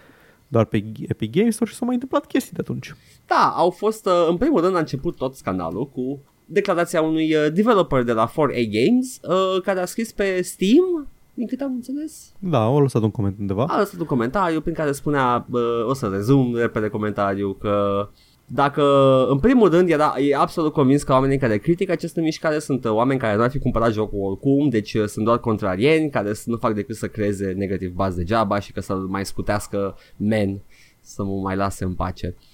Doar 0.48 0.64
pe 0.64 0.84
Epic 1.08 1.30
Games 1.32 1.54
Store 1.54 1.70
și 1.70 1.76
s-au 1.76 1.86
mai 1.86 1.94
întâmplat 1.94 2.26
chestii 2.26 2.52
de 2.52 2.58
atunci. 2.60 2.94
Da, 3.26 3.52
au 3.56 3.70
fost, 3.70 4.06
uh, 4.06 4.26
în 4.28 4.36
primul 4.36 4.60
rând 4.60 4.76
a 4.76 4.78
început 4.78 5.16
tot 5.16 5.34
scandalul 5.34 5.88
cu 5.88 6.20
declarația 6.52 7.02
unui 7.02 7.34
uh, 7.34 7.46
developer 7.52 8.02
de 8.02 8.12
la 8.12 8.30
4A 8.30 8.68
Games 8.70 9.20
uh, 9.28 9.62
care 9.62 9.80
a 9.80 9.84
scris 9.84 10.12
pe 10.12 10.40
Steam, 10.42 11.08
din 11.34 11.46
câte 11.46 11.62
am 11.64 11.72
înțeles, 11.72 12.32
Da, 12.38 12.62
au 12.62 12.80
lăsat 12.80 13.02
un 13.02 13.10
coment 13.10 13.36
undeva. 13.38 13.64
a 13.68 13.78
lăsat 13.78 14.00
un 14.00 14.06
comentariu 14.06 14.60
prin 14.60 14.74
care 14.74 14.92
spunea, 14.92 15.46
uh, 15.50 15.60
o 15.88 15.94
să 15.94 16.06
rezum 16.12 16.54
repede 16.56 16.88
comentariu, 16.88 17.52
că 17.52 18.08
dacă, 18.52 18.82
în 19.28 19.38
primul 19.38 19.70
rând, 19.70 19.90
era, 19.90 20.14
e 20.18 20.36
absolut 20.36 20.72
convins 20.72 21.02
că 21.02 21.12
oamenii 21.12 21.38
care 21.38 21.58
critică 21.58 21.92
această 21.92 22.20
mișcare 22.20 22.58
sunt 22.58 22.84
uh, 22.84 22.90
oameni 22.90 23.20
care 23.20 23.36
nu 23.36 23.42
ar 23.42 23.50
fi 23.50 23.58
cumpărat 23.58 23.92
jocul 23.92 24.18
oricum, 24.30 24.68
deci 24.68 24.94
uh, 24.94 25.04
sunt 25.06 25.24
doar 25.24 25.38
contrarieni 25.38 26.10
care 26.10 26.32
s- 26.32 26.44
nu 26.46 26.56
fac 26.56 26.74
decât 26.74 26.96
să 26.96 27.06
creeze 27.06 27.52
negativ 27.56 27.90
baz 27.92 28.14
degeaba 28.14 28.58
și 28.60 28.72
că 28.72 28.80
să-l 28.80 28.96
mai 28.96 29.24
scutească 29.26 29.96
men 30.16 30.60
să 31.00 31.22
mă 31.24 31.32
mai 31.42 31.56
lase 31.56 31.84
în 31.84 31.94
pace. 31.94 32.34
Uh, 32.38 32.44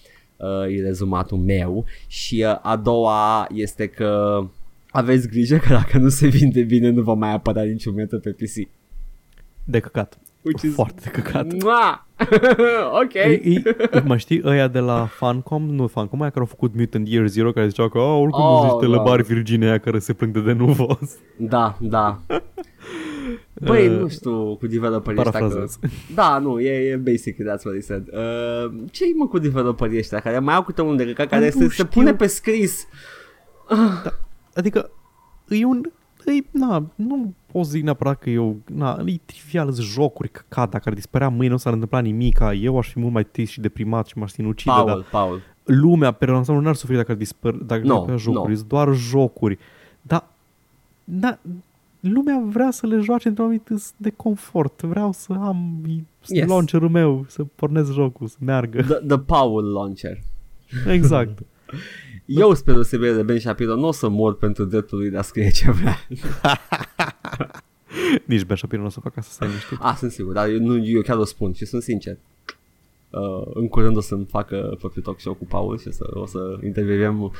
e 0.68 0.80
rezumatul 0.82 1.38
meu. 1.38 1.84
Și 2.06 2.44
uh, 2.48 2.58
a 2.62 2.76
doua 2.76 3.46
este 3.54 3.86
că 3.86 4.40
aveți 4.90 5.28
grijă 5.28 5.56
că 5.56 5.68
dacă 5.68 5.98
nu 5.98 6.08
se 6.08 6.26
vinde 6.26 6.62
bine 6.62 6.90
nu 6.90 7.02
va 7.02 7.12
mai 7.12 7.32
apărea 7.32 7.62
niciun 7.62 7.94
metru 7.94 8.18
pe 8.20 8.30
PC. 8.30 8.68
De 9.64 9.78
căcat. 9.80 10.18
Which 10.42 10.62
is- 10.62 10.74
Foarte 10.74 11.00
de 11.04 11.10
căcat. 11.10 11.62
Mua! 11.62 12.06
ok. 13.02 13.14
Ei, 13.14 13.40
ei, 13.44 13.62
mă 14.04 14.16
știi, 14.16 14.42
ăia 14.44 14.68
de 14.68 14.78
la 14.78 15.06
Funcom, 15.06 15.62
nu 15.70 15.86
Funcom, 15.86 16.20
aia 16.20 16.28
care 16.30 16.40
au 16.40 16.46
făcut 16.50 16.74
Mutant 16.74 17.08
Year 17.08 17.26
Zero, 17.26 17.52
care 17.52 17.68
ziceau 17.68 17.88
că 17.88 17.98
oh, 17.98 18.20
oricum 18.22 18.42
Oh, 18.42 18.62
nu 18.62 18.68
zici 18.68 18.78
telebari 18.80 19.26
da. 19.28 19.34
Virginia 19.34 19.68
aia 19.68 19.78
care 19.78 19.98
se 19.98 20.12
plâng 20.12 20.32
de 20.32 20.40
Denuvos. 20.40 21.16
Da, 21.38 21.76
da. 21.80 22.20
Băi, 23.60 23.88
Uh, 23.88 23.98
nu 24.00 24.08
știu 24.08 24.56
cu 24.56 24.66
developerii 24.66 25.20
ăștia 25.20 25.38
că... 25.40 25.46
Parafrazez. 25.46 25.78
Da, 26.14 26.38
nu, 26.38 26.60
e, 26.60 26.70
e 26.90 26.96
basic, 26.96 27.34
that's 27.36 27.62
what 27.64 27.74
he 27.74 27.80
said. 27.80 28.08
Uh, 28.12 28.72
ce-i 28.90 29.12
mă 29.16 29.26
cu 29.26 29.38
developerii 29.38 29.98
ăștia 29.98 30.20
care 30.20 30.38
mai 30.38 30.54
au 30.54 30.62
câte 30.62 30.82
un 30.82 30.96
de 30.96 31.12
care 31.12 31.44
Nu 31.44 31.50
se, 31.50 31.58
se 31.58 31.68
știu. 31.68 31.84
pune 31.84 32.14
pe 32.14 32.26
scris? 32.26 32.86
Adică, 34.54 34.90
e 35.48 35.64
un... 35.64 35.80
E, 36.26 36.44
na, 36.50 36.84
nu 36.94 37.34
pot 37.52 37.64
zic 37.66 37.82
neapărat 37.82 38.18
că 38.18 38.30
eu, 38.30 38.56
na, 38.74 39.02
e 39.06 39.14
trivial, 39.24 39.72
sunt 39.72 39.86
jocuri 39.86 40.28
căcata 40.28 40.78
care 40.78 40.94
dispărea 40.94 41.28
mâine, 41.28 41.52
nu 41.52 41.56
s-ar 41.56 41.72
întâmpla 41.72 41.98
nimic, 42.00 42.38
eu 42.60 42.78
aș 42.78 42.88
fi 42.90 42.98
mult 42.98 43.12
mai 43.12 43.24
trist 43.24 43.50
și 43.52 43.60
deprimat 43.60 44.06
și 44.06 44.18
m-aș 44.18 44.30
sinucide, 44.30 44.70
Paul, 44.70 44.86
dar 44.86 45.04
Paul. 45.10 45.40
lumea 45.64 46.12
pe 46.12 46.24
ansamblu 46.30 46.64
n-ar 46.64 46.74
suferi 46.74 46.98
dacă 46.98 47.10
ar 47.10 47.16
dispăr, 47.16 47.54
dacă 47.54 47.82
No, 47.84 47.94
no, 47.94 48.04
no. 48.10 48.16
jocuri, 48.16 48.50
no. 48.50 48.56
sunt 48.56 48.68
doar 48.68 48.92
jocuri. 48.94 49.58
Dar 50.02 50.24
na, 51.04 51.38
lumea 52.12 52.42
vrea 52.46 52.70
să 52.70 52.86
le 52.86 52.98
joace 52.98 53.28
într-un 53.28 53.44
anumit 53.44 53.68
de 53.96 54.10
confort. 54.10 54.82
Vreau 54.82 55.12
să 55.12 55.32
am 55.32 55.80
Yes. 56.28 56.40
yes. 56.40 56.48
launcherul 56.48 56.88
meu, 56.88 57.24
să 57.28 57.44
pornesc 57.44 57.92
jocul, 57.92 58.26
să 58.26 58.36
meargă. 58.40 58.82
The, 58.82 58.94
the 58.94 59.18
Paul 59.18 59.72
Launcher. 59.72 60.18
Exact. 60.86 61.38
Eu 62.26 62.54
spre 62.54 62.72
deosebire 62.72 63.12
de 63.12 63.22
Ben 63.22 63.38
Shapiro 63.38 63.74
nu 63.74 63.86
o 63.86 63.92
să 63.92 64.08
mor 64.08 64.36
pentru 64.36 64.64
dreptul 64.64 64.98
lui 64.98 65.10
de 65.10 65.16
a 65.16 65.22
scrie 65.22 65.50
ce 65.50 65.70
vrea. 65.70 65.96
Nici 68.24 68.44
Ben 68.44 68.56
Shapiro 68.56 68.80
nu 68.80 68.86
o 68.86 68.90
să 68.90 69.00
facă 69.00 69.14
asta, 69.18 69.32
să 69.32 69.44
ai 69.44 69.48
liniștit. 69.48 69.78
Ah, 69.80 69.94
sunt 69.98 70.10
sigur, 70.10 70.32
dar 70.32 70.48
eu, 70.48 70.58
nu, 70.58 70.84
eu 70.86 71.00
chiar 71.00 71.16
o 71.16 71.24
spun 71.24 71.52
și 71.52 71.64
sunt 71.64 71.82
sincer. 71.82 72.18
Uh, 73.10 73.46
în 73.54 73.68
curând 73.68 73.96
o 73.96 74.00
să-mi 74.00 74.26
facă 74.30 74.74
propriu 74.78 75.02
talk 75.02 75.20
show 75.20 75.34
cu 75.34 75.44
Paul 75.44 75.78
și 75.78 75.88
o 75.88 75.90
să, 75.90 76.10
o 76.14 76.26
să 76.26 76.58
intervievem 76.64 77.22
uh, 77.22 77.32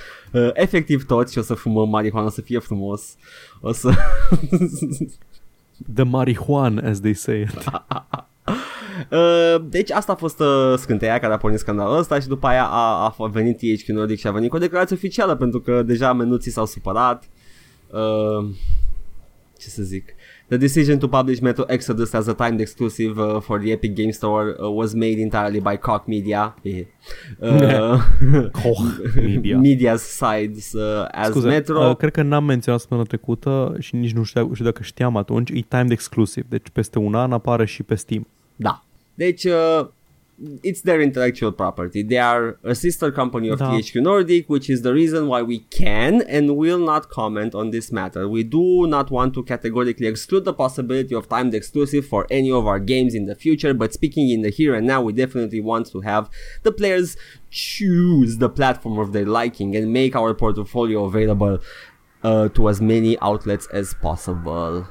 efectiv 0.52 1.06
toți 1.06 1.32
și 1.32 1.38
o 1.38 1.42
să 1.42 1.54
fumăm 1.54 1.88
marihuana, 1.88 2.26
o 2.26 2.30
să 2.30 2.40
fie 2.40 2.58
frumos. 2.58 3.16
O 3.60 3.72
să... 3.72 3.90
The 5.94 6.04
marihuan, 6.04 6.78
as 6.78 7.00
they 7.00 7.14
say 7.14 7.40
it. 7.40 7.64
Uh, 9.10 9.64
deci 9.68 9.90
asta 9.90 10.12
a 10.12 10.14
fost 10.14 10.40
uh, 10.40 10.74
scânteia 10.76 11.18
care 11.18 11.32
a 11.32 11.36
pornit 11.36 11.58
scandalul 11.58 11.98
ăsta 11.98 12.20
și 12.20 12.26
după 12.26 12.46
aia 12.46 12.64
a, 12.64 13.14
a 13.18 13.26
venit 13.26 13.56
THQ 13.56 13.86
Nordic 13.86 14.18
și 14.18 14.26
a 14.26 14.30
venit 14.30 14.50
cu 14.50 14.56
o 14.56 14.58
declarație 14.58 14.96
oficială 14.96 15.36
pentru 15.36 15.60
că 15.60 15.82
deja 15.82 16.12
menuții 16.12 16.50
s-au 16.50 16.66
supărat. 16.66 17.24
Uh, 17.90 18.48
ce 19.58 19.68
să 19.68 19.82
zic? 19.82 20.14
The 20.48 20.58
decision 20.58 21.00
to 21.00 21.08
publish 21.08 21.42
Metro 21.42 21.64
Exodus 21.64 22.14
as 22.14 22.28
a 22.28 22.34
timed 22.34 22.60
exclusive 22.60 23.18
uh, 23.18 23.40
for 23.40 23.58
the 23.58 23.72
Epic 23.72 23.96
Game 23.96 24.12
Store 24.12 24.54
uh, 24.62 24.70
was 24.70 24.94
made 24.94 25.18
entirely 25.18 25.58
by 25.60 25.76
Koch 25.76 26.06
Media. 26.06 26.54
uh, 27.42 28.00
Koch 28.52 29.16
Media. 29.16 29.56
Media's 29.68 30.02
sides 30.02 30.72
uh, 30.74 31.08
as 31.12 31.30
Scuze, 31.30 31.48
Metro. 31.48 31.90
uh, 31.90 31.96
cred 31.96 32.12
că 32.12 32.22
n-am 32.22 32.44
menționat 32.44 32.80
săptămâna 32.80 33.06
trecută 33.06 33.76
și 33.78 33.96
nici 33.96 34.12
nu 34.12 34.22
știu, 34.22 34.50
știu 34.52 34.64
dacă 34.64 34.82
știam 34.82 35.16
atunci, 35.16 35.50
e 35.50 35.60
timed 35.68 35.90
exclusive, 35.90 36.46
deci 36.48 36.68
peste 36.72 36.98
un 36.98 37.14
an 37.14 37.32
apare 37.32 37.64
și 37.64 37.82
pe 37.82 37.94
Steam. 37.94 38.26
Da. 38.56 38.84
Deci, 39.14 39.44
uh, 39.44 39.86
it's 40.62 40.82
their 40.82 41.00
intellectual 41.00 41.50
property. 41.50 42.02
They 42.02 42.18
are 42.18 42.58
a 42.62 42.74
sister 42.74 43.10
company 43.10 43.48
of 43.48 43.58
Da. 43.58 43.70
THQ 43.70 44.02
Nordic, 44.02 44.48
which 44.48 44.68
is 44.68 44.82
the 44.82 44.92
reason 44.92 45.28
why 45.28 45.42
we 45.42 45.60
can 45.60 46.22
and 46.22 46.56
will 46.56 46.78
not 46.78 47.08
comment 47.08 47.54
on 47.54 47.70
this 47.70 47.90
matter. 47.90 48.28
We 48.28 48.42
do 48.42 48.86
not 48.86 49.10
want 49.10 49.34
to 49.34 49.42
categorically 49.42 50.06
exclude 50.06 50.44
the 50.44 50.52
possibility 50.52 51.14
of 51.14 51.28
timed 51.28 51.54
exclusive 51.54 52.06
for 52.06 52.26
any 52.30 52.50
of 52.50 52.66
our 52.66 52.78
games 52.78 53.14
in 53.14 53.26
the 53.26 53.34
future, 53.34 53.72
but 53.72 53.94
speaking 53.94 54.28
in 54.30 54.42
the 54.42 54.50
here 54.50 54.74
and 54.74 54.86
now, 54.86 55.00
we 55.00 55.12
definitely 55.12 55.60
want 55.60 55.90
to 55.92 56.00
have 56.02 56.28
the 56.62 56.72
players 56.72 57.16
choose 57.50 58.38
the 58.38 58.48
platform 58.48 58.98
of 58.98 59.12
their 59.12 59.26
liking 59.26 59.74
and 59.74 59.92
make 59.92 60.14
our 60.14 60.34
portfolio 60.34 61.04
available 61.04 61.58
uh, 62.22 62.48
to 62.50 62.68
as 62.68 62.80
many 62.80 63.18
outlets 63.20 63.66
as 63.72 63.94
possible. 63.94 64.86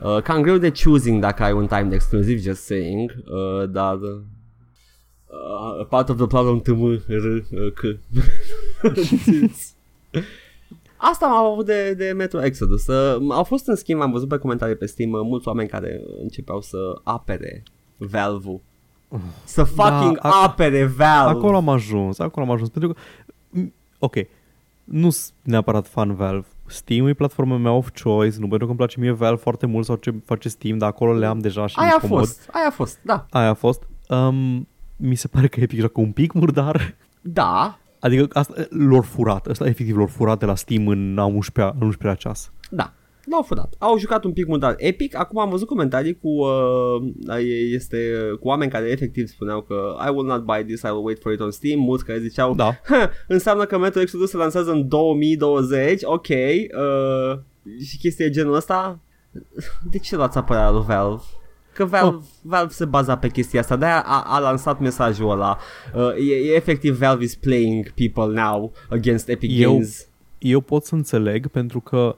Uh, 0.00 0.20
cam 0.20 0.42
greu 0.42 0.58
de 0.58 0.70
choosing 0.70 1.20
dacă 1.20 1.42
ai 1.42 1.52
un 1.52 1.66
timed 1.66 1.92
exclusiv, 1.92 2.40
just 2.40 2.64
saying, 2.64 3.10
uh, 3.26 3.66
dar 3.66 3.98
uh, 5.78 5.86
part 5.88 6.08
of 6.08 6.16
the 6.16 6.26
problem 6.26 6.60
tm 6.60 6.84
r 7.08 7.24
uh, 7.50 7.72
c. 7.74 7.98
Asta 10.96 11.26
am 11.26 11.52
avut 11.52 11.66
de, 11.66 11.94
de 11.94 12.12
Metro 12.16 12.44
Exodus. 12.44 12.86
Uh, 12.86 13.26
au 13.30 13.44
fost 13.44 13.66
în 13.66 13.76
schimb, 13.76 14.00
am 14.00 14.10
văzut 14.10 14.28
pe 14.28 14.36
comentarii 14.38 14.76
pe 14.76 14.86
Steam 14.86 15.10
uh, 15.12 15.20
mulți 15.22 15.48
oameni 15.48 15.68
care 15.68 16.00
începeau 16.22 16.60
să 16.60 16.76
apere 17.02 17.62
Valve-ul. 17.96 18.60
Să 19.44 19.64
fucking 19.64 20.20
Da, 20.20 20.28
ac- 20.28 20.44
apere 20.46 20.84
Valve. 20.84 21.38
Acolo 21.38 21.56
am 21.56 21.68
ajuns, 21.68 22.18
acolo 22.18 22.46
am 22.46 22.52
ajuns, 22.52 22.68
pentru 22.68 22.92
că, 22.92 23.00
m, 23.50 23.72
ok, 23.98 24.14
nu 24.84 25.10
sunt 25.10 25.32
neapărat 25.42 25.86
fan 25.88 26.14
Valve. 26.14 26.46
Steam 26.66 27.06
e 27.06 27.12
platforma 27.12 27.56
mea 27.56 27.72
of 27.72 27.88
choice, 28.02 28.36
nu 28.38 28.48
pentru 28.48 28.58
că 28.58 28.64
îmi 28.64 28.76
place 28.76 29.00
mie 29.00 29.10
Valve 29.10 29.40
foarte 29.42 29.66
mult 29.66 29.84
sau 29.84 29.96
ce 29.96 30.14
face 30.24 30.48
Steam, 30.48 30.78
dar 30.78 30.88
acolo 30.88 31.12
le 31.12 31.26
am 31.26 31.38
deja 31.38 31.66
și 31.66 31.74
Aia 31.78 31.86
mi 31.88 31.94
a 31.96 32.00
comod. 32.08 32.18
fost, 32.18 32.48
aia 32.52 32.66
a 32.66 32.70
fost, 32.70 32.98
da. 33.02 33.26
Aia 33.30 33.48
a 33.48 33.54
fost. 33.54 33.82
Um, 34.08 34.68
mi 34.98 35.14
se 35.14 35.28
pare 35.28 35.46
că 35.48 35.60
Epic 35.60 35.78
joacă 35.78 36.00
un 36.00 36.12
pic 36.12 36.32
murdar. 36.32 36.94
Da, 37.20 37.78
Adică 38.00 38.26
asta 38.32 38.54
lor 38.70 39.04
furat, 39.04 39.46
asta 39.46 39.66
efectiv 39.66 39.96
lor 39.96 40.08
furat 40.08 40.38
de 40.38 40.46
la 40.46 40.54
Steam 40.54 40.88
în 40.88 41.18
a 41.18 41.24
11 41.24 41.74
în 41.80 41.86
11 41.86 42.22
ceas. 42.22 42.52
Da, 42.70 42.92
l-au 43.30 43.42
furat. 43.42 43.74
Au 43.78 43.98
jucat 43.98 44.24
un 44.24 44.32
pic 44.32 44.46
murdar 44.46 44.74
Epic. 44.76 45.16
Acum 45.16 45.38
am 45.38 45.50
văzut 45.50 45.66
comentarii 45.68 46.18
cu 46.18 46.28
uh, 46.28 47.42
este 47.72 47.98
cu 48.40 48.48
oameni 48.48 48.70
care 48.70 48.90
efectiv 48.90 49.26
spuneau 49.26 49.60
că 49.62 49.96
I 50.06 50.10
will 50.10 50.26
not 50.26 50.44
buy 50.44 50.64
this, 50.66 50.80
I 50.82 50.86
will 50.86 51.04
wait 51.04 51.18
for 51.20 51.32
it 51.32 51.40
on 51.40 51.50
Steam. 51.50 51.80
Mulți 51.80 52.04
care 52.04 52.18
ziceau 52.18 52.54
Da. 52.54 52.80
"Ha, 52.84 53.10
înseamnă 53.28 53.64
că 53.64 53.78
Metro 53.78 54.00
Exodus 54.00 54.30
se 54.30 54.36
lansează 54.36 54.70
în 54.70 54.88
2020. 54.88 56.00
Ok. 56.04 56.28
Uh, 56.28 57.38
și 57.84 57.98
chestia 57.98 58.24
e 58.26 58.30
genul 58.30 58.54
ăsta. 58.54 59.00
De 59.90 59.98
ce 59.98 60.16
luați 60.16 60.38
apărarea 60.38 60.70
lui 60.70 60.84
Valve? 60.86 61.22
Că 61.78 61.84
Valve, 61.84 62.16
oh. 62.16 62.22
Valve 62.42 62.72
se 62.72 62.84
baza 62.84 63.16
pe 63.18 63.28
chestia 63.28 63.60
asta, 63.60 63.76
de-aia 63.76 64.02
a, 64.06 64.22
a 64.26 64.38
lansat 64.38 64.80
mesajul 64.80 65.30
ăla. 65.30 65.58
Uh, 65.94 66.30
e, 66.30 66.34
e 66.34 66.54
efectiv 66.54 66.98
Valve 66.98 67.24
is 67.24 67.34
playing 67.34 67.90
people 67.90 68.42
now 68.42 68.72
against 68.90 69.28
Epic 69.28 69.50
Eu- 69.60 69.70
Games. 69.70 70.08
Eu 70.38 70.60
pot 70.60 70.84
să 70.84 70.94
înțeleg 70.94 71.46
pentru 71.46 71.80
că 71.80 72.16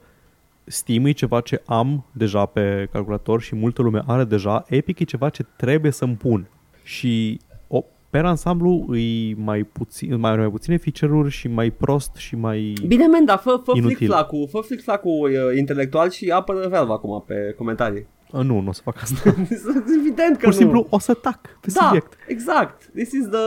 Steam 0.64 1.04
e 1.04 1.10
ceva 1.10 1.40
ce 1.40 1.62
am 1.66 2.04
deja 2.12 2.46
pe 2.46 2.88
calculator 2.92 3.40
și 3.40 3.54
multă 3.54 3.82
lume 3.82 4.02
are 4.06 4.24
deja. 4.24 4.64
Epic 4.68 4.98
e 4.98 5.04
ceva 5.04 5.28
ce 5.28 5.44
trebuie 5.56 5.90
să-mi 5.90 6.14
pun. 6.16 6.48
Și 6.82 7.40
o, 7.68 7.84
pe 8.10 8.18
ansamblu 8.18 8.96
e 8.96 9.34
mai, 9.36 9.62
puțin, 9.62 10.20
mai, 10.20 10.36
mai 10.36 10.48
puține 10.48 10.76
feature-uri 10.76 11.30
și 11.30 11.48
mai 11.48 11.70
prost 11.70 12.14
și 12.14 12.36
mai... 12.36 12.74
Bine, 12.86 13.06
men, 13.06 13.24
dar 13.24 13.38
fă, 13.38 13.60
fă 13.64 13.72
Inutil. 13.74 13.96
flic-flacul, 13.96 14.48
fă 14.50 14.58
flic-flacul 14.58 15.30
uh, 15.30 15.58
intelectual 15.58 16.10
și 16.10 16.30
apără 16.30 16.68
Valve 16.68 16.92
acum 16.92 17.24
pe 17.26 17.54
comentarii. 17.56 18.06
Uh, 18.32 18.40
Nu, 18.44 18.60
nu 18.60 18.68
o 18.68 18.72
să 18.72 18.80
fac 18.84 19.02
asta. 19.02 19.34
Evident 19.98 20.36
că 20.36 20.44
Pur 20.44 20.52
și 20.52 20.58
nu. 20.58 20.64
simplu 20.64 20.86
o 20.90 20.98
să 20.98 21.14
tac 21.14 21.40
pe 21.60 21.70
da, 21.74 21.80
subiect. 21.84 22.12
exact. 22.28 22.90
This 22.94 23.12
is 23.12 23.26
the... 23.28 23.38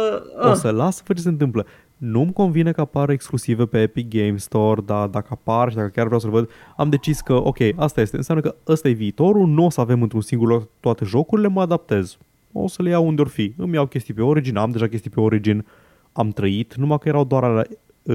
O 0.46 0.50
Uh. 0.50 0.54
să 0.56 0.70
las 0.72 0.96
să 0.96 1.04
văd 1.08 1.16
ce 1.16 1.22
se 1.22 1.30
întâmplă. 1.30 1.66
Nu-mi 1.98 2.34
convine 2.34 2.72
că 2.72 2.82
apară 2.82 3.12
exclusive 3.12 3.66
pe 3.66 3.82
Epic 3.82 4.10
Game 4.10 4.38
Store, 4.38 4.82
dar 4.82 5.08
dacă 5.08 5.28
apar 5.32 5.70
și 5.70 5.76
dacă 5.76 5.88
chiar 5.88 6.06
vreau 6.06 6.20
să-l 6.20 6.30
văd, 6.30 6.50
am 6.78 6.90
decis 6.90 7.22
că, 7.22 7.34
ok, 7.34 7.58
asta 7.76 8.02
este. 8.02 8.16
Înseamnă 8.18 8.44
că 8.44 8.56
ăsta 8.68 8.88
e 8.88 8.92
viitorul, 8.92 9.48
nu 9.48 9.66
o 9.66 9.70
să 9.70 9.82
avem 9.82 10.02
într-un 10.02 10.22
singur 10.22 10.48
loc 10.48 10.68
toate 10.80 11.06
jocurile, 11.06 11.48
mă 11.48 11.62
adaptez. 11.62 12.18
O 12.52 12.68
să 12.68 12.82
le 12.82 12.90
iau 12.90 13.08
unde 13.08 13.22
or 13.22 13.28
fi. 13.28 13.54
Îmi 13.58 13.74
iau 13.74 13.86
chestii 13.86 14.14
pe 14.14 14.22
Origin, 14.22 14.58
am 14.58 14.72
deja 14.72 14.88
chestii 14.88 15.10
pe 15.10 15.20
Origin, 15.20 15.66
am 16.14 16.30
trăit, 16.30 16.76
numai 16.76 16.98
că 16.98 17.08
erau 17.08 17.24
doar 17.24 17.44
la 17.54 17.62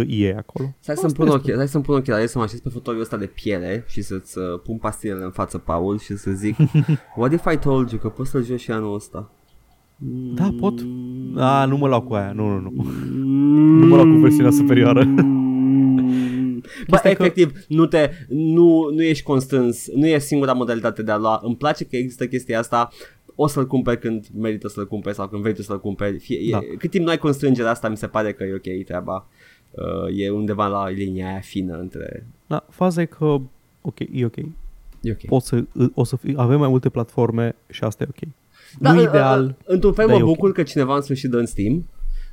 EA 0.08 0.36
acolo. 0.38 0.74
Stai 0.80 0.96
să-mi 0.96 1.12
pun, 1.12 1.28
ochi, 1.28 1.50
stai 1.52 1.68
să-mi 1.68 1.84
pun 1.84 1.94
ochelari 1.94 2.28
să 2.28 2.38
mă 2.38 2.44
așez 2.44 2.60
pe 2.60 2.68
fotoliul 2.68 3.02
ăsta 3.02 3.16
de 3.16 3.26
piele 3.26 3.84
și 3.86 4.02
să-ți 4.02 4.38
uh, 4.38 4.60
pun 4.62 4.76
pastilele 4.76 5.24
în 5.24 5.30
față, 5.30 5.58
Paul, 5.58 5.98
și 5.98 6.16
să 6.16 6.30
zic 6.30 6.56
What 7.16 7.32
if 7.32 7.52
I 7.52 7.56
told 7.56 7.90
you 7.90 8.00
că 8.00 8.08
poți 8.08 8.30
să-l 8.30 8.44
joci 8.44 8.60
și 8.60 8.70
anul 8.70 8.94
ăsta? 8.94 9.30
Da, 10.34 10.54
pot. 10.60 10.86
A, 11.36 11.64
nu 11.64 11.76
mă 11.76 11.86
luau 11.86 12.02
cu 12.02 12.14
aia, 12.14 12.32
nu, 12.32 12.48
nu, 12.48 12.60
nu. 12.60 12.82
Nu 13.78 13.86
mă 13.86 13.94
luau 13.94 14.14
cu 14.14 14.20
versiunea 14.20 14.50
superioară. 14.50 15.04
Bă, 16.88 17.00
efectiv, 17.02 17.52
că... 17.52 17.58
nu, 17.68 17.86
te, 17.86 18.10
nu, 18.28 18.90
nu 18.94 19.02
ești 19.02 19.24
constrâns, 19.24 19.86
nu 19.94 20.06
e 20.06 20.18
singura 20.18 20.52
modalitate 20.52 21.02
de 21.02 21.10
a 21.10 21.16
lua. 21.16 21.40
Îmi 21.42 21.56
place 21.56 21.84
că 21.84 21.96
există 21.96 22.26
chestia 22.26 22.58
asta, 22.58 22.88
o 23.34 23.46
să-l 23.46 23.66
cumperi 23.66 23.98
când 23.98 24.26
merită 24.34 24.68
să-l 24.68 24.86
cumperi 24.86 25.14
sau 25.14 25.28
când 25.28 25.42
vrei 25.42 25.54
tu 25.54 25.62
să-l 25.62 25.80
cumperi. 25.80 26.18
Fie, 26.18 26.50
da. 26.50 26.58
e, 26.58 26.76
cât 26.78 26.90
timp 26.90 27.04
nu 27.04 27.10
ai 27.10 27.18
constrângerea 27.18 27.70
asta, 27.70 27.88
mi 27.88 27.96
se 27.96 28.06
pare 28.06 28.32
că 28.32 28.44
e 28.44 28.54
ok 28.54 28.84
treaba. 28.84 29.28
Uh, 29.78 30.18
e 30.18 30.30
undeva 30.30 30.66
la 30.66 30.88
linia 30.88 31.26
aia 31.26 31.40
fină 31.40 31.78
între... 31.78 32.26
Da, 32.46 32.64
faza 32.70 33.00
e 33.00 33.04
că, 33.04 33.24
ok, 33.80 33.98
e 34.12 34.24
ok. 34.24 34.36
E 35.00 35.10
ok. 35.10 35.24
Poți 35.26 35.46
să, 35.46 35.64
o 35.94 36.04
să 36.04 36.16
fi, 36.16 36.34
avem 36.36 36.58
mai 36.58 36.68
multe 36.68 36.88
platforme 36.88 37.56
și 37.70 37.84
asta 37.84 38.04
e 38.04 38.08
ok. 38.10 38.28
Da, 38.78 38.92
nu 38.92 39.00
uh, 39.00 39.06
ideal. 39.08 39.44
Uh, 39.44 39.54
într-un 39.64 39.92
fel 39.92 40.08
mă 40.08 40.18
bucur 40.18 40.48
okay. 40.48 40.64
că 40.64 40.70
cineva 40.70 40.94
în 40.94 41.02
sfârșit 41.02 41.30
dă 41.30 41.38
în 41.38 41.46
Steam. 41.46 41.74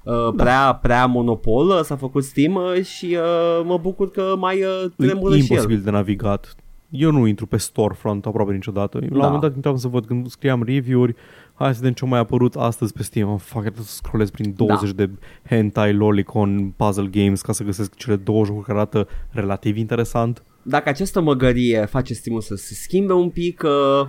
Uh, 0.04 0.14
da. 0.14 0.44
prea, 0.44 0.80
prea 0.82 1.06
monopol 1.06 1.68
uh, 1.68 1.80
s-a 1.84 1.96
făcut 1.96 2.24
Steam 2.24 2.56
uh, 2.56 2.84
și 2.84 3.18
uh, 3.20 3.66
mă 3.66 3.78
bucur 3.78 4.12
că 4.12 4.36
mai 4.38 4.64
uh, 4.64 4.86
tremură 4.98 5.36
și 5.36 5.40
el. 5.40 5.48
imposibil 5.50 5.82
de 5.82 5.90
navigat. 5.90 6.56
Eu 6.90 7.12
nu 7.12 7.28
intru 7.28 7.46
pe 7.46 7.58
storefront 7.58 8.26
aproape 8.26 8.54
niciodată. 8.54 8.98
La 8.98 9.08
da. 9.08 9.16
un 9.16 9.22
moment 9.22 9.42
dat 9.42 9.56
intram 9.56 9.78
să 9.78 9.88
văd 9.88 10.06
când 10.06 10.30
scriam 10.30 10.64
review-uri, 10.64 11.16
hai 11.56 11.74
să 11.74 11.80
vedem 11.80 11.94
ce 11.94 12.06
mai 12.06 12.20
apărut 12.20 12.56
astăzi 12.56 12.94
pe 12.94 13.04
Steam. 13.04 13.30
Oh, 13.30 13.40
fuck, 13.40 13.62
trebuie 13.62 13.84
să 13.84 13.94
scrollez 13.94 14.30
prin 14.30 14.54
20 14.56 14.92
da. 14.92 15.06
de 15.06 15.12
hentai, 15.50 15.94
lolicon, 15.94 16.74
puzzle 16.78 17.08
games 17.08 17.42
ca 17.42 17.54
să 17.54 17.64
găsesc 17.64 17.96
cele 17.96 18.16
două 18.16 18.46
jocuri 18.46 18.66
care 18.66 18.78
arată 18.78 19.08
relativ 19.30 19.78
interesant. 19.78 20.44
Dacă 20.62 20.90
această 20.90 21.22
măgărie 21.22 21.86
face 21.86 22.14
Steam 22.14 22.40
să 22.40 22.56
se 22.56 22.74
schimbe 22.74 23.14
un 23.14 23.30
pic, 23.30 23.64
uh, 23.64 24.08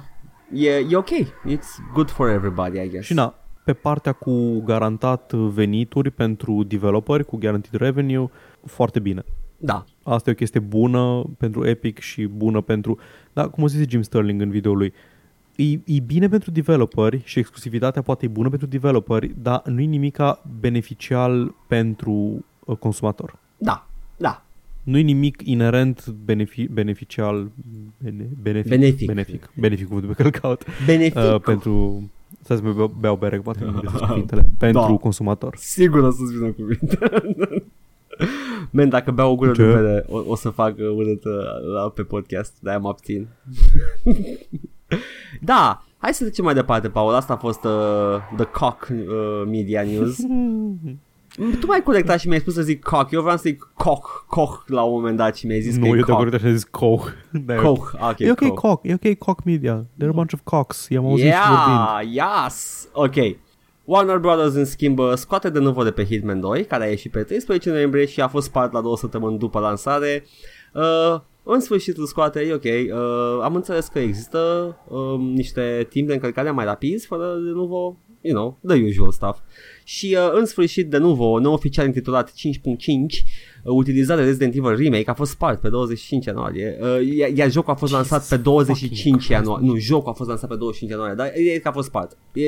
e, 0.62 0.70
e 0.90 0.96
ok. 0.96 1.10
It's 1.48 1.92
good 1.92 2.10
for 2.10 2.28
everybody, 2.28 2.78
I 2.78 2.88
guess. 2.88 3.06
Și 3.06 3.14
na, 3.14 3.34
pe 3.64 3.72
partea 3.72 4.12
cu 4.12 4.60
garantat 4.60 5.32
venituri 5.32 6.10
pentru 6.10 6.62
developeri, 6.62 7.24
cu 7.24 7.36
guaranteed 7.36 7.80
revenue, 7.80 8.30
foarte 8.64 9.00
bine. 9.00 9.24
Da. 9.56 9.84
Asta 10.02 10.30
e 10.30 10.32
o 10.32 10.36
chestie 10.36 10.60
bună 10.60 11.24
pentru 11.38 11.66
Epic 11.66 11.98
și 11.98 12.26
bună 12.26 12.60
pentru... 12.60 12.98
Da, 13.32 13.48
cum 13.48 13.62
o 13.62 13.66
zice 13.66 13.90
Jim 13.90 14.02
Sterling 14.02 14.40
în 14.40 14.50
videoul 14.50 14.78
lui, 14.78 14.92
e, 15.56 15.72
e 15.84 16.00
bine 16.06 16.28
pentru 16.28 16.50
developeri 16.50 17.22
și 17.24 17.38
exclusivitatea 17.38 18.02
poate 18.02 18.24
e 18.24 18.28
bună 18.28 18.48
pentru 18.48 18.66
developeri, 18.66 19.34
dar 19.42 19.62
nu 19.64 19.80
e 19.80 19.84
nimica 19.84 20.42
beneficial 20.60 21.54
pentru 21.68 22.44
uh, 22.64 22.76
consumator. 22.76 23.38
Da, 23.58 23.88
da. 24.16 24.44
Nu 24.82 24.98
e 24.98 25.00
nimic 25.00 25.42
inerent 25.44 26.06
benefi- 26.10 26.70
beneficial, 26.70 27.50
bene, 28.02 28.28
benefic, 28.42 28.68
benefic, 28.68 29.06
benefic, 29.06 29.50
benefic 29.54 29.86
cuvântul 29.86 30.14
pe 30.14 30.22
care 30.22 30.28
îl 30.34 30.40
caut, 30.40 30.64
benefic. 30.86 31.16
Uh, 31.16 31.40
pentru, 31.40 32.02
stai 32.42 32.56
să 32.56 32.62
beau, 32.62 32.94
beau 33.00 33.16
bere, 33.16 33.38
poate 33.38 33.64
nu 33.64 33.80
găsesc 33.80 34.04
cuvintele, 34.12 34.44
pentru 34.58 34.80
da. 34.80 34.96
consumator. 34.96 35.56
Sigur 35.56 36.02
o 36.02 36.10
să-ți 36.10 36.32
vină 36.32 36.50
cuvinte. 36.50 36.98
Men, 38.70 38.88
dacă 38.88 39.10
beau 39.10 39.32
o 39.32 39.36
gură 39.36 39.52
Ce? 39.52 39.62
de 39.62 39.72
bere, 39.72 40.04
o, 40.08 40.22
o 40.26 40.34
să 40.34 40.50
fac 40.50 40.74
urât 40.78 41.24
uh, 41.24 41.32
la, 41.74 41.88
pe 41.88 42.02
podcast, 42.02 42.56
de-aia 42.60 42.78
mă 42.78 42.88
abțin. 42.88 43.28
da, 45.40 45.82
hai 45.98 46.14
să 46.14 46.22
trecem 46.22 46.44
mai 46.44 46.54
departe, 46.54 46.88
Paul. 46.88 47.14
Asta 47.14 47.32
a 47.32 47.36
fost 47.36 47.64
uh, 47.64 48.16
The 48.36 48.44
Cock 48.44 48.88
uh, 48.90 49.42
Media 49.46 49.82
News. 49.82 50.16
Tu 51.60 51.66
m-ai 51.66 51.82
corectat 51.82 52.20
și 52.20 52.28
mi-ai 52.28 52.40
spus 52.40 52.54
să 52.54 52.62
zic 52.62 52.82
cock. 52.82 53.10
Eu 53.10 53.20
vreau 53.20 53.36
să 53.36 53.42
zic 53.46 53.72
cock, 53.74 54.24
cock 54.28 54.68
la 54.68 54.82
un 54.82 54.92
moment 54.92 55.16
dat 55.16 55.36
și 55.36 55.46
mi-ai 55.46 55.60
zis 55.60 55.76
nu, 55.76 55.80
că 55.80 55.86
eu 55.86 55.96
e 55.96 56.02
te 56.02 56.12
corectat 56.12 56.40
și 56.40 56.46
ai 56.46 56.52
zis 56.52 56.64
cock. 56.64 57.16
Cock, 57.62 57.96
ok. 58.00 58.18
E 58.18 58.30
ok, 58.30 58.38
cock. 58.38 58.58
cock. 58.58 58.86
E 58.86 58.94
ok, 58.94 59.18
cock 59.18 59.44
media. 59.44 59.72
There 59.72 60.08
are 60.08 60.08
a 60.08 60.12
bunch 60.12 60.32
of 60.32 60.40
cocks. 60.44 60.88
I-am 60.88 61.04
auzit 61.04 61.24
yeah, 61.24 62.00
și 62.00 62.14
yes. 62.14 62.88
Ok. 62.92 63.14
Warner 63.84 64.18
Brothers 64.18 64.54
în 64.54 64.64
schimb 64.64 65.00
scoate 65.14 65.50
de 65.50 65.58
nou 65.58 65.84
de 65.84 65.90
pe 65.90 66.04
Hitman 66.04 66.40
2 66.40 66.64
care 66.64 66.84
a 66.84 66.88
ieșit 66.88 67.10
pe 67.10 67.22
13 67.22 67.70
noiembrie 67.70 68.06
și 68.06 68.20
a 68.20 68.28
fost 68.28 68.46
spart 68.46 68.72
la 68.72 68.80
două 68.80 68.96
săptămâni 68.96 69.38
după 69.38 69.58
lansare. 69.58 70.24
Uh, 70.72 71.20
în 71.48 71.60
sfârșit 71.60 71.96
îl 71.96 72.06
scoate, 72.06 72.40
e 72.40 72.54
ok. 72.54 72.64
Uh, 72.64 73.42
am 73.42 73.54
înțeles 73.54 73.86
că 73.86 73.98
există 73.98 74.74
uh, 74.88 75.18
niște 75.18 75.86
timp 75.90 76.06
de 76.06 76.12
încărcare 76.12 76.50
mai 76.50 76.64
rapizi 76.64 77.06
fără 77.06 77.34
de 77.44 77.50
nuvo, 77.50 77.96
you 78.20 78.34
know, 78.34 78.58
the 78.66 78.84
usual 78.84 79.10
stuff. 79.10 79.38
Și 79.84 80.16
uh, 80.18 80.38
în 80.38 80.44
sfârșit 80.44 80.90
de 80.90 80.98
nuvo, 80.98 81.38
nou 81.38 81.52
oficial 81.52 81.86
intitulat 81.86 82.30
5.5 82.30 82.34
uh, 82.36 83.72
utilizarea 83.74 84.24
Resident 84.24 84.54
Evil 84.54 84.76
Remake 84.76 85.10
a 85.10 85.14
fost 85.14 85.30
spart 85.30 85.60
pe 85.60 85.68
25 85.68 86.24
ianuarie, 86.24 86.78
uh, 86.80 87.16
iar, 87.16 87.30
iar 87.30 87.50
jocul 87.50 87.72
a 87.72 87.76
fost 87.76 87.92
lansat 87.92 88.28
pe 88.28 88.36
25 88.36 89.26
ianuarie. 89.26 89.66
Nu, 89.66 89.76
jocul 89.76 90.10
a 90.10 90.14
fost 90.14 90.28
lansat 90.28 90.48
pe 90.48 90.56
25 90.56 90.90
ianuarie, 90.90 91.14
dar 91.14 91.30
e 91.34 91.58
că 91.58 91.68
a 91.68 91.72
fost 91.72 91.88
spart. 91.88 92.16
E, 92.32 92.46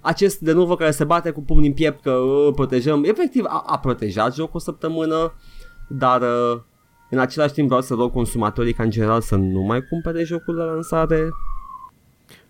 acest 0.00 0.38
de 0.38 0.52
nuvo 0.52 0.74
care 0.74 0.90
se 0.90 1.04
bate 1.04 1.30
cu 1.30 1.42
pumnii 1.42 1.68
în 1.68 1.74
piept 1.74 2.02
că 2.02 2.10
uh, 2.10 2.52
protejăm, 2.54 3.04
efectiv 3.04 3.44
a, 3.46 3.64
a 3.66 3.78
protejat 3.78 4.34
jocul 4.34 4.52
o 4.54 4.58
săptămână, 4.58 5.34
dar 5.88 6.20
uh, 6.20 6.60
în 7.10 7.18
același 7.18 7.52
timp 7.52 7.66
vreau 7.66 7.82
să 7.82 7.94
rog 7.94 8.12
consumatorii 8.12 8.72
ca 8.72 8.82
în 8.82 8.90
general 8.90 9.20
să 9.20 9.36
nu 9.36 9.60
mai 9.60 9.82
cumpere 9.82 10.24
jocul 10.24 10.54
la 10.54 10.64
lansare. 10.64 11.28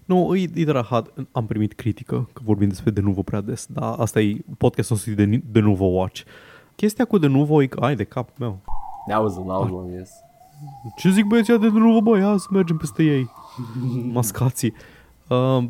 Nu, 0.05 0.34
e, 0.34 0.50
e 0.55 0.70
rahat. 0.70 1.12
Am 1.32 1.46
primit 1.46 1.72
critică 1.72 2.28
că 2.32 2.42
vorbim 2.44 2.68
despre 2.68 2.90
de 2.90 3.00
nuvo 3.00 3.22
prea 3.22 3.40
des, 3.40 3.66
dar 3.70 3.94
asta 3.98 4.20
e 4.20 4.44
podcastul 4.59 4.96
nostru 4.96 5.24
de, 5.24 5.42
de 5.52 5.61
nuvo 5.61 5.84
watch. 5.84 6.22
Chestia 6.76 7.05
cu 7.05 7.18
de 7.18 7.26
nuvo 7.26 7.62
e 7.62 7.66
că, 7.66 7.84
ai 7.84 7.96
de 7.96 8.05
cap 8.05 8.28
meu. 8.38 8.59
That 9.09 9.22
was 9.22 9.36
a 9.36 9.42
loud 9.46 9.70
one, 9.70 9.92
yes. 9.92 10.11
Ce 10.96 11.11
zic 11.11 11.24
băieții 11.24 11.59
de 11.59 11.68
nuvo, 11.68 12.00
băi, 12.00 12.20
hai 12.20 12.38
să 12.38 12.48
mergem 12.50 12.76
peste 12.76 13.02
ei. 13.02 13.30
Mascații. 14.12 14.74
Uh, 15.28 15.64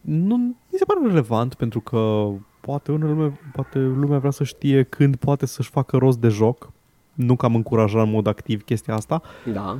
nu 0.00 0.36
mi 0.36 0.78
se 0.78 0.84
pare 0.84 1.00
relevant 1.06 1.54
pentru 1.54 1.80
că 1.80 2.28
poate, 2.60 2.92
unele 2.92 3.12
lume, 3.12 3.40
poate 3.52 3.78
lumea 3.78 4.18
vrea 4.18 4.30
să 4.30 4.44
știe 4.44 4.82
când 4.82 5.16
poate 5.16 5.46
să-și 5.46 5.70
facă 5.70 5.96
rost 5.96 6.18
de 6.18 6.28
joc. 6.28 6.72
Nu 7.14 7.36
că 7.36 7.46
am 7.46 7.54
încurajat 7.54 8.04
în 8.04 8.10
mod 8.10 8.26
activ 8.26 8.62
chestia 8.62 8.94
asta. 8.94 9.22
Da. 9.52 9.78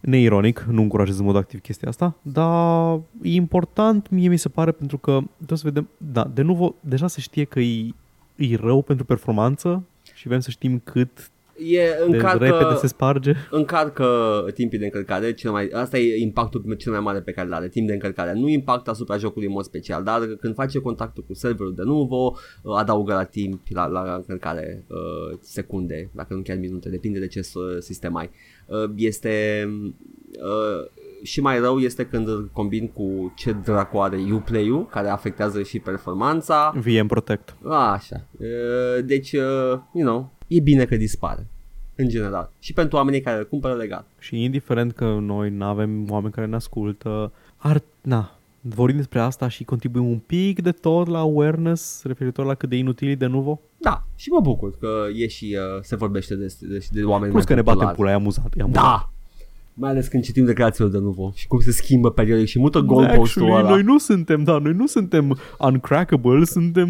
Neironic, 0.00 0.66
nu 0.70 0.82
încurajez 0.82 1.18
în 1.18 1.24
mod 1.24 1.36
activ 1.36 1.60
chestia 1.60 1.88
asta, 1.88 2.14
dar 2.22 3.00
e 3.22 3.34
important, 3.34 4.10
mie 4.10 4.28
mi 4.28 4.36
se 4.36 4.48
pare, 4.48 4.72
pentru 4.72 4.98
că 4.98 5.20
trebuie 5.36 5.58
să 5.58 5.66
vedem, 5.66 5.88
da, 5.96 6.24
de 6.34 6.42
nou, 6.42 6.74
deja 6.80 7.06
se 7.06 7.20
știe 7.20 7.44
că 7.44 7.60
e, 7.60 7.94
e 8.36 8.56
rău 8.56 8.82
pentru 8.82 9.04
performanță 9.04 9.82
și 10.14 10.28
vrem 10.28 10.40
să 10.40 10.50
știm 10.50 10.80
cât 10.84 11.30
e 11.64 12.04
încarcă, 12.06 12.38
de 12.38 12.44
repede 12.44 12.74
se 12.74 12.86
sparge. 12.86 13.32
Încarcă 13.50 14.06
timpii 14.54 14.78
de 14.78 14.84
încărcare, 14.84 15.32
cel 15.32 15.50
mai, 15.50 15.68
asta 15.72 15.98
e 15.98 16.20
impactul 16.20 16.74
cel 16.78 16.92
mai 16.92 17.00
mare 17.00 17.20
pe 17.20 17.32
care 17.32 17.46
îl 17.46 17.52
are, 17.52 17.68
timp 17.68 17.86
de 17.86 17.92
încărcare. 17.92 18.32
Nu 18.32 18.48
impact 18.48 18.88
asupra 18.88 19.16
jocului 19.16 19.46
în 19.46 19.52
mod 19.52 19.64
special, 19.64 20.02
dar 20.02 20.20
când 20.40 20.54
face 20.54 20.78
contactul 20.78 21.24
cu 21.26 21.34
serverul 21.34 21.74
de 21.74 21.82
nuvo, 21.82 22.36
uh, 22.62 22.76
adaugă 22.76 23.12
la 23.12 23.24
timp, 23.24 23.60
la, 23.68 23.86
la 23.86 24.14
încărcare 24.14 24.84
uh, 24.88 25.38
secunde, 25.40 26.10
dacă 26.14 26.34
nu 26.34 26.40
chiar 26.40 26.56
minute, 26.56 26.88
depinde 26.88 27.18
de 27.18 27.26
ce 27.26 27.40
sistem 27.78 28.16
ai. 28.16 28.30
Uh, 28.66 28.90
este 28.96 29.64
uh, 30.32 30.90
și 31.22 31.40
mai 31.40 31.58
rău 31.58 31.78
este 31.78 32.06
când 32.06 32.28
îl 32.28 32.50
combin 32.52 32.88
cu 32.88 33.32
ce 33.36 33.52
dracu 33.52 33.98
are 33.98 34.18
Uplay-ul, 34.32 34.86
care 34.86 35.08
afectează 35.08 35.62
și 35.62 35.78
performanța. 35.78 36.72
VM 36.76 37.06
Protect. 37.06 37.56
Așa. 37.64 38.26
Uh, 38.38 39.04
deci, 39.04 39.32
uh, 39.32 39.78
you 39.92 40.04
know, 40.06 40.32
e 40.50 40.60
bine 40.60 40.84
că 40.84 40.96
dispare 40.96 41.46
în 41.94 42.08
general 42.08 42.50
și 42.58 42.72
pentru 42.72 42.96
oamenii 42.96 43.20
care 43.20 43.38
îl 43.38 43.46
cumpără 43.46 43.74
legal. 43.74 44.04
Și 44.18 44.42
indiferent 44.42 44.92
că 44.92 45.04
noi 45.20 45.50
nu 45.50 45.64
avem 45.64 46.10
oameni 46.10 46.32
care 46.32 46.46
ne 46.46 46.54
ascultă, 46.54 47.32
ar, 47.56 47.82
na, 48.00 48.38
vorbim 48.60 48.96
despre 48.96 49.20
asta 49.20 49.48
și 49.48 49.64
contribuim 49.64 50.10
un 50.10 50.18
pic 50.18 50.62
de 50.62 50.72
tot 50.72 51.06
la 51.06 51.18
awareness 51.18 52.02
referitor 52.02 52.46
la 52.46 52.54
cât 52.54 52.68
de 52.68 52.76
inutil 52.76 53.16
de 53.16 53.26
nuvo? 53.26 53.60
Da, 53.76 54.04
și 54.16 54.28
mă 54.28 54.40
bucur 54.40 54.78
că 54.78 55.06
e 55.14 55.26
și 55.26 55.56
uh, 55.58 55.82
se 55.82 55.96
vorbește 55.96 56.34
de, 56.34 56.54
de, 56.60 56.86
de 56.90 57.02
oameni 57.02 57.32
Plus 57.32 57.44
că 57.44 57.54
ne 57.54 57.62
batem 57.62 57.92
pula, 57.94 58.10
e 58.10 58.14
amuzat, 58.14 58.52
e 58.56 58.62
amuzat. 58.62 58.82
Da, 58.82 59.10
mai 59.80 59.90
ales 59.90 60.06
când 60.06 60.22
citim 60.22 60.44
declarațiile 60.44 60.90
de 60.90 60.98
nuvo 60.98 61.32
și 61.34 61.46
cum 61.46 61.60
se 61.60 61.70
schimbă 61.70 62.10
periodic 62.10 62.46
și 62.46 62.58
mută 62.58 62.78
goalpost-ul 62.78 63.50
ăla. 63.50 63.68
Noi 63.68 63.82
nu 63.82 63.98
suntem, 63.98 64.42
da, 64.42 64.58
noi 64.58 64.72
nu 64.72 64.86
suntem 64.86 65.38
uncrackable, 65.58 66.44
suntem, 66.44 66.88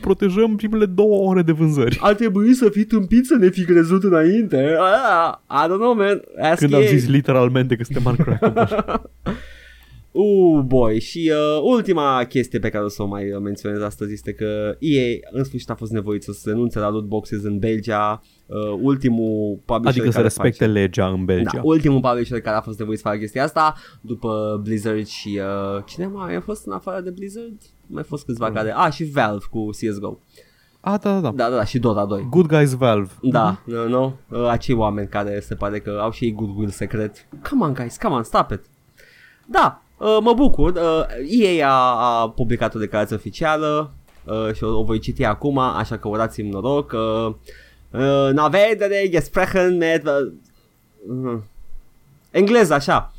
protejăm 0.00 0.56
primele 0.56 0.86
două 0.86 1.28
ore 1.28 1.42
de 1.42 1.52
vânzări. 1.52 1.98
Ar 2.00 2.14
trebui 2.14 2.54
să 2.54 2.68
fii 2.68 2.84
tâmpit 2.84 3.26
să 3.26 3.34
ne 3.34 3.48
fi 3.48 3.64
crezut 3.64 4.04
înainte. 4.04 4.76
Ah, 4.78 5.64
I 5.64 5.68
don't 5.68 5.78
know, 5.78 5.94
man. 5.94 6.22
Ask 6.40 6.58
când 6.58 6.74
am 6.74 6.82
zis 6.82 7.08
literalmente 7.08 7.76
că 7.76 7.84
suntem 7.84 8.04
uncrackable. 8.04 9.00
Uh, 10.16 10.62
boy, 10.64 11.00
și 11.00 11.32
uh, 11.32 11.60
ultima 11.62 12.24
chestie 12.24 12.58
pe 12.58 12.68
care 12.68 12.84
o 12.84 12.88
să 12.88 13.02
o 13.02 13.06
mai 13.06 13.32
uh, 13.32 13.40
menționez 13.40 13.80
astăzi 13.80 14.12
este 14.12 14.32
că 14.32 14.76
EA 14.78 15.16
în 15.30 15.44
sfârșit 15.44 15.70
a 15.70 15.74
fost 15.74 15.92
nevoit 15.92 16.22
să 16.22 16.32
se 16.32 16.50
renunțe 16.50 16.78
la 16.78 16.90
loot 16.90 17.04
boxes 17.04 17.42
în 17.42 17.58
Belgia. 17.58 18.22
Uh, 18.46 18.78
ultimul 18.82 19.58
publisher 19.64 19.90
Adică 19.90 20.06
să 20.06 20.10
care 20.10 20.22
respecte 20.22 20.64
face... 20.64 20.70
legea 20.78 21.06
în 21.06 21.24
Belgia. 21.24 21.50
Da, 21.54 21.60
ultimul 21.62 22.00
publisher 22.00 22.40
care 22.40 22.56
a 22.56 22.60
fost 22.60 22.78
nevoit 22.78 22.98
să 22.98 23.04
facă 23.06 23.18
chestia 23.18 23.44
asta 23.44 23.74
după 24.00 24.60
Blizzard 24.62 25.06
și 25.06 25.40
uh, 25.76 25.82
cine 25.86 26.06
mai 26.06 26.34
a 26.34 26.40
fost 26.40 26.66
în 26.66 26.72
afară 26.72 27.00
de 27.00 27.10
Blizzard? 27.10 27.56
Mai 27.86 28.02
a 28.02 28.06
fost 28.08 28.24
câțiva 28.24 28.48
Mm. 28.48 28.54
care... 28.54 28.72
Ah, 28.76 28.92
și 28.92 29.04
Valve 29.04 29.44
cu 29.50 29.68
CSGO. 29.70 30.18
Ah, 30.80 31.00
da, 31.02 31.12
da, 31.12 31.20
da. 31.20 31.30
Da, 31.30 31.48
da, 31.50 31.56
da, 31.56 31.64
și 31.64 31.78
Dota 31.78 32.04
2. 32.04 32.26
Good 32.30 32.46
Guys 32.46 32.72
Valve. 32.72 33.10
Da, 33.22 33.62
nu, 33.64 33.88
nu, 33.88 34.16
uh, 34.30 34.46
acei 34.48 34.74
oameni 34.74 35.08
care 35.08 35.40
se 35.40 35.54
pare 35.54 35.80
că 35.80 35.98
au 36.02 36.10
și 36.10 36.24
ei 36.24 36.32
goodwill 36.32 36.70
secret. 36.70 37.26
Come 37.50 37.64
on, 37.64 37.74
guys, 37.74 37.96
come 37.96 38.14
on, 38.14 38.22
stop 38.22 38.50
it. 38.50 38.60
Da, 39.46 39.83
uh, 40.04 40.18
mă 40.20 40.32
bucur. 40.32 40.70
Uh, 40.74 41.04
EA 41.40 41.68
a, 41.70 42.20
a 42.20 42.28
publicat 42.30 42.74
o 42.74 42.78
declarație 42.78 43.16
oficială 43.16 43.92
uh, 44.24 44.54
și 44.54 44.64
o, 44.64 44.78
o 44.78 44.82
voi 44.84 44.98
citi 44.98 45.24
acum, 45.24 45.58
așa 45.58 45.98
că 45.98 46.08
urați-mi 46.08 46.48
noroc. 46.50 46.92
Uh, 46.92 47.34
uh, 47.90 48.30
na 48.32 48.48
vedere, 48.48 49.08
gesprechen 49.08 49.72
mit... 49.76 50.02
Uh, 50.06 50.32
uh, 51.32 51.38
engleză, 52.30 52.74
așa. 52.74 53.12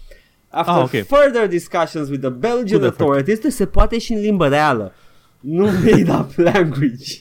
After 0.50 0.74
Ah, 0.74 0.82
ok. 0.82 0.90
further 1.06 1.48
discussions 1.48 2.10
with 2.10 2.22
the 2.22 2.30
Belgian 2.30 2.80
Good 2.80 2.84
effort. 2.84 3.00
authorities, 3.00 3.40
deci 3.40 3.52
se 3.52 3.66
poate 3.66 3.98
și 4.00 4.14
în 4.14 4.20
limbă 4.22 4.48
reală. 4.48 4.94
Nu 5.40 5.66
made 5.86 6.12
up 6.20 6.32
language. 6.36 7.14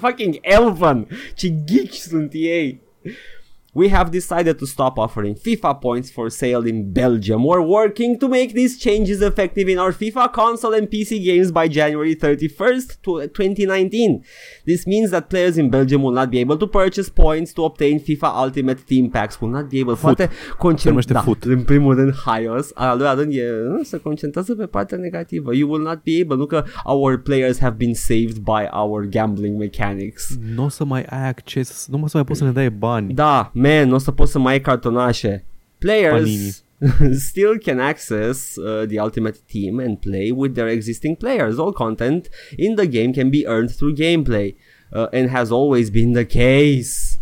Fucking 0.00 0.38
Elven! 0.40 1.06
Ce 1.34 1.48
geek 1.64 1.92
sunt 1.92 2.30
ei! 2.32 2.80
We 3.76 3.90
have 3.90 4.10
decided 4.10 4.58
to 4.60 4.66
stop 4.66 4.98
offering 4.98 5.34
FIFA 5.34 5.82
points 5.82 6.08
for 6.10 6.30
sale 6.30 6.66
in 6.66 6.94
Belgium. 6.94 7.44
We're 7.44 7.60
working 7.60 8.18
to 8.20 8.26
make 8.26 8.54
these 8.54 8.78
changes 8.78 9.20
effective 9.20 9.68
in 9.68 9.78
our 9.78 9.92
FIFA 9.92 10.32
console 10.32 10.72
and 10.72 10.88
PC 10.88 11.22
games 11.22 11.52
by 11.52 11.68
January 11.68 12.16
31st, 12.16 13.02
2019. 13.02 14.24
This 14.64 14.86
means 14.86 15.10
that 15.10 15.28
players 15.28 15.58
in 15.58 15.68
Belgium 15.68 16.02
will 16.02 16.16
not 16.20 16.30
be 16.30 16.38
able 16.38 16.56
to 16.56 16.66
purchase 16.66 17.10
points 17.10 17.52
to 17.52 17.64
obtain 17.64 18.00
FIFA 18.00 18.34
Ultimate 18.44 18.86
Team 18.86 19.10
Packs. 19.10 19.42
Will 19.42 19.50
not 19.50 19.68
be 19.68 19.80
able. 19.80 19.96
Poate 19.96 20.30
numește 20.30 20.56
concentra. 20.58 21.20
foot. 21.20 21.44
În 21.44 21.62
primul 21.62 21.94
rând, 21.94 22.12
HIOS, 22.12 22.70
al 22.74 22.96
doilea 22.96 23.14
rând, 23.14 23.32
e, 23.32 23.50
nu, 23.76 23.82
se 23.82 23.98
concentrează 23.98 24.54
pe 24.54 24.66
partea 24.66 24.98
negativă. 24.98 25.54
You 25.54 25.70
will 25.70 25.82
not 25.82 26.02
be 26.02 26.12
able. 26.22 26.36
Nu 26.36 26.42
uh, 26.42 26.48
că 26.48 26.64
our 26.84 27.18
players 27.18 27.58
have 27.58 27.74
been 27.78 27.94
saved 27.94 28.38
by 28.38 28.68
our 28.70 29.04
gambling 29.04 29.58
mechanics. 29.58 30.36
Nu 30.54 30.64
o 30.64 30.68
să 30.68 30.84
mai 30.84 31.02
ai 31.02 31.28
acces, 31.28 31.86
nu 31.90 32.00
o 32.02 32.06
să 32.06 32.16
mai 32.16 32.24
poți 32.26 32.38
să 32.38 32.44
ne 32.44 32.50
dai 32.50 32.70
bani. 32.70 33.14
Da, 33.14 33.50
man, 33.66 33.92
o 33.92 33.98
să 33.98 34.10
poți 34.10 34.32
să 34.32 34.38
mai 34.38 34.52
ai 34.52 34.60
cartonașe. 34.60 35.44
Players 35.78 36.64
still 37.28 37.58
can 37.58 37.78
access 37.78 38.56
uh, 38.56 38.86
the 38.88 39.00
Ultimate 39.00 39.38
Team 39.46 39.78
and 39.78 39.98
play 39.98 40.30
with 40.30 40.54
their 40.54 40.68
existing 40.68 41.16
players. 41.16 41.58
All 41.58 41.72
content 41.72 42.28
in 42.56 42.74
the 42.74 42.86
game 42.86 43.12
can 43.12 43.30
be 43.30 43.46
earned 43.46 43.70
through 43.70 43.94
gameplay 43.94 44.54
uh, 44.92 45.06
and 45.12 45.30
has 45.30 45.50
always 45.50 45.90
been 45.90 46.12
the 46.12 46.24
case. 46.24 47.18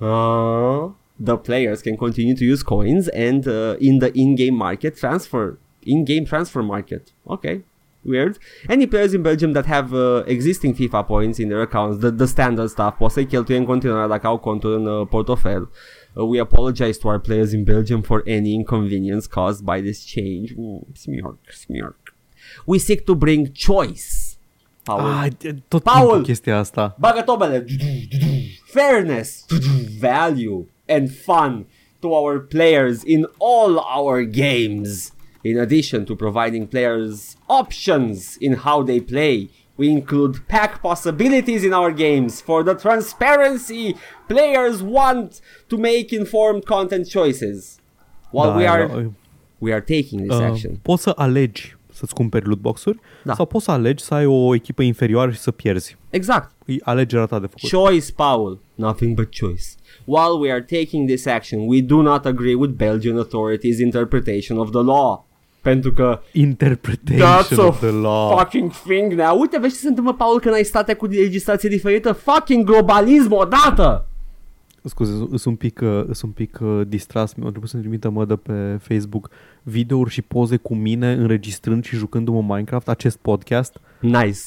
Uh, 0.00 0.88
the 1.18 1.36
players 1.36 1.82
can 1.82 1.96
continue 1.96 2.34
to 2.36 2.44
use 2.44 2.62
coins 2.62 3.08
and 3.08 3.46
uh, 3.46 3.76
in 3.80 3.98
the 3.98 4.10
in-game 4.14 4.54
market 4.54 4.96
transfer 4.96 5.58
in-game 5.86 6.24
transfer 6.24 6.62
market. 6.62 7.12
Okay. 7.28 7.62
Weird. 8.06 8.38
Any 8.68 8.86
players 8.86 9.12
in 9.14 9.22
Belgium 9.22 9.52
that 9.52 9.66
have 9.66 9.92
uh, 9.94 10.24
existing 10.26 10.74
FIFA 10.74 11.06
points 11.06 11.38
in 11.38 11.48
their 11.48 11.62
accounts, 11.62 11.98
the, 12.00 12.10
the 12.10 12.26
standard 12.26 12.68
stuff, 12.68 12.96
poate 12.98 13.12
să-i 13.12 13.26
cheltuie 13.26 13.56
în 13.56 13.64
continuare 13.64 14.08
dacă 14.08 14.26
au 14.26 14.38
conturi 14.38 14.74
în 14.74 14.86
uh, 14.86 15.06
portofel. 15.08 15.70
Uh, 16.12 16.24
we 16.28 16.40
apologize 16.40 16.98
to 16.98 17.08
our 17.08 17.18
players 17.18 17.52
in 17.52 17.62
Belgium 17.62 18.02
for 18.02 18.22
any 18.26 18.52
inconvenience 18.52 19.26
caused 19.26 19.64
by 19.64 19.80
this 19.80 20.04
change. 20.06 20.54
Ooh, 20.58 20.80
smiorc, 20.94 21.38
smiorc. 21.52 22.14
We 22.64 22.78
seek 22.78 23.04
to 23.04 23.14
bring 23.14 23.52
choice. 23.52 24.36
Paul. 24.84 25.00
Ah, 25.00 25.26
tot 25.68 25.82
Paul! 25.82 26.22
chestia 26.22 26.58
asta. 26.58 26.96
Bagă 26.98 27.22
tobele. 27.22 27.64
Fairness, 28.64 29.44
value 29.98 30.66
and 30.88 31.10
fun 31.10 31.66
to 32.00 32.08
our 32.08 32.38
players 32.38 33.02
in 33.04 33.28
all 33.38 33.80
our 33.96 34.22
games. 34.22 35.13
In 35.50 35.58
addition 35.58 36.04
to 36.06 36.12
providing 36.16 36.66
players 36.66 37.36
options 37.48 38.36
in 38.40 38.52
how 38.66 38.82
they 38.82 39.00
play, 39.00 39.50
we 39.76 39.86
include 39.98 40.32
pack 40.46 40.80
possibilities 40.80 41.62
in 41.62 41.72
our 41.72 41.92
games 41.92 42.40
for 42.40 42.62
the 42.64 42.74
transparency 42.74 43.94
players 44.26 44.82
want 44.82 45.40
to 45.68 45.76
make 45.76 46.12
informed 46.12 46.64
content 46.64 47.06
choices. 47.08 47.78
While 48.30 48.50
Da, 48.52 48.56
we 48.56 48.66
are 48.66 49.10
we 49.60 49.72
are 49.72 49.80
taking 49.80 50.20
this 50.28 50.38
uh, 50.38 50.42
action. 50.50 50.78
poți 50.82 51.02
să 51.02 51.12
alegi 51.16 51.76
să-ți 51.92 52.14
cumperi 52.14 52.46
lootbox-uri 52.46 52.98
Da. 53.24 53.34
sau 53.34 53.46
poți 53.46 53.64
să 53.64 53.70
alegi 53.70 54.04
să 54.04 54.14
ai 54.14 54.26
o 54.26 54.54
echipă 54.54 54.82
inferioară 54.82 55.30
și 55.30 55.38
să 55.38 55.50
pierzi. 55.50 55.96
Exact. 56.10 56.52
E 56.66 56.74
alegerea 56.82 57.26
ta 57.26 57.38
de 57.38 57.46
făcut. 57.46 57.70
Choice, 57.70 58.12
Paul. 58.12 58.58
Nothing 58.74 59.14
but 59.14 59.28
choice. 59.38 59.64
While 60.04 60.38
we 60.40 60.50
are 60.50 60.60
taking 60.60 61.08
this 61.08 61.26
action, 61.26 61.60
we 61.66 61.80
do 61.80 62.02
not 62.02 62.24
agree 62.26 62.54
with 62.54 62.72
Belgian 62.76 63.18
authorities' 63.18 63.78
interpretation 63.78 64.58
of 64.58 64.70
the 64.70 64.82
law. 64.82 65.23
Pentru 65.64 65.92
că 65.92 66.20
that's 66.20 66.32
Interpretation 66.32 67.58
a 67.58 67.66
of 67.66 67.78
the 67.78 67.90
law. 67.90 68.38
fucking 68.38 68.70
thing 68.70 69.12
now. 69.12 69.40
Uite, 69.40 69.58
vezi 69.58 69.74
ce 69.74 69.80
se 69.80 69.88
întâmplă, 69.88 70.12
Paul, 70.12 70.40
când 70.40 70.54
ai 70.54 70.64
state 70.64 70.94
cu 70.94 71.06
legislație 71.06 71.68
diferită? 71.68 72.12
Fucking 72.12 72.64
globalism 72.64 73.32
odată! 73.32 74.06
Scuze, 74.86 75.12
sunt 75.12 75.44
un 75.44 75.56
pic, 75.56 75.80
uh, 75.82 76.02
sunt 76.04 76.22
un 76.22 76.30
pic 76.30 76.58
uh, 76.62 76.80
distras. 76.86 77.34
Mi-au 77.34 77.48
trebuit 77.48 77.70
să-mi 77.70 77.82
trimită 77.82 78.10
mădă 78.10 78.36
pe 78.36 78.78
Facebook 78.82 79.30
videouri 79.62 80.10
și 80.10 80.22
poze 80.22 80.56
cu 80.56 80.74
mine 80.74 81.12
înregistrând 81.12 81.84
și 81.84 81.96
jucându-mă 81.96 82.40
Minecraft 82.40 82.88
acest 82.88 83.16
podcast. 83.16 83.80
Nice. 84.00 84.38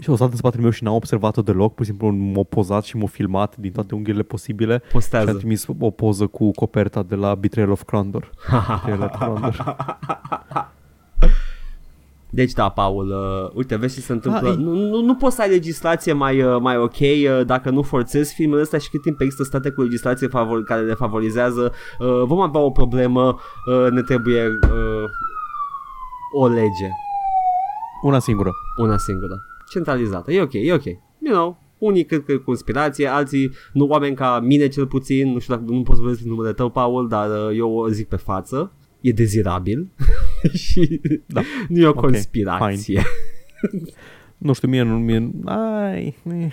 Și 0.00 0.08
au 0.10 0.14
stat 0.16 0.30
în 0.30 0.36
spatele 0.36 0.62
meu 0.62 0.70
și 0.70 0.84
n-au 0.84 0.94
observat-o 0.94 1.42
deloc, 1.42 1.74
pur 1.74 1.84
și 1.84 1.90
simplu 1.90 2.08
m-au 2.10 2.44
pozat 2.44 2.84
și 2.84 2.96
m-au 2.96 3.06
filmat 3.06 3.56
din 3.56 3.72
toate 3.72 3.94
unghiurile 3.94 4.22
posibile 4.22 4.82
și 4.86 4.92
Postează. 4.92 5.30
am 5.30 5.36
trimis 5.36 5.66
o 5.78 5.90
poză 5.90 6.26
cu 6.26 6.50
coperta 6.50 7.02
de 7.02 7.14
la 7.14 7.34
Betrayal 7.34 7.70
of 7.70 7.82
Crondor. 7.82 8.30
Betrayal 8.84 9.02
of 9.02 9.18
Crondor. 9.18 9.76
Deci 12.30 12.52
da, 12.52 12.68
Paul, 12.68 13.08
uh, 13.08 13.50
uite, 13.54 13.76
vezi 13.76 13.94
ce 13.94 14.00
se 14.00 14.12
întâmplă. 14.12 14.48
Ah, 14.48 14.54
e- 14.54 14.60
nu, 14.62 14.70
nu, 14.74 15.00
nu 15.00 15.14
poți 15.14 15.34
să 15.36 15.42
ai 15.42 15.48
legislație 15.48 16.12
mai, 16.12 16.42
uh, 16.42 16.60
mai 16.60 16.76
ok 16.76 16.96
uh, 17.00 17.40
dacă 17.46 17.70
nu 17.70 17.82
forțezi 17.82 18.34
filmele 18.34 18.60
astea 18.62 18.78
și 18.78 18.90
cât 18.90 19.02
timp 19.02 19.20
există 19.20 19.42
state 19.42 19.70
cu 19.70 19.82
legislație 19.82 20.26
favor- 20.28 20.62
care 20.64 20.80
le 20.80 20.94
favorizează, 20.94 21.72
uh, 21.98 22.22
vom 22.24 22.40
avea 22.40 22.60
o 22.60 22.70
problemă, 22.70 23.38
uh, 23.70 23.90
ne 23.90 24.02
trebuie 24.02 24.46
uh, 24.46 25.04
o 26.38 26.48
lege, 26.48 26.88
Una 28.02 28.18
singură. 28.18 28.50
una 28.80 28.96
singură, 28.96 29.34
centralizată. 29.70 30.32
E 30.32 30.40
ok, 30.42 30.52
e 30.52 30.72
ok. 30.72 30.84
You 30.84 31.34
know, 31.34 31.58
unii 31.78 32.04
cred 32.04 32.24
că 32.24 32.32
e 32.32 32.36
conspirație, 32.36 33.06
alții, 33.06 33.50
nu 33.72 33.86
oameni 33.86 34.14
ca 34.16 34.40
mine 34.40 34.68
cel 34.68 34.86
puțin, 34.86 35.32
nu 35.32 35.38
știu 35.38 35.54
dacă 35.54 35.66
nu 35.72 35.82
poți 35.82 35.98
să 35.98 36.04
vezi 36.06 36.28
numele 36.28 36.52
tău, 36.52 36.70
Paul, 36.70 37.08
dar 37.08 37.28
uh, 37.30 37.56
eu 37.56 37.72
o 37.72 37.88
zic 37.88 38.08
pe 38.08 38.16
față. 38.16 38.72
E 39.00 39.12
dezirabil 39.12 39.88
și 40.64 41.00
Da. 41.26 41.42
nu 41.68 41.80
e 41.80 41.86
o 41.86 41.88
Ok, 41.88 42.00
conspirație. 42.00 43.02
Nu 44.38 44.52
știu, 44.52 44.68
mie 44.68 44.82
nu... 44.82 44.98
Mie, 44.98 45.30
ai, 45.44 46.16
eh. 46.30 46.52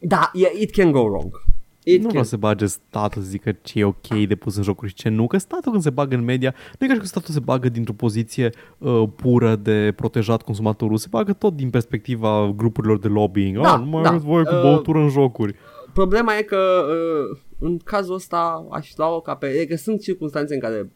Da, 0.00 0.30
yeah, 0.34 0.52
it 0.60 0.70
can 0.70 0.90
go 0.90 1.00
wrong. 1.00 1.42
It 1.88 1.96
nu 1.96 2.02
can... 2.02 2.08
vreau 2.08 2.24
să 2.24 2.36
bage 2.36 2.66
statul 2.66 3.22
să 3.22 3.28
zică 3.28 3.52
ce 3.62 3.78
e 3.78 3.84
ok 3.84 4.26
de 4.28 4.34
pus 4.34 4.56
în 4.56 4.62
jocuri 4.62 4.88
și 4.88 4.94
ce 4.94 5.08
nu, 5.08 5.26
că 5.26 5.38
statul 5.38 5.70
când 5.70 5.82
se 5.82 5.90
bagă 5.90 6.14
în 6.14 6.24
media, 6.24 6.54
nu 6.78 6.86
e 6.86 6.88
ca 6.88 6.94
și 6.94 7.00
că 7.00 7.06
statul 7.06 7.34
se 7.34 7.40
bagă 7.40 7.68
dintr-o 7.68 7.92
poziție 7.92 8.50
uh, 8.78 9.02
pură 9.16 9.56
de 9.56 9.92
protejat 9.96 10.42
consumatorul, 10.42 10.96
se 10.96 11.06
bagă 11.10 11.32
tot 11.32 11.54
din 11.56 11.70
perspectiva 11.70 12.52
grupurilor 12.56 12.98
de 12.98 13.08
lobbying. 13.08 13.60
Da, 13.60 13.72
ah, 13.72 13.80
nu 13.80 13.86
mai 13.86 14.02
da. 14.02 14.08
aveți 14.08 14.24
voie 14.24 14.44
cu 14.44 14.54
Uh, 14.54 14.62
băutură 14.62 14.98
în 14.98 15.08
jocuri. 15.08 15.54
Problema 15.92 16.36
e 16.36 16.42
că 16.42 16.86
uh, 16.88 17.38
în 17.58 17.78
cazul 17.78 18.14
ăsta 18.14 18.66
aș 18.70 18.96
lua-o 18.96 19.20
ca 19.20 19.34
pe... 19.34 19.46
E 19.46 19.66
că 19.66 19.76
sunt 19.76 20.00
circunstanțe 20.00 20.54
în 20.54 20.60
care 20.60 20.90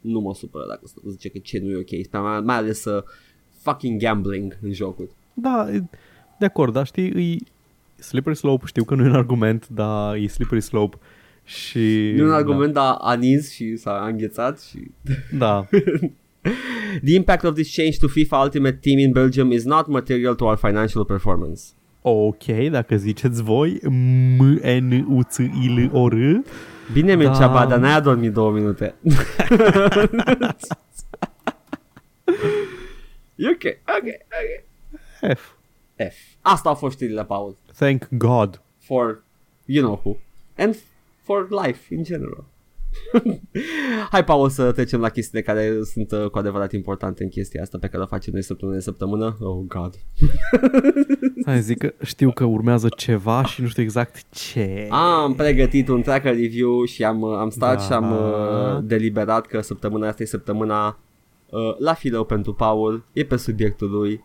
nu 0.00 0.20
mă 0.20 0.34
supără 0.34 0.64
dacă 0.68 0.80
statul 0.84 1.10
zice 1.10 1.28
că 1.28 1.38
ce 1.38 1.58
nu 1.58 1.70
e 1.70 1.76
ok, 1.76 2.04
Spre 2.04 2.18
mai, 2.18 2.40
mai 2.40 2.56
ales 2.56 2.84
uh, 2.84 3.02
fucking 3.58 4.00
gambling 4.00 4.58
în 4.62 4.72
jocuri. 4.72 5.10
Da, 5.34 5.68
e- 5.72 5.88
de 6.38 6.44
acord, 6.46 6.72
dar 6.72 6.86
știi, 6.86 7.32
e 7.32 7.36
slippery 7.98 8.36
slope, 8.36 8.66
știu 8.66 8.84
că 8.84 8.94
nu 8.94 9.04
e 9.04 9.08
un 9.08 9.14
argument, 9.14 9.68
dar 9.68 10.14
e 10.14 10.26
slippery 10.26 10.60
slope 10.60 10.96
și... 11.44 12.12
Nu 12.16 12.22
e 12.22 12.26
un 12.26 12.32
argument, 12.32 12.72
dar 12.72 12.96
a 13.00 13.14
nins 13.14 13.52
și 13.52 13.76
s-a 13.76 14.06
înghețat 14.10 14.60
și... 14.60 14.90
Da, 15.32 15.66
The 17.04 17.14
impact 17.14 17.44
of 17.44 17.54
this 17.54 17.74
change 17.76 17.96
to 17.98 18.06
FIFA 18.06 18.36
Ultimate 18.38 18.78
Team 18.82 18.98
in 18.98 19.12
Belgium 19.12 19.50
is 19.52 19.64
not 19.64 19.86
material 19.86 20.34
to 20.34 20.44
our 20.44 20.56
financial 20.56 21.04
performance. 21.04 21.62
ok, 22.02 22.44
dacă 22.70 22.96
ziceți 22.96 23.42
voi, 23.42 23.78
m 24.38 24.42
n 24.62 25.04
u 25.08 25.22
ț 25.22 25.36
i 25.38 25.68
l 25.76 25.90
o 25.92 26.08
r 26.08 26.14
Bine, 26.92 27.14
Mircea, 27.14 27.48
Da. 27.48 27.66
dar 27.68 27.78
n-ai 27.78 27.94
adormit 27.94 28.32
două 28.32 28.50
minute. 28.52 28.94
e 33.36 33.48
ok, 33.48 33.64
ok, 33.96 34.06
ok. 34.38 34.50
F. 35.36 35.56
F. 36.10 36.14
Asta 36.40 36.68
au 36.68 36.74
fost 36.74 36.94
știrile, 36.94 37.24
Paul. 37.24 37.56
Thank 37.78 38.08
God. 38.10 38.62
For 38.78 39.22
you 39.64 39.84
know 39.84 40.00
who. 40.04 40.16
And 40.56 40.76
for 41.22 41.48
life 41.64 41.94
in 41.94 42.02
general. 42.02 42.44
Hai, 44.10 44.24
Paul, 44.24 44.48
să 44.48 44.72
trecem 44.72 45.00
la 45.00 45.08
chestiile 45.08 45.42
care 45.42 45.78
sunt 45.82 46.12
uh, 46.12 46.30
cu 46.30 46.38
adevărat 46.38 46.72
importante 46.72 47.22
în 47.22 47.28
chestia 47.28 47.62
asta 47.62 47.78
pe 47.78 47.86
care 47.86 48.02
o 48.02 48.06
facem 48.06 48.32
noi 48.32 48.42
săptămână 48.42 48.76
de 48.76 48.82
săptămână. 48.82 49.36
Oh, 49.40 49.64
God. 49.66 49.94
Hai 51.46 51.60
zic 51.60 51.78
că 51.78 51.92
știu 52.04 52.30
că 52.32 52.44
urmează 52.44 52.88
ceva 52.96 53.44
și 53.44 53.62
nu 53.62 53.68
știu 53.68 53.82
exact 53.82 54.30
ce. 54.30 54.86
Am 54.90 55.34
pregătit 55.34 55.88
un 55.88 56.02
tracker 56.02 56.34
review 56.34 56.84
și 56.84 57.04
am, 57.04 57.20
uh, 57.20 57.36
am 57.38 57.50
stat 57.50 57.76
Da. 57.76 57.82
și 57.82 57.92
am 57.92 58.12
uh, 58.12 58.82
deliberat 58.82 59.46
că 59.46 59.60
săptămâna 59.60 60.08
asta 60.08 60.22
e 60.22 60.26
săptămâna 60.26 60.98
uh, 61.50 61.78
la 61.78 61.94
fileu 61.94 62.24
pentru 62.24 62.54
Paul, 62.54 63.04
e 63.12 63.24
pe 63.24 63.36
subiectul 63.36 63.90
lui. 63.90 64.24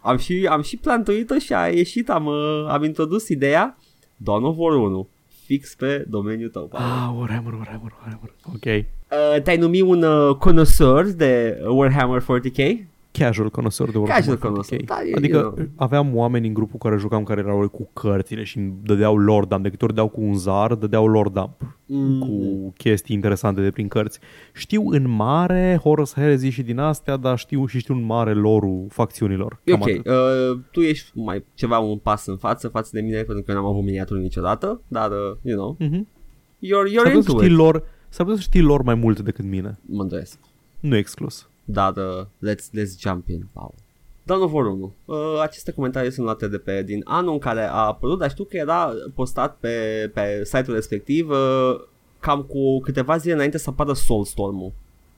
Am 0.00 0.16
și, 0.16 0.46
am 0.50 0.62
și 0.62 0.76
plantuit-o 0.76 1.38
și 1.38 1.52
a 1.52 1.66
ieșit, 1.68 2.10
am, 2.10 2.26
uh, 2.26 2.66
am 2.68 2.84
introdus 2.84 3.28
ideea 3.28 3.78
Dawn 4.16 4.44
of 4.44 4.54
War 4.58 4.74
1, 4.74 5.08
fix 5.44 5.74
pe 5.74 6.04
domeniul 6.08 6.48
tău, 6.48 6.66
Paul. 6.66 6.82
Ah, 6.84 7.18
Warhammer, 7.18 7.52
Warhammer, 7.52 7.92
Warhammer. 8.00 8.34
Ok. 8.54 8.64
Uh, 8.64 9.42
te-ai 9.42 9.56
numit 9.56 9.82
un 9.82 10.02
uh, 10.02 10.34
connoisseur 10.36 11.04
de 11.06 11.58
Warhammer 11.68 12.22
40k? 12.22 12.86
Casual 13.18 13.50
connoisseur 13.50 13.90
de 13.90 13.98
Warhammer 13.98 14.24
Casual 14.24 14.36
40K. 14.36 14.40
connoisseur, 14.40 14.84
da, 14.84 14.98
e- 15.06 15.14
Adică 15.14 15.36
you 15.36 15.50
know. 15.50 15.66
aveam 15.76 16.16
oameni 16.16 16.46
în 16.46 16.52
grupul 16.54 16.78
care 16.78 16.96
jucam 16.96 17.22
care 17.22 17.40
erau 17.40 17.68
cu 17.68 17.90
cărțile 17.92 18.44
și 18.44 18.58
îmi 18.58 18.74
dădeau 18.82 19.16
lore 19.16 19.46
dump. 19.48 19.62
De 19.62 19.70
câte 19.70 19.84
ori 19.84 19.94
dădeau 19.94 20.08
cu 20.10 20.20
un 20.20 20.34
zar, 20.36 20.74
dădeau 20.74 21.06
lore 21.06 21.28
dump 21.32 21.76
Mm. 21.90 22.18
cu 22.18 22.72
chestii 22.76 23.14
interesante 23.14 23.60
de 23.62 23.70
prin 23.70 23.88
cărți. 23.88 24.18
Știu 24.54 24.82
în 24.90 25.08
mare 25.10 25.78
Horus 25.82 26.14
Heresy 26.14 26.48
și 26.48 26.62
din 26.62 26.78
astea, 26.78 27.16
dar 27.16 27.38
știu 27.38 27.66
și 27.66 27.78
știu 27.78 27.94
în 27.94 28.04
mare 28.04 28.32
lorul 28.34 28.86
facțiunilor. 28.88 29.60
E 29.64 29.70
Cam 29.70 29.80
ok, 29.80 29.88
atât. 29.88 30.06
uh, 30.06 30.58
tu 30.70 30.80
ești 30.80 31.10
mai 31.18 31.44
ceva 31.54 31.78
un 31.78 31.98
pas 31.98 32.26
în 32.26 32.36
față 32.36 32.68
față 32.68 32.90
de 32.92 33.00
mine 33.00 33.22
pentru 33.22 33.44
că 33.44 33.50
eu 33.50 33.56
n-am 33.56 33.66
avut 33.66 33.84
miniaturi 33.84 34.20
niciodată, 34.20 34.80
dar, 34.88 35.10
uh, 35.10 35.36
you 35.42 35.56
know, 35.56 35.76
Mhm. 35.88 36.06
you're, 36.06 36.68
S-ar 36.70 36.88
you're 36.88 36.94
putea 36.96 37.10
să 37.10 37.16
into 37.16 37.36
știi 37.38 37.50
it. 37.50 37.56
lor, 37.56 37.82
s-ar 38.08 38.26
putea 38.26 38.34
să 38.34 38.46
știi 38.48 38.60
lor 38.60 38.82
mai 38.82 38.94
mult 38.94 39.20
decât 39.20 39.44
mine. 39.44 39.78
Mă 39.86 40.02
îndoiesc. 40.02 40.38
Nu 40.80 40.94
e 40.94 40.98
exclus. 40.98 41.48
Dar 41.70 41.96
uh, 41.96 42.24
let's, 42.24 42.70
let's 42.74 42.98
jump 42.98 43.28
in, 43.28 43.48
Paul. 43.52 43.74
Dawn 44.22 44.42
of 44.42 44.52
War 44.52 44.66
1. 44.66 44.92
Uh, 45.04 45.16
aceste 45.42 45.72
comentarii 45.72 46.12
sunt 46.12 46.24
luate 46.24 46.48
de 46.48 46.58
pe 46.58 46.82
din 46.82 47.00
anul 47.04 47.32
în 47.32 47.38
care 47.38 47.62
a 47.62 47.72
apărut, 47.72 48.18
dar 48.18 48.30
știu 48.30 48.44
că 48.44 48.56
era 48.56 48.90
postat 49.14 49.56
pe, 49.56 50.10
pe 50.14 50.44
site-ul 50.44 50.74
respectiv 50.74 51.28
uh, 51.28 51.80
cam 52.20 52.42
cu 52.42 52.80
câteva 52.80 53.16
zile 53.16 53.32
înainte 53.34 53.58
să 53.58 53.70
apară 53.70 53.92
Soulstorm-ul. 53.92 54.72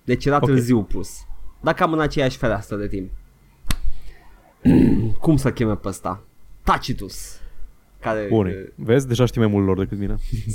Deci 0.05 0.25
era 0.25 0.37
Ok. 0.37 0.45
târziu 0.45 0.83
pus. 0.83 1.11
Dar 1.61 1.75
cam 1.75 1.93
în 1.93 2.01
aceeași 2.01 2.37
fereastră 2.37 2.77
de 2.77 2.89
timp. 2.89 3.11
Cum 5.21 5.37
să 5.37 5.53
cheme 5.53 5.77
pe 5.77 5.89
ăsta? 5.89 6.23
Tacitus. 6.63 7.40
Care, 8.01 8.27
Bun, 8.31 8.73
vezi? 8.75 9.07
Deja 9.09 9.25
știi 9.25 9.41
mai 9.41 9.51
mult 9.51 9.67
lor 9.67 9.79
decât 9.79 9.99
mine. 9.99 10.15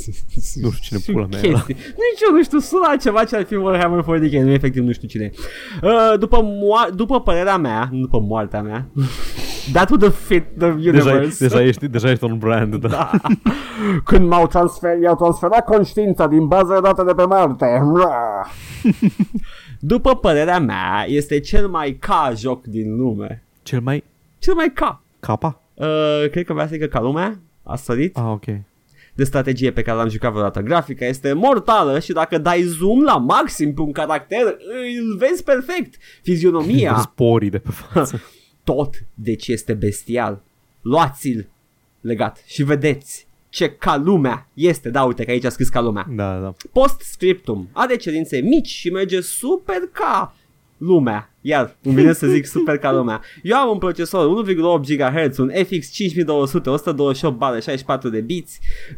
Nu 0.62 0.72
știu 0.72 0.98
cine 1.00 1.00
pula 1.16 1.28
mea 1.32 1.40
era. 1.44 1.52
chestii. 1.54 1.74
Nici 1.76 2.22
eu 2.30 2.36
nu 2.36 2.44
știu, 2.44 2.60
sună 2.60 2.96
ceva 3.02 3.24
ce 3.24 3.36
ar 3.36 3.44
fi 3.44 3.56
Warhammer 3.56 4.04
40k, 4.04 4.32
nu 4.44 4.52
efectiv 4.52 4.84
nu 4.84 4.92
știu 4.92 5.08
cine 5.08 5.24
e. 5.24 5.32
Uh, 5.84 6.20
după, 6.20 6.38
moa- 6.44 6.96
după 6.96 7.22
părerea 7.22 7.58
mea, 7.58 7.90
nu 7.92 8.00
după 8.00 8.20
moartea 8.20 8.62
mea, 8.62 8.88
that 9.74 9.90
would 9.90 10.04
have 10.04 10.16
fit 10.26 10.44
the 10.58 10.70
Deja, 10.72 11.10
universe. 11.10 11.48
deja, 11.48 11.64
ești, 11.64 11.88
deja 11.88 12.12
ești 12.12 12.24
un 12.24 12.38
brand, 12.38 12.76
da. 12.76 12.88
Da. 12.88 13.12
Când 14.06 14.28
m-au 14.28 14.48
transfer, 14.48 14.98
i-au 15.02 15.16
transferat 15.16 15.66
conștiința 15.66 16.28
din 16.28 16.48
baza 16.48 16.74
de 16.74 16.80
date 16.82 17.04
de 17.04 17.14
pe 17.14 17.24
Marte. 17.26 17.82
După 19.80 20.16
părerea 20.16 20.60
mea, 20.60 21.06
este 21.08 21.40
cel 21.40 21.68
mai 21.68 21.92
ca 22.00 22.32
joc 22.36 22.64
din 22.66 22.96
lume. 22.96 23.44
Cel 23.64 23.80
mai 23.82 24.04
Cel 24.40 24.54
mai 24.54 24.72
ca. 24.74 25.02
capa? 25.20 25.60
Uh, 25.76 26.30
cred 26.32 26.46
că 26.46 26.54
vrea 26.54 26.68
să 26.68 26.74
zică 26.74 26.86
ca 26.86 27.02
lumea. 27.02 27.40
A 27.64 27.76
sărit. 27.76 28.18
Ah, 28.18 28.24
ok. 28.28 28.46
de 29.14 29.24
strategie 29.24 29.72
pe 29.72 29.82
care 29.82 29.98
l-am 29.98 30.10
jucat 30.10 30.32
vreodată. 30.32 30.60
Grafica 30.60 31.06
este 31.06 31.34
mortală 31.34 32.00
și 32.00 32.12
dacă 32.12 32.38
dai 32.38 32.62
zoom 32.62 33.04
la 33.04 33.18
maxim 33.18 33.74
pe 33.74 33.82
un 33.82 33.92
caracter, 33.92 34.58
îl 35.00 35.18
vezi 35.18 35.44
perfect. 35.44 35.96
Fizionomia, 36.22 36.98
Sporii 36.98 37.50
de 37.50 37.58
pe 37.58 37.70
față. 37.72 38.22
tot 38.64 38.96
deci 39.14 39.48
este 39.48 39.74
bestial. 39.74 40.42
Luați-l 40.82 41.48
legat 42.02 42.44
și 42.46 42.64
vedeți 42.64 43.28
ce 43.50 43.72
ca 43.72 43.98
lumea 43.98 44.50
este. 44.54 44.90
Da, 44.90 45.04
uite 45.04 45.24
că 45.24 45.32
aici 45.32 45.44
a 45.46 45.50
scris 45.50 45.70
ca 45.70 45.82
lumea. 45.82 46.06
Da, 46.10 46.40
da. 46.40 46.54
Post-scriptum 46.72 47.70
are 47.72 47.96
cerințe 47.96 48.38
mici 48.38 48.68
și 48.68 48.90
merge 48.90 49.22
super 49.22 49.80
ca 49.92 50.36
lumea. 50.86 51.30
Iar 51.42 51.76
îmi 51.84 51.96
vine 51.96 52.14
să 52.14 52.28
zic 52.28 52.46
super 52.46 52.78
ca 52.78 52.92
lumea. 52.92 53.22
Eu 53.44 53.58
am 53.58 53.70
un 53.70 53.78
procesor 53.78 54.46
1,8 54.46 54.56
GHz, 54.96 55.38
un 55.38 55.52
FX 55.64 55.90
5200, 55.92 56.70
128 56.70 57.38
bare, 57.38 57.60
64 57.60 58.10
de 58.10 58.22
bits 58.22 58.58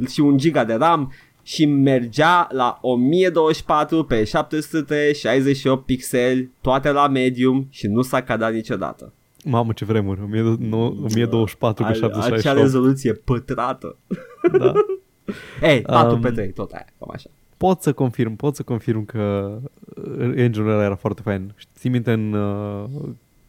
și 0.10 0.20
un 0.20 0.38
giga 0.38 0.64
de 0.64 0.74
RAM 0.74 1.14
și 1.44 1.66
mergea 1.66 2.48
la 2.52 2.78
1024 2.82 4.04
pe 4.04 4.24
768 4.24 5.86
pixeli, 5.86 6.52
toate 6.62 6.92
la 6.92 7.08
medium 7.08 7.68
și 7.70 7.88
nu 7.88 8.02
s-a 8.02 8.22
cadat 8.22 8.54
niciodată. 8.54 9.14
Mamă, 9.46 9.72
ce 9.74 9.86
vremuri. 9.86 10.20
1024 10.22 11.84
pe 11.84 11.90
Are- 11.90 11.98
Acea 11.98 12.08
768. 12.08 12.58
rezoluție 12.62 13.14
pătrată. 13.14 13.98
Da. 14.58 14.72
Ei, 15.62 15.82
4 15.82 16.14
Um, 16.16 16.22
pe 16.22 16.32
3, 16.32 16.52
tot 16.54 16.72
aia, 16.72 16.86
cam 17.00 17.10
așa. 17.14 17.30
Pot 17.58 17.82
să 17.82 17.94
confirm, 17.94 18.36
pot 18.36 18.56
să 18.56 18.64
confirm 18.64 19.06
că 19.06 19.58
uh, 19.96 20.34
engine-ul 20.36 20.70
ăla 20.70 20.84
era 20.84 20.96
foarte 20.96 21.22
fain. 21.22 21.54
Ții 21.76 21.90
minte 21.90 22.12
în, 22.12 22.34
uh, 22.34 22.86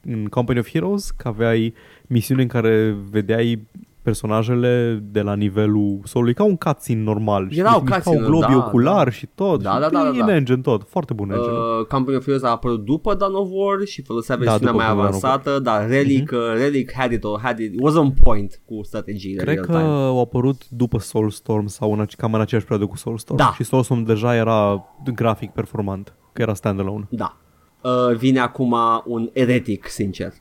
în 0.05 0.25
Company 0.25 0.59
of 0.59 0.71
Heroes 0.71 1.11
că 1.11 1.29
aveai 1.29 1.75
misiuni 2.07 2.43
în 2.43 2.49
care 2.49 2.97
vedeai 3.11 3.67
personajele 4.09 4.99
de 5.03 5.21
la 5.21 5.35
nivelul 5.35 6.01
solului 6.05 6.35
ca 6.35 6.45
un 6.45 6.57
cutscene 6.57 7.03
normal. 7.03 7.51
Și 7.51 7.59
Erau 7.59 7.73
își 7.75 7.83
mișcau 7.83 7.99
cutscene-uri, 7.99 8.27
globii 8.31 8.61
da, 8.61 8.67
oculari 8.67 9.11
și 9.11 9.27
tot. 9.35 9.63
Da, 9.63 9.73
și 9.73 9.81
da, 9.81 9.89
da, 9.89 10.03
da, 10.03 10.11
plin 10.11 10.27
da. 10.27 10.35
engine 10.35 10.61
tot. 10.61 10.89
Foarte 10.89 11.13
bun 11.13 11.31
engine. 11.31 11.53
Uh, 11.53 11.87
Company 11.87 12.17
of 12.17 12.23
Heroes 12.25 12.43
a 12.43 12.51
apărut 12.51 12.85
după 12.85 13.15
Dawn 13.15 13.35
of 13.35 13.49
War 13.51 13.87
și 13.87 14.03
folosea 14.03 14.37
Da, 14.37 14.43
versiunea 14.45 14.73
după 14.73 14.85
mai 14.85 14.95
Dawn 14.95 14.99
of 15.01 15.07
avansată, 15.07 15.59
dar 15.59 15.89
Relic, 15.89 16.31
uh, 16.33 16.39
Relic 16.57 16.93
had 16.93 17.13
it, 17.13 17.25
all, 17.25 17.39
had 17.43 17.59
it, 17.59 17.73
it 17.73 17.81
was 17.83 17.95
on 17.95 18.11
point 18.11 18.61
cu 18.65 18.81
strategiile 18.83 19.43
Cred 19.43 19.55
real 19.55 19.67
că 19.67 19.73
time. 19.73 19.83
au 19.89 20.21
apărut 20.21 20.69
după 20.69 20.99
Soulstorm 20.99 21.67
sau 21.67 21.93
în, 21.93 22.01
ace- 22.01 22.17
cam 22.17 22.35
în 22.35 22.41
aceeași 22.41 22.67
perioadă 22.67 22.91
cu 22.91 22.97
Soulstorm. 22.99 23.39
Da. 23.39 23.53
Și 23.55 23.65
Soulstorm 23.65 24.03
deja 24.03 24.35
era 24.35 24.85
grafic 25.15 25.51
performant, 25.51 26.15
că 26.33 26.43
era 26.43 26.55
standalone. 26.55 27.07
Da. 27.11 27.37
Uh, 27.83 28.17
vine 28.17 28.39
acum 28.39 28.77
un 29.05 29.31
eretic, 29.33 29.89
sincer. 29.89 30.33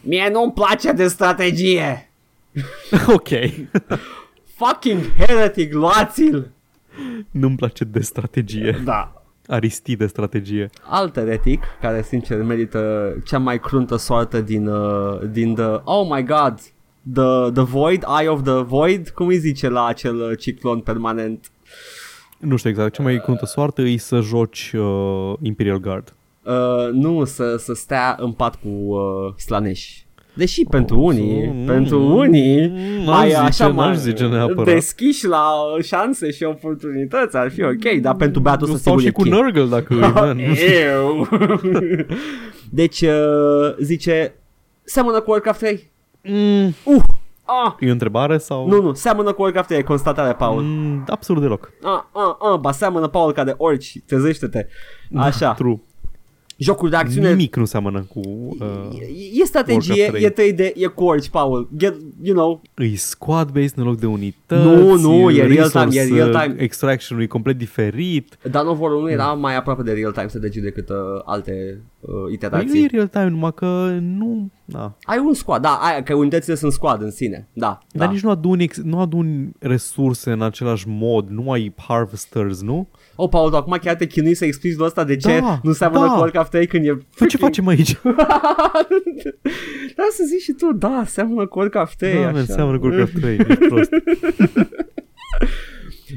Mie 0.00 0.28
nu-mi 0.32 0.52
place 0.52 0.92
de 0.92 1.06
strategie. 1.06 2.08
ok. 3.16 3.28
Fucking 4.44 5.00
heretic, 5.16 5.72
luați-l! 5.72 6.50
Nu-mi 7.30 7.56
place 7.56 7.84
de 7.84 8.00
strategie. 8.00 8.80
Da. 8.84 9.22
Aristi 9.46 9.96
de 9.96 10.06
strategie. 10.06 10.70
Alt 10.82 11.16
eretic, 11.16 11.62
care 11.80 12.02
sincer 12.02 12.42
merită 12.42 13.12
cea 13.24 13.38
mai 13.38 13.60
cruntă 13.60 13.96
soartă 13.96 14.40
din, 14.40 14.66
uh, 14.66 15.20
din 15.30 15.54
the, 15.54 15.80
oh 15.84 16.08
my 16.10 16.24
god, 16.24 16.60
the, 17.12 17.50
the 17.52 17.62
Void, 17.62 18.04
Eye 18.20 18.28
of 18.28 18.42
the 18.42 18.62
Void, 18.62 19.08
cum 19.08 19.26
îi 19.26 19.38
zice 19.38 19.68
la 19.68 19.86
acel 19.86 20.20
uh, 20.20 20.38
ciclon 20.38 20.80
permanent? 20.80 21.50
Nu 22.38 22.56
știu 22.56 22.70
exact, 22.70 22.94
cea 22.94 23.02
mai 23.02 23.20
cruntă 23.20 23.46
soartă 23.46 23.82
e 23.82 23.96
să 23.96 24.20
joci 24.20 24.72
uh, 24.76 25.32
Imperial 25.42 25.78
Guard. 25.78 26.14
Uh, 26.42 26.88
nu, 26.92 27.24
să, 27.24 27.56
să 27.56 27.74
stea 27.74 28.16
în 28.18 28.32
pat 28.32 28.54
cu 28.54 28.68
uh, 28.68 29.34
slaneși. 29.36 30.03
Deși 30.34 30.64
pentru 30.70 31.00
unii, 31.00 31.46
mm, 31.54 31.64
pentru 31.66 31.98
mm, 31.98 32.14
unii, 32.14 32.68
mm, 32.68 33.04
mai 33.04 33.04
n-aș 33.04 33.26
zice, 33.28 33.36
așa 33.36 33.68
mai 33.68 33.86
n-aș 33.86 33.96
zice 33.96 34.26
neapărat. 34.26 34.74
deschiși 34.74 35.26
la 35.26 35.44
șanse 35.82 36.30
și 36.30 36.42
oportunități 36.44 37.36
ar 37.36 37.50
fi 37.50 37.62
ok, 37.62 38.00
dar 38.00 38.14
pentru 38.14 38.40
băiatul 38.40 38.66
ăsta 38.72 38.78
Sau 38.90 38.98
sigur 38.98 39.00
și 39.02 39.06
e 39.08 39.10
cu 39.10 39.22
kid. 39.22 39.32
Nurgle 39.32 39.64
dacă 39.64 39.94
îi 39.94 40.12
man. 40.14 40.38
Eu. 40.94 41.28
deci 42.70 43.00
uh, 43.00 43.74
zice 43.80 44.34
seamănă 44.84 45.20
cu 45.20 45.30
Warcraft 45.30 45.58
3. 45.58 45.90
mm, 46.22 46.74
Uh, 46.84 47.02
ah, 47.44 47.72
E 47.80 47.88
o 47.88 47.92
întrebare 47.92 48.38
sau? 48.38 48.68
nu, 48.68 48.82
nu, 48.82 48.92
seamănă 48.94 49.32
cu 49.32 49.42
Warcraft 49.42 49.66
3, 49.68 49.80
e 49.80 49.82
constatarea, 49.82 50.34
Paul. 50.34 50.62
Mm, 50.62 51.04
absolut 51.08 51.42
deloc. 51.42 51.70
Ah, 51.82 52.00
ah, 52.12 52.34
ah, 52.52 52.58
ba 52.60 52.72
seamănă, 52.72 53.06
Paul, 53.08 53.32
ca 53.32 53.44
de 53.44 53.54
orci, 53.56 53.98
trezește-te. 54.06 54.66
Așa, 55.16 55.52
True. 55.52 55.80
Jocul 56.56 56.90
de 56.90 56.96
acțiune 56.96 57.28
Nimic 57.30 57.56
nu 57.56 57.64
seamănă 57.64 58.06
cu... 58.08 58.20
Uh, 58.60 58.98
E, 58.98 59.40
e 59.42 59.44
strategie, 59.44 60.02
Warcraft 60.10 60.38
e 60.38 60.52
3D, 60.52 60.72
e 60.74 60.86
cu 60.86 61.04
orci, 61.04 61.28
Paul. 61.28 61.68
Get, 61.76 61.94
you 62.22 62.36
know, 62.36 62.62
îi 62.74 62.96
squad-based 62.96 63.74
în 63.74 63.84
loc 63.84 63.98
de 63.98 64.06
unități. 64.06 64.62
Nu, 64.64 64.96
nu, 64.98 65.30
e 65.30 65.46
real-time, 65.46 65.84
e 65.90 66.00
resource, 66.00 66.14
real-time. 66.14 66.62
Extraction-ul 66.62 67.22
e 67.22 67.26
complet 67.26 67.58
diferit. 67.58 68.38
Dawn 68.50 68.68
of 68.68 68.80
War 68.80 68.92
1 68.92 69.10
era 69.10 69.32
mai 69.32 69.56
aproape 69.56 69.82
de 69.82 69.92
real-time 69.92 70.28
strategy 70.28 70.60
decât 70.60 70.88
uh, 70.88 70.96
alte 71.24 71.80
uh, 72.00 72.10
Dar 72.22 72.30
iterații. 72.32 72.82
e 72.82 72.88
real-time, 72.90 73.28
numai 73.28 73.54
că 73.54 73.98
nu... 74.00 74.50
Da. 74.64 74.92
Ai 75.02 75.18
un 75.26 75.34
squad, 75.34 75.62
da, 75.62 75.78
ai, 75.82 76.02
că 76.02 76.14
unitățile 76.14 76.54
sunt 76.54 76.72
squad 76.72 77.02
în 77.02 77.10
sine, 77.10 77.48
da. 77.52 77.78
Dar 77.92 78.06
da. 78.06 78.12
nici 78.12 78.22
nu 78.22 78.30
aduni, 78.30 78.62
ex- 78.62 78.82
nu 78.82 79.00
aduni 79.00 79.52
resurse 79.58 80.30
în 80.30 80.42
același 80.42 80.84
mod, 80.88 81.28
nu 81.28 81.50
ai 81.50 81.74
harvesters, 81.76 82.60
nu? 82.62 82.88
Oh, 83.16 83.28
Paul, 83.28 83.50
tu 83.50 83.56
acum 83.56 83.76
chiar 83.80 83.94
te 83.94 84.06
chinui 84.06 84.34
să 84.34 84.44
explici 84.44 84.74
de 84.76 84.84
asta 84.84 85.04
de 85.04 85.16
ce 85.16 85.40
Da, 85.40 85.60
nu 85.62 85.72
seamănă 85.72 86.06
da. 86.06 86.12
cu 86.12 86.18
Warcraft 86.20 86.50
3 86.50 86.66
când 86.66 86.86
e... 86.86 86.98
Păi 87.18 87.28
ce 87.28 87.36
facem 87.36 87.66
aici? 87.66 87.92
da, 89.96 90.06
să 90.10 90.24
zici 90.26 90.42
și 90.42 90.52
tu, 90.52 90.72
da, 90.72 91.02
seamănă 91.06 91.46
cu 91.46 91.58
Warcraft 91.58 91.96
3, 91.96 92.12
Da, 92.12 92.18
așa. 92.20 92.30
man, 92.30 92.44
seamănă 92.44 92.78
cu 92.78 92.86
Warcraft 92.86 93.20
3, 93.20 93.36
ești 93.36 93.54
prost. 93.66 93.90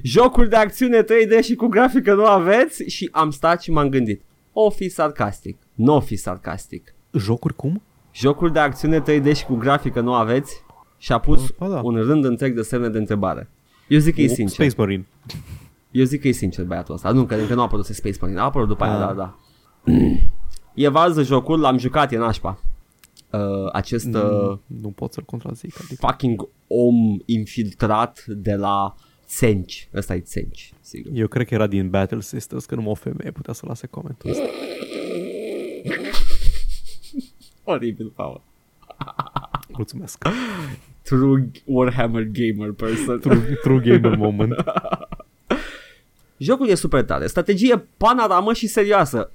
Jocuri 0.03 0.49
de 0.49 0.55
acțiune 0.55 1.03
3D 1.03 1.43
și 1.43 1.55
cu 1.55 1.67
grafică 1.67 2.13
nu 2.13 2.25
aveți? 2.25 2.83
Și 2.89 3.09
am 3.11 3.31
stat 3.31 3.61
și 3.61 3.71
m-am 3.71 3.89
gândit. 3.89 4.21
O 4.53 4.69
fi 4.69 4.89
sarcastic. 4.89 5.57
Nu 5.73 5.95
o 5.95 5.99
fi 5.99 6.15
sarcastic. 6.15 6.93
Jocuri 7.17 7.55
cum? 7.55 7.81
Jocuri 8.13 8.53
de 8.53 8.59
acțiune 8.59 9.01
3D 9.01 9.35
și 9.35 9.45
cu 9.45 9.55
grafică 9.55 9.99
nu 10.01 10.13
aveți? 10.13 10.63
Și 10.97 11.11
a 11.11 11.19
pus 11.19 11.51
Ba 11.57 11.67
da. 11.67 11.81
un 11.83 11.95
rând 11.95 12.25
întreg 12.25 12.55
de 12.55 12.61
semne 12.61 12.89
de 12.89 12.97
întrebare. 12.97 13.49
Eu 13.87 13.99
zic 13.99 14.15
că 14.15 14.21
e 14.21 14.27
sincer. 14.27 14.55
Space 14.65 14.73
Marine. 14.77 15.05
Eu 15.91 16.03
zic 16.03 16.21
că 16.21 16.27
e 16.27 16.31
sincer 16.31 16.65
băiatul 16.65 16.93
ăsta. 16.93 17.11
Nu, 17.11 17.25
că 17.25 17.35
încă 17.35 17.53
nu 17.53 17.59
a 17.59 17.63
apărut 17.63 17.85
Space 17.85 18.17
Marine. 18.21 18.39
A 18.39 18.43
apărut 18.43 18.67
după 18.67 18.83
aia, 18.83 18.93
Ah. 18.93 18.99
da, 18.99 19.13
da. 19.13 19.37
E 20.73 20.87
vază 20.87 21.23
jocul, 21.23 21.59
l-am 21.59 21.77
jucat, 21.77 22.11
e 22.11 22.17
nașpa. 22.17 22.59
Uh, 23.31 23.39
acest 23.73 24.05
uh, 24.05 24.11
Nu, 24.13 24.61
nu 24.65 24.89
pot 24.89 25.13
să-l 25.13 25.23
contrazic. 25.23 25.75
Adică. 25.83 26.07
fucking 26.07 26.47
om 26.67 27.17
infiltrat 27.25 28.23
de 28.27 28.55
la 28.55 28.95
Senci. 29.25 29.89
Ăsta 29.95 30.15
e 30.15 30.21
Senci, 30.25 30.73
sigur. 30.81 31.11
Eu 31.15 31.27
cred 31.27 31.47
că 31.47 31.53
era 31.53 31.67
din 31.67 31.89
Battle 31.89 32.21
Sisters, 32.21 32.65
că 32.65 32.75
numai 32.75 32.89
o 32.91 32.95
femeie 32.95 33.31
putea 33.31 33.53
să 33.53 33.65
lase 33.67 33.87
comentul 33.87 34.29
ăsta. 34.29 34.43
Oribil, 37.63 38.11
Paul. 38.15 38.41
Mulțumesc. 39.77 40.23
True 41.01 41.51
Warhammer 41.65 42.23
gamer 42.31 42.71
person. 42.71 43.19
True, 43.19 43.57
true 43.61 43.79
gamer 43.79 44.17
moment. 44.25 44.53
Jocul 46.37 46.67
e 46.67 46.75
super 46.75 47.03
tare. 47.03 47.27
Strategie 47.27 47.87
panoramă 47.97 48.53
și 48.53 48.67
serioasă. 48.67 49.31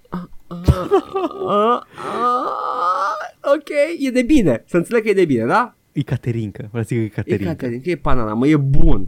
ok, 3.54 3.68
e 3.98 4.10
de 4.10 4.22
bine. 4.22 4.64
Să 4.66 4.76
înțeleg 4.76 5.02
că 5.02 5.08
e 5.08 5.12
de 5.14 5.24
bine, 5.24 5.44
da? 5.44 5.74
E 5.92 6.02
Caterinca. 6.02 6.64
Vreau 6.70 6.84
să 6.84 6.94
zic 6.94 6.98
că 6.98 7.02
e 7.02 7.06
E 7.06 7.10
Caterinca. 7.22 7.50
Caterinca, 7.50 7.90
e 7.90 7.96
panoramă, 7.96 8.46
e 8.46 8.56
bun. 8.56 9.06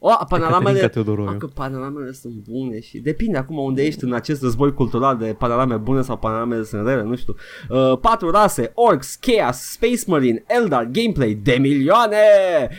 O, 0.00 0.08
panoramele, 0.28 0.80
Caterinca 0.80 0.88
Teodoroiu. 0.88 1.28
a, 1.28 1.36
că 1.36 1.46
panoramele 1.46 2.12
sunt 2.12 2.34
bune 2.48 2.80
și 2.80 2.98
depinde 2.98 3.38
acum 3.38 3.58
unde 3.58 3.84
ești 3.86 4.04
în 4.04 4.12
acest 4.12 4.42
război 4.42 4.72
cultural 4.74 5.16
de 5.16 5.34
panorame 5.38 5.76
bune 5.76 6.02
sau 6.02 6.16
panoramele 6.16 6.64
sunt 6.64 6.86
rele, 6.86 7.02
nu 7.02 7.16
știu. 7.16 7.34
Uh, 7.68 7.98
patru 8.00 8.30
rase, 8.30 8.70
Orcs, 8.74 9.14
Chaos, 9.20 9.56
Space 9.56 10.02
Marine, 10.06 10.44
Eldar, 10.46 10.84
gameplay 10.84 11.34
de 11.34 11.56
milioane! 11.60 12.16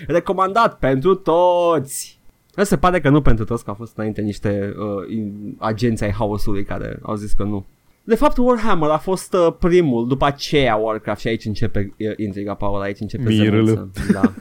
Recomandat 0.08 0.78
pentru 0.80 1.16
toți! 1.16 2.19
Dar 2.60 2.68
se 2.68 2.78
pare 2.78 3.00
că 3.00 3.10
nu 3.10 3.22
pentru 3.22 3.46
toți, 3.46 3.64
că 3.64 3.70
au 3.70 3.76
fost 3.76 3.98
înainte 3.98 4.22
niște 4.22 4.76
uh, 4.78 5.16
in- 5.16 5.56
agenți 5.58 6.04
ai 6.04 6.12
haosului 6.12 6.64
care 6.64 7.00
au 7.02 7.16
zis 7.16 7.32
că 7.32 7.44
nu. 7.44 7.66
De 8.04 8.16
fapt, 8.16 8.38
Warhammer 8.38 8.90
a 8.90 8.98
fost 8.98 9.34
uh, 9.34 9.56
primul, 9.60 10.08
după 10.08 10.26
aceea 10.26 10.76
Warcraft 10.76 11.20
și 11.20 11.28
aici 11.28 11.46
începe 11.46 11.94
uh, 12.00 12.18
intriga, 12.18 12.54
Paul, 12.54 12.82
aici 12.82 13.00
începe 13.00 13.24
Mirele. 13.24 13.72
zămânța. 13.72 14.02
Da. 14.12 14.34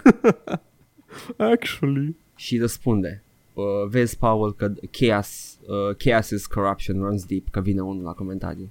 Actually. 1.53 2.17
și 2.37 2.59
răspunde. 2.59 3.23
Uh, 3.55 3.65
vezi, 3.89 4.19
Paul, 4.19 4.55
că 4.55 4.73
chaos, 4.91 5.59
uh, 5.67 5.97
chaos 5.97 6.31
is 6.31 6.47
corruption 6.47 7.01
runs 7.01 7.25
deep, 7.25 7.49
că 7.51 7.61
vine 7.61 7.81
unul 7.81 8.03
la 8.03 8.13
comentarii. 8.13 8.71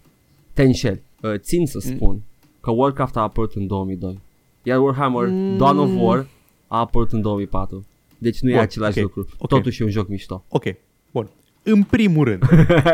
Tenshel, 0.53 1.02
uh, 1.22 1.34
țin 1.38 1.65
să 1.65 1.80
spun 1.80 2.22
că 2.60 2.72
Warcraft 2.72 3.15
a 3.15 3.22
apărut 3.22 3.53
în 3.53 3.68
2002, 3.68 4.19
iar 4.64 4.80
Warhammer 4.80 5.28
mm. 5.28 5.57
Dawn 5.57 5.78
of 5.78 5.91
War 5.95 6.28
a 6.68 6.80
apărut 6.80 7.11
în 7.11 7.22
2004. 7.22 7.86
Deci 8.18 8.39
nu 8.41 8.49
e 8.49 8.53
Bun, 8.53 8.61
același 8.61 8.98
ok, 8.99 9.03
lucru. 9.03 9.35
ok. 9.38 9.49
Totuși 9.49 9.81
e 9.81 9.85
un 9.85 9.91
joc 9.91 10.07
mișto. 10.07 10.45
Ok, 10.48 10.64
bun. 11.11 11.30
În 11.64 11.84
primul 11.84 12.26
rând. 12.26 12.44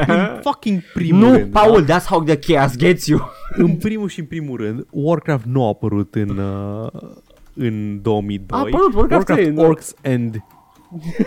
în 0.08 0.40
fucking 0.46 0.82
primul 0.94 1.20
nu, 1.20 1.36
rând. 1.36 1.52
Paul, 1.52 1.84
that's 1.84 2.06
how 2.06 2.24
the 2.24 2.36
chaos 2.38 2.76
gets 2.78 3.08
you. 3.08 3.20
Da? 3.20 3.64
În 3.64 3.76
primul 3.76 4.08
și 4.10 4.20
în 4.20 4.26
primul 4.26 4.58
rând, 4.58 4.86
Warcraft 4.90 5.46
nu 5.46 5.64
a 5.64 5.68
apărut 5.68 6.16
în, 6.16 6.38
uh, 6.38 6.90
în 7.54 8.02
2002. 8.02 8.60
A 8.60 8.62
apărut 8.62 8.94
Warcraft 8.94 9.26
trei, 9.26 9.50
nu? 9.50 9.62
Orcs 9.62 9.94
and... 10.04 10.44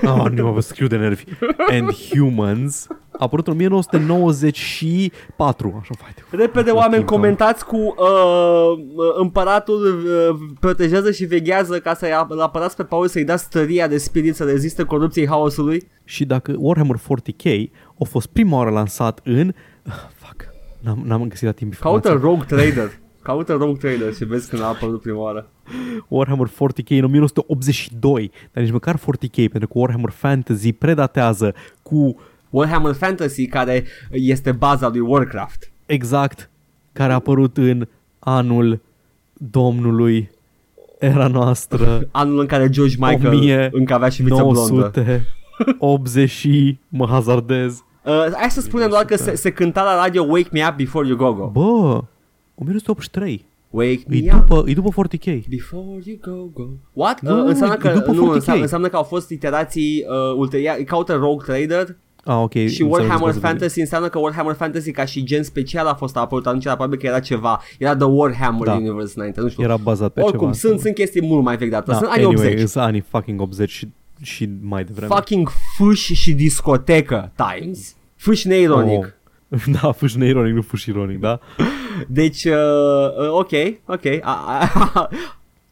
Oh, 0.04 0.24
nu 0.30 0.52
mă 0.52 0.60
scriu 0.60 0.86
de 0.86 0.96
nervi. 0.96 1.24
And 1.70 1.90
Humans 1.92 2.86
a 2.90 2.96
apărut 3.18 3.46
în 3.46 3.52
1994. 3.52 5.78
Așa, 5.80 5.90
vai 6.00 6.12
de... 6.14 6.22
Repede, 6.36 6.70
Mă 6.70 6.76
oameni, 6.76 6.92
schimb, 7.02 7.08
comentați 7.08 7.64
cu 7.64 7.76
uh, 7.76 7.94
uh, 7.96 8.76
împăratul 9.18 10.04
uh, 10.04 10.36
protejează 10.60 11.10
și 11.10 11.24
veghează 11.24 11.78
ca 11.78 11.94
să-i 11.94 12.10
ap- 12.10 12.28
îl 12.28 12.40
apărați 12.40 12.76
pe 12.76 12.84
Paul 12.84 13.08
să-i 13.08 13.24
dați 13.24 13.44
stăria 13.44 13.88
de 13.88 13.98
spirit 13.98 14.34
să 14.34 14.44
reziste 14.44 14.82
corupției 14.82 15.26
haosului. 15.28 15.88
Și 16.04 16.24
dacă 16.24 16.54
Warhammer 16.58 16.96
40k 16.96 17.70
a 18.00 18.04
fost 18.08 18.26
prima 18.26 18.56
oară 18.56 18.70
lansat 18.70 19.20
în... 19.24 19.52
Ah, 19.86 19.94
Fuck. 20.14 20.44
N-am, 20.80 21.02
n-am 21.04 21.28
găsit 21.28 21.44
la 21.44 21.52
timp 21.52 21.74
Caută 21.74 22.08
informația. 22.08 22.30
Rogue 22.30 22.44
Trader. 22.72 22.90
Caută 23.26 23.52
Rogue 23.52 23.76
Trader 23.76 24.14
și 24.14 24.24
vezi 24.24 24.48
când 24.48 24.62
a 24.62 24.66
apărut 24.66 25.00
prima 25.00 25.18
oară. 25.18 25.48
Warhammer 26.08 26.48
40k 26.48 26.88
în 26.88 27.04
1982, 27.04 28.30
dar 28.52 28.62
nici 28.62 28.72
măcar 28.72 28.98
40k, 28.98 29.34
pentru 29.34 29.68
că 29.68 29.78
Warhammer 29.78 30.10
Fantasy 30.10 30.72
predatează 30.72 31.54
cu 31.82 32.16
Warhammer 32.50 32.94
Fantasy, 32.94 33.46
care 33.46 33.84
este 34.10 34.52
baza 34.52 34.88
lui 34.88 35.00
Warcraft. 35.00 35.70
exact 35.86 36.50
care 36.92 37.12
a 37.12 37.14
apărut 37.14 37.56
în 37.56 37.88
anul 38.18 38.80
Domnului 39.32 40.30
era 40.98 41.26
noastră 41.26 42.06
Anul 42.10 42.40
în 42.40 42.46
care 42.46 42.68
George 42.68 42.96
Michael 42.98 43.68
încă 43.72 43.94
avea 43.94 44.08
și 44.08 44.22
viță 44.22 44.42
blondă. 44.42 44.60
980 44.68 46.30
și 46.30 46.78
mă 46.88 47.06
hazardez. 47.06 47.84
Uh, 48.04 48.12
hai 48.36 48.50
să 48.50 48.60
spunem 48.60 48.88
doar 48.88 49.04
că 49.04 49.16
se, 49.16 49.34
se 49.34 49.50
cânta 49.50 49.82
la 49.82 49.96
radio 49.96 50.22
Wake 50.22 50.48
Me 50.52 50.66
Up 50.68 50.76
Before 50.76 51.08
You 51.08 51.16
Go 51.16 51.32
Go. 51.32 51.46
Bă, 51.46 52.02
1983. 52.60 53.44
Wake 53.70 54.02
E 54.08 54.22
Me 54.22 54.34
Up 54.34 54.46
după, 54.46 54.64
e 54.70 54.72
după 54.74 54.88
40k. 55.06 55.48
Before 55.48 56.02
You 56.04 56.18
Go 56.22 56.48
Go. 56.62 56.68
What? 56.92 57.20
Nu, 57.20 57.42
uh, 57.42 57.48
înseamnă 57.48 57.74
e 57.74 57.78
că, 57.78 57.88
după 57.92 58.12
nu, 58.12 58.26
40K. 58.30 58.34
înseamnă, 58.34 58.62
înseamnă 58.62 58.88
că 58.88 58.96
au 58.96 59.02
fost 59.02 59.30
iterații 59.30 60.04
uh, 60.08 60.36
ulterior. 60.36 60.74
Caută 60.74 61.14
Rogue 61.14 61.44
Trader 61.46 61.96
Ah, 62.24 62.36
ok. 62.42 62.52
și 62.52 62.62
înțeleg 62.64 62.90
Warhammer 62.90 63.26
ce 63.26 63.36
spui. 63.38 63.48
Fantasy 63.48 63.80
înseamnă 63.80 64.08
că 64.08 64.18
Warhammer 64.18 64.54
Fantasy 64.54 64.90
ca 64.90 65.04
și 65.04 65.22
gen 65.24 65.42
special 65.42 65.86
a 65.86 65.94
fost 65.94 66.16
apărut 66.16 66.46
atunci, 66.46 66.62
dar 66.64 66.74
probabil 66.74 66.98
că 66.98 67.06
era 67.06 67.20
ceva. 67.20 67.60
Era 67.78 67.96
The 67.96 68.04
Warhammer 68.06 68.66
Da. 68.66 68.72
Universe 68.74 69.12
înainte, 69.16 69.40
nu 69.40 69.48
știu. 69.48 69.62
Era 69.62 69.76
bazat 69.76 70.12
pe 70.12 70.20
Oricum, 70.20 70.40
ceva. 70.40 70.52
sunt, 70.52 70.80
sunt 70.80 70.94
chestii 70.94 71.22
mult 71.26 71.44
mai 71.44 71.56
vechi 71.56 71.68
de 71.70 71.76
atât. 71.76 71.92
da, 71.92 71.98
sunt 71.98 72.10
anii 72.10 72.24
anyway, 72.24 72.46
80. 72.46 72.68
sunt 72.68 72.84
anii 72.84 73.00
fucking 73.00 73.40
80 73.40 73.70
și, 73.70 73.88
și 74.22 74.48
mai 74.60 74.84
devreme. 74.84 75.14
Fucking 75.14 75.48
fâși 75.76 76.14
și 76.14 76.32
discotecă 76.34 77.32
times. 77.58 77.96
Fâși 78.16 78.46
neironic. 78.46 78.98
Oh. 78.98 79.06
Da, 79.80 79.92
fâși 79.92 80.18
neironic, 80.18 80.54
nu 80.54 80.62
fâși 80.62 80.88
ironic, 80.88 81.20
da? 81.20 81.40
Deci, 82.08 82.44
uh, 82.44 82.52
uh, 83.18 83.30
ok, 83.30 83.50
ok. 83.86 84.04
A, 84.06 84.44
a, 84.46 84.70
a, 84.94 85.08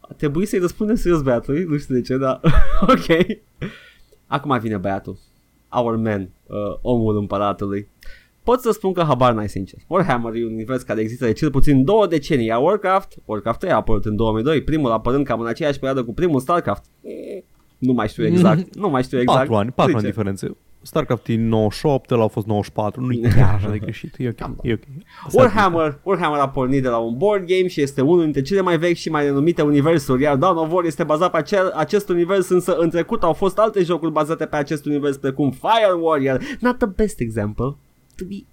a 0.01 0.14
trebuit 0.16 0.48
să-i 0.48 0.59
răspundem 0.59 0.96
serios 0.96 1.22
băiatului, 1.22 1.64
nu 1.64 1.76
știu 1.76 1.94
de 1.94 2.01
ce, 2.01 2.16
dar 2.16 2.40
ok. 2.94 3.26
Acum 4.26 4.59
vine 4.59 4.76
băiatul. 4.76 5.18
Our 5.68 5.96
man, 5.96 6.30
uh, 6.46 6.56
omul 6.80 7.16
împăratului. 7.16 7.88
Pot 8.42 8.60
să 8.60 8.70
spun 8.70 8.92
că 8.92 9.02
habar 9.02 9.32
n-ai 9.32 9.48
sincer. 9.48 9.78
Warhammer 9.86 10.34
e 10.34 10.44
un 10.44 10.52
univers 10.52 10.82
care 10.82 11.01
există 11.01 11.24
de 11.24 11.32
cel 11.32 11.51
puțin 11.51 11.84
două 11.84 12.06
decenii, 12.06 12.46
iar 12.46 12.62
Warcraft, 12.62 13.16
Warcraft 13.24 13.59
3 13.59 13.72
a 13.72 13.74
apărut 13.74 14.05
în 14.05 14.16
2002, 14.16 14.62
primul 14.62 14.90
apărând 14.90 15.24
cam 15.24 15.40
în 15.40 15.46
aceeași 15.46 15.78
perioadă 15.78 16.05
cu 16.05 16.14
primul 16.14 16.40
Starcraft. 16.40 16.84
Nu 17.78 17.92
mai 17.92 18.09
știu 18.09 18.26
exact, 18.26 18.74
nu 18.82 18.88
mai 18.88 19.02
știu 19.02 19.20
exact. 19.20 19.38
4 19.38 19.55
ani, 19.55 19.70
4 19.70 19.96
ani 19.96 20.36
Zice. 20.36 20.56
Diferențe. 20.85 21.16
StarCraft 21.16 21.28
e 21.28 21.36
98, 21.36 22.11
ăla 22.11 22.24
a 22.24 22.27
fost 22.27 22.47
94, 22.47 23.01
nu 23.01 23.12
e 23.12 23.28
chiar 23.36 23.55
așa 23.55 23.70
de 23.70 23.78
greșit, 23.78 24.15
e 24.19 24.28
ok, 24.28 24.56
e 24.62 24.73
ok. 24.73 24.82
Warhammer, 25.32 25.98
Warhammer 26.02 26.40
a 26.40 26.48
pornit 26.48 26.82
de 26.82 26.89
la 26.89 26.97
un 26.97 27.16
board 27.16 27.47
game 27.47 27.69
și 27.69 27.81
este 27.81 28.01
unul 28.01 28.23
dintre 28.23 28.43
cele 28.43 28.61
mai 28.61 28.78
vechi 28.78 28.97
și 28.97 29.11
mai 29.11 29.24
renumite 29.24 29.62
universuri, 29.62 30.23
iar 30.23 30.36
Dawn 30.36 30.56
of 30.56 30.73
War 30.73 30.85
este 30.85 31.05
bazat 31.05 31.31
pe 31.31 31.36
acel, 31.36 31.73
acest 31.74 32.09
univers, 32.09 32.48
însă 32.48 32.77
în 32.77 32.90
trecut 32.90 33.23
au 33.23 33.32
fost 33.32 33.59
alte 33.59 33.82
jocuri 33.82 34.12
bazate 34.12 34.47
pe 34.47 34.56
acest 34.56 34.86
univers, 34.86 35.16
precum 35.16 35.51
Fire 35.51 35.93
Warrior, 36.01 36.40
not 36.61 36.78
the 36.78 36.86
best 36.86 37.20
example, 37.20 37.77
to 38.16 38.24
be 38.28 38.44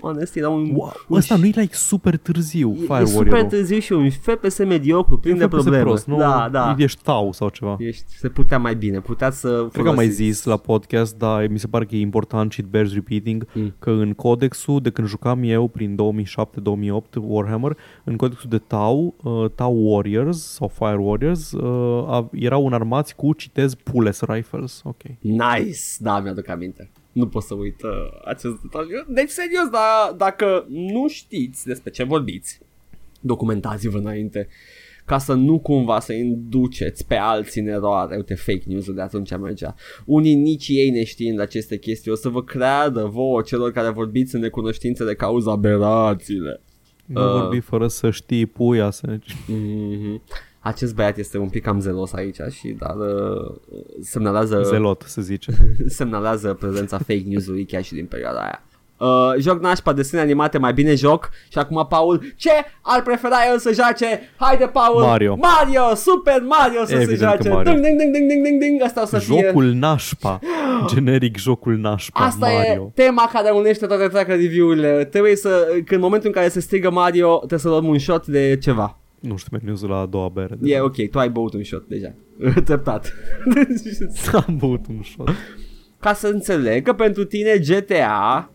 honest, 0.00 0.36
era 0.36 0.48
un... 0.48 0.70
Wow, 0.74 0.92
un 1.08 1.16
ăsta 1.16 1.36
nu 1.36 1.44
e 1.44 1.52
like 1.54 1.74
super 1.74 2.16
târziu, 2.16 2.72
e, 2.72 2.76
Fire 2.84 3.00
e 3.00 3.04
super 3.04 3.16
Warrior-ul. 3.26 3.48
târziu 3.48 3.78
și 3.78 3.92
un 3.92 4.10
FPS 4.10 4.58
mediocru, 4.58 5.18
plin 5.18 5.36
de 5.38 5.44
FPS 5.44 5.52
probleme. 5.54 5.82
Prost, 5.82 6.06
nu? 6.06 6.16
Da, 6.16 6.48
da. 6.52 6.74
Ești 6.78 7.02
tau 7.02 7.32
sau 7.32 7.48
ceva. 7.48 7.76
Ești, 7.78 8.04
se 8.18 8.28
putea 8.28 8.58
mai 8.58 8.74
bine, 8.74 9.00
putea 9.00 9.30
să 9.30 9.66
Cred 9.72 9.82
că 9.84 9.88
am 9.88 9.94
mai 9.94 10.04
folosiți- 10.04 10.22
zis 10.32 10.44
la 10.44 10.56
podcast, 10.56 11.16
dar 11.18 11.46
mi 11.46 11.58
se 11.58 11.66
pare 11.66 11.84
că 11.84 11.94
e 11.94 12.00
important 12.00 12.52
și 12.52 12.60
it 12.60 12.66
bears 12.66 12.92
repeating 12.94 13.46
Mm. 13.54 13.74
că 13.78 13.90
în 13.90 14.12
codexul 14.14 14.80
de 14.80 14.90
când 14.90 15.08
jucam 15.08 15.42
eu 15.42 15.68
prin 15.68 15.94
2007-2008 15.94 17.14
Warhammer, 17.20 17.76
în 18.04 18.16
codexul 18.16 18.48
de 18.50 18.58
Tau, 18.58 19.14
uh, 19.22 19.50
Tau 19.54 19.92
Warriors 19.92 20.42
sau 20.42 20.68
Fire 20.68 20.96
Warriors, 20.98 21.52
uh, 21.52 22.08
a- 22.08 22.28
erau 22.32 22.66
înarmați 22.66 23.14
cu, 23.16 23.32
citez, 23.32 23.74
Pules 23.74 24.20
Rifles. 24.20 24.80
Ok. 24.84 25.02
Nice, 25.20 25.80
da, 25.98 26.20
mi-aduc 26.20 26.48
aminte. 26.48 26.90
Nu 27.16 27.28
pot 27.28 27.42
să 27.42 27.54
uit 27.54 27.82
uh, 27.82 27.90
acest 28.24 28.60
detaliu. 28.62 29.04
Deci, 29.08 29.28
serios, 29.28 29.68
da, 29.70 30.14
dacă 30.16 30.66
nu 30.68 31.08
știți 31.08 31.66
despre 31.66 31.90
ce 31.90 32.04
vorbiți, 32.04 32.60
documentați-vă 33.20 33.98
înainte 33.98 34.48
ca 35.04 35.18
să 35.18 35.32
nu 35.32 35.58
cumva 35.58 36.00
să 36.00 36.12
induceți 36.12 37.06
pe 37.06 37.14
alții 37.14 37.60
în 37.60 37.68
eroare. 37.68 38.16
Uite, 38.16 38.34
fake 38.34 38.62
news-ul 38.66 38.94
de 38.94 39.00
atunci 39.00 39.36
mergea. 39.36 39.74
Unii 40.04 40.34
nici 40.34 40.68
ei 40.68 40.90
neștiind 40.90 41.40
aceste 41.40 41.78
chestii 41.78 42.10
o 42.10 42.14
să 42.14 42.28
vă 42.28 42.42
creadă 42.42 43.04
vouă 43.04 43.42
celor 43.42 43.72
care 43.72 43.90
vorbiți 43.90 44.34
în 44.34 44.40
necunoștință 44.40 45.04
de 45.04 45.14
cauza 45.14 45.50
aberațiile. 45.50 46.60
Nu 47.06 47.20
Uh. 47.20 47.40
vorbi 47.40 47.60
fără 47.60 47.88
să 47.88 48.10
știi 48.10 48.46
puia 48.46 48.90
să... 48.90 49.18
Mm-hmm. 49.18 50.20
Acest 50.66 50.94
băiat 50.94 51.18
este 51.18 51.38
un 51.38 51.48
pic 51.48 51.62
cam 51.62 51.80
zelos 51.80 52.12
aici 52.12 52.36
și 52.50 52.68
dar 52.78 52.94
uh, 52.96 53.54
semnalează, 54.02 54.62
Zelot, 54.64 55.02
să 55.06 55.22
zice. 55.22 55.52
semnalează 55.98 56.56
prezența 56.60 56.96
fake 56.96 57.22
news-ului 57.26 57.64
chiar 57.64 57.82
și 57.82 57.94
din 57.94 58.06
perioada 58.06 58.40
aia. 58.40 58.60
Uh, 58.98 59.40
joc 59.40 59.60
nașpa 59.60 59.92
desene 59.92 60.22
animate, 60.22 60.58
mai 60.58 60.72
bine 60.72 60.94
joc 60.94 61.30
Și 61.48 61.58
acum 61.58 61.86
Paul, 61.88 62.22
ce 62.36 62.50
ar 62.80 63.02
prefera 63.02 63.36
el 63.52 63.58
să 63.58 63.72
joace? 63.74 64.20
Haide 64.36 64.66
Paul 64.66 65.02
Mario. 65.02 65.36
Mario, 65.36 65.94
Super 65.94 66.42
Mario 66.42 66.84
să 66.84 66.94
Evident 66.94 67.18
se 67.18 67.24
că 67.24 67.24
joace 67.24 67.48
Mario. 67.48 67.72
Ding, 67.72 67.84
ding, 67.84 67.98
ding, 67.98 68.12
ding, 68.12 68.30
ding, 68.30 68.42
ding, 68.42 68.60
ding 68.60 68.82
Asta 68.82 69.02
o 69.02 69.04
să 69.04 69.18
fie 69.18 69.42
Jocul 69.44 69.64
nașpa. 69.64 70.38
Generic 70.86 71.36
jocul 71.36 71.76
nașpa. 71.76 72.24
Asta 72.24 72.46
Mario. 72.46 72.92
e 72.96 73.02
tema 73.02 73.30
care 73.32 73.50
unește 73.50 73.86
toate 73.86 74.08
tracă 74.08 74.32
review-urile 74.32 75.04
Trebuie 75.04 75.36
să, 75.36 75.66
când 75.70 75.90
în 75.90 76.00
momentul 76.00 76.28
în 76.28 76.34
care 76.34 76.48
se 76.48 76.60
strigă 76.60 76.90
Mario 76.90 77.36
Trebuie 77.36 77.58
să 77.58 77.68
luăm 77.68 77.86
un 77.86 77.98
shot 77.98 78.26
de 78.26 78.58
ceva 78.62 78.98
Nu 79.20 79.36
știu, 79.36 79.58
merg 79.64 79.78
la 79.80 79.98
a 79.98 80.06
doua 80.06 80.28
bere. 80.28 80.54
de- 80.58 80.70
E 80.74 80.80
ok, 80.80 81.10
tu 81.10 81.18
ai 81.18 81.30
băut 81.30 81.54
un 81.54 81.62
shot 81.64 81.88
deja 81.88 82.14
Treptat 82.64 83.12
Am 84.46 84.56
băut 84.56 84.86
un 84.88 85.02
shot. 85.02 85.28
Ca 86.00 86.12
să 86.12 86.26
înțeleg 86.28 86.84
că 86.84 86.92
pentru 86.92 87.24
tine 87.24 87.58
GTA 87.58 88.50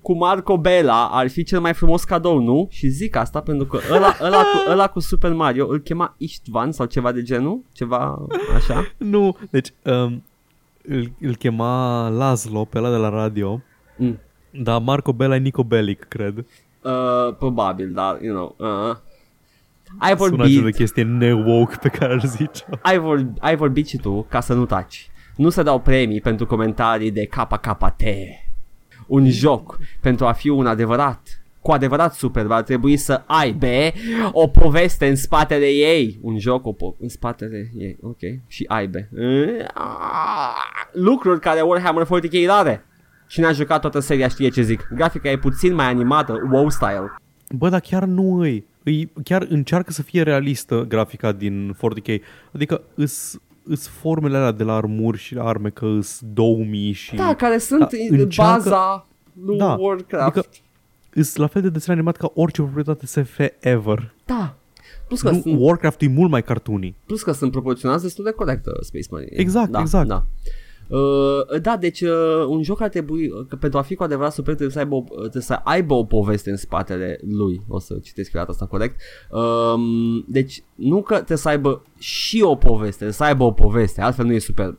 cu 0.00 0.12
Marco 0.16 0.58
Bella 0.58 1.08
ar 1.12 1.28
fi 1.28 1.42
cel 1.42 1.60
mai 1.60 1.74
frumos 1.74 2.04
cadou, 2.04 2.38
nu? 2.38 2.66
Și 2.70 2.88
zic 2.88 3.16
asta 3.16 3.40
pentru 3.40 3.66
că 3.66 3.78
ăla, 3.90 4.16
ăla, 4.22 4.38
cu, 4.42 4.70
ăla 4.70 4.88
cu 4.88 5.00
Super 5.00 5.32
Mario 5.32 5.66
îl 5.68 5.78
chema 5.80 6.14
Istvan 6.18 6.72
sau 6.72 6.86
ceva 6.86 7.12
de 7.12 7.22
genul, 7.22 7.60
ceva 7.72 8.26
așa. 8.56 8.92
Nu, 8.98 9.36
deci 9.50 9.68
um, 9.84 10.24
îl, 10.82 11.12
îl 11.20 11.36
chema 11.36 12.08
Laszlo 12.08 12.64
pe 12.64 12.78
ăla 12.78 12.90
de 12.90 12.96
la 12.96 13.08
radio, 13.08 13.62
Mm. 13.96 14.18
dar 14.62 14.80
Marco 14.80 15.12
Bella 15.12 15.34
e 15.34 15.38
Nico 15.38 15.64
Bellic, 15.64 16.04
cred. 16.08 16.38
Uh, 16.38 17.34
probabil, 17.38 17.92
dar, 17.92 18.18
you 18.22 18.34
know, 18.34 18.56
uh. 18.90 18.96
Ai 19.98 20.16
Sună 20.16 20.36
vorbit, 20.36 20.62
de 20.62 20.70
chestie 20.70 21.02
ne-woke 21.02 21.76
pe 21.80 21.88
care 21.88 22.12
ar 22.12 22.24
zice. 22.26 22.64
ai, 22.82 22.98
vor, 22.98 23.26
ai 23.38 23.56
vorbit 23.56 23.88
și 23.88 23.96
tu 23.96 24.26
ca 24.28 24.40
să 24.40 24.54
nu 24.54 24.64
taci. 24.66 25.10
Nu 25.36 25.48
se 25.48 25.62
dau 25.62 25.80
premii 25.80 26.20
pentru 26.20 26.46
comentarii 26.46 27.10
de 27.10 27.24
KKT. 27.24 28.02
Un 29.06 29.30
joc 29.30 29.78
pentru 30.00 30.26
a 30.26 30.32
fi 30.32 30.48
un 30.48 30.66
adevărat 30.66 31.42
cu 31.60 31.70
adevărat 31.70 32.14
super 32.14 32.46
va 32.46 32.62
trebui 32.62 32.96
să 32.96 33.22
aibă 33.26 33.66
o 34.32 34.46
poveste 34.46 35.08
în 35.08 35.16
spatele 35.16 35.66
ei. 35.66 36.18
Un 36.22 36.38
joc 36.38 36.66
o 36.66 36.72
po- 36.74 36.96
în 37.00 37.08
spatele 37.08 37.70
ei, 37.76 37.96
ok, 38.02 38.18
și 38.46 38.64
aibă. 38.68 38.98
Lucruri 40.92 41.40
care 41.40 41.60
Warhammer 41.60 42.04
40k 42.06 42.48
are. 42.48 42.84
Cine 43.26 43.46
a 43.46 43.52
jucat 43.52 43.80
toată 43.80 43.98
seria 43.98 44.28
știe 44.28 44.48
ce 44.48 44.62
zic. 44.62 44.88
Grafica 44.94 45.30
e 45.30 45.38
puțin 45.38 45.74
mai 45.74 45.86
animată, 45.86 46.48
WoW 46.50 46.68
style. 46.68 47.14
Bă, 47.56 47.68
dar 47.68 47.80
chiar 47.80 48.04
nu 48.04 48.38
îi. 48.38 48.66
Îi 48.84 49.12
chiar 49.24 49.46
încearcă 49.48 49.92
să 49.92 50.02
fie 50.02 50.22
realistă 50.22 50.84
grafica 50.88 51.32
din 51.32 51.76
40k. 51.76 52.20
Adică 52.52 52.80
îs, 52.94 53.40
îs 53.64 53.88
formele 53.88 54.36
alea 54.36 54.52
de 54.52 54.62
la 54.64 54.74
armuri 54.74 55.18
și 55.18 55.36
arme 55.38 55.68
că 55.70 55.86
îs 55.86 56.20
2000 56.32 56.92
și... 56.92 57.14
Da, 57.14 57.34
care 57.34 57.58
sunt 57.58 57.80
Da, 57.80 57.88
în 58.10 58.18
încearcă- 58.20 58.52
baza 58.70 59.06
lui 59.44 59.58
Da, 59.58 59.76
Warcraft. 59.80 60.36
adică 60.36 60.46
îs 61.14 61.36
la 61.36 61.46
fel 61.46 61.62
de 61.62 61.68
desen 61.68 61.94
animat 61.94 62.16
ca 62.16 62.30
orice 62.34 62.62
proprietate 62.62 63.06
SF 63.06 63.38
ever. 63.60 64.14
Da. 64.24 64.54
Plus 65.06 65.20
că, 65.22 65.30
Nu, 65.30 65.40
sunt, 65.40 65.56
Warcraft 65.60 66.02
e 66.02 66.08
mult 66.08 66.30
mai 66.30 66.42
cartoony. 66.42 66.94
plus 67.06 67.22
că 67.22 67.32
sunt 67.32 67.50
proporționați 67.50 68.02
destul 68.02 68.24
de 68.24 68.30
corect 68.30 68.66
uh, 68.66 68.72
Space 68.80 69.06
Marine. 69.10 69.30
Exact, 69.34 69.70
da, 69.70 69.80
exact. 69.80 70.08
Da. 70.08 70.24
Uh, 70.92 71.60
da, 71.60 71.76
deci 71.76 72.00
uh, 72.00 72.44
un 72.48 72.62
joc 72.62 72.80
ar 72.80 72.88
trebui, 72.88 73.28
uh, 73.28 73.46
că 73.48 73.56
pentru 73.56 73.78
a 73.78 73.82
fi 73.82 73.94
cu 73.94 74.02
adevărat 74.02 74.32
super 74.32 74.54
trebuie 74.54 74.74
să, 74.74 74.78
aibă 74.78 74.94
o, 74.94 75.04
trebuie 75.18 75.42
să 75.42 75.60
aibă 75.64 75.94
o 75.94 76.04
poveste 76.04 76.50
în 76.50 76.56
spatele 76.56 77.18
lui, 77.28 77.60
o 77.68 77.78
să 77.78 77.98
citesc 78.02 78.32
eu 78.32 78.40
data 78.40 78.52
asta 78.52 78.66
corect. 78.66 79.00
Um, 79.30 80.24
deci 80.28 80.62
nu 80.74 81.02
că 81.02 81.14
trebuie 81.14 81.38
să 81.38 81.48
aibă 81.48 81.82
și 81.98 82.42
o 82.42 82.54
poveste, 82.54 82.94
trebuie 82.94 83.12
să 83.12 83.24
aibă 83.24 83.44
o 83.44 83.50
poveste, 83.52 84.00
altfel 84.00 84.26
nu 84.26 84.32
e 84.32 84.38
superb. 84.38 84.76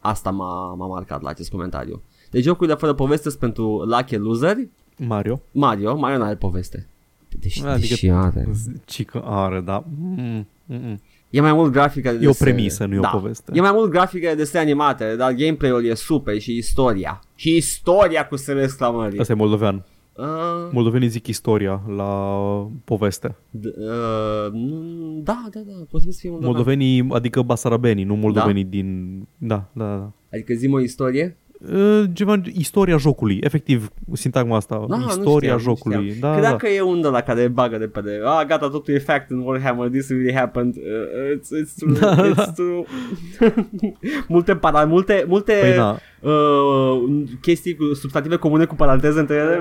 Asta 0.00 0.30
m-a, 0.30 0.74
m-a 0.74 0.86
marcat 0.86 1.22
la 1.22 1.28
acest 1.28 1.50
comentariu. 1.50 2.02
Deci 2.30 2.42
jocurile 2.42 2.76
fără 2.76 2.92
poveste 2.92 3.28
sunt 3.28 3.40
pentru 3.40 3.82
lucky 3.84 4.16
loseri. 4.16 4.68
Mario. 4.96 5.40
Mario, 5.50 5.96
Mario 5.96 6.18
nu 6.18 6.24
are 6.24 6.36
poveste. 6.36 6.86
Deși, 7.40 7.64
Adică- 7.64 7.86
deși 7.88 8.10
are. 8.10 8.48
Ci 8.84 9.04
că 9.04 9.22
are, 9.24 9.60
da. 9.60 9.84
Mm, 9.98 10.46
mm, 10.66 10.76
mm. 10.76 11.00
E 11.32 11.40
mai 11.40 11.52
mult 11.52 11.72
grafică 11.72 12.08
de 12.10 12.14
E 12.14 12.26
o 12.26 12.30
desene. 12.30 12.50
premisă, 12.50 12.84
nu 12.86 12.94
e 12.94 12.98
o 12.98 13.00
da. 13.00 13.08
poveste. 13.08 13.52
E 13.54 13.60
mai 13.60 13.70
mult 13.72 13.90
grafică 13.90 14.28
de 14.28 14.34
desene 14.34 14.62
animate, 14.64 15.14
dar 15.16 15.32
gameplay-ul 15.32 15.84
e 15.84 15.94
super 15.94 16.38
și 16.40 16.56
istoria. 16.56 17.20
Și 17.34 17.56
istoria 17.56 18.26
cu 18.26 18.36
semne 18.36 18.62
exclamării. 18.62 19.18
Asta 19.18 19.32
e 19.32 19.36
moldovean. 19.36 19.84
Uh, 20.16 20.24
Moldovenii 20.72 21.08
zic 21.08 21.26
istoria 21.26 21.82
la 21.96 22.10
poveste. 22.84 23.28
d- 23.28 23.64
uh, 23.64 24.48
mm, 24.52 25.20
da, 25.22 25.44
da, 25.50 25.60
da, 25.66 25.72
poți 25.90 26.04
să 26.04 26.10
fie 26.18 26.30
moldovean. 26.30 26.54
Moldovenii, 26.54 27.06
adică 27.10 27.42
basarabenii, 27.42 28.04
nu 28.04 28.14
moldovenii 28.14 28.64
din... 28.64 29.18
Da, 29.38 29.64
da, 29.72 29.84
da. 29.84 30.10
Adică 30.32 30.52
zi 30.54 30.66
o 30.72 30.80
istorie? 30.80 31.36
Uh, 31.72 32.04
Ceva, 32.12 32.40
istoria 32.52 32.96
jocului, 32.96 33.38
efectiv, 33.42 33.88
sintagma 34.12 34.56
asta, 34.56 34.84
Da, 34.88 34.96
nu 34.96 35.04
istoria 35.08 35.32
știam, 35.34 35.56
nu 35.56 35.62
jocului. 35.62 35.96
știam. 36.10 36.16
Da, 36.20 36.30
Credeam 36.32 36.50
da. 36.52 36.56
că 36.58 36.68
e 36.68 36.80
undă 36.80 37.08
la 37.08 37.20
care 37.20 37.48
bagă 37.48 37.78
de 37.78 37.86
pe 37.86 38.00
de, 38.00 38.20
ah, 38.24 38.46
gata, 38.46 38.68
totul 38.68 38.94
e 38.94 38.98
fact 38.98 39.30
în 39.30 39.38
Warhammer, 39.38 39.88
this 39.88 40.08
really 40.08 40.34
happened, 40.34 40.74
uh, 40.76 40.82
it's, 41.36 41.64
it's 41.64 41.74
true, 41.78 41.98
Da, 42.00 42.30
it's 42.30 42.34
da. 42.34 42.44
true. 42.54 42.82
multe, 44.28 44.56
para, 44.56 44.84
multe, 44.84 45.24
multe 45.28 45.52
Păi 45.60 45.74
da, 45.74 45.98
uh, 46.30 47.22
chestii 47.40 47.74
cu 47.76 47.94
substantive 47.94 48.36
comune 48.36 48.64
cu 48.64 48.74
paranteze 48.74 49.18
între 49.20 49.34
ele. 49.36 49.58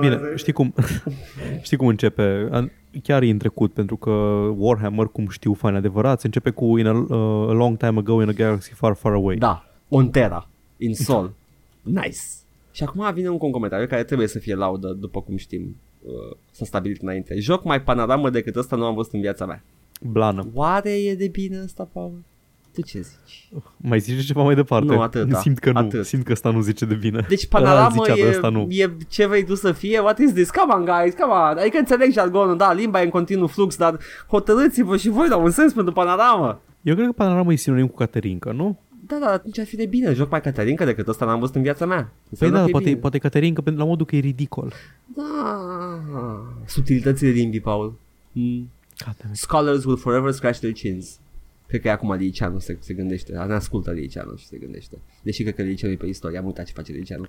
bine, 0.00 0.20
știi 0.36 0.52
cum, 0.52 0.74
știi 1.62 1.76
cum 1.76 1.86
începe? 1.86 2.48
An- 2.50 2.70
Chiar 3.02 3.22
e 3.22 3.30
în 3.30 3.38
trecut, 3.38 3.72
pentru 3.72 3.96
că 3.96 4.10
Warhammer, 4.56 5.06
cum 5.06 5.28
știu 5.28 5.52
fani 5.54 5.76
adevărați, 5.76 6.26
începe 6.26 6.50
cu 6.50 6.78
in 6.78 6.86
a, 6.86 6.92
uh, 6.92 7.48
a 7.48 7.52
long 7.52 7.76
time 7.76 7.98
ago 7.98 8.22
in 8.22 8.28
a 8.28 8.32
galaxy 8.32 8.72
far, 8.74 8.94
far 8.94 9.12
away. 9.12 9.36
Da, 9.36 9.64
Ontera, 9.88 10.48
in 10.82 10.94
Sol. 10.94 11.32
Nice. 11.82 12.18
Și 12.72 12.82
acum 12.82 13.12
vine 13.14 13.28
un 13.28 13.38
comentariu 13.38 13.86
care 13.86 14.04
trebuie 14.04 14.26
să 14.26 14.38
fie 14.38 14.54
laudă, 14.54 14.88
după 14.88 15.20
cum 15.20 15.36
știm. 15.36 15.76
Uh, 16.02 16.36
s-a 16.50 16.64
stabilit 16.64 17.02
înainte. 17.02 17.38
Joc 17.38 17.64
mai 17.64 17.82
panoramă 17.82 18.30
decât 18.30 18.56
ăsta 18.56 18.76
nu 18.76 18.84
am 18.84 18.94
văzut 18.94 19.12
în 19.12 19.20
viața 19.20 19.46
mea. 19.46 19.62
Blană. 20.00 20.46
Oare 20.54 20.90
e 20.90 21.14
de 21.14 21.28
bine 21.28 21.60
ăsta, 21.64 21.88
Paul? 21.92 22.22
Tu 22.72 22.82
ce 22.82 23.00
zici? 23.00 23.48
Mai 23.76 23.98
zice 23.98 24.22
ceva 24.22 24.42
mai 24.42 24.54
departe? 24.54 24.92
Nu, 24.94 25.00
atât, 25.00 25.28
da. 25.28 25.38
Simt 25.46 25.58
că 25.58 25.72
nu, 25.72 25.78
Atât. 25.78 26.04
simt 26.04 26.24
că 26.24 26.32
ăsta 26.32 26.50
nu 26.50 26.60
zice 26.60 26.84
de 26.84 26.94
bine. 26.94 27.26
Deci 27.28 27.48
Ăla 27.52 27.64
panoramă 27.64 28.02
zicea, 28.02 28.16
dar 28.16 28.26
e, 28.26 28.28
ăsta 28.28 28.48
nu. 28.48 28.66
e 28.70 28.96
ce 29.08 29.26
vrei 29.26 29.44
tu 29.44 29.54
să 29.54 29.72
fie? 29.72 29.98
What 29.98 30.18
is 30.18 30.32
this? 30.32 30.50
Come 30.50 30.72
on, 30.74 30.84
guys, 30.84 31.14
come 31.14 31.32
on. 31.32 31.58
Adică 31.58 31.78
înțeleg 31.78 32.12
jargonul, 32.12 32.56
da, 32.56 32.72
limba 32.72 33.00
e 33.00 33.04
în 33.04 33.10
continuu 33.10 33.46
flux, 33.46 33.76
dar 33.76 33.98
hotărâți-vă 34.28 34.96
și 34.96 35.08
voi 35.08 35.28
la 35.28 35.36
un 35.36 35.50
sens 35.50 35.72
pentru 35.72 35.92
panoramă. 35.92 36.60
Eu 36.82 36.94
cred 36.94 37.06
că 37.06 37.12
panorama 37.12 37.52
e 37.52 37.56
sinonim 37.56 37.86
cu 37.86 37.96
Caterinca, 37.96 38.52
nu? 38.52 38.78
Da, 39.06 39.18
da, 39.20 39.26
atunci 39.26 39.58
ar 39.58 39.66
fi 39.66 39.76
de 39.76 39.86
bine. 39.86 40.12
Joc 40.12 40.30
mai 40.30 40.40
Caterinca 40.40 40.84
decât 40.84 41.08
ăsta 41.08 41.24
n-am 41.24 41.40
văzut 41.40 41.54
în 41.54 41.62
viața 41.62 41.86
mea. 41.86 42.02
Păi 42.02 42.12
Înseamnă 42.30 42.56
da, 42.56 42.62
că 42.62 42.68
e 42.68 42.72
poate, 42.72 42.86
bine. 42.86 42.98
poate 42.98 43.18
Caterinca 43.18 43.62
pentru 43.62 43.82
la 43.82 43.88
modul 43.88 44.06
că 44.06 44.16
e 44.16 44.18
ridicol. 44.18 44.72
Da. 45.16 45.60
Subtilitățile 46.66 47.30
limbii, 47.30 47.60
Paul. 47.60 47.98
Mm. 48.32 48.70
Goddammit. 49.04 49.36
Scholars 49.36 49.84
will 49.84 49.96
forever 49.98 50.30
scratch 50.32 50.58
their 50.58 50.74
chins. 50.74 51.18
Cred 51.66 51.80
că 51.80 51.88
e 51.88 51.90
acum 51.90 52.12
Liceanu 52.12 52.58
se, 52.58 52.76
se 52.80 52.94
gândește. 52.94 53.32
Ne 53.46 53.54
ascultă 53.54 53.90
Liceanu 53.90 54.36
și 54.36 54.46
se 54.46 54.56
gândește. 54.56 54.98
Deși 55.22 55.42
cred 55.42 55.54
că 55.54 55.62
Liceanu 55.62 55.94
e 55.94 55.96
pe 55.96 56.06
istorie. 56.06 56.38
Am 56.38 56.46
uitat 56.46 56.66
ce 56.66 56.72
face 56.72 56.92
Liceanu. 56.92 57.26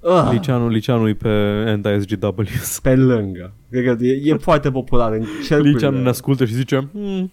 Uh, 0.00 0.28
Liceanu, 0.32 0.68
Liceanu 0.68 1.08
e 1.08 1.14
pe 1.14 1.28
anti-SGWs. 1.66 2.80
pe 2.82 2.96
lângă. 2.96 3.52
Cred 3.70 3.84
că 3.84 4.04
e, 4.04 4.20
e 4.24 4.36
foarte 4.36 4.70
popular 4.70 5.12
în 5.12 5.24
cercurile. 5.46 5.74
Liceanu 5.74 6.02
ne 6.02 6.08
ascultă 6.08 6.44
și 6.44 6.54
zice 6.54 6.88
hmm, 6.92 7.32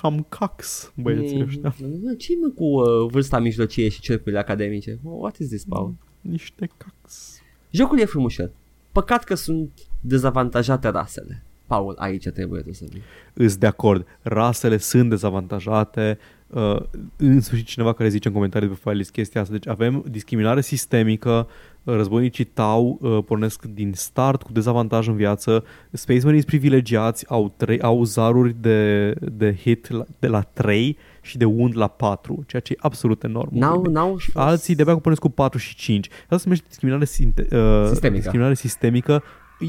cam 0.00 0.26
cax 0.28 0.92
băieții 0.96 1.42
ăștia. 1.42 1.74
Mm, 1.80 2.14
ce 2.16 2.32
mă 2.40 2.48
cu 2.48 2.64
uh, 2.64 3.10
vârsta 3.10 3.38
mijlocie 3.38 3.88
și 3.88 4.00
cercurile 4.00 4.38
academice? 4.38 4.98
Oh, 5.02 5.20
what 5.20 5.36
is 5.36 5.48
this, 5.48 5.64
Paul? 5.64 5.94
Niște 6.20 6.70
cax. 6.76 7.38
Jocul 7.70 7.98
e 7.98 8.04
frumușel. 8.04 8.52
Păcat 8.92 9.24
că 9.24 9.34
sunt 9.34 9.70
dezavantajate 10.00 10.88
rasele. 10.88 11.44
Paul, 11.66 11.94
aici 11.98 12.28
trebuie 12.28 12.60
tu 12.60 12.72
să 12.72 12.84
vii. 12.90 13.02
Îs 13.34 13.56
de 13.56 13.66
acord. 13.66 14.06
Rasele 14.22 14.76
sunt 14.76 15.08
dezavantajate. 15.08 16.18
Uh, 16.46 16.82
în 17.16 17.40
sfârșit 17.40 17.66
cineva 17.66 17.92
care 17.92 18.08
zice 18.08 18.28
în 18.28 18.34
comentarii 18.34 18.68
pe 18.68 18.74
file 18.74 19.02
chestia 19.02 19.40
asta. 19.40 19.52
Deci 19.52 19.66
avem 19.66 20.04
discriminare 20.10 20.60
sistemică, 20.60 21.46
uh, 21.48 21.73
războinicii 21.84 22.44
tau 22.44 22.98
uh, 23.00 23.18
pornesc 23.26 23.64
din 23.64 23.92
start 23.94 24.42
cu 24.42 24.52
dezavantaj 24.52 25.08
în 25.08 25.14
viață, 25.16 25.64
Space 25.90 26.20
Marines 26.24 26.44
privilegiați 26.44 27.24
au, 27.28 27.52
trei, 27.56 27.80
au 27.80 28.04
zaruri 28.04 28.54
de, 28.60 29.10
de 29.20 29.54
hit 29.54 29.90
la, 29.90 30.04
de 30.18 30.26
la 30.26 30.40
3 30.40 30.96
și 31.22 31.36
de 31.38 31.44
wound 31.44 31.76
la 31.76 31.86
4, 31.86 32.44
ceea 32.46 32.62
ce 32.62 32.72
e 32.72 32.76
absolut 32.80 33.22
enorm. 33.22 33.48
N-au, 33.58 33.82
n-au 33.82 34.16
Și 34.18 34.30
alții 34.34 34.74
de-abia 34.74 34.94
pornesc 34.94 35.20
cu 35.20 35.28
4 35.28 35.58
și 35.58 35.74
5. 35.76 36.08
Asta 36.22 36.36
se 36.36 36.42
numește 36.44 36.66
discriminare, 36.68 37.04
sinte, 37.04 37.42
uh, 37.42 37.86
Sistemică. 37.86 38.18
discriminare 38.20 38.54
sistemică 38.54 39.22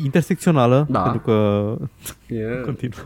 intersecțională, 0.03 0.85
Da. 0.89 0.99
pentru 1.01 1.21
că 1.21 1.33
Yeah. 2.27 2.61
continuă. 2.65 2.99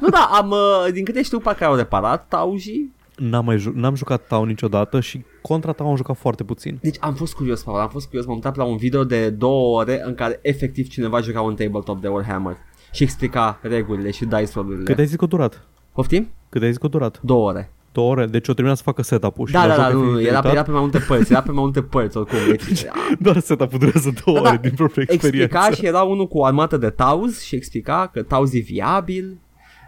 Nu, 0.00 0.08
da, 0.08 0.28
am, 0.32 0.50
uh, 0.50 0.92
din 0.92 1.04
câte 1.04 1.22
știu, 1.22 1.38
parcă 1.38 1.64
au 1.64 1.74
reparat 1.74 2.26
taujii. 2.28 2.94
N-am, 3.16 3.44
mai 3.44 3.58
ju- 3.58 3.72
n-am 3.74 3.94
jucat 3.94 4.26
Tau 4.26 4.44
niciodată 4.44 5.00
și 5.00 5.24
contra 5.46 5.72
Tau 5.72 5.88
am 5.88 5.96
jucat 5.96 6.16
foarte 6.16 6.44
puțin. 6.44 6.78
Deci 6.82 6.96
am 7.00 7.14
fost 7.14 7.34
curios, 7.34 7.62
Paul, 7.62 7.78
am 7.80 7.88
fost 7.88 8.06
curios, 8.06 8.24
m-am 8.26 8.34
uitat 8.34 8.56
la 8.56 8.64
un 8.64 8.76
video 8.76 9.04
de 9.04 9.30
două 9.30 9.78
ore 9.80 10.02
în 10.04 10.14
care 10.14 10.38
efectiv 10.42 10.88
cineva 10.88 11.20
juca 11.20 11.40
un 11.40 11.54
tabletop 11.54 12.00
de 12.00 12.08
Warhammer 12.08 12.56
și 12.92 13.02
explica 13.02 13.58
regulile 13.62 14.10
și 14.10 14.24
dice 14.24 14.50
roll-urile. 14.54 14.84
Cât 14.84 14.98
ai 14.98 15.06
zis 15.06 15.16
că 15.16 15.24
a 15.24 15.28
durat? 15.28 15.66
Poftim? 15.92 16.28
Cât 16.48 16.62
ai 16.62 16.68
zis 16.68 16.76
că 16.76 16.86
a 16.86 16.88
durat? 16.88 17.20
Două 17.22 17.48
ore. 17.48 17.70
Două 17.92 18.10
ore? 18.10 18.26
Deci 18.26 18.48
o 18.48 18.52
terminat 18.52 18.76
să 18.78 18.82
facă 18.82 19.02
setup-ul 19.02 19.46
și 19.46 19.52
Da, 19.52 19.66
la 19.66 19.76
da, 19.76 19.82
da, 19.82 19.90
joc 19.90 20.00
nu, 20.00 20.06
efectiv 20.08 20.26
era, 20.26 20.36
uitat? 20.36 20.52
era 20.52 20.62
pe 20.62 20.70
mai 20.70 20.80
multe 20.80 20.98
părți, 20.98 21.32
era 21.32 21.42
pe 21.42 21.50
mai 21.50 21.62
multe 21.62 21.82
părți 21.82 22.16
oricum. 22.16 22.38
Deci, 22.50 22.84
Doar 23.20 23.38
setup-ul 23.38 23.78
durează 23.78 24.12
două 24.24 24.36
Da, 24.36 24.42
da, 24.42 24.48
ore 24.48 24.58
din 24.62 24.72
propria 24.76 25.04
experiență. 25.08 25.44
explica 25.54 25.74
și 25.76 25.86
era 25.86 26.02
unul 26.02 26.26
cu 26.28 26.38
o 26.38 26.44
armată 26.44 26.76
de 26.76 26.90
Tauz 26.90 27.40
și 27.40 27.54
explica 27.54 28.10
că 28.12 28.22
Tauz 28.22 28.54
e 28.54 28.58
viabil. 28.58 29.38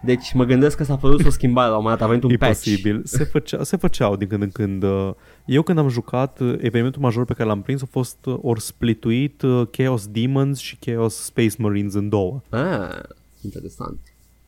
Deci 0.03 0.33
mă 0.35 0.45
gândesc 0.45 0.77
că 0.77 0.85
s-a 0.85 0.97
produs 0.97 1.25
o 1.27 1.31
schimbare 1.31 1.69
la 1.71 1.77
un 1.77 1.83
moment 1.83 1.99
dat, 1.99 2.07
a 2.09 2.11
venit 2.11 2.25
un 2.25 2.31
E 2.31 2.37
patch. 2.37 2.55
posibil. 2.55 3.01
Se, 3.05 3.25
făcea, 3.25 3.63
se 3.63 3.77
făceau 3.77 4.17
din 4.17 4.29
când 4.29 4.43
în 4.43 4.51
când. 4.51 4.83
uh, 4.83 5.11
Eu 5.49 5.63
când 5.63 5.79
am 5.79 5.89
jucat, 5.89 6.41
uh, 6.41 6.55
evenimentul 6.61 7.03
major 7.03 7.25
pe 7.25 7.33
care 7.33 7.49
l-am 7.49 7.63
prins 7.63 7.83
a 7.83 7.87
fost 7.91 8.27
uh, 8.27 8.39
ori 8.43 8.61
splituit 8.61 9.43
uh, 9.43 9.67
Chaos 9.71 10.07
Demons 10.07 10.59
și 10.59 10.77
Chaos 10.77 11.15
Space 11.15 11.55
Marines 11.59 11.95
în 11.95 12.09
două. 12.09 12.41
Ah, 12.49 12.99
interesant. 13.45 13.99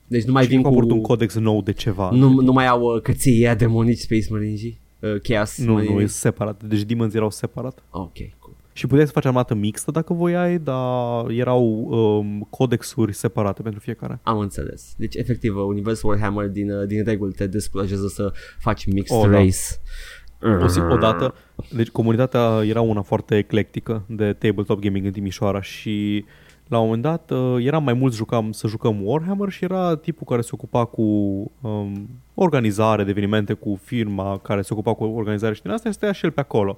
Deci 0.07 0.25
nu 0.25 0.33
mai 0.33 0.43
și 0.43 0.49
vin 0.49 0.59
au 0.59 0.63
cu... 0.63 0.69
apărut 0.69 0.91
un 0.91 1.01
codex 1.01 1.35
nou 1.35 1.63
de 1.63 1.73
ceva. 1.73 2.11
Nu, 2.11 2.41
nu 2.41 2.53
mai 2.53 2.67
au 2.67 2.83
uh, 2.83 3.03
cății 3.03 3.37
ăia 3.37 3.55
demonici 3.55 3.99
Space 3.99 4.27
Marines 4.31 4.61
uh, 4.63 5.21
Chaos 5.23 5.59
nu, 5.59 5.73
Marines. 5.73 5.95
nu, 5.95 6.01
e 6.01 6.07
separat. 6.07 6.63
Deci 6.63 6.81
Demons 6.83 7.15
erau 7.15 7.31
separat. 7.31 7.83
Ok, 7.91 8.17
cool. 8.39 8.55
Și 8.73 8.87
puteai 8.87 9.07
să 9.07 9.13
faci 9.13 9.25
armată 9.25 9.55
mixtă 9.55 9.91
dacă 9.91 10.13
voiai, 10.13 10.59
dar 10.59 11.31
erau 11.31 11.87
um, 11.91 12.47
codexuri 12.51 13.13
separate 13.15 13.63
pentru 13.63 13.81
fiecare. 13.81 14.19
Am 14.23 14.39
înțeles. 14.39 14.95
Deci, 14.97 15.15
efectiv, 15.15 15.57
uh, 15.57 15.63
universul 15.63 16.11
Warhammer 16.11 16.49
din, 16.49 16.71
uh, 16.71 16.87
din 16.87 17.05
reguli 17.05 17.33
te 17.33 17.47
descurajează 17.47 18.09
să 18.09 18.33
faci 18.59 18.87
mixed 18.87 19.17
Oh, 19.17 19.31
da. 19.31 19.39
Race. 20.41 20.65
O 20.65 20.69
zi, 20.69 20.81
odată, 20.81 21.35
deci 21.73 21.91
comunitatea 21.91 22.63
era 22.65 22.81
una 22.81 23.03
foarte 23.03 23.37
eclectică 23.37 24.03
de 24.07 24.33
tabletop 24.33 24.81
gaming 24.81 25.07
în 25.07 25.13
Timișoara 25.13 25.63
și 25.63 26.25
la 26.69 26.79
un 26.79 26.85
moment 26.85 27.03
dat 27.03 27.31
uh, 27.31 27.65
eram 27.65 27.85
mai 27.85 27.93
mulți 27.93 28.17
jucam, 28.17 28.53
să 28.53 28.67
jucăm 28.67 29.07
Warhammer 29.07 29.49
și 29.49 29.65
era 29.65 29.97
tipul 29.97 30.27
care 30.27 30.41
se 30.41 30.51
ocupa 30.53 30.85
cu 30.85 31.03
um, 31.61 32.09
organizare 32.35 33.05
de 33.05 33.11
evenimente 33.11 33.53
cu 33.53 33.81
firma 33.83 34.39
care 34.39 34.63
se 34.63 34.73
ocupa 34.73 34.95
cu 34.95 35.05
organizare 35.05 35.55
și 35.55 35.63
din 35.63 35.71
asta 35.71 35.91
stăia 35.91 36.13
și 36.13 36.25
el 36.25 36.31
pe 36.31 36.41
acolo. 36.41 36.77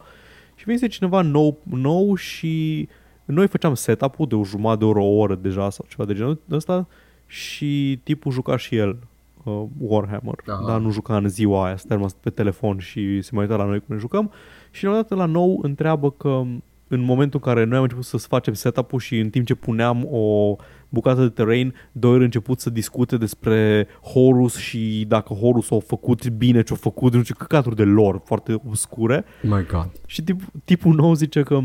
Și 0.54 0.64
venise 0.64 0.86
cineva 0.86 1.20
nou, 1.20 1.58
nou 1.62 2.14
și 2.14 2.88
noi 3.24 3.46
făceam 3.46 3.74
setup-ul 3.74 4.26
de 4.26 4.34
o 4.34 4.44
jumătate 4.44 4.78
de 4.78 4.84
oră, 4.84 4.98
o 4.98 5.16
oră 5.16 5.34
deja 5.34 5.70
sau 5.70 5.86
ceva 5.88 6.04
de 6.04 6.14
genul 6.14 6.40
ăsta 6.50 6.86
și 7.26 8.00
tipul 8.02 8.32
juca 8.32 8.56
și 8.56 8.76
el 8.76 8.96
uh, 9.42 9.62
Warhammer, 9.78 10.34
Aha. 10.46 10.64
dar 10.66 10.80
nu 10.80 10.90
juca 10.90 11.16
în 11.16 11.28
ziua 11.28 11.64
aia, 11.64 11.76
stătea 11.76 11.96
numai 11.96 12.10
pe 12.20 12.30
telefon 12.30 12.78
și 12.78 13.22
se 13.22 13.30
mai 13.32 13.44
uita 13.44 13.56
la 13.56 13.64
noi 13.64 13.78
cum 13.78 13.94
ne 13.94 14.00
jucăm 14.00 14.32
și 14.70 14.84
la 14.84 14.90
un 14.90 14.96
dat 15.08 15.18
la 15.18 15.24
nou 15.24 15.58
întreabă 15.62 16.10
că 16.10 16.42
în 16.88 17.00
momentul 17.00 17.40
în 17.42 17.52
care 17.52 17.64
noi 17.64 17.76
am 17.76 17.82
început 17.82 18.04
să 18.04 18.16
facem 18.16 18.54
setup-ul 18.54 19.00
și 19.00 19.18
în 19.18 19.30
timp 19.30 19.46
ce 19.46 19.54
puneam 19.54 20.06
o 20.10 20.56
bucată 20.88 21.20
de 21.20 21.28
teren, 21.28 21.74
doi 21.92 22.12
ori 22.12 22.24
început 22.24 22.60
să 22.60 22.70
discute 22.70 23.16
despre 23.16 23.86
Horus 24.02 24.56
și 24.56 25.04
dacă 25.08 25.34
Horus 25.34 25.70
a 25.70 25.78
făcut 25.78 26.28
bine 26.28 26.62
ce 26.62 26.72
a 26.72 26.76
făcut, 26.76 27.14
nu 27.14 27.22
știu, 27.22 27.34
căcaturi 27.38 27.76
de 27.76 27.84
lor 27.84 28.20
foarte 28.24 28.54
obscure 28.66 29.24
my 29.42 29.66
god. 29.70 29.90
și 30.06 30.22
tip, 30.22 30.40
tipul 30.64 30.94
nou 30.94 31.14
zice 31.14 31.42
că 31.42 31.60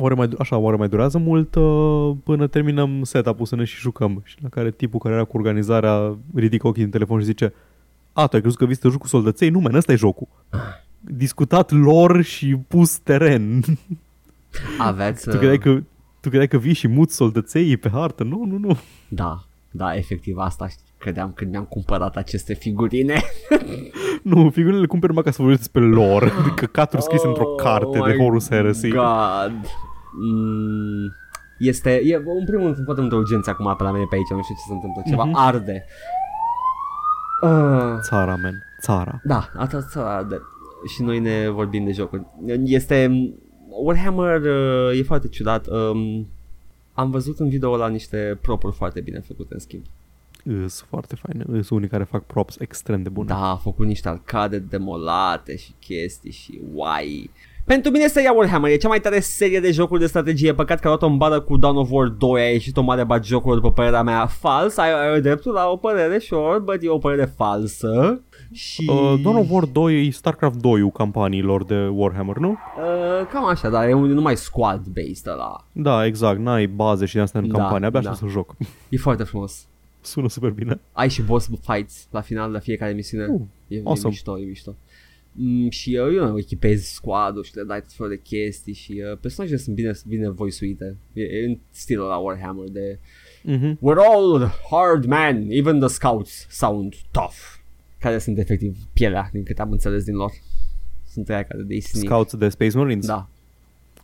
oare 0.00 0.14
mai, 0.14 0.28
așa, 0.38 0.56
oare 0.56 0.76
mai 0.76 0.88
durează 0.88 1.18
mult 1.18 1.54
uh, 1.54 2.10
până 2.24 2.46
terminăm 2.46 3.02
setup-ul 3.02 3.46
să 3.46 3.56
ne 3.56 3.64
și 3.64 3.76
jucăm. 3.80 4.20
Și 4.24 4.36
la 4.42 4.48
care 4.48 4.70
tipul 4.70 5.00
care 5.00 5.14
era 5.14 5.24
cu 5.24 5.36
organizarea 5.36 6.16
ridică 6.34 6.66
ochii 6.66 6.82
din 6.82 6.90
telefon 6.90 7.18
și 7.18 7.24
zice 7.24 7.52
A, 8.12 8.26
tu 8.26 8.34
ai 8.34 8.40
crezut 8.40 8.58
că 8.58 8.64
vii 8.64 8.74
să 8.74 8.80
te 8.80 8.88
joci 8.88 8.98
cu 8.98 9.06
soldăței? 9.06 9.48
Nu, 9.48 9.58
men, 9.60 9.74
ăsta 9.74 9.92
e 9.92 9.96
jocul. 9.96 10.28
Discutat 11.00 11.70
lor 11.70 12.22
și 12.22 12.56
pus 12.68 12.98
teren. 12.98 13.62
Aveți... 14.78 15.24
tu, 15.24 15.30
Uh, 15.30 15.36
credeai 15.36 15.58
că, 15.58 15.70
tu 16.20 16.28
credeai 16.28 16.48
că 16.48 16.56
vii 16.58 16.72
și 16.72 16.88
muți 16.88 17.14
soldăței 17.14 17.76
pe 17.76 17.88
hartă? 17.92 18.22
Nu, 18.24 18.44
nu, 18.44 18.58
nu. 18.58 18.78
Da, 19.08 19.44
da, 19.70 19.96
efectiv 19.96 20.36
asta 20.36 20.66
ș- 20.68 20.98
credeam 20.98 21.32
când 21.34 21.50
mi-am 21.50 21.64
cumpărat 21.64 22.16
aceste 22.16 22.54
figurine. 22.54 23.20
Nu, 24.22 24.50
figurile 24.50 24.80
le 24.80 24.86
cumperi 24.86 25.12
numai 25.12 25.24
ca 25.24 25.30
să 25.30 25.42
vorbești 25.42 25.62
despre 25.62 25.82
lor. 25.90 26.52
Căcaturi 26.56 27.02
scrise 27.02 27.26
într-o 27.26 27.44
carte 27.46 27.90
de 27.92 27.98
Oh 27.98 28.06
my 28.06 28.16
Horus 28.24 28.48
Heresy. 28.50 28.88
God. 28.88 29.52
Mm, 30.12 31.12
este, 31.58 32.00
e, 32.04 32.14
în 32.16 32.44
primul 32.44 32.64
rând, 32.64 32.84
foarte 32.84 33.00
multă 33.00 33.16
urgență 33.16 33.50
acum 33.50 33.74
pe 33.76 33.82
la 33.82 33.90
mine 33.92 34.04
pe 34.10 34.16
aici, 34.16 34.28
nu 34.30 34.42
știu 34.42 34.54
ce 34.54 34.60
se 34.66 34.72
întâmplă, 34.72 35.02
ceva 35.06 35.24
Mhm. 35.24 35.36
arde. 35.36 35.84
Uh, 37.42 37.98
Țara, 38.02 38.36
men. 38.36 38.62
Țara. 38.82 39.20
da, 39.24 39.50
asta, 39.56 39.76
asta 39.76 40.00
arde. 40.00 40.40
Și 40.94 41.02
noi 41.02 41.18
ne 41.18 41.48
vorbim 41.48 41.84
de 41.84 41.92
jocuri. 41.92 42.22
Este, 42.64 43.10
Warhammer 43.68 44.40
uh, 44.40 44.98
e 44.98 45.02
foarte 45.02 45.28
ciudat. 45.28 45.66
Um, 45.66 46.26
am 46.92 47.10
văzut 47.10 47.38
în 47.38 47.48
video 47.48 47.76
la 47.76 47.88
niște 47.88 48.38
propuri 48.42 48.74
foarte 48.76 49.00
bine 49.00 49.18
făcute, 49.18 49.54
în 49.54 49.60
schimb. 49.60 49.82
Îs 50.44 50.80
foarte 50.88 51.14
faine. 51.16 51.44
Îs 51.46 51.70
unii 51.70 51.88
care 51.88 52.04
fac 52.04 52.24
props 52.24 52.56
extrem 52.58 53.02
de 53.02 53.08
bune. 53.08 53.26
Da, 53.28 53.50
a 53.50 53.56
făcut 53.56 53.86
niște 53.86 54.08
arcade 54.08 54.58
demolate 54.58 55.56
și 55.56 55.74
chestii 55.78 56.30
și 56.32 56.60
uai. 56.74 57.30
Pentru 57.70 57.90
mine 57.90 58.06
seria 58.06 58.32
Warhammer 58.32 58.70
e 58.70 58.76
cea 58.76 58.88
mai 58.88 59.00
tare 59.00 59.20
serie 59.20 59.60
de 59.60 59.70
jocuri 59.70 60.00
de 60.00 60.06
strategie. 60.06 60.54
Păcat 60.54 60.80
că 60.80 60.86
a 60.86 60.90
luat-o 60.90 61.06
în 61.06 61.16
bară 61.16 61.40
cu 61.40 61.56
Dawn 61.56 61.76
of 61.76 61.88
War 61.90 62.08
2, 62.08 62.42
a 62.42 62.50
ieșit 62.50 62.76
o 62.76 62.82
mare 62.82 63.04
bat 63.04 63.24
jocuri 63.24 63.54
după 63.54 63.72
părerea 63.72 64.02
mea 64.02 64.26
fals. 64.26 64.76
Ai, 64.76 65.12
ai 65.12 65.20
dreptul 65.20 65.52
la 65.52 65.68
o 65.68 65.76
părere, 65.76 66.18
sure, 66.18 66.58
but 66.58 66.78
e 66.80 66.88
o 66.88 66.98
părere 66.98 67.32
falsă. 67.36 68.20
Și... 68.52 68.90
Uh, 68.90 69.20
Dawn 69.22 69.36
of 69.36 69.46
War 69.50 69.64
2 69.64 70.06
e 70.06 70.10
StarCraft 70.10 70.56
2 70.56 70.90
campaniilor 70.92 71.64
de 71.64 71.86
Warhammer, 71.86 72.36
nu? 72.36 72.50
Uh, 72.50 73.26
cam 73.32 73.44
așa, 73.44 73.68
dar 73.68 73.88
e 73.88 73.94
un, 73.94 74.12
numai 74.12 74.36
squad-based 74.36 75.32
ăla. 75.32 75.64
Da, 75.72 76.06
exact. 76.06 76.38
N-ai 76.38 76.66
baze 76.66 77.06
și 77.06 77.12
din 77.12 77.22
asta 77.22 77.38
în 77.38 77.48
Da, 77.48 77.58
campanie. 77.58 77.86
Abia 77.86 78.00
da. 78.00 78.10
așa 78.10 78.18
să 78.18 78.26
joc. 78.26 78.54
E 78.88 78.96
foarte 78.96 79.22
frumos. 79.22 79.66
Sună 80.00 80.28
super 80.28 80.50
bine. 80.50 80.80
Ai 80.92 81.08
și 81.08 81.22
boss 81.22 81.48
fights 81.60 82.06
la 82.10 82.20
final 82.20 82.50
la 82.50 82.58
fiecare 82.58 82.92
misiune. 82.92 83.26
Uh, 83.28 83.40
e, 83.68 83.76
e 83.76 83.82
awesome. 83.84 84.08
mișto, 84.08 84.38
e 84.38 84.44
mișto. 84.44 84.74
Mm, 85.32 85.70
și 85.70 85.94
eu, 85.94 86.12
eu 86.12 86.38
echipezi 86.38 86.92
squad-ul 86.94 87.42
și 87.42 87.56
le 87.56 87.62
dai 87.62 87.80
tot 87.80 87.92
felul 87.92 88.12
de 88.12 88.20
chestii 88.22 88.72
și 88.72 89.02
uh, 89.12 89.18
personajele 89.20 89.58
sunt 89.58 89.74
bine, 89.74 89.92
bine 90.06 90.28
voisuite. 90.30 90.96
E, 91.12 91.22
e 91.22 91.44
în 91.46 91.58
stilul 91.70 92.06
la 92.06 92.16
Warhammer 92.16 92.68
de 92.68 92.98
Mhm. 93.42 93.76
We're 93.78 94.04
all 94.12 94.50
hard 94.70 95.04
men, 95.04 95.46
even 95.50 95.78
the 95.78 95.88
scouts 95.88 96.46
sound 96.50 96.94
tough. 97.10 97.36
Care 97.98 98.18
sunt 98.18 98.38
efectiv 98.38 98.76
pielea, 98.92 99.28
din 99.32 99.42
câte 99.44 99.60
am 99.62 99.70
înțeles 99.72 100.04
din 100.04 100.14
lor. 100.14 100.30
Sunt 101.06 101.28
aia 101.28 101.42
care 101.42 101.62
de 101.62 101.78
sneak. 101.78 102.04
Scouts 102.06 102.36
de 102.36 102.48
Space 102.48 102.76
Marines? 102.76 103.06
Da, 103.06 103.28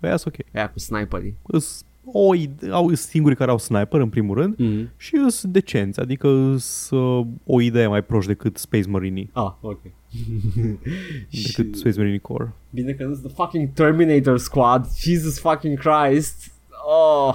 Păi 0.01 0.11
asta 0.11 0.31
ok. 0.35 0.55
aia 0.55 0.71
cu 0.71 0.79
sniperii. 0.79 1.37
Îs, 1.47 1.83
o, 2.05 2.35
ide- 2.35 2.69
au 2.71 2.87
îs 2.89 3.01
singurii 3.01 3.37
care 3.37 3.51
au 3.51 3.59
sniper 3.59 4.01
în 4.01 4.09
primul 4.09 4.37
rând 4.37 4.55
Mm. 4.59 4.89
și 4.97 5.15
îs 5.25 5.45
decenți, 5.47 6.01
adică 6.01 6.29
îs 6.29 6.91
uh, 6.91 7.27
o 7.47 7.61
idee 7.61 7.87
mai 7.87 8.03
proști 8.05 8.29
decât 8.29 8.57
Space 8.57 8.89
Marine 8.89 9.29
Ah, 9.33 9.53
ok. 9.61 9.81
decât 11.47 11.77
Space 11.77 11.99
Marine 11.99 12.19
Core. 12.19 12.53
Bine 12.71 12.93
că 12.93 13.05
nu 13.05 13.13
sunt 13.15 13.25
the 13.27 13.35
fucking 13.35 13.69
Terminator 13.73 14.39
Squad. 14.39 14.87
Jesus 14.99 15.41
fucking 15.41 15.79
Christ. 15.79 16.53
Oh. 16.89 17.35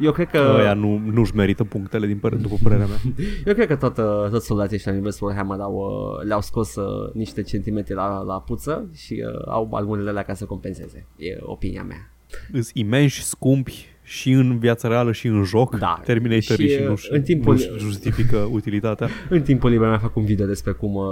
Eu 0.00 0.12
cred 0.12 0.28
că... 0.28 0.54
Ăia 0.58 0.74
nu, 0.74 0.98
nu-și 0.98 1.34
merită 1.34 1.64
punctele 1.64 2.06
din 2.06 2.18
păr- 2.18 2.40
după 2.40 2.54
părerea 2.62 2.86
mea. 2.86 2.96
Eu 3.46 3.54
cred 3.54 3.66
că 3.66 3.76
tot, 3.76 3.96
uh, 3.96 4.30
tot 4.30 4.42
soldații 4.42 4.76
ăștia 4.76 4.90
la 4.92 4.96
universul 4.98 5.26
Warhammer 5.28 5.60
au, 5.60 5.74
uh, 5.74 6.26
le-au 6.26 6.40
scos 6.40 6.74
uh, 6.74 7.12
niște 7.14 7.42
centimetri 7.42 7.94
la, 7.94 8.22
la 8.22 8.40
puță 8.40 8.90
și 8.94 9.24
uh, 9.26 9.42
au 9.48 9.68
armurele 9.72 10.08
alea 10.08 10.22
ca 10.22 10.34
să 10.34 10.44
compenseze. 10.44 11.06
E 11.16 11.36
opinia 11.40 11.82
mea. 11.82 12.10
Îs 12.52 12.70
imensi, 12.74 13.20
scumpi 13.22 13.86
și 14.02 14.30
în 14.30 14.58
viața 14.58 14.88
reală 14.88 15.12
și 15.12 15.26
în 15.26 15.44
joc. 15.44 15.78
Da. 15.78 16.00
Terminatorii 16.04 16.68
Și, 16.68 16.74
și, 16.74 16.80
uh, 16.80 16.88
nu 16.88 16.94
în 17.10 17.22
timpul- 17.22 17.68
nu 17.72 17.78
justifică 17.78 18.36
utilitatea. 18.52 19.08
În 19.28 19.42
timpul 19.42 19.70
liber 19.70 19.88
mi-a 19.88 19.98
făcut 19.98 20.16
un 20.16 20.24
video 20.24 20.46
despre 20.46 20.72
cum 20.72 20.94
uh, 20.94 21.04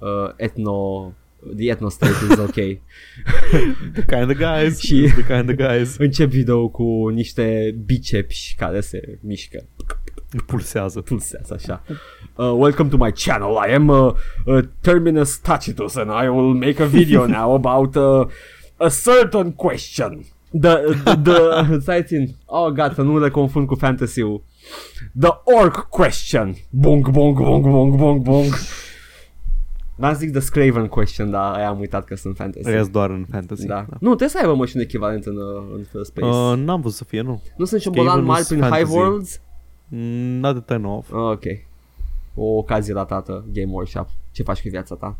uh, 0.00 0.32
etno... 0.36 1.12
The 1.56 1.70
ethno 1.70 1.88
state 1.88 2.24
is 2.30 2.38
ok. 2.38 2.54
The 3.94 4.04
kind 4.06 4.30
of 4.30 4.36
guys. 4.36 4.78
Și- 4.78 5.06
Și... 5.06 5.12
The 5.22 5.24
kind 5.36 5.48
of 5.48 5.66
guys. 5.68 5.96
Încep 5.96 6.28
video 6.30 6.68
cu 6.68 7.08
niște 7.08 7.74
biceps 7.84 8.54
care 8.56 8.80
se 8.80 9.18
mișcă. 9.22 9.64
Pulsează. 10.46 11.00
Pulsează 11.00 11.54
așa. 11.54 11.82
Uh, 12.36 12.52
welcome 12.58 12.88
to 12.88 12.96
my 12.96 13.12
channel. 13.12 13.68
I 13.68 13.74
am 13.74 13.88
uh, 13.88 14.12
uh, 14.46 14.64
Terminus 14.80 15.38
Tacitus 15.38 15.94
and 15.94 16.10
I 16.24 16.28
will 16.28 16.54
make 16.54 16.82
a 16.82 16.86
video 16.86 17.26
now 17.38 17.54
about 17.54 17.94
uh, 17.94 18.26
a 18.76 18.88
certain 19.04 19.52
question. 19.52 20.24
The, 20.60 20.74
the, 21.04 21.16
the 21.22 21.78
stai 21.80 22.02
țin. 22.04 22.36
Oh, 22.44 22.72
gata, 22.72 23.02
nu 23.02 23.18
le 23.18 23.28
confund 23.30 23.66
cu 23.66 23.74
fantasy-ul. 23.74 24.42
The 25.20 25.30
orc 25.44 25.76
question. 25.88 26.54
Bong, 26.70 27.10
bong, 27.10 27.38
bong, 27.38 27.62
bong, 27.66 27.96
bong, 27.96 28.22
bong. 28.22 28.54
N-am 30.00 30.14
zic 30.14 30.30
the 30.30 30.40
Scraven 30.40 30.86
question, 30.86 31.30
dar 31.30 31.54
aia 31.54 31.68
am 31.68 31.78
uitat 31.78 32.04
că 32.04 32.16
sunt 32.16 32.36
fantasy. 32.36 32.68
Ăia 32.68 32.84
doar 32.84 33.10
în 33.10 33.24
fantasy. 33.30 33.66
Da. 33.66 33.86
Nu, 33.90 34.08
trebuie 34.08 34.28
să 34.28 34.38
aibă 34.40 34.54
mă 34.54 34.66
și 34.66 34.76
un 34.76 34.82
echivalent 34.82 35.24
în, 35.24 35.36
uh, 35.36 35.62
în 35.76 35.82
First 35.90 36.10
Space. 36.10 36.26
Uh, 36.26 36.56
n-am 36.64 36.80
văzut 36.80 36.96
să 36.96 37.04
fie, 37.04 37.20
nu. 37.20 37.42
nu 37.56 37.64
sunt 37.64 37.80
șobolan 37.80 38.06
Skaven 38.06 38.24
mari 38.24 38.40
is 38.40 38.46
prin 38.46 38.60
fantasy. 38.60 38.82
High 38.82 38.94
Worlds? 38.96 39.40
Mm, 39.88 39.98
Not 40.40 40.54
the 40.64 40.74
turn 40.74 40.84
off. 40.84 41.12
Ah, 41.12 41.18
ok. 41.20 41.44
O 42.34 42.44
ocazie 42.44 42.94
ratată, 42.94 43.44
Game 43.52 43.70
Workshop. 43.72 44.08
Ce 44.32 44.42
faci 44.42 44.62
cu 44.62 44.68
viața 44.68 44.94
ta? 44.94 45.16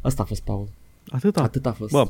Asta 0.00 0.22
a 0.22 0.24
fost, 0.24 0.42
Paul. 0.42 0.68
Atâta. 1.08 1.42
Atât 1.42 1.66
a 1.66 1.72
fost. 1.72 1.92
Bă, 1.92 2.08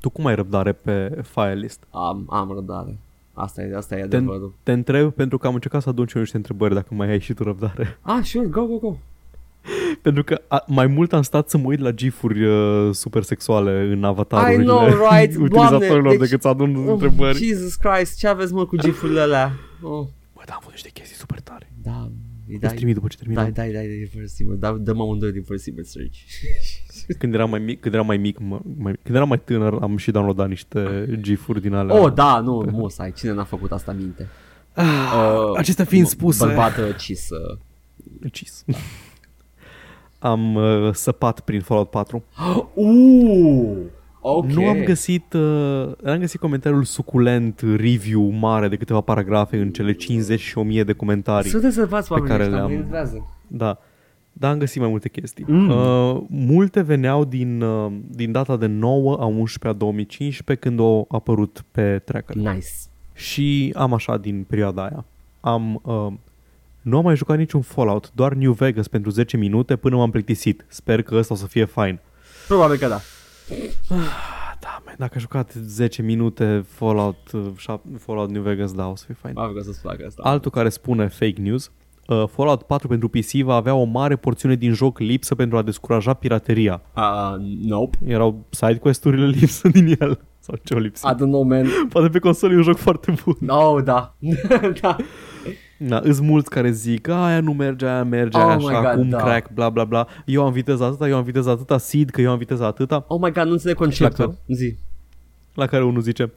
tu 0.00 0.10
cum 0.10 0.26
ai 0.26 0.34
răbdare 0.34 0.72
pe 0.72 1.22
file 1.22 1.54
list? 1.54 1.82
Am, 1.90 2.26
am 2.30 2.52
răbdare. 2.54 2.98
Asta 3.32 3.62
e, 3.62 3.76
asta 3.76 3.94
e 3.94 3.98
Te, 3.98 4.04
adevărul. 4.16 4.54
te 4.62 4.72
întreb 4.72 5.12
pentru 5.12 5.38
că 5.38 5.46
am 5.46 5.54
încercat 5.54 5.82
să 5.82 5.88
adun 5.88 6.06
și 6.06 6.14
eu 6.14 6.20
niște 6.22 6.36
întrebări 6.36 6.74
dacă 6.74 6.94
mai 6.94 7.08
ai 7.10 7.20
și 7.20 7.34
tu 7.34 7.42
răbdare. 7.42 7.98
Ah, 8.00 8.20
sure, 8.24 8.46
go, 8.46 8.64
go, 8.66 8.76
go. 8.76 8.96
Pentru 10.02 10.24
că 10.24 10.40
a, 10.48 10.64
mai 10.66 10.86
mult 10.86 11.12
am 11.12 11.22
stat 11.22 11.48
să 11.50 11.58
mă 11.58 11.66
uit 11.66 11.78
la 11.78 11.90
gifuri 11.90 12.44
uh, 12.44 12.88
super 12.94 13.22
sexuale 13.22 13.80
în 13.92 14.04
avatarurile 14.04 14.62
I 14.62 14.66
know, 14.66 14.84
right? 15.10 15.36
utilizatorilor 15.36 15.88
Doamne, 15.90 16.08
deci- 16.10 16.18
decât 16.20 16.40
să 16.42 16.48
adun 16.48 16.76
Oh, 16.76 16.92
întrebări. 16.92 17.44
Jesus 17.44 17.74
Christ, 17.74 18.18
ce 18.18 18.26
aveți 18.28 18.52
mă 18.52 18.66
cu 18.66 18.76
gifurile 18.76 19.20
alea? 19.20 19.52
Oh, 19.82 20.06
Bă, 20.34 20.42
da, 20.46 20.52
am 20.52 20.58
văzut 20.60 20.72
niște 20.72 20.88
chestii 20.92 21.16
super 21.16 21.40
tare. 21.40 21.72
da, 21.82 22.10
îi 22.48 22.54
Îți 22.54 22.62
dai, 22.62 22.74
trimit 22.74 22.94
după 22.94 23.06
ce 23.08 23.16
terminăm. 23.16 23.42
dai, 23.42 23.52
dai, 23.52 23.72
dai, 23.72 23.86
dai, 23.86 24.10
first 24.16 24.38
image, 24.38 24.58
da, 24.58 24.72
dăm 24.80 25.00
amândoi 25.00 25.32
din 25.32 25.42
first 25.42 25.66
image 25.66 25.88
search. 25.88 26.16
Când 27.18 27.34
eram 27.34 27.50
mai 27.50 27.58
mic, 27.58 27.80
când 27.80 27.94
eram 27.94 28.06
mai 28.06 28.16
mic, 28.16 28.38
mă, 28.38 28.60
mai, 28.78 28.92
când 29.02 29.16
eram 29.16 29.28
mai 29.28 29.40
tânăr, 29.40 29.78
am 29.80 29.96
și 29.96 30.10
downloadat 30.10 30.48
niște 30.48 31.08
gifuri 31.20 31.60
din 31.60 31.74
alea. 31.74 32.00
Oh, 32.02 32.12
da, 32.12 32.40
nu, 32.40 32.64
musai, 32.72 33.12
cine 33.12 33.32
n-a 33.32 33.44
făcut 33.44 33.72
asta 33.72 33.92
minte? 33.92 34.28
Ah, 34.72 34.86
Uh, 35.16 35.56
acestea 35.58 35.84
fiind 35.84 36.06
spuse. 36.06 36.44
Bărbat 36.44 36.76
uh, 36.78 36.96
cis. 36.96 37.28
uh. 37.30 37.58
Cis. 38.32 38.64
Am 40.18 40.54
uh, 40.54 40.90
săpat 40.92 41.40
prin 41.40 41.60
Fallout 41.60 41.90
4. 41.90 42.24
Uh, 42.74 43.76
ok. 44.20 44.46
Nu 44.46 44.66
am 44.68 44.82
găsit, 44.84 45.32
uh, 45.32 45.92
am 46.04 46.18
găsit 46.18 46.40
comentariul 46.40 46.84
suculent, 46.84 47.60
review 47.76 48.22
mare 48.30 48.68
de 48.68 48.76
câteva 48.76 49.00
paragrafe 49.00 49.58
în 49.60 49.70
cele 49.70 49.92
50 49.92 50.40
și 50.40 50.58
1000 50.58 50.84
de 50.84 50.92
comentarii. 50.92 51.50
Sunt 51.50 51.62
rezervați 51.62 52.12
oamenii 52.12 52.30
care 52.36 52.42
ăștia, 52.48 52.62
mă 52.62 52.66
le-am- 52.68 52.80
enervează. 52.80 53.26
Da. 53.46 53.78
Dar 54.32 54.52
am 54.52 54.58
găsit 54.58 54.80
mai 54.80 54.90
multe 54.90 55.08
chestii. 55.08 55.44
Mm. 55.48 55.68
Uh, 55.70 56.20
multe 56.28 56.80
veneau 56.80 57.24
din, 57.24 57.60
uh, 57.62 57.92
din 58.10 58.32
data 58.32 58.56
de 58.56 58.66
9 58.66 59.16
a 59.20 59.24
11 59.24 59.68
a 59.68 59.72
2015 59.72 60.66
când 60.66 60.78
au 60.80 61.06
apărut 61.10 61.64
pe 61.70 61.98
tracker. 62.04 62.36
Nice. 62.36 62.66
Și 63.14 63.72
am 63.76 63.92
așa 63.94 64.16
din 64.16 64.44
perioada 64.48 64.82
aia. 64.82 65.04
Am, 65.40 65.80
uh, 65.84 66.12
nu 66.88 66.96
am 66.96 67.04
mai 67.04 67.16
jucat 67.16 67.36
niciun 67.38 67.60
Fallout, 67.60 68.10
doar 68.14 68.32
New 68.32 68.52
Vegas 68.52 68.88
pentru 68.88 69.10
10 69.10 69.36
minute 69.36 69.76
până 69.76 69.96
m-am 69.96 70.10
plictisit. 70.10 70.64
Sper 70.68 71.02
că 71.02 71.14
ăsta 71.14 71.34
o 71.34 71.36
să 71.36 71.46
fie 71.46 71.64
fine. 71.64 72.00
Probabil 72.48 72.76
că 72.76 72.86
da. 72.88 73.00
Da, 74.60 74.82
man, 74.86 74.94
dacă 74.98 75.12
ai 75.14 75.20
jucat 75.20 75.52
10 75.52 76.02
minute 76.02 76.64
Fallout, 76.68 77.30
uh, 77.32 77.46
șap- 77.58 77.98
Fallout 77.98 78.30
New 78.30 78.42
Vegas, 78.42 78.72
da, 78.72 78.86
o 78.86 78.96
să 78.96 79.04
fie 79.04 79.16
fine. 79.20 79.32
Probabil 79.32 79.56
că 79.56 79.62
să-ți 79.62 79.80
placă 79.80 80.04
asta. 80.06 80.22
Altul 80.24 80.50
care 80.50 80.68
spune 80.68 81.08
fake 81.08 81.40
news, 81.40 81.70
uh, 82.06 82.24
Fallout 82.28 82.62
4 82.62 82.88
pentru 82.88 83.08
PC 83.08 83.30
va 83.42 83.54
avea 83.54 83.74
o 83.74 83.84
mare 83.84 84.16
porțiune 84.16 84.54
din 84.54 84.72
joc 84.72 84.98
lipsă 84.98 85.34
pentru 85.34 85.56
a 85.56 85.62
descuraja 85.62 86.14
pirateria. 86.14 86.82
Uh, 86.96 87.34
nope. 87.62 87.98
Erau 88.06 88.44
side 88.50 88.76
quest-urile 88.78 89.26
lipsă 89.38 89.68
din 89.68 89.96
el. 90.00 90.20
Sau 90.38 90.54
ce 90.64 90.74
o 90.74 90.78
lipsă? 90.78 91.08
I 91.08 91.14
don't 91.14 91.18
know, 91.30 91.42
man. 91.42 91.66
Poate 91.88 92.08
pe 92.08 92.18
console 92.18 92.52
e 92.52 92.56
un 92.56 92.62
joc 92.62 92.76
foarte 92.76 93.14
bun. 93.24 93.48
Oh, 93.48 93.82
da. 93.84 94.14
da. 94.80 94.96
Da, 95.78 96.00
îs 96.04 96.20
mulți 96.20 96.50
care 96.50 96.70
zic, 96.70 97.08
aia 97.08 97.40
nu 97.40 97.52
merge, 97.52 97.86
aia 97.86 98.04
merge, 98.04 98.38
Oh 98.38 98.44
aia 98.44 98.56
my 98.56 98.64
așa, 98.66 98.80
God, 98.82 99.00
cum 99.00 99.08
da. 99.08 99.16
crack, 99.16 99.52
bla 99.52 99.70
bla 99.70 99.84
bla. 99.84 100.06
Eu 100.24 100.44
am 100.46 100.52
viteza 100.52 100.84
atâta, 100.86 101.08
eu 101.08 101.16
am 101.16 101.22
viteza 101.22 101.50
atâta, 101.50 101.78
seed 101.78 102.10
că 102.10 102.20
eu 102.20 102.30
am 102.30 102.38
viteza 102.38 102.66
atâta. 102.66 103.04
Oh 103.08 103.20
my 103.20 103.32
god, 103.32 103.44
nu 103.44 103.52
înțeleg 103.52 103.76
conceptul. 103.76 104.24
Dacă- 104.26 104.38
Zi. 104.54 104.76
La 105.54 105.66
care 105.66 105.84
unul 105.84 106.00
zice, 106.00 106.32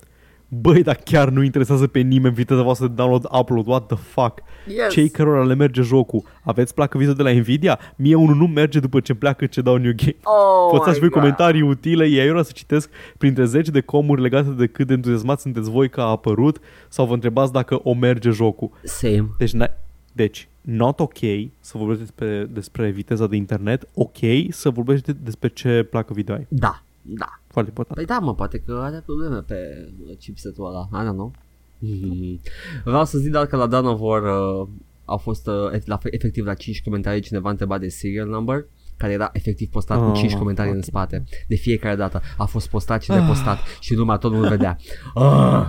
băi, 0.54 0.84
dar 0.84 0.96
chiar 1.04 1.30
nu 1.30 1.44
interesează 1.44 1.88
pe 1.88 2.00
nimeni 2.00 2.34
viteza 2.34 2.62
voastră 2.62 2.88
de 2.88 2.94
download-upload, 2.94 3.66
what 3.66 3.86
the 3.86 3.96
fuck? 3.98 4.40
Yes. 4.68 4.90
Cei 4.94 5.10
cărora 5.10 5.44
le 5.44 5.54
merge 5.56 5.82
jocul, 5.82 6.24
aveți 6.44 6.74
placă 6.74 6.98
video 6.98 7.14
de 7.14 7.24
la 7.24 7.32
Nvidia? 7.32 7.80
Mie 7.96 8.16
unul 8.16 8.36
nu 8.36 8.48
merge 8.48 8.80
după 8.80 9.00
ce 9.00 9.14
pleacă 9.14 9.46
ce 9.46 9.62
dau 9.62 9.76
New 9.76 9.92
Game. 9.96 10.16
Oh 10.24 10.70
Poți 10.72 10.84
să 10.84 10.90
my 10.92 11.00
voi 11.00 11.10
God. 11.10 11.20
comentarii 11.20 11.62
utile, 11.62 12.06
e 12.06 12.22
aiurea 12.22 12.44
să 12.44 12.52
citesc 12.54 12.90
printre 13.18 13.46
zeci 13.46 13.70
de 13.70 13.82
comuri 13.82 14.22
legate 14.22 14.50
de 14.50 14.68
cât 14.68 14.88
de 14.88 14.94
entuziasmați 14.94 15.42
sunteți 15.42 15.70
voi 15.70 15.90
că 15.90 16.02
a 16.02 16.10
apărut 16.10 16.58
sau 16.90 17.06
vă 17.06 17.14
întrebați 17.14 17.52
dacă 17.52 17.80
o 17.84 17.94
merge 17.94 18.30
jocul. 18.30 18.70
Same. 18.84 19.28
Deci, 19.38 19.52
n- 19.56 19.72
deci 20.14 20.48
not 20.62 21.00
ok 21.00 21.18
să 21.60 21.78
vorbești 21.78 22.02
despre, 22.04 22.48
despre 22.54 22.90
viteza 22.90 23.28
de 23.28 23.36
internet, 23.36 23.88
ok 23.94 24.18
să 24.50 24.70
vorbești 24.70 25.06
de- 25.06 25.18
despre 25.24 25.48
ce 25.50 25.88
placă 25.90 26.14
video 26.14 26.36
ai. 26.36 26.46
Da. 26.50 26.82
Da. 27.02 27.40
Foarte 27.48 27.70
important. 27.70 27.98
Păi 27.98 28.06
da, 28.06 28.20
mă, 28.20 28.36
poate 28.36 28.58
că 28.66 28.80
are 28.82 29.02
probleme 29.06 29.38
pe 29.42 29.90
chipsetul 30.20 30.66
ăla. 30.66 30.90
I 31.04 31.06
don't 31.08 31.14
know. 31.14 31.32
Mhm. 31.80 32.40
Vreau 32.84 33.06
să 33.06 33.18
zic 33.18 33.32
doar 33.32 33.46
că 33.46 33.56
la 33.56 33.68
Dawn 33.68 33.86
of 33.86 34.00
War 34.02 34.22
uh, 34.24 34.68
au 35.06 35.18
fost 35.18 35.48
uh, 35.48 35.82
la, 35.86 36.00
efectiv 36.04 36.46
la 36.46 36.54
5 36.54 36.82
comentarii 36.82 37.22
cineva 37.22 37.50
întreba 37.50 37.78
de 37.78 37.88
serial 37.90 38.28
number 38.28 38.66
care 38.98 39.14
era 39.14 39.30
efectiv 39.34 39.70
postat 39.70 39.98
cu 39.98 40.04
Oh, 40.04 40.18
5 40.18 40.34
comentarii 40.36 40.72
în 40.72 40.78
ok. 40.78 40.84
spate. 40.84 41.24
De 41.48 41.56
fiecare 41.56 41.96
dată 41.96 42.22
a 42.38 42.46
fost 42.46 42.70
postat 42.70 43.02
și 43.02 43.12
repostat 43.12 43.58
și 43.80 43.94
lumea 43.96 44.18
tot 44.18 44.32
nu 44.32 44.48
vedea. 44.48 44.78
Ah. 45.14 45.68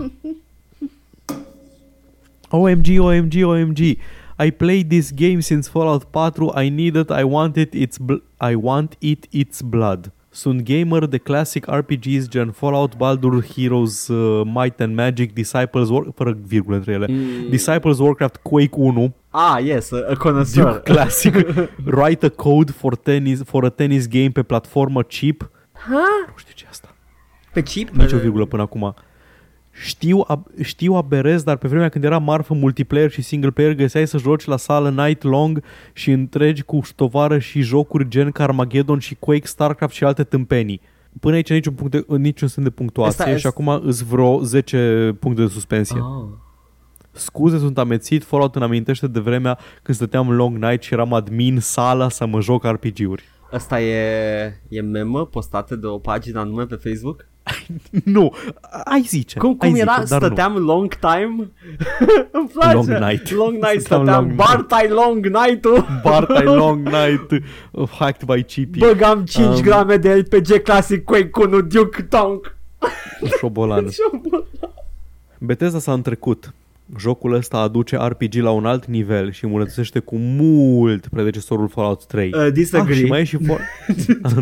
OMG, 2.51 2.87
OMG, 2.99 3.33
OMG. 3.45 3.79
I 4.39 4.51
played 4.57 4.89
this 4.89 5.13
game 5.15 5.41
since 5.41 5.69
Fallout 5.71 6.05
4. 6.05 6.53
I 6.63 6.69
need 6.69 6.95
it, 6.97 7.09
I 7.11 7.23
want 7.23 7.57
it, 7.57 7.75
it's 7.75 7.97
bl- 8.01 8.23
I 8.51 8.55
want 8.55 8.97
it, 8.99 9.27
it's 9.33 9.61
blood. 9.65 10.11
Sunt 10.35 10.61
gamer 10.63 11.07
de 11.07 11.19
classic 11.19 11.67
RPGs 11.67 12.29
gen 12.29 12.51
Fallout, 12.51 12.97
Baldur, 12.97 13.45
Heroes, 13.57 14.09
uh, 14.09 14.43
Might 14.55 14.81
and 14.81 14.95
Magic, 14.95 15.33
Disciples, 15.33 15.89
War- 15.91 16.07
fără 16.15 16.39
virgule 16.47 16.77
între 16.77 16.93
ele. 16.93 17.07
Mm. 17.11 17.49
Disciples, 17.51 17.99
Warcraft, 17.99 18.37
Quake 18.37 18.71
1, 18.77 19.15
Ah, 19.31 19.59
yes, 19.65 19.93
a, 19.93 19.97
a 19.97 20.01
Duke 20.01 20.15
connoisseur. 20.15 20.81
Classic, 20.81 21.35
write 21.97 22.27
a 22.27 22.29
code 22.29 22.73
for 22.73 22.97
tennis, 22.97 23.43
for 23.43 23.65
a 23.65 23.69
tennis 23.69 24.09
game 24.09 24.29
pe 24.29 24.43
platformă 24.43 25.03
cheap. 25.03 25.51
Ha? 25.73 26.05
Nu 26.27 26.33
știu 26.37 26.53
ce 26.55 26.65
e 26.65 26.69
asta. 26.71 26.95
Pe 27.53 27.63
chip? 27.63 27.89
Nici 27.89 28.13
o 28.13 28.19
virgulă 28.19 28.45
până 28.45 28.63
acum. 28.63 28.95
Știu, 29.75 30.25
ab- 30.29 30.63
știu 30.63 30.93
aberez, 30.93 31.43
dar 31.43 31.57
pe 31.57 31.69
vremea 31.69 31.89
când 31.89 32.05
era 32.05 32.19
marfă 32.19 32.55
multiplayer 32.55 33.11
și 33.11 33.23
single 33.23 33.51
player 33.51 33.75
găseai 33.75 34.07
să 34.07 34.19
joci 34.19 34.45
la 34.45 34.57
sală 34.57 34.91
night 34.91 35.23
long 35.23 35.63
și 35.93 36.11
întregi 36.11 36.63
cu 36.63 36.81
tovară 36.97 37.39
și 37.39 37.61
jocuri 37.61 38.09
gen 38.09 38.31
Carmageddon 38.31 38.99
și 38.99 39.15
Quake, 39.19 39.47
Starcraft 39.47 39.95
și 39.95 40.05
alte 40.05 40.25
tâmpenii. 40.25 40.81
Până 41.21 41.35
aici 41.35 41.51
niciun, 41.51 41.73
punct 41.75 41.93
de, 41.93 42.05
niciun 42.17 42.49
semn 42.49 42.67
de 42.67 42.73
punctuație 42.73 43.25
Asta- 43.25 43.37
și 43.37 43.47
acum 43.47 43.69
îți 43.69 44.05
vreo 44.05 44.43
10 44.43 45.17
puncte 45.21 45.43
de 45.43 45.49
suspensie. 45.49 45.99
Ah. 46.01 46.29
Scuze, 47.13 47.59
sunt 47.59 47.79
amețit, 47.79 48.25
Fallout 48.25 48.55
îmi 48.55 48.65
amintește 48.65 49.07
de 49.07 49.21
vremea 49.21 49.59
când 49.83 49.97
stăteam 49.97 50.31
long 50.33 50.57
night 50.57 50.83
și 50.83 50.93
eram 50.93 51.13
admin 51.13 51.61
sala 51.61 52.09
să 52.09 52.27
mă 52.27 52.41
joc 52.41 52.65
RPG-uri. 52.65 53.25
Asta 53.53 53.81
e, 53.81 54.61
e 54.69 54.81
memă 54.81 55.27
postată 55.27 55.77
de 55.77 55.87
o 55.87 55.99
pagină 55.99 56.41
anume 56.41 56.65
pe 56.67 56.75
Facebook? 56.75 57.27
nu, 58.05 58.35
ai 58.85 59.01
zice. 59.07 59.39
Cum, 59.39 59.57
ai 59.61 59.71
cum 59.71 59.79
era? 59.81 59.95
zice, 60.01 60.09
dar 60.09 60.21
nu. 60.21 60.27
stăteam 60.27 60.57
long 60.57 60.95
time? 60.99 61.35
Îmi 62.31 62.49
place. 62.53 62.75
Long 62.75 62.89
night. 62.89 63.31
Long 63.31 63.53
night 63.53 63.81
Stăteam 63.81 64.05
stăteam. 64.05 64.25
long 64.25 64.35
Bartai 64.35 64.89
long 64.89 65.27
night-ul. 65.27 65.87
Bartai 66.05 66.45
Long 66.45 66.89
Night 66.89 67.31
uh, 67.71 67.89
Hacked 67.99 68.27
by 68.35 68.43
Chippy 68.43 68.79
Băgam 68.79 69.25
5 69.25 69.47
Um, 69.47 69.61
grame 69.61 69.97
de 69.97 70.13
RPG 70.15 70.63
Classic 70.63 71.05
Quake 71.05 71.29
cu 71.29 71.43
un 71.43 71.69
Duke 71.69 72.03
Tonk. 72.03 72.57
Șobolan 73.39 73.87
Bethesda 75.39 75.79
s-a 75.79 75.93
întrecut 75.93 76.53
Jocul 76.99 77.33
ăsta 77.35 77.59
aduce 77.59 77.97
RPG 77.97 78.35
la 78.35 78.51
un 78.51 78.67
alt 78.67 78.87
nivel 78.87 79.33
și 79.33 79.45
îmbunătățește 79.45 79.99
cu 79.99 80.17
mult 80.17 81.09
predecesorul 81.09 81.69
Fallout 81.69 82.05
3. 82.07 82.33
Uh, 82.35 82.53
disagree. 82.53 82.97
Ah, 82.97 83.03
și 83.03 83.09
mai 83.09 83.21
e 83.21 83.25
și 83.25 83.37
fo- 83.37 83.61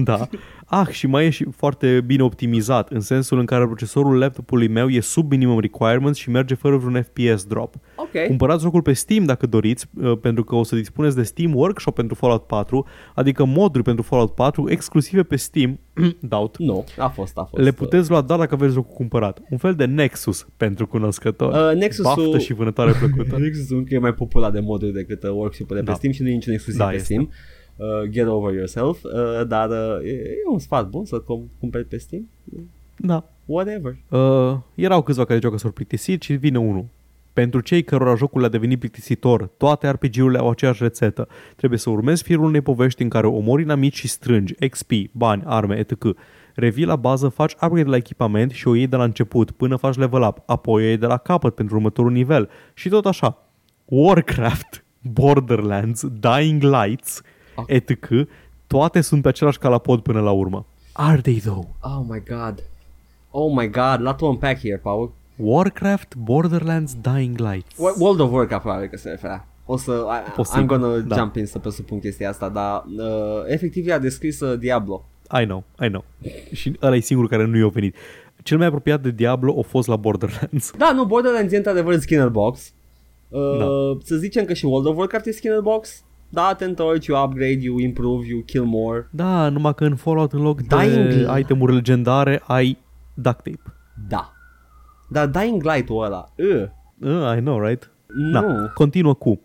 da. 0.02 0.28
Ah, 0.72 0.88
și 0.90 1.06
mai 1.06 1.26
e 1.26 1.30
și 1.30 1.46
foarte 1.56 2.00
bine 2.06 2.22
optimizat, 2.22 2.90
în 2.90 3.00
sensul 3.00 3.38
în 3.38 3.44
care 3.44 3.64
procesorul 3.64 4.18
laptopului 4.18 4.68
meu 4.68 4.88
e 4.88 5.00
sub 5.00 5.30
minimum 5.30 5.60
requirements 5.60 6.18
și 6.18 6.30
merge 6.30 6.54
fără 6.54 6.76
vreun 6.76 7.02
FPS 7.02 7.44
drop. 7.44 7.74
Ok. 7.96 8.26
Cumpărați 8.26 8.62
jocul 8.62 8.82
pe 8.82 8.92
Steam 8.92 9.24
dacă 9.24 9.46
doriți, 9.46 9.86
uh, 10.02 10.18
pentru 10.20 10.44
că 10.44 10.54
o 10.54 10.62
să 10.62 10.76
dispuneți 10.76 11.16
de 11.16 11.22
Steam 11.22 11.54
Workshop 11.54 11.94
pentru 11.94 12.14
Fallout 12.14 12.46
4, 12.46 12.86
adică 13.14 13.44
moduri 13.44 13.84
pentru 13.84 14.02
Fallout 14.02 14.34
4 14.34 14.70
exclusive 14.70 15.22
pe 15.22 15.36
Steam, 15.36 15.78
doubt. 16.20 16.58
Nu, 16.58 16.84
a 16.98 17.08
fost, 17.08 17.38
a 17.38 17.44
fost. 17.44 17.62
Le 17.62 17.70
puteți 17.72 18.10
lua 18.10 18.20
doar 18.20 18.38
dacă 18.38 18.54
aveți 18.54 18.72
jocul 18.72 18.94
cumpărat. 18.94 19.40
Un 19.50 19.58
fel 19.58 19.74
de 19.74 19.84
Nexus 19.84 20.46
pentru 20.56 20.86
cunoscători. 20.86 21.56
Uh, 21.56 21.74
Nexus-ul- 21.74 22.14
Baftă 22.24 22.38
și 22.38 22.52
vânătoare 22.52 22.92
plăcută. 22.98 23.36
Nexus 23.40 23.70
încă 23.70 23.94
e 23.94 23.98
mai 23.98 24.14
popular 24.14 24.50
de 24.50 24.60
moduri 24.60 24.92
decât 24.92 25.22
uh, 25.22 25.30
workshop-urile 25.30 25.84
pe 25.84 25.90
Da. 25.90 25.96
Steam 25.96 26.12
și 26.12 26.22
nu 26.22 26.28
e 26.28 26.32
niciun 26.32 26.52
exclusiv 26.52 26.80
Da, 26.80 26.86
pe 26.88 26.94
este. 26.94 27.04
Steam. 27.04 27.30
Uh, 27.80 28.08
get 28.10 28.26
over 28.26 28.54
yourself. 28.54 29.02
Uh, 29.04 29.46
dar 29.46 29.68
uh, 29.68 30.04
e, 30.04 30.10
e 30.10 30.50
un 30.52 30.58
sfat 30.58 30.88
bun 30.88 31.04
să 31.04 31.18
cum- 31.18 31.50
cumperi 31.60 31.84
pe 31.84 31.96
Steam. 31.96 32.28
da. 32.96 33.24
Whatever. 33.44 33.96
Uh, 34.08 34.56
erau 34.74 35.02
câțiva 35.02 35.24
care 35.24 35.40
joacă 35.40 35.56
s-au 35.58 35.70
plictisit 35.70 36.22
și 36.22 36.32
vine 36.32 36.58
unul. 36.58 36.84
Pentru 37.32 37.60
cei 37.60 37.82
cărora 37.82 38.14
jocul 38.14 38.44
a 38.44 38.48
devenit 38.48 38.78
plictisitor, 38.78 39.46
toate 39.56 39.90
RPG-urile 39.90 40.38
au 40.38 40.50
aceeași 40.50 40.82
rețetă. 40.82 41.28
Trebuie 41.56 41.78
să 41.78 41.90
urmezi 41.90 42.22
firul 42.22 42.44
unei 42.44 42.60
povești 42.60 43.02
în 43.02 43.08
care 43.08 43.26
omori 43.26 43.62
inamici 43.62 43.94
și 43.96 44.08
strângi 44.08 44.54
XP, 44.68 44.90
bani, 45.12 45.42
arme, 45.46 45.76
etc. 45.78 46.04
Revii 46.54 46.84
la 46.84 46.96
bază, 46.96 47.28
faci 47.28 47.52
upgrade 47.52 47.88
la 47.88 47.96
echipament 47.96 48.50
și 48.50 48.68
o 48.68 48.74
iei 48.74 48.86
de 48.86 48.96
la 48.96 49.04
început 49.04 49.50
până 49.50 49.76
faci 49.76 49.96
level 49.96 50.22
up, 50.22 50.42
apoi 50.46 50.82
o 50.82 50.86
iei 50.86 50.96
de 50.96 51.06
la 51.06 51.16
capăt 51.16 51.54
pentru 51.54 51.74
următorul 51.76 52.10
nivel 52.12 52.48
și 52.74 52.88
tot 52.88 53.06
așa. 53.06 53.46
Warcraft, 53.84 54.84
Borderlands, 55.14 56.06
Dying 56.20 56.62
Lights, 56.62 57.22
Ah. 57.22 57.29
Etc. 57.66 58.08
Toate 58.66 59.00
sunt 59.00 59.22
pe 59.22 59.28
același 59.28 59.58
calapod 59.58 60.00
până 60.00 60.20
la 60.20 60.30
urmă. 60.30 60.66
Are 60.92 61.20
they 61.20 61.40
though? 61.44 61.64
Oh 61.80 62.04
my 62.08 62.22
god. 62.28 62.62
Oh 63.30 63.52
my 63.56 63.70
god, 63.70 64.00
lot 64.00 64.16
to 64.16 64.26
unpack 64.26 64.60
here, 64.60 64.76
Paul. 64.76 65.12
Warcraft, 65.36 66.14
Borderlands, 66.16 66.94
Dying 67.02 67.38
Light. 67.38 67.66
Wo- 67.72 67.98
World 67.98 68.20
of 68.20 68.30
Warcraft 68.32 68.62
probabil 68.62 68.88
că 68.88 68.96
se 68.96 69.08
referea. 69.08 69.46
O 69.66 69.76
să, 69.76 70.06
I, 70.26 70.30
Posibil, 70.30 70.62
I'm 70.64 70.66
gonna 70.66 70.96
da. 70.98 71.16
jump 71.16 71.36
in 71.36 71.46
să 71.46 71.58
presupun 71.58 72.00
chestia 72.00 72.28
asta, 72.28 72.48
dar 72.48 72.84
uh, 72.96 73.42
efectiv 73.46 73.86
i-a 73.86 73.98
descris 73.98 74.40
uh, 74.40 74.58
Diablo. 74.58 75.04
I 75.40 75.44
know, 75.44 75.64
I 75.80 75.86
know. 75.88 76.04
Și 76.52 76.76
ăla 76.82 76.96
e 76.96 77.00
singurul 77.00 77.30
care 77.30 77.44
nu 77.44 77.56
i-a 77.58 77.68
venit. 77.68 77.96
Cel 78.42 78.58
mai 78.58 78.66
apropiat 78.66 79.00
de 79.02 79.10
Diablo 79.10 79.58
a 79.58 79.62
fost 79.62 79.88
la 79.88 79.96
Borderlands. 79.96 80.70
Da, 80.78 80.92
nu, 80.92 81.04
Borderlands 81.04 81.52
e 81.52 81.56
într-adevăr 81.56 81.98
Skinner 81.98 82.28
Box. 82.28 82.72
Uh, 83.28 83.58
Da. 83.58 83.66
Să 84.04 84.16
zicem 84.16 84.44
că 84.44 84.52
și 84.54 84.64
World 84.64 84.86
of 84.86 84.96
Warcraft 84.96 85.26
e 85.26 85.30
Skinner 85.32 85.60
Box. 85.60 86.02
Da, 86.32 86.54
te 86.54 86.64
întorci, 86.64 87.06
you 87.06 87.24
upgrade, 87.24 87.58
you 87.60 87.78
improve, 87.78 88.26
you 88.26 88.40
kill 88.40 88.64
more. 88.64 89.08
Da, 89.12 89.48
numai 89.48 89.74
că 89.74 89.84
în 89.84 89.96
Fallout 89.96 90.32
în 90.32 90.42
loc 90.42 90.60
de 90.62 90.76
Dying- 90.76 91.38
itemuri 91.38 91.72
legendare 91.74 92.42
ai 92.46 92.78
duct 93.14 93.36
tape. 93.36 93.62
Da. 94.08 94.32
Dar 95.08 95.26
Dying 95.26 95.62
Light-ul 95.62 96.04
ăla, 96.04 96.28
uh, 96.36 96.68
Uh, 97.02 97.36
I 97.36 97.40
know, 97.40 97.60
right? 97.60 97.90
nu. 98.06 98.30
Da, 98.30 98.70
continuă 98.74 99.14
cu. 99.14 99.40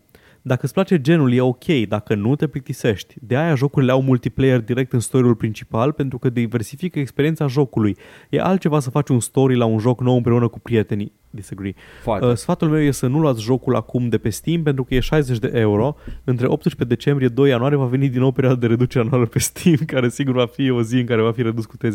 Dacă 0.47 0.61
îți 0.63 0.73
place 0.73 1.01
genul, 1.01 1.33
e 1.33 1.41
ok, 1.41 1.65
dacă 1.87 2.15
nu, 2.15 2.35
te 2.35 2.47
plictisești. 2.47 3.15
De 3.21 3.37
aia 3.37 3.55
jocurile 3.55 3.91
au 3.91 4.01
multiplayer 4.01 4.59
direct 4.59 4.93
în 4.93 4.99
story-ul 4.99 5.35
principal, 5.35 5.91
pentru 5.91 6.17
că 6.17 6.29
diversifică 6.29 6.99
experiența 6.99 7.47
jocului. 7.47 7.97
E 8.29 8.41
altceva 8.41 8.79
să 8.79 8.89
faci 8.89 9.09
un 9.09 9.19
story 9.19 9.55
la 9.55 9.65
un 9.65 9.79
joc 9.79 10.01
nou 10.01 10.15
împreună 10.15 10.47
cu 10.47 10.59
prietenii. 10.59 11.11
Disagree. 11.29 11.73
Foarte. 12.01 12.25
Uh, 12.25 12.33
sfatul 12.33 12.69
meu 12.69 12.81
e 12.81 12.91
să 12.91 13.07
nu 13.07 13.19
luați 13.19 13.41
jocul 13.41 13.75
acum 13.75 14.09
de 14.09 14.17
pe 14.17 14.29
Steam, 14.29 14.63
pentru 14.63 14.83
că 14.83 14.95
e 14.95 14.99
60 14.99 15.39
de 15.39 15.51
euro. 15.53 15.95
Între 16.23 16.47
18 16.47 16.95
decembrie 16.95 17.27
2 17.27 17.49
ianuarie 17.49 17.77
va 17.77 17.85
veni 17.85 18.09
din 18.09 18.19
nou 18.19 18.31
perioada 18.31 18.59
de 18.59 18.67
reducere 18.67 19.05
anuală 19.05 19.25
pe 19.25 19.39
Steam, 19.39 19.77
care 19.93 20.09
sigur 20.09 20.33
va 20.33 20.45
fi 20.45 20.69
o 20.69 20.81
zi 20.81 20.95
în 20.99 21.05
care 21.05 21.21
va 21.21 21.31
fi 21.31 21.41
redus 21.41 21.65
cu 21.65 21.77
35%. 21.77 21.89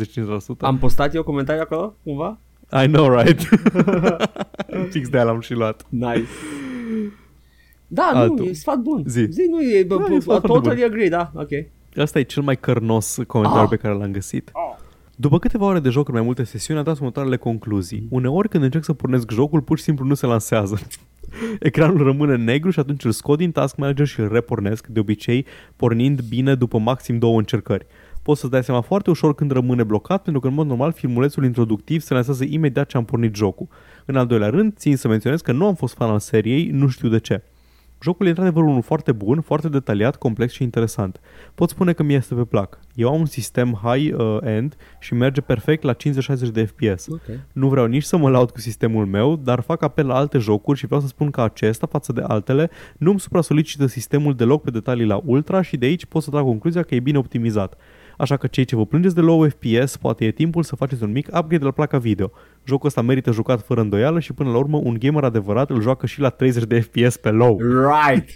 Am 0.59 0.79
postat 0.79 1.15
eu 1.15 1.23
comentarii 1.23 1.63
acolo, 1.63 1.97
cumva? 2.03 2.39
I 2.85 2.87
know, 2.87 3.19
right? 3.19 3.49
Fix 4.93 5.09
de 5.09 5.17
aia 5.17 5.25
l-am 5.27 5.41
și 5.41 5.53
luat. 5.53 5.87
Nice. 5.89 6.29
Da, 7.93 8.11
Altul. 8.15 8.37
nu, 8.39 8.45
e 8.45 8.53
sfat 8.53 8.79
bun. 8.79 9.03
Zi. 9.07 9.27
Zi 9.31 9.47
nu 9.51 9.61
e, 9.63 9.83
bă, 9.83 9.97
Da, 9.97 10.05
bă, 10.09 10.15
e 10.15 10.21
sfat 10.21 10.25
foarte 10.45 10.47
totally 10.69 10.85
agree, 10.85 11.09
da, 11.09 11.33
ok. 11.35 11.49
Asta 11.97 12.19
e 12.19 12.23
cel 12.23 12.43
mai 12.43 12.57
cărnos 12.57 13.19
comentariu 13.27 13.63
Ah. 13.63 13.69
pe 13.69 13.77
care 13.77 13.95
l-am 13.95 14.11
găsit. 14.13 14.51
După 15.17 15.39
câteva 15.39 15.65
ore 15.67 15.81
de 15.81 15.89
joc 15.89 16.09
în 16.09 16.15
mai 16.15 16.23
multe 16.23 16.45
sesiuni, 16.45 16.79
am 16.79 16.85
tras 16.85 16.99
următoarele 16.99 17.37
concluzii. 17.37 18.07
Uneori 18.11 18.49
când 18.49 18.65
încerc 18.65 18.85
să 18.85 18.93
pornesc 18.93 19.31
jocul, 19.31 19.61
pur 19.61 19.79
și 19.79 19.85
simplu 19.85 20.05
nu 20.07 20.15
se 20.15 20.27
lansează. 20.27 20.79
Ecranul 21.61 22.03
rămâne 22.05 22.37
negru 22.37 22.71
și 22.71 22.79
atunci 22.81 23.05
îl 23.05 23.11
scot 23.11 23.39
din 23.39 23.51
Task 23.53 23.77
Manager 23.77 24.07
și 24.07 24.21
îl 24.21 24.29
repornesc, 24.33 24.87
de 24.87 25.01
obicei 25.01 25.47
pornind 25.77 26.21
bine 26.29 26.55
după 26.55 26.79
maxim 26.79 27.19
două 27.19 27.39
încercări. 27.39 27.87
Poți 28.23 28.41
să-ți 28.41 28.53
dai 28.53 28.65
seama 28.65 28.81
foarte 28.81 29.11
ușor 29.11 29.35
când 29.35 29.51
rămâne 29.51 29.83
blocat, 29.83 30.23
pentru 30.23 30.41
că 30.41 30.49
în 30.49 30.55
mod 30.55 30.67
normal 30.67 30.93
filmulețul 30.93 31.45
introductiv 31.45 32.01
se 32.01 32.15
lansează 32.15 32.45
imediat 32.49 32.87
ce 32.89 32.97
am 32.97 33.05
pornit 33.05 33.35
jocul. 33.35 33.69
În 34.05 34.17
al 34.17 34.27
doilea 34.27 34.49
rând, 34.49 34.73
țin 34.77 34.97
să 34.97 35.09
menționez 35.09 35.41
că 35.41 35.53
nu 35.53 35.67
am 35.67 35.75
fost 35.75 35.95
fan 35.95 36.09
al 36.11 36.19
seriei, 36.19 36.69
nu 36.73 36.89
știu 36.89 37.09
de 37.09 37.19
ce. 37.19 37.43
Jocul 38.03 38.27
e 38.27 38.29
într-adevăr 38.29 38.63
unul 38.63 38.83
foarte 38.83 39.13
bun, 39.13 39.41
foarte 39.41 39.69
detaliat, 39.69 40.17
complex 40.17 40.53
și 40.53 40.63
interesant. 40.63 41.21
Pot 41.55 41.69
spune 41.69 41.93
că 41.93 42.03
mi 42.03 42.15
este 42.15 42.35
pe 42.35 42.45
plac. 42.45 42.79
Eu 42.95 43.09
am 43.09 43.21
un 43.21 43.27
sistem 43.27 43.81
high-end 43.83 44.77
și 45.01 45.15
merge 45.15 45.41
perfect 45.41 45.83
la 45.83 45.95
50-60 45.95 45.97
de 46.53 46.65
FPS. 46.65 47.07
Ok. 47.09 47.21
Nu 47.53 47.69
vreau 47.69 47.87
nici 47.87 48.03
să 48.03 48.17
mă 48.17 48.31
laud 48.31 48.51
cu 48.51 48.61
sistemul 48.61 49.07
meu, 49.07 49.37
dar 49.37 49.61
fac 49.61 49.83
apel 49.83 50.07
la 50.07 50.15
alte 50.15 50.39
jocuri 50.39 50.79
și 50.79 50.87
vreau 50.87 51.01
să 51.01 51.07
spun 51.07 51.31
că 51.31 51.41
acesta, 51.41 51.87
față 51.87 52.13
de 52.13 52.23
altele, 52.27 52.71
nu 52.99 53.11
îmi 53.11 53.21
supra-solicită 53.21 53.87
sistemul 53.87 54.35
deloc 54.35 54.63
pe 54.63 54.71
detalii 54.71 55.07
la 55.07 55.21
ultra 55.25 55.63
și 55.63 55.77
de 55.77 55.87
aici 55.87 56.07
pot 56.07 56.23
să 56.23 56.31
trag 56.31 56.45
concluzia 56.45 56.83
că 56.83 56.95
e 56.95 57.01
bine 57.01 57.19
optimizat. 57.19 57.77
Așa 58.21 58.37
că 58.37 58.47
cei 58.47 58.65
ce 58.65 58.77
vă 58.77 58.87
plângeți 58.87 59.15
de 59.15 59.21
low 59.21 59.49
FPS, 59.49 59.97
poate 59.97 60.25
e 60.25 60.31
timpul 60.31 60.63
să 60.63 60.77
faceți 60.77 61.03
un 61.03 61.13
mic 61.13 61.27
upgrade 61.27 61.65
la 61.65 61.71
placa 61.71 61.99
video. 61.99 62.31
Jocul 62.65 62.87
ăsta 62.87 63.03
merită 63.03 63.33
jucat 63.33 63.63
fără 63.63 63.81
îndoială 63.81 64.21
și 64.21 64.33
până 64.33 64.51
la 64.51 64.57
urmă 64.57 64.81
un 64.83 64.97
gamer 64.99 65.25
adevărat 65.25 65.71
îl 65.71 65.81
joacă 65.81 66.07
și 66.07 66.21
la 66.21 66.29
30 66.29 66.65
de 66.65 66.81
FPS 66.81 67.17
pe 67.17 67.31
low. 67.31 67.59
Right. 67.59 68.29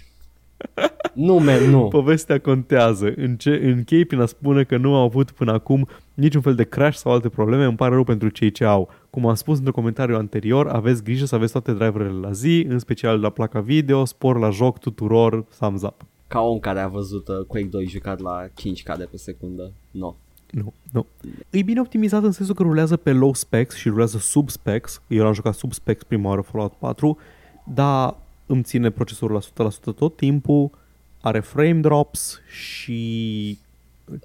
nu, 1.13 1.33
man, 1.33 1.69
nu. 1.69 1.87
Povestea 1.99 2.39
contează. 2.39 3.13
Înce- 3.15 3.59
închei 3.63 4.05
prin 4.05 4.19
a 4.19 4.25
spune 4.25 4.63
că 4.63 4.77
nu 4.77 4.95
am 4.95 5.01
avut 5.01 5.31
până 5.31 5.51
acum 5.51 5.87
niciun 6.13 6.41
fel 6.41 6.55
de 6.55 6.63
crash 6.63 6.97
sau 6.97 7.11
alte 7.11 7.29
probleme. 7.29 7.65
Îmi 7.65 7.77
pare 7.77 7.93
rău 7.93 8.03
pentru 8.03 8.29
cei 8.29 8.51
ce 8.51 8.63
au. 8.63 8.89
Cum 9.09 9.27
am 9.27 9.35
spus 9.35 9.55
într-un 9.55 9.73
comentariu 9.73 10.15
anterior, 10.15 10.67
aveți 10.67 11.03
grijă 11.03 11.25
să 11.25 11.35
aveți 11.35 11.51
toate 11.51 11.71
driverele 11.71 12.19
la 12.21 12.31
zi, 12.31 12.65
în 12.69 12.79
special 12.79 13.19
la 13.19 13.29
placa 13.29 13.59
video, 13.59 14.05
spor 14.05 14.39
la 14.39 14.49
joc 14.49 14.79
tuturor, 14.79 15.45
thumbs 15.59 15.81
up. 15.81 16.05
Ca 16.27 16.39
om 16.39 16.59
care 16.59 16.79
a 16.79 16.87
văzut 16.87 17.27
uh, 17.27 17.45
Quake 17.47 17.67
2 17.67 17.87
jucat 17.87 18.19
la 18.19 18.47
5K 18.47 18.97
de 18.97 19.07
pe 19.11 19.17
secundă. 19.17 19.71
No. 19.91 20.15
Nu, 20.51 20.73
nu. 20.91 21.05
E 21.49 21.61
bine 21.61 21.79
optimizat 21.79 22.23
în 22.23 22.31
sensul 22.31 22.55
că 22.55 22.63
rulează 22.63 22.97
pe 22.97 23.11
low 23.11 23.33
specs 23.33 23.75
și 23.75 23.89
rulează 23.89 24.17
sub 24.17 24.49
specs. 24.49 25.01
Eu 25.07 25.23
l-am 25.23 25.33
jucat 25.33 25.53
sub 25.53 25.73
specs 25.73 26.03
prima 26.03 26.29
oară 26.29 26.41
Fallout 26.41 26.73
4, 26.73 27.17
dar 27.73 28.17
îmi 28.45 28.63
ține 28.63 28.89
procesorul 28.89 29.41
la 29.55 29.69
100% 29.69 29.95
tot 29.95 30.15
timpul, 30.15 30.69
are 31.21 31.39
frame 31.39 31.79
drops 31.79 32.41
și 32.47 33.57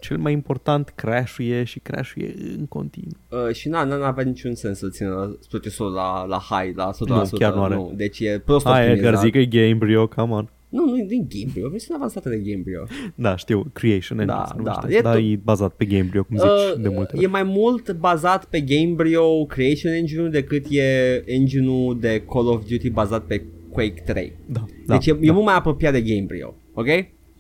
cel 0.01 0.19
mai 0.19 0.33
important, 0.33 0.93
crash-uie 0.95 1.65
și 1.65 1.79
crash-uie 1.79 2.35
în 2.59 2.67
continuu. 2.67 3.17
Uh, 3.29 3.55
și 3.55 3.69
na, 3.69 3.85
n 3.85 3.93
avea 3.93 4.25
niciun 4.25 4.55
sens 4.55 4.79
să 4.79 4.89
țină 4.89 5.39
procesorul 5.49 5.93
la, 5.93 6.25
la 6.25 6.39
high, 6.39 6.77
la 6.77 6.91
100%. 6.91 6.97
Nu, 6.99 7.29
chiar 7.39 7.55
nu 7.55 7.63
are. 7.63 7.87
Deci 7.93 8.21
e 8.21 8.43
prost 8.45 8.67
Hai, 8.67 8.81
optimizat. 8.81 9.07
Edgar, 9.07 9.23
zic 9.23 9.33
că 9.33 9.39
e 9.39 9.47
Gamebryo, 9.47 10.07
come 10.07 10.33
on. 10.33 10.49
Nu, 10.71 10.85
nu 10.85 10.99
e 10.99 11.05
din 11.09 11.27
Gamebryo, 11.29 11.67
o 11.67 11.71
versiune 11.71 11.99
avansată 11.99 12.29
de 12.29 12.37
Gamebryo. 12.37 12.83
Da, 13.15 13.37
știu, 13.37 13.71
Creation 13.73 14.19
Engine 14.19 14.37
Da, 14.39 14.45
se 14.49 14.55
numește. 14.57 14.87
da, 14.89 14.95
e 14.97 15.01
Dar 15.01 15.15
tot- 15.17 15.23
e 15.33 15.37
bazat 15.45 15.73
pe 15.75 15.85
Gamebryo, 15.85 16.23
cum 16.25 16.37
zici 16.37 16.47
Uh, 16.77 16.83
de 16.83 16.89
multe 16.89 17.13
e 17.15 17.19
ori. 17.19 17.27
mai 17.27 17.43
mult 17.43 17.93
bazat 17.93 18.45
pe 18.45 18.61
Gamebryo 18.61 19.45
Creation 19.47 19.93
Engine-ul 19.93 20.31
decât 20.31 20.65
e 20.71 21.23
engine-ul 21.27 21.99
de 22.01 22.23
Call 22.33 22.47
of 22.47 22.63
Duty 22.69 22.91
bazat 22.91 23.25
pe 23.25 23.43
Quake 23.73 24.03
3. 24.07 24.33
Da, 24.47 24.65
da, 24.87 24.93
deci 24.95 25.07
e, 25.07 25.13
da. 25.13 25.19
e 25.23 25.31
mult 25.31 25.45
mai 25.45 25.55
apropiat 25.55 25.93
de 25.93 26.01
Gamebryo, 26.03 26.55
ok? 26.75 26.87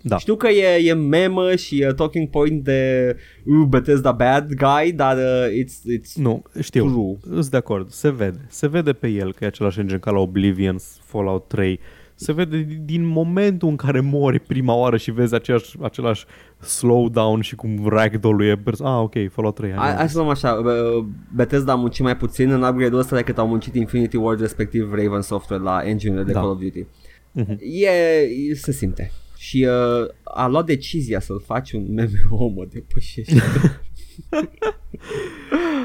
Da. 0.02 0.19
Știu 0.19 0.36
că 0.36 0.48
e, 0.48 0.86
e 0.89 0.93
memă 0.93 1.55
și 1.57 1.81
e 1.81 1.86
talking 1.86 2.28
point 2.28 2.65
de 2.65 3.16
uh, 3.44 3.66
Bethesda 3.69 4.12
bad 4.12 4.52
guy, 4.55 4.93
dar 4.93 5.16
uh, 5.16 5.62
it's, 5.65 5.98
it's 5.98 6.12
Nu, 6.15 6.43
știu, 6.61 6.85
True. 6.90 7.16
sunt 7.40 7.51
de 7.51 7.57
acord, 7.57 7.90
se 7.90 8.11
vede. 8.11 8.47
Se 8.48 8.69
vede 8.69 8.93
pe 8.93 9.09
el 9.09 9.32
că 9.32 9.44
e 9.44 9.47
același 9.47 9.81
engine 9.81 9.98
ca 9.98 10.11
la 10.11 10.19
Oblivion, 10.19 10.77
Fallout 11.02 11.48
3. 11.48 11.81
Se 12.22 12.32
vede 12.32 12.59
din- 12.62 12.82
din 12.84 13.05
momentul 13.06 13.68
în 13.68 13.76
care 13.76 14.01
mori 14.01 14.38
prima 14.40 14.74
oară 14.74 14.97
și 14.97 15.10
vezi 15.10 15.34
aceeași, 15.34 15.76
același 15.82 16.24
slowdown 16.59 17.40
și 17.40 17.55
cum 17.55 17.88
ragdoll-ul 17.88 18.47
e 18.47 18.56
pers- 18.56 18.80
Ah, 18.80 18.98
ok, 19.02 19.12
Fallout 19.30 19.55
3. 19.55 19.72
Hai, 19.72 19.94
hai 19.94 20.09
să 20.09 20.18
luăm 20.18 20.28
așa, 20.30 20.52
uh, 20.52 21.05
Bethesda 21.34 21.72
a 21.72 21.74
muncit 21.74 22.05
mai 22.05 22.16
puțin 22.16 22.51
în 22.51 22.62
upgrade-ul 22.62 23.01
ăsta 23.01 23.16
decât 23.16 23.38
au 23.38 23.47
muncit 23.48 23.74
Infinity 23.74 24.16
Ward 24.16 24.40
respectiv 24.40 24.92
Raven 24.94 25.20
Software 25.20 25.62
la 25.62 25.80
engine 25.84 26.22
de 26.22 26.32
Da. 26.32 26.40
Call 26.40 26.51
of 26.51 26.59
Duty. 26.60 26.86
Mhm. 27.32 27.59
E, 27.60 27.88
e, 28.51 28.55
se 28.55 28.72
simte. 28.72 29.10
Și 29.36 29.66
uh, 29.68 30.09
a 30.24 30.47
luat 30.47 30.66
decizia 30.66 31.20
să-l 31.20 31.42
faci 31.47 31.72
un 31.72 31.82
MMO, 31.92 32.47
mă 32.56 32.66
depășește. 32.72 33.42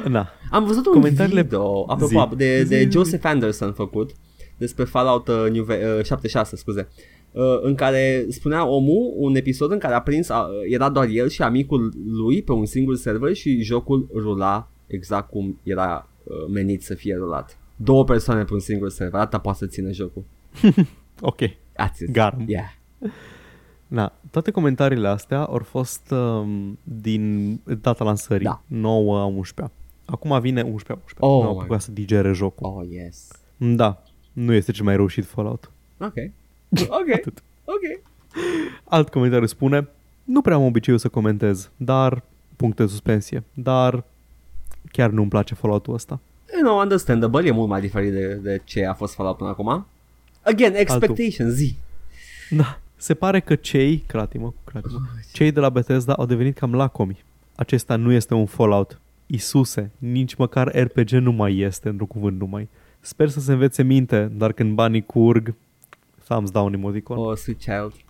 Na, 0.08 0.30
Am 0.52 0.66
văzut 0.66 0.86
un 0.86 0.92
Comentariile- 0.94 1.42
video, 1.42 1.92
apropo, 1.92 2.28
Zi. 2.30 2.36
de, 2.38 2.62
Zi, 2.64 2.70
de 2.70 2.82
zi. 2.84 2.92
Joseph 2.92 3.26
Anderson 3.26 3.72
făcut 3.74 4.12
despre 4.58 4.84
Fallout 4.84 5.28
uh, 5.28 5.46
New 5.52 5.64
Ve- 5.64 5.96
uh, 5.98 6.04
76, 6.06 6.56
scuze. 6.56 6.88
Uh, 7.32 7.44
în 7.62 7.76
care 7.76 8.26
spunea 8.30 8.66
omul 8.68 9.14
un 9.16 9.36
episod 9.36 9.72
în 9.72 9.78
care 9.78 9.94
a 9.94 10.02
prins, 10.02 10.28
uh, 10.28 10.36
era 10.70 10.90
doar 10.90 11.08
el 11.08 11.30
și 11.30 11.42
amicul 11.42 11.94
lui 12.06 12.42
pe 12.44 12.52
un 12.52 12.66
singur 12.66 12.96
server 12.96 13.34
și 13.34 13.62
jocul 13.62 14.08
rula 14.14 14.70
exact 14.88 15.30
cum 15.30 15.60
era 15.64 16.10
uh, 16.24 16.36
menit 16.54 16.84
să 16.84 16.94
fie 16.94 17.16
rulat. 17.16 17.58
Două 17.76 18.04
persoane 18.04 18.44
pe 18.44 18.54
un 18.54 18.60
singur 18.60 18.90
server, 18.90 19.20
atâta 19.20 19.40
poate 19.40 19.58
să 19.58 19.66
țină 19.66 19.92
jocul. 19.92 20.24
ok. 21.22 21.40
That's 21.50 22.00
it. 22.02 22.12
Garm. 22.12 22.44
Yeah. 22.48 22.74
Na, 23.88 24.14
toate 24.32 24.52
comentariile 24.52 25.08
astea 25.08 25.40
au 25.40 25.62
fost 25.64 26.12
um, 26.12 26.80
din 26.84 27.54
data 27.82 28.04
lansării, 28.04 28.46
Da. 28.46 28.62
9 28.68 29.20
a 29.20 29.26
11 29.26 29.76
Acum 30.06 30.40
vine 30.40 30.62
11 30.62 30.92
a 30.92 30.96
11 30.96 31.16
Oh 31.20 31.42
Nu 31.44 31.48
am 31.50 31.56
my 31.56 31.60
apucat 31.62 31.82
să 31.82 31.92
digere 31.92 32.32
jocul. 32.34 32.68
Oh, 32.78 32.86
yes. 32.90 33.28
Da, 33.58 34.04
nu 34.36 34.54
este 34.54 34.72
cel 34.72 34.86
mai 34.86 34.96
reușit 34.96 35.26
Fallout. 35.26 35.72
Ok. 35.98 36.14
Ok. 36.88 37.14
Atât. 37.14 37.44
ok. 37.66 38.02
Alt 38.84 39.10
comentariu 39.10 39.48
spune, 39.48 39.88
nu 40.24 40.42
prea 40.42 40.56
am 40.56 40.64
obiceiul 40.64 41.00
să 41.00 41.08
comentez, 41.08 41.70
dar, 41.78 42.24
puncte 42.56 42.84
de 42.84 42.90
suspensie, 42.90 43.44
dar 43.54 44.04
chiar 44.92 45.10
nu-mi 45.10 45.30
place 45.30 45.54
Fallout-ul 45.54 45.94
ăsta. 45.94 46.20
You 46.54 46.64
know, 46.64 46.82
understandable, 46.82 47.48
e 47.48 47.52
mult 47.52 47.70
mai 47.70 47.82
diferit 47.82 48.12
de, 48.12 48.34
de 48.34 48.62
ce 48.64 48.86
a 48.86 48.94
fost 48.94 49.14
Fallout 49.14 49.38
până 49.38 49.50
acum. 49.50 49.86
Again, 50.42 50.74
expectations, 50.76 51.54
zi. 51.54 51.76
Da, 52.50 52.80
se 52.96 53.14
pare 53.14 53.40
că 53.40 53.56
cei, 53.56 53.98
cratimă, 54.08 54.54
cratimă, 54.64 55.10
cei 55.34 55.52
de 55.52 55.60
la 55.60 55.70
Bethesda 55.70 56.14
au 56.14 56.26
devenit 56.26 56.58
cam 56.58 56.74
lacomi. 56.76 57.24
Acesta 57.56 57.96
nu 57.96 58.12
este 58.12 58.34
un 58.34 58.46
Fallout. 58.46 59.00
Isuse, 59.26 59.92
nici 59.98 60.36
măcar 60.36 60.72
RPG 60.84 61.10
nu 61.10 61.32
mai 61.32 61.58
este, 61.58 61.90
într-un 61.90 62.08
cuvânt 62.08 62.40
numai. 62.40 62.70
Sper 63.06 63.30
să 63.30 63.40
se 63.40 63.52
învețe 63.52 63.84
minte, 63.84 64.32
dar 64.36 64.52
când 64.52 64.74
banii 64.74 65.02
curg, 65.02 65.56
thumbs 66.28 66.52
down 66.52 66.74
emoticon. 66.74 67.18
Oh, 67.18 67.36
sweet 67.36 67.60
child. 67.60 67.94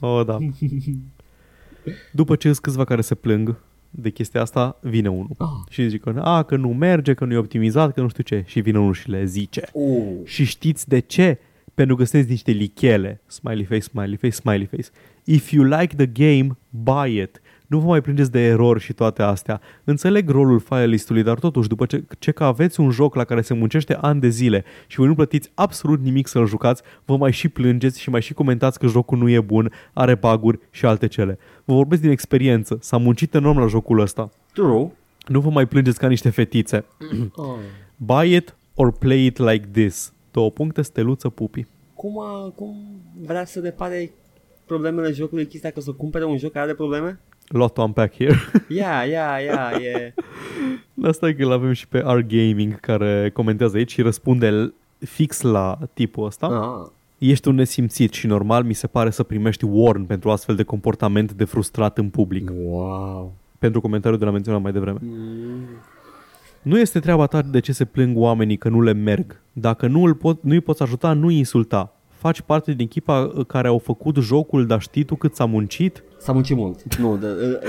Oh, 0.00 0.24
da. 0.26 0.38
După 2.12 2.36
ce 2.36 2.48
sunt 2.48 2.58
câțiva 2.58 2.84
care 2.84 3.00
se 3.00 3.14
plâng, 3.14 3.56
de 3.90 4.10
chestia 4.10 4.40
asta, 4.40 4.78
vine 4.80 5.08
unul. 5.08 5.30
Ah. 5.38 5.48
Și 5.68 5.88
zice 5.88 5.98
că, 5.98 6.20
a, 6.22 6.42
că 6.42 6.56
nu 6.56 6.68
merge, 6.68 7.14
că 7.14 7.24
nu 7.24 7.32
e 7.32 7.36
optimizat, 7.36 7.94
că 7.94 8.00
nu 8.00 8.08
știu 8.08 8.22
ce. 8.22 8.44
Și 8.46 8.60
vine 8.60 8.78
unul 8.78 8.92
și 8.92 9.10
le 9.10 9.24
zice. 9.24 9.68
Uh. 9.72 10.12
Și 10.24 10.44
știți 10.44 10.88
de 10.88 10.98
ce? 10.98 11.38
Pentru 11.74 11.96
că 11.96 12.04
sunteți 12.04 12.30
niște 12.30 12.50
lichele. 12.50 13.20
Smiley 13.26 13.64
face, 13.64 13.80
smiley 13.80 14.16
face, 14.16 14.34
smiley 14.34 14.66
face. 14.66 14.88
If 15.24 15.50
you 15.50 15.64
like 15.64 15.96
the 15.96 16.06
game, 16.06 16.56
buy 16.70 17.20
it. 17.20 17.40
Nu 17.66 17.78
vă 17.78 17.86
mai 17.86 18.00
plângeți 18.00 18.30
de 18.30 18.40
erori 18.40 18.80
și 18.80 18.92
toate 18.92 19.22
astea. 19.22 19.60
Înțeleg 19.84 20.30
rolul 20.30 20.60
file 20.60 20.86
listului, 20.86 21.22
dar 21.22 21.38
totuși, 21.38 21.68
după 21.68 21.86
ce, 21.86 22.04
ce 22.18 22.30
că 22.30 22.44
aveți 22.44 22.80
un 22.80 22.90
joc 22.90 23.14
la 23.14 23.24
care 23.24 23.40
se 23.40 23.54
muncește 23.54 23.94
ani 24.00 24.20
de 24.20 24.28
zile 24.28 24.64
și 24.86 24.96
voi 24.96 25.06
nu 25.06 25.14
plătiți 25.14 25.50
absolut 25.54 26.00
nimic 26.00 26.26
să-l 26.26 26.46
jucați, 26.46 26.82
vă 27.04 27.16
mai 27.16 27.32
și 27.32 27.48
plângeți 27.48 28.00
și 28.00 28.10
mai 28.10 28.22
și 28.22 28.34
comentați 28.34 28.78
că 28.78 28.86
jocul 28.86 29.18
nu 29.18 29.28
e 29.28 29.40
bun, 29.40 29.72
are 29.92 30.14
baguri 30.14 30.58
și 30.70 30.86
alte 30.86 31.06
cele. 31.06 31.38
Vă 31.64 31.74
vorbesc 31.74 32.00
din 32.00 32.10
experiență. 32.10 32.78
S-a 32.80 32.96
muncit 32.96 33.34
enorm 33.34 33.58
la 33.58 33.66
jocul 33.66 33.98
ăsta. 33.98 34.30
True. 34.52 34.92
Nu 35.26 35.40
vă 35.40 35.50
mai 35.50 35.66
plângeți 35.66 35.98
ca 35.98 36.08
niște 36.08 36.30
fetițe. 36.30 36.84
Oh. 37.34 37.56
Buy 37.96 38.34
it 38.34 38.56
or 38.74 38.92
play 38.92 39.24
it 39.26 39.38
like 39.38 39.68
this. 39.72 40.12
Două 40.30 40.50
puncte, 40.50 40.82
steluță, 40.82 41.28
pupi. 41.28 41.66
Cum, 41.94 42.20
a, 42.20 42.52
cum 42.54 42.74
vrea 43.20 43.44
să 43.44 43.60
repare 43.60 44.12
problemele 44.66 45.12
jocului 45.12 45.46
chestia 45.46 45.70
că 45.70 45.80
să 45.80 45.92
cumpere 45.92 46.24
un 46.24 46.38
joc 46.38 46.52
care 46.52 46.64
are 46.64 46.74
probleme? 46.74 47.20
Lot 47.48 47.74
to 47.74 47.82
unpack 47.82 48.14
here. 48.14 48.36
Ia, 48.68 49.04
ia, 49.04 49.38
ia, 49.38 49.70
e... 49.82 50.14
Asta 51.02 51.28
e 51.28 51.32
că 51.32 51.44
îl 51.44 51.52
avem 51.52 51.72
și 51.72 51.88
pe 51.88 51.98
R 51.98 52.20
Gaming 52.20 52.80
care 52.80 53.30
comentează 53.30 53.76
aici 53.76 53.92
și 53.92 54.02
răspunde 54.02 54.74
fix 54.98 55.40
la 55.40 55.78
tipul 55.94 56.26
ăsta. 56.26 56.46
Ah. 56.46 56.90
Ești 57.18 57.48
un 57.48 57.54
nesimțit 57.54 58.12
și 58.12 58.26
normal 58.26 58.64
mi 58.64 58.74
se 58.74 58.86
pare 58.86 59.10
să 59.10 59.22
primești 59.22 59.64
warn 59.64 60.04
pentru 60.04 60.30
astfel 60.30 60.54
de 60.54 60.62
comportament 60.62 61.32
de 61.32 61.44
frustrat 61.44 61.98
în 61.98 62.08
public. 62.08 62.50
Wow. 62.64 63.34
Pentru 63.58 63.80
comentariul 63.80 64.18
de 64.18 64.24
la 64.24 64.30
menționat 64.30 64.62
mai 64.62 64.72
devreme. 64.72 64.98
Mm. 65.02 65.64
Nu 66.62 66.78
este 66.78 67.00
treaba 67.00 67.26
ta 67.26 67.42
de 67.42 67.60
ce 67.60 67.72
se 67.72 67.84
plâng 67.84 68.16
oamenii 68.16 68.56
că 68.56 68.68
nu 68.68 68.80
le 68.80 68.92
merg. 68.92 69.40
Dacă 69.52 69.86
nu 69.86 70.02
îl 70.02 70.14
pot, 70.14 70.42
nu 70.42 70.52
îi 70.52 70.60
poți 70.60 70.82
ajuta, 70.82 71.12
nu 71.12 71.26
îi 71.26 71.36
insulta. 71.36 71.93
Faci 72.24 72.40
parte 72.40 72.72
din 72.72 72.84
echipa 72.84 73.32
care 73.46 73.68
au 73.68 73.78
făcut 73.78 74.16
jocul, 74.16 74.66
dar 74.66 74.80
știi 74.80 75.04
tu 75.04 75.14
cât 75.14 75.34
s-a 75.34 75.44
muncit? 75.44 76.02
S-a 76.18 76.32
muncit 76.32 76.56
mult. 76.56 76.96
Nu, 76.96 77.16
de, 77.16 77.26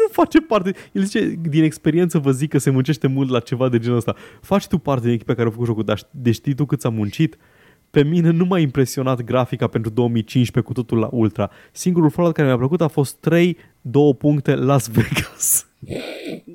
Nu 0.00 0.08
face 0.10 0.40
parte. 0.40 0.74
El 0.92 1.02
zice, 1.02 1.34
din 1.48 1.62
experiență 1.62 2.18
vă 2.18 2.30
zic 2.30 2.50
că 2.50 2.58
se 2.58 2.70
muncește 2.70 3.06
mult 3.06 3.30
la 3.30 3.40
ceva 3.40 3.68
de 3.68 3.78
genul 3.78 3.96
ăsta. 3.96 4.14
Faci 4.40 4.66
tu 4.66 4.78
parte 4.78 5.04
din 5.04 5.14
echipa 5.14 5.34
care 5.34 5.48
a 5.48 5.50
făcut 5.50 5.66
jocul, 5.66 5.84
dar 5.84 6.00
de 6.10 6.30
știi 6.30 6.54
tu 6.54 6.64
cât 6.64 6.80
s-a 6.80 6.88
muncit? 6.88 7.36
Pe 7.90 8.02
mine 8.02 8.30
nu 8.30 8.44
m-a 8.44 8.58
impresionat 8.58 9.22
grafica 9.22 9.66
pentru 9.66 9.90
2015 9.90 10.72
cu 10.72 10.80
totul 10.80 10.98
la 10.98 11.08
Ultra. 11.10 11.50
Singurul 11.72 12.10
Fallout 12.10 12.34
care 12.34 12.48
mi-a 12.48 12.56
plăcut 12.56 12.80
a 12.80 12.88
fost 12.88 13.16
3, 13.16 13.56
2 13.80 14.14
puncte 14.14 14.54
Las 14.54 14.88
Vegas. 14.88 15.66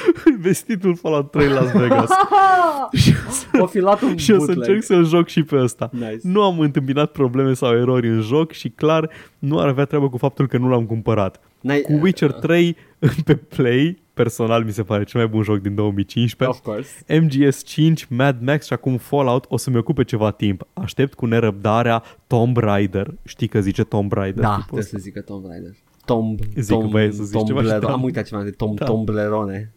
Vestitul 0.40 0.96
Fallout 0.96 1.30
3 1.30 1.48
Las 1.48 1.72
Vegas. 1.72 2.10
și 2.92 3.14
o 3.28 3.30
să, 3.30 3.46
o 3.62 3.66
fi 3.66 3.78
luat 3.78 4.02
un 4.02 4.16
și 4.16 4.30
o 4.32 4.38
să 4.38 4.44
bootleg. 4.44 4.58
încerc 4.58 4.82
să-l 4.82 5.04
joc 5.06 5.28
și 5.28 5.42
pe 5.42 5.56
ăsta. 5.56 5.90
Nice. 5.92 6.18
Nu 6.22 6.42
am 6.42 6.60
întâmpinat 6.60 7.10
probleme 7.12 7.54
sau 7.54 7.76
erori 7.76 8.08
în 8.08 8.20
joc 8.20 8.52
și 8.52 8.68
clar 8.68 9.10
nu 9.38 9.58
ar 9.60 9.68
avea 9.68 9.84
treabă 9.84 10.08
cu 10.08 10.16
faptul 10.16 10.46
că 10.46 10.58
nu 10.58 10.68
l-am 10.68 10.86
cumpărat. 10.86 11.40
N-ai- 11.60 11.80
Cu 11.80 11.92
Witcher 12.02 12.32
3 12.32 12.76
pe 13.24 13.34
Play, 13.34 14.02
personal 14.14 14.64
mi 14.64 14.72
se 14.72 14.82
pare 14.82 15.04
cel 15.04 15.20
mai 15.20 15.28
bun 15.28 15.42
joc 15.42 15.58
din 15.58 15.74
2015. 15.74 16.58
Of 16.58 16.64
course. 16.64 17.20
MGS 17.20 17.62
5, 17.64 18.06
Mad 18.10 18.36
Max 18.40 18.66
și 18.66 18.72
acum 18.72 18.96
Fallout 18.96 19.44
o 19.48 19.56
să-mi 19.56 19.76
ocupe 19.76 20.04
ceva 20.04 20.30
timp. 20.30 20.66
Aștept 20.72 21.14
cu 21.14 21.26
nerăbdarea 21.26 22.02
Tomb 22.26 22.56
Raider. 22.56 23.14
Știi 23.24 23.48
că 23.48 23.60
zice 23.60 23.84
Tomb 23.84 24.12
Raider? 24.12 24.42
Da, 24.42 24.48
tipul 24.48 24.62
trebuie 24.62 24.80
ăsta? 24.84 24.96
să 24.96 25.02
zică 25.02 25.20
Tomb 25.20 25.44
Raider. 25.48 25.70
Tomb, 26.04 26.38
Zic 26.56 26.68
că 26.74 26.80
Tomb, 26.80 26.90
băie 26.90 27.12
să 27.12 27.22
zici 27.22 27.32
ceva 27.32 27.42
și 27.42 27.54
Tomblerone. 27.54 27.78
da. 27.86 27.92
Am 27.92 28.02
uitat 28.02 28.24
ceva 28.26 28.42
de 28.42 28.50
Tom, 28.50 28.74
Da. 28.74 28.84
Tomblerone. 28.84 29.72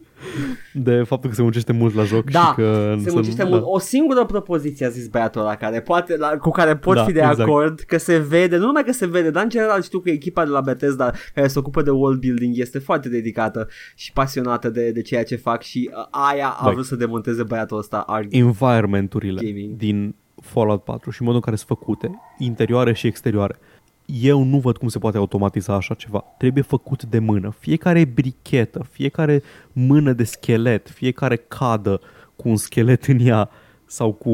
De 0.72 1.02
faptul 1.02 1.30
că 1.30 1.36
se 1.36 1.42
muncește 1.42 1.72
mult 1.72 1.94
la 1.94 2.02
joc 2.04 2.30
Da, 2.30 2.40
și 2.40 2.54
că... 2.54 2.94
se 2.98 3.08
să- 3.08 3.14
muncește 3.14 3.42
da. 3.42 3.48
mult. 3.48 3.62
O 3.64 3.78
singură 3.78 4.24
propoziție 4.24 4.86
a 4.86 4.88
zis 4.88 5.08
băiatul 5.08 5.40
ăla 5.40 5.54
care 5.54 5.80
poate, 5.80 6.16
la, 6.16 6.28
cu 6.28 6.50
care 6.50 6.76
pot 6.76 6.94
Da, 6.94 7.04
fi 7.04 7.12
de 7.12 7.18
exact. 7.18 7.40
acord, 7.40 7.80
că 7.80 7.98
se 7.98 8.18
vede, 8.18 8.56
nu 8.56 8.66
numai 8.66 8.84
că 8.84 8.92
se 8.92 9.06
vede, 9.06 9.30
dar 9.30 9.42
în 9.42 9.48
general 9.48 9.82
știu 9.82 9.98
că 9.98 10.10
echipa 10.10 10.44
de 10.44 10.50
la 10.50 10.60
Bethesda 10.60 11.12
care 11.34 11.46
se 11.46 11.58
ocupă 11.58 11.82
de 11.82 11.90
world 11.90 12.20
building 12.20 12.58
este 12.58 12.78
foarte 12.78 13.08
dedicată 13.08 13.68
și 13.94 14.12
pasionată 14.12 14.70
de, 14.70 14.90
de 14.90 15.02
ceea 15.02 15.24
ce 15.24 15.36
fac 15.36 15.62
și 15.62 15.90
uh, 15.92 16.06
aia 16.10 16.48
a 16.48 16.64
Băi. 16.64 16.72
vrut 16.72 16.84
să 16.86 16.96
demonteze 16.96 17.42
băiatul 17.42 17.78
ăsta 17.78 17.96
Arg. 18.06 18.26
environmenturile 18.30 19.40
Gaming. 19.44 19.76
din 19.76 20.14
Fallout 20.42 20.84
4 20.84 21.10
și 21.10 21.20
modul 21.22 21.34
în 21.36 21.40
care 21.42 21.56
sunt 21.56 21.68
făcute, 21.68 22.10
interioare 22.38 22.92
și 22.92 23.06
exterioare. 23.06 23.58
Eu 24.06 24.42
nu 24.42 24.58
văd 24.58 24.76
cum 24.76 24.88
se 24.88 24.98
poate 24.98 25.16
automatiza 25.16 25.74
așa 25.74 25.94
ceva. 25.94 26.24
Trebuie 26.38 26.62
făcut 26.62 27.04
de 27.04 27.18
mână. 27.18 27.54
Fiecare 27.58 28.04
brichetă, 28.04 28.86
fiecare 28.90 29.42
mână 29.72 30.12
de 30.12 30.24
schelet, 30.24 30.90
fiecare 30.90 31.36
cadă 31.36 32.00
cu 32.36 32.48
un 32.48 32.56
schelet 32.56 33.04
în 33.04 33.18
ea 33.20 33.50
sau 33.86 34.12
cu, 34.12 34.32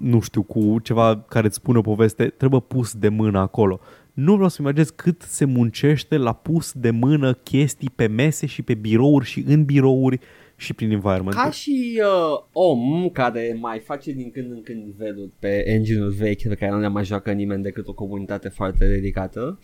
nu 0.00 0.20
știu, 0.20 0.42
cu 0.42 0.78
ceva 0.82 1.24
care 1.28 1.46
îți 1.46 1.56
spune 1.56 1.78
o 1.78 1.82
poveste, 1.82 2.26
trebuie 2.26 2.60
pus 2.60 2.94
de 2.94 3.08
mână 3.08 3.38
acolo. 3.38 3.80
Nu 4.12 4.34
vreau 4.34 4.48
să 4.48 4.56
imaginez 4.60 4.90
cât 4.90 5.22
se 5.22 5.44
muncește 5.44 6.16
la 6.16 6.32
pus 6.32 6.72
de 6.72 6.90
mână 6.90 7.32
chestii 7.32 7.90
pe 7.94 8.06
mese 8.06 8.46
și 8.46 8.62
pe 8.62 8.74
birouri 8.74 9.24
și 9.24 9.44
în 9.46 9.64
birouri 9.64 10.20
și 10.56 10.72
prin 10.72 10.90
environment. 10.90 11.36
Ca 11.36 11.50
și 11.50 12.02
uh, 12.02 12.44
om 12.52 13.08
care 13.08 13.56
mai 13.60 13.78
face 13.78 14.12
din 14.12 14.30
când 14.30 14.50
în 14.50 14.62
când 14.62 14.84
niveluri 14.84 15.30
pe 15.38 15.68
engine-ul 15.68 16.10
vechi 16.10 16.42
pe 16.48 16.54
care 16.54 16.72
nu 16.72 16.80
le 16.80 16.88
mai 16.88 17.04
joacă 17.04 17.32
nimeni 17.32 17.62
decât 17.62 17.88
o 17.88 17.92
comunitate 17.92 18.48
foarte 18.48 18.86
dedicată, 18.88 19.58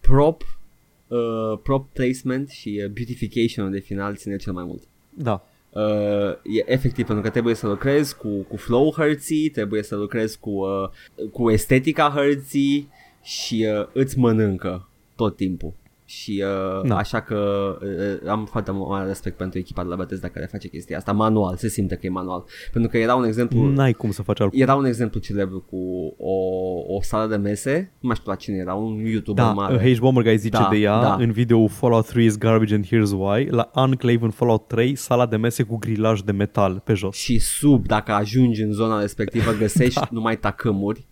prop, 0.00 0.42
uh, 1.08 1.58
prop 1.62 1.92
placement 1.92 2.48
și 2.48 2.80
uh, 2.84 2.90
beautification 2.90 3.70
de 3.70 3.78
final 3.78 4.16
ține 4.16 4.36
cel 4.36 4.52
mai 4.52 4.64
mult. 4.64 4.82
Da. 5.14 5.46
Uh, 5.70 6.30
e 6.56 6.72
efectiv 6.72 7.06
pentru 7.06 7.24
că 7.24 7.30
trebuie 7.30 7.54
să 7.54 7.66
lucrezi 7.66 8.16
cu, 8.16 8.28
cu 8.28 8.56
flow 8.56 8.92
hărții, 8.96 9.48
trebuie 9.48 9.82
să 9.82 9.96
lucrezi 9.96 10.38
cu, 10.38 10.50
uh, 10.50 11.28
cu 11.32 11.50
estetica 11.50 12.12
hărții 12.14 12.88
și 13.22 13.66
uh, 13.78 13.86
îți 13.92 14.18
mănâncă 14.18 14.88
tot 15.16 15.36
timpul. 15.36 15.72
Și 16.08 16.44
uh, 16.82 16.88
Da. 16.88 16.96
așa 16.96 17.20
că 17.20 17.36
uh, 18.22 18.28
am 18.30 18.44
foarte 18.44 18.70
mare 18.70 19.06
respect 19.06 19.36
pentru 19.36 19.58
echipa 19.58 19.82
de 19.82 19.88
la 19.88 19.96
Bethesda 19.96 20.28
care 20.28 20.46
face 20.50 20.68
chestia 20.68 20.96
asta 20.96 21.12
manual, 21.12 21.56
se 21.56 21.68
simte 21.68 21.94
că 21.94 22.06
e 22.06 22.08
manual. 22.08 22.44
Pentru 22.72 22.90
că 22.90 22.98
era 22.98 23.14
un 23.14 23.24
exemplu 23.24 23.68
N-ai 23.70 23.92
cum 23.92 24.10
să 24.10 24.22
faci 24.22 24.40
altcum. 24.40 24.60
era 24.60 24.74
un 24.74 24.84
exemplu 24.84 25.20
celebru 25.20 25.60
cu 25.70 25.76
o, 26.18 26.34
o 26.96 27.02
sală 27.02 27.28
de 27.28 27.36
mese, 27.36 27.92
nu 28.00 28.06
mai 28.08 28.16
știu 28.16 28.30
la 28.30 28.36
cine 28.36 28.56
era, 28.56 28.74
un 28.74 28.96
YouTuber 29.04 29.44
Da, 29.44 29.52
mare. 29.52 29.92
H. 29.94 29.98
Bomber 29.98 30.22
Guy 30.22 30.36
zice 30.36 30.56
Da, 30.58 30.68
de 30.70 30.76
ea 30.76 31.00
da. 31.00 31.14
în 31.18 31.32
video 31.32 31.66
Fallout 31.66 32.06
3 32.06 32.24
is 32.24 32.38
garbage 32.38 32.74
and 32.74 32.86
here's 32.86 33.12
why. 33.18 33.46
La 33.50 33.70
Enclave 33.74 34.18
în 34.24 34.30
Fallout 34.30 34.66
3, 34.66 34.94
sala 34.94 35.26
de 35.26 35.36
mese 35.36 35.62
cu 35.62 35.76
grilaj 35.76 36.20
de 36.20 36.32
metal 36.32 36.82
pe 36.84 36.94
jos. 36.94 37.16
și 37.16 37.38
sub, 37.38 37.86
dacă 37.86 38.12
ajungi 38.12 38.62
în 38.62 38.72
zona 38.72 39.00
respectivă, 39.00 39.52
găsești 39.58 40.00
Da. 40.00 40.08
numai 40.10 40.36
tacâmuri 40.36 41.06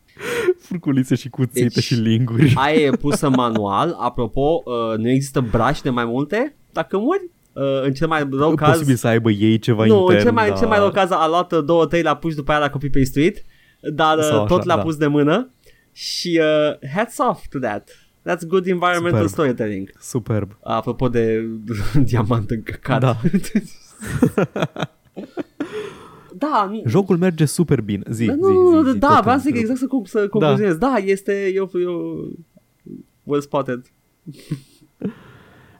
Furculițe 0.60 1.14
și 1.14 1.28
cuțite 1.28 1.68
Deci- 1.74 1.82
și 1.82 1.94
linguri. 1.94 2.52
Aia 2.64 2.80
e 2.80 2.90
pusă 2.90 3.28
manual. 3.28 3.96
Apropo, 3.98 4.62
uh, 4.64 4.98
nu 4.98 5.08
există 5.08 5.40
brași 5.40 5.82
de 5.82 5.90
mai 5.90 6.04
multe 6.04 6.56
tacâmuri? 6.72 7.30
Uh, 7.52 7.82
în 7.82 7.92
cel 7.92 8.08
mai 8.08 8.28
rău 8.32 8.54
caz... 8.54 8.70
Posibil 8.72 8.94
să 8.96 9.06
aibă 9.06 9.30
ei 9.30 9.58
ceva 9.58 9.84
nu, 9.84 9.98
intern. 9.98 10.16
în 10.16 10.22
cel 10.22 10.32
mai, 10.32 10.48
dar... 10.48 10.58
cel 10.58 10.68
mai 10.68 10.78
rău 10.78 10.90
caz 10.90 11.10
a 11.10 11.28
luat 11.28 11.52
uh, 11.52 11.64
două, 11.64 11.86
trei, 11.86 12.02
l-a 12.02 12.16
pus 12.16 12.34
după 12.34 12.50
aia 12.50 12.60
la 12.60 12.70
copii 12.70 12.90
pe 12.90 13.04
street, 13.04 13.44
dar 13.80 14.16
uh, 14.16 14.22
Sau 14.24 14.36
așa, 14.36 14.46
tot 14.46 14.64
l-a 14.64 14.76
da. 14.76 14.82
pus 14.82 14.96
de 14.96 15.06
mână 15.06 15.50
și 15.92 16.40
uh, 16.42 16.88
hats 16.94 17.18
off 17.18 17.46
to 17.48 17.58
that. 17.58 17.90
That's 18.28 18.46
good 18.46 18.66
environmental 18.66 19.26
Superb. 19.26 19.28
storytelling. 19.28 19.90
Superb. 20.00 20.58
Apropo 20.62 21.08
de 21.08 21.48
diamant 22.08 22.50
în 22.50 22.62
căcat. 22.62 23.00
Da. 23.00 23.16
da, 26.38 26.68
nu, 26.70 26.82
Jocul 26.86 27.16
merge 27.16 27.44
super 27.44 27.80
bine. 27.80 28.02
Zi, 28.10 28.26
da, 28.26 28.32
zi, 28.32 28.38
nu, 28.40 28.82
zi, 28.84 28.90
zi, 28.90 28.98
da, 28.98 29.08
tot 29.08 29.22
vreau 29.22 29.36
să 29.36 29.42
zic 29.42 29.54
întrerup. 29.54 29.60
exact 29.60 29.78
să, 29.78 29.86
cum- 29.86 30.04
să 30.04 30.28
concluzionez. 30.28 30.76
Da. 30.76 30.96
este, 30.96 31.50
eu, 31.54 31.70
eu, 31.72 32.28
well 33.24 33.40
spotted. 33.40 33.80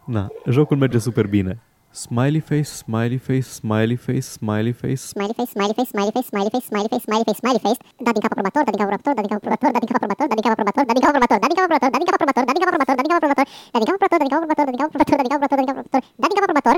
Na, 0.05 0.29
jocul 0.49 0.77
merge 0.77 0.99
super 0.99 1.27
bine. 1.27 1.61
Smiley 1.91 2.41
face, 2.41 2.69
smiley 2.85 3.19
face, 3.19 3.41
smiley 3.59 3.97
face, 3.97 4.21
smiley 4.21 4.73
face. 4.73 5.01
Smiley 5.13 5.33
face, 5.37 5.51
smiley 5.55 5.73
face, 5.77 5.89
smiley 5.89 6.11
face, 6.13 6.27
smiley 6.29 6.51
face, 6.53 6.67
smiley 6.69 6.89
face, 6.93 7.05
smiley 7.07 7.25
face, 7.25 7.39
smiley 7.41 7.61
face. 7.65 7.81
Da 8.05 8.11
din 8.13 8.21
cap 8.21 8.33
aprobator, 8.33 8.63
da 8.65 8.71
din 8.71 8.81
cap 8.81 8.89
aprobator, 8.93 9.15
da 9.17 9.23
din 9.23 9.31
cap 9.33 9.37
aprobator, 9.41 9.73
da 9.73 9.79
din 9.81 9.89
cap 9.89 9.97
aprobator, 9.97 10.27
da 10.29 10.35
din 10.37 10.43
cap 10.45 10.53
aprobator, 10.53 10.85
da 10.87 10.93
din 10.93 11.03
cap 11.03 11.13
aprobator, 11.13 11.39
da 11.39 11.49
din 11.49 11.57
cap 11.57 11.67
aprobator, 11.67 11.91
da 11.91 11.99
din 11.99 12.07
cap 12.07 12.17
aprobator, 12.17 12.47
da 12.47 12.57
din 12.57 12.69
cap 12.77 12.77
aprobator, 12.77 12.77
da 12.77 13.01
din 13.01 13.09
cap 13.09 13.27
aprobator, 13.27 13.65
da 13.73 13.81
din 13.81 13.87
cap 13.87 13.97
aprobator, 13.97 14.17
da 14.17 14.21
din 14.21 14.31
cap 14.31 14.43
aprobator, 14.43 14.67
da 14.67 14.73
din 14.73 14.81
cap 14.81 14.93
aprobator, 14.93 15.17
da 15.17 15.23
din 15.23 15.31
cap 15.31 15.43
aprobator, 15.43 15.57
da 15.57 15.63
din 15.63 15.71
cap 15.71 15.79
aprobator, 15.79 16.03
da 16.21 16.27
din 16.29 16.37
cap 16.37 16.45
aprobator. 16.49 16.77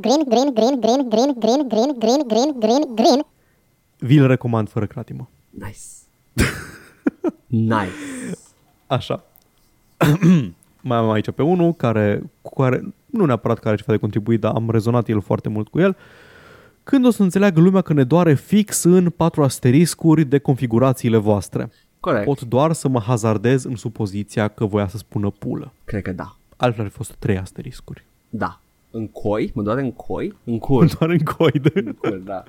Green, 0.00 0.22
green, 0.28 0.54
green, 0.54 0.80
green, 0.80 1.08
green, 1.08 1.38
green, 1.38 1.68
green, 1.68 1.98
green, 1.98 2.28
green, 2.28 2.58
green, 2.58 2.94
green. 2.94 3.26
Vi-l 3.98 4.26
recomand 4.26 4.68
fără 4.68 4.86
cratimă. 4.86 5.28
Nice. 5.50 5.78
nice. 7.46 8.36
Așa. 8.86 9.24
Mai 10.80 10.98
am 10.98 11.10
aici 11.10 11.30
pe 11.30 11.42
unul 11.42 11.74
care, 11.74 12.30
cu 12.42 12.62
care 12.62 12.94
nu 13.06 13.24
neapărat 13.24 13.56
care 13.56 13.68
are 13.68 13.76
ceva 13.76 13.92
de 13.92 13.98
contribuit, 13.98 14.40
dar 14.40 14.54
am 14.54 14.70
rezonat 14.70 15.08
el 15.08 15.20
foarte 15.20 15.48
mult 15.48 15.68
cu 15.68 15.78
el. 15.78 15.96
Când 16.84 17.06
o 17.06 17.10
să 17.10 17.22
înțeleagă 17.22 17.60
lumea 17.60 17.80
că 17.80 17.92
ne 17.92 18.04
doare 18.04 18.34
fix 18.34 18.82
în 18.82 19.10
patru 19.10 19.42
asteriscuri 19.42 20.24
de 20.24 20.38
configurațiile 20.38 21.16
voastre. 21.16 21.70
Corect. 22.00 22.24
Pot 22.24 22.40
doar 22.40 22.72
să 22.72 22.88
mă 22.88 23.00
hazardez 23.00 23.64
în 23.64 23.76
supoziția 23.76 24.48
că 24.48 24.64
voia 24.66 24.88
să 24.88 24.96
spună 24.96 25.30
pulă. 25.30 25.72
Cred 25.84 26.02
că 26.02 26.12
da. 26.12 26.36
Altfel 26.56 26.84
ar 26.84 26.90
fi 26.90 26.96
fost 26.96 27.12
trei 27.12 27.38
asteriscuri. 27.38 28.04
Da. 28.28 28.60
În 28.96 29.06
coi? 29.08 29.50
Mă 29.54 29.62
doare 29.62 29.80
în 29.80 29.92
coi? 29.92 30.34
În 30.44 30.58
cur. 30.66 30.94
Doar 30.98 31.10
în 31.10 31.18
coide. 31.18 31.70
în 31.74 31.92
cur, 31.92 32.16
da. 32.24 32.44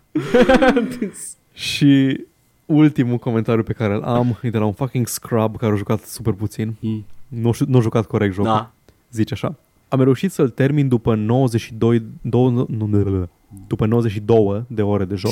Și 1.54 2.22
ultimul 2.66 3.18
comentariu 3.18 3.64
pe 3.64 3.74
care 3.74 3.94
îl 3.94 4.02
am 4.04 4.40
e 4.42 4.50
de 4.50 4.58
la 4.58 4.66
un 4.66 4.72
fucking 4.74 5.08
scrub 5.08 5.58
care 5.58 5.72
a 5.74 5.76
jucat 5.76 6.00
super 6.00 6.34
puțin. 6.34 6.74
Mm. 6.80 7.06
Nu, 7.28 7.52
știu- 7.52 7.66
nu 7.70 7.78
a 7.78 7.82
jucat 7.82 8.06
corect 8.06 8.34
jocul. 8.34 8.52
da. 8.52 8.72
Zice 9.12 9.34
așa. 9.34 9.56
Am 9.88 10.02
reușit 10.02 10.32
să-l 10.32 10.50
termin 10.50 10.88
după 10.88 11.16
92, 11.16 12.04
două, 12.22 12.50
nu, 12.50 12.66
nu, 12.70 12.86
nu, 12.86 13.28
după 13.68 13.86
92 13.86 14.64
de 14.68 14.82
ore 14.82 15.06
de 15.06 15.16
joc. 15.16 15.32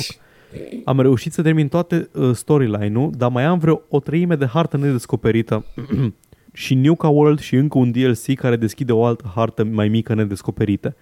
Am 0.84 1.00
reușit 1.00 1.32
să 1.32 1.42
termin 1.42 1.68
toate 1.68 2.08
uh, 2.12 2.30
storyline-ul, 2.34 3.10
dar 3.16 3.30
mai 3.30 3.44
am 3.44 3.58
vreo 3.58 3.80
o 3.88 4.00
treime 4.00 4.34
de 4.36 4.46
hartă 4.46 4.76
nedescoperită 4.76 5.64
și 6.52 6.74
Nuka 6.74 7.08
World 7.08 7.38
și 7.40 7.54
încă 7.56 7.78
un 7.78 7.90
DLC 7.90 8.34
care 8.34 8.56
deschide 8.56 8.92
o 8.92 9.04
altă 9.04 9.32
hartă 9.34 9.64
mai 9.64 9.88
mică 9.88 10.14
nedescoperită. 10.14 10.94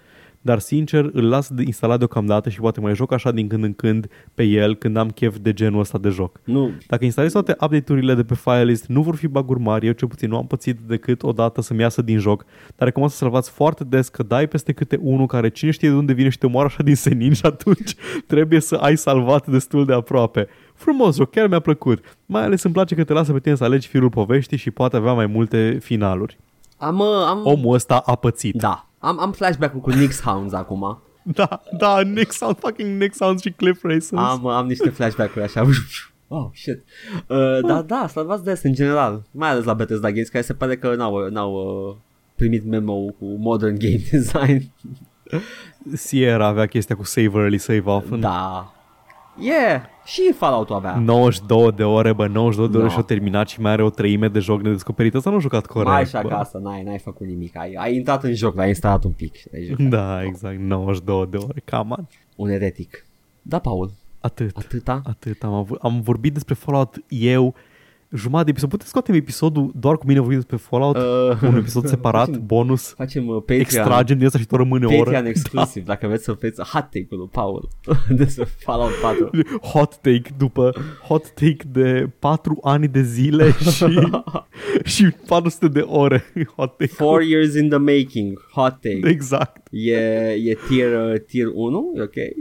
Dar 0.46 0.58
sincer, 0.58 1.10
îl 1.12 1.28
las 1.28 1.48
de 1.48 1.62
instalat 1.62 1.98
deocamdată 1.98 2.48
și 2.48 2.60
poate 2.60 2.80
mai 2.80 2.94
joc 2.94 3.12
așa 3.12 3.30
din 3.30 3.48
când 3.48 3.64
în 3.64 3.72
când 3.72 4.08
pe 4.34 4.42
el 4.42 4.74
când 4.74 4.96
am 4.96 5.08
chef 5.08 5.36
de 5.40 5.52
genul 5.52 5.80
ăsta 5.80 5.98
de 5.98 6.08
joc. 6.08 6.40
Nu, 6.44 6.70
Dacă 6.86 7.04
instalezi 7.04 7.32
toate 7.32 7.56
update-urile 7.60 8.14
de 8.14 8.24
pe 8.24 8.34
filelist, 8.34 8.86
nu 8.86 9.02
vor 9.02 9.16
fi 9.16 9.26
baguri 9.28 9.60
mari, 9.60 9.86
eu 9.86 9.92
cel 9.92 10.08
puțin 10.08 10.28
nu 10.28 10.36
am 10.36 10.46
pățit 10.46 10.78
decât 10.78 11.22
o 11.22 11.32
dată 11.32 11.60
să-mi 11.62 11.80
iasă 11.80 12.02
din 12.02 12.18
joc, 12.18 12.44
dar 12.76 12.86
recomand 12.86 13.10
să 13.10 13.16
salvați 13.16 13.50
foarte 13.50 13.84
des 13.84 14.08
că 14.08 14.22
dai 14.22 14.48
peste 14.48 14.72
câte 14.72 14.98
unul 15.02 15.26
care 15.26 15.48
cine 15.48 15.70
știe 15.70 15.88
de 15.88 15.94
unde 15.94 16.12
vine 16.12 16.28
și 16.28 16.38
te 16.38 16.46
omoară 16.46 16.66
așa 16.66 16.82
din 16.82 16.96
senin 16.96 17.32
și 17.38 17.46
atunci 17.46 17.94
trebuie 18.26 18.60
să 18.60 18.74
ai 18.74 18.96
salvat 18.96 19.46
destul 19.46 19.84
de 19.84 19.92
aproape. 19.92 20.48
Frumos 20.74 21.16
joc, 21.16 21.30
chiar 21.30 21.48
mi-a 21.48 21.60
plăcut. 21.60 22.16
Mai 22.26 22.42
ales 22.42 22.62
îmi 22.62 22.74
place 22.74 22.94
că 22.94 23.04
te 23.04 23.12
lasă 23.12 23.32
pe 23.32 23.38
tine 23.40 23.54
să 23.54 23.64
alegi 23.64 23.88
firul 23.88 24.10
poveștii 24.10 24.56
și 24.56 24.70
poate 24.70 24.96
avea 24.96 25.12
mai 25.12 25.26
multe 25.26 25.78
finaluri. 25.82 26.38
am, 26.76 26.98
uh, 26.98 27.06
am, 27.28 27.40
Omul 27.44 27.74
ăsta 27.74 28.02
a 28.06 28.14
pățit. 28.14 28.54
da. 28.54 28.86
Am, 29.04 29.20
am 29.20 29.32
flashback-ul 29.32 29.80
cu 29.80 29.90
Nix 29.90 30.20
Hounds 30.22 30.52
acum. 30.52 31.02
Da, 31.22 31.62
da, 31.78 32.00
Nick 32.00 32.32
Sound, 32.32 32.58
fucking 32.58 33.00
Nick 33.00 33.14
Sounds 33.14 33.42
și 33.42 33.50
Cliff 33.50 33.82
Racers. 33.82 34.12
Am, 34.12 34.46
am 34.46 34.66
niște 34.66 34.88
flashback-uri 34.90 35.42
așa. 35.44 35.64
Oh, 36.28 36.48
shit. 36.54 36.84
Uh, 37.28 37.58
da, 37.66 37.82
da, 37.82 38.06
salvați 38.08 38.44
des 38.44 38.62
în 38.62 38.74
general. 38.74 39.22
Mai 39.30 39.48
ales 39.48 39.64
la 39.64 39.74
Bethesda 39.74 40.10
Games, 40.10 40.28
care 40.28 40.44
se 40.44 40.54
pare 40.54 40.76
că 40.76 40.94
n-au, 40.94 41.28
n-au 41.28 41.52
uh, 41.54 41.96
primit 42.36 42.64
memo 42.64 42.94
cu 42.94 43.24
modern 43.38 43.76
game 43.78 44.00
design. 44.10 44.72
Sierra 45.92 46.46
avea 46.46 46.66
chestia 46.66 46.96
cu 46.96 47.04
save 47.04 47.38
early, 47.38 47.58
save 47.58 47.82
often. 47.84 48.20
da. 48.20 48.73
Yeah, 49.38 49.82
și 50.04 50.32
Fallout-ul 50.36 50.74
avea. 50.76 50.96
92 50.98 51.72
de 51.72 51.84
ore, 51.84 52.12
bă, 52.12 52.26
92 52.26 52.68
de 52.70 52.76
ore 52.76 52.86
No. 52.86 52.92
și-a 52.92 53.02
terminat 53.02 53.48
și 53.48 53.60
mai 53.60 53.72
are 53.72 53.82
o 53.82 53.90
treime 53.90 54.28
de 54.28 54.38
joc 54.38 54.60
nedescoperit. 54.62 55.14
Asta 55.14 55.30
nu 55.30 55.36
a 55.36 55.38
jucat 55.38 55.66
corect, 55.66 55.90
Mai 55.90 56.04
și 56.06 56.12
bă. 56.12 56.18
acasă, 56.18 56.58
n-ai, 56.58 56.82
n-ai 56.82 56.98
făcut 56.98 57.26
nimic. 57.26 57.56
Ai, 57.56 57.72
ai 57.72 57.94
intrat 57.96 58.22
în 58.24 58.34
joc, 58.34 58.54
l-ai 58.56 58.68
instalat 58.68 59.04
un 59.04 59.10
pic 59.12 59.34
și 59.34 59.48
ai 59.54 59.64
jucat. 59.64 59.86
Da, 59.86 60.22
exact, 60.24 60.58
92 60.58 61.26
de 61.30 61.36
ore, 61.36 61.62
cam 61.64 61.92
an. 61.92 62.04
Un 62.36 62.48
eretic. 62.48 63.06
Da, 63.42 63.58
Paul, 63.58 63.90
Atât. 64.20 64.56
atâta? 64.56 65.02
Atât 65.06 65.42
am, 65.42 65.52
avut, 65.52 65.78
am 65.82 66.00
vorbit 66.00 66.32
despre 66.32 66.54
Fallout 66.54 66.96
eu 67.08 67.54
jumătate 68.14 68.44
de 68.44 68.50
episod. 68.50 68.68
Puteți 68.70 68.88
scoatem 68.88 69.14
episodul 69.14 69.72
doar 69.74 69.96
cu 69.96 70.06
mine 70.06 70.18
vorbind 70.20 70.40
despre 70.40 70.66
Fallout? 70.68 70.96
Uh, 70.96 71.48
un 71.48 71.56
episod 71.56 71.86
separat, 71.86 72.26
facem- 72.28 72.42
bonus, 72.46 72.92
Facem 72.92 73.26
uh, 73.28 73.36
Patreon. 73.36 73.60
extragem 73.60 74.16
din 74.16 74.26
asta 74.26 74.38
și 74.38 74.46
tot 74.46 74.58
rămâne 74.58 74.84
o 74.86 74.88
oră. 74.88 74.98
Patreon 74.98 75.26
exclusiv, 75.26 75.84
dacă 75.84 76.06
vreți 76.06 76.24
să 76.24 76.32
vedeți 76.32 76.62
hot 76.62 76.82
take-ul 76.82 77.18
lui 77.18 77.28
Paul 77.32 77.68
despre 78.16 78.44
Fallout 78.58 78.92
4. 79.02 79.30
Hot 79.72 79.96
take 79.96 80.22
după 80.38 80.72
hot 81.08 81.28
take 81.28 81.56
de 81.72 82.10
4 82.18 82.58
ani 82.62 82.88
de 82.88 83.02
zile 83.02 83.52
și, 83.52 84.08
și 84.84 85.10
400 85.26 85.68
de 85.68 85.80
ore. 85.80 86.24
Hot 86.56 86.76
take. 86.76 86.92
Four 86.92 87.22
years 87.22 87.54
in 87.54 87.68
the 87.68 87.78
making, 87.78 88.40
hot 88.52 88.72
take. 88.80 89.00
Exact. 89.08 89.66
E, 89.70 89.96
e 90.44 90.56
tier, 90.68 90.92
uh, 91.12 91.20
tier 91.26 91.46
1, 91.54 91.92
e 91.96 92.00
ok? 92.02 92.14
E, 92.16 92.32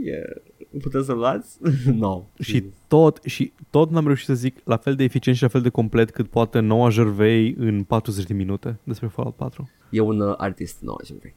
puteți 0.80 1.06
să-l 1.06 1.16
luați? 1.16 1.58
no. 1.98 2.22
Și 2.40 2.64
tot, 2.88 3.20
și 3.24 3.52
tot 3.70 3.90
n-am 3.90 4.04
reușit 4.06 4.26
să 4.26 4.34
zic 4.34 4.56
la 4.64 4.76
fel 4.76 4.94
de 4.94 5.04
eficient 5.04 5.36
și 5.36 5.42
la 5.42 5.48
fel 5.48 5.60
de 5.60 5.68
complet 5.68 6.10
cât 6.10 6.26
poate 6.28 6.58
noua 6.60 6.90
Gervais 6.90 7.52
în 7.58 7.82
40 7.82 8.24
de 8.24 8.34
minute 8.34 8.78
despre 8.84 9.06
Fallout 9.06 9.34
4. 9.36 9.70
E 9.90 10.00
un 10.00 10.20
uh, 10.20 10.34
artist 10.36 10.76
nou, 10.80 10.98
așa 11.02 11.14
vrei. 11.18 11.34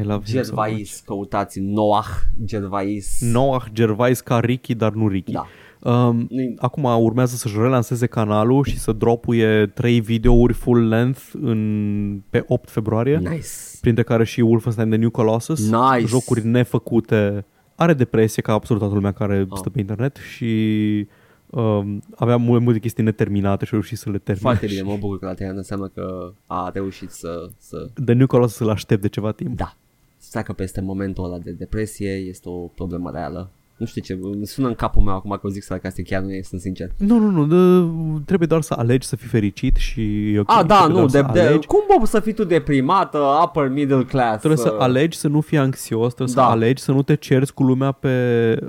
I 0.00 0.04
love 0.04 0.24
him 0.24 0.24
so 0.24 0.32
much. 0.36 0.46
Gervais, 0.46 1.02
căutați 1.06 1.60
Noah 1.60 2.06
Gervais. 2.44 3.18
Noah 3.20 3.62
Gervais 3.72 4.20
ca 4.20 4.40
Ricky, 4.40 4.74
dar 4.74 4.92
nu 4.92 5.08
Ricky. 5.08 5.32
Da. 5.32 5.46
Um, 5.90 6.26
Nu- 6.30 6.54
acum 6.56 6.84
urmează 6.84 7.36
să-și 7.36 7.56
relanseze 7.56 8.06
canalul 8.06 8.64
și 8.64 8.78
să 8.78 8.92
dropuie 8.92 9.66
3 9.74 10.00
videouri 10.00 10.52
full 10.52 10.88
length 10.88 11.20
în, 11.40 12.20
pe 12.30 12.44
8 12.46 12.70
februarie, 12.70 13.16
Nice. 13.18 13.46
printre 13.80 14.02
care 14.02 14.24
și 14.24 14.40
Wolfenstein 14.40 14.88
The 14.88 14.98
New 14.98 15.10
Colossus, 15.10 15.70
Nice. 15.70 16.06
jocuri 16.06 16.46
nefăcute. 16.46 17.44
Are 17.74 17.92
depresie 17.94 18.42
ca 18.42 18.52
absolut 18.52 18.80
toată 18.82 18.96
lumea 18.96 19.12
care 19.12 19.38
Ah. 19.50 19.56
stă 19.56 19.70
pe 19.70 19.80
internet 19.80 20.16
și 20.16 21.06
um, 21.50 22.02
avea 22.16 22.36
multe, 22.36 22.64
multe 22.64 22.78
chestii 22.78 23.02
neterminate 23.04 23.64
și 23.64 23.70
a 23.70 23.76
reușit 23.76 23.98
să 23.98 24.10
le 24.10 24.18
termine. 24.18 24.48
Foarte 24.48 24.66
bine, 24.66 24.82
mă 24.82 24.96
bucur 24.96 25.18
că 25.18 25.24
la 25.26 25.34
terminat 25.34 25.56
înseamnă 25.58 25.90
că 25.94 26.32
a 26.46 26.70
reușit 26.74 27.10
să, 27.10 27.48
să 27.58 27.88
The 28.04 28.14
New 28.14 28.26
Colossus 28.26 28.58
îl 28.58 28.70
aștept 28.70 29.02
de 29.02 29.08
ceva 29.08 29.32
timp. 29.32 29.56
da, 29.56 29.76
să 30.18 30.28
treacă 30.30 30.52
peste 30.52 30.80
momentul 30.80 31.24
ăla 31.24 31.38
de 31.38 31.50
depresie, 31.50 32.10
este 32.10 32.48
o 32.48 32.56
problemă 32.58 33.10
reală. 33.10 33.50
Nu 33.76 33.86
știu 33.86 34.02
ce, 34.02 34.18
îmi 34.22 34.46
sună 34.46 34.68
în 34.68 34.74
capul 34.74 35.02
meu 35.02 35.14
acum 35.14 35.30
că 35.30 35.46
o 35.46 35.48
zic 35.48 35.62
sarcastic, 35.62 36.06
chiar 36.06 36.22
nu 36.22 36.32
e, 36.32 36.42
sunt 36.42 36.60
sincer. 36.60 36.90
Nu, 36.98 37.18
nu, 37.18 37.30
nu, 37.30 37.46
de, 37.46 37.90
trebuie 38.24 38.48
doar 38.48 38.62
să 38.62 38.74
alegi 38.78 39.06
să 39.06 39.16
fii 39.16 39.28
fericit 39.28 39.76
și 39.76 40.32
e 40.32 40.38
ok. 40.40 40.50
A, 40.50 40.62
da, 40.62 40.76
Trebuie 40.76 41.00
nu, 41.02 41.06
doar 41.08 41.24
de, 41.24 41.28
să 41.32 41.38
de, 41.40 41.46
alegi. 41.48 41.66
cum 41.66 41.80
poți 41.98 42.10
să 42.10 42.20
fii 42.20 42.32
tu 42.32 42.44
deprimată, 42.44 43.18
upper 43.44 43.68
middle 43.68 44.02
class? 44.02 44.38
Trebuie 44.38 44.58
să 44.58 44.72
uh, 44.72 44.80
alegi 44.80 45.18
să 45.18 45.28
nu 45.28 45.40
fii 45.40 45.58
anxios, 45.58 46.14
trebuie 46.14 46.36
Da. 46.36 46.42
să 46.42 46.48
alegi 46.48 46.82
să 46.82 46.92
nu 46.92 47.02
te 47.02 47.14
cerți 47.14 47.54
cu 47.54 47.62
lumea 47.62 47.92
pe 47.92 48.08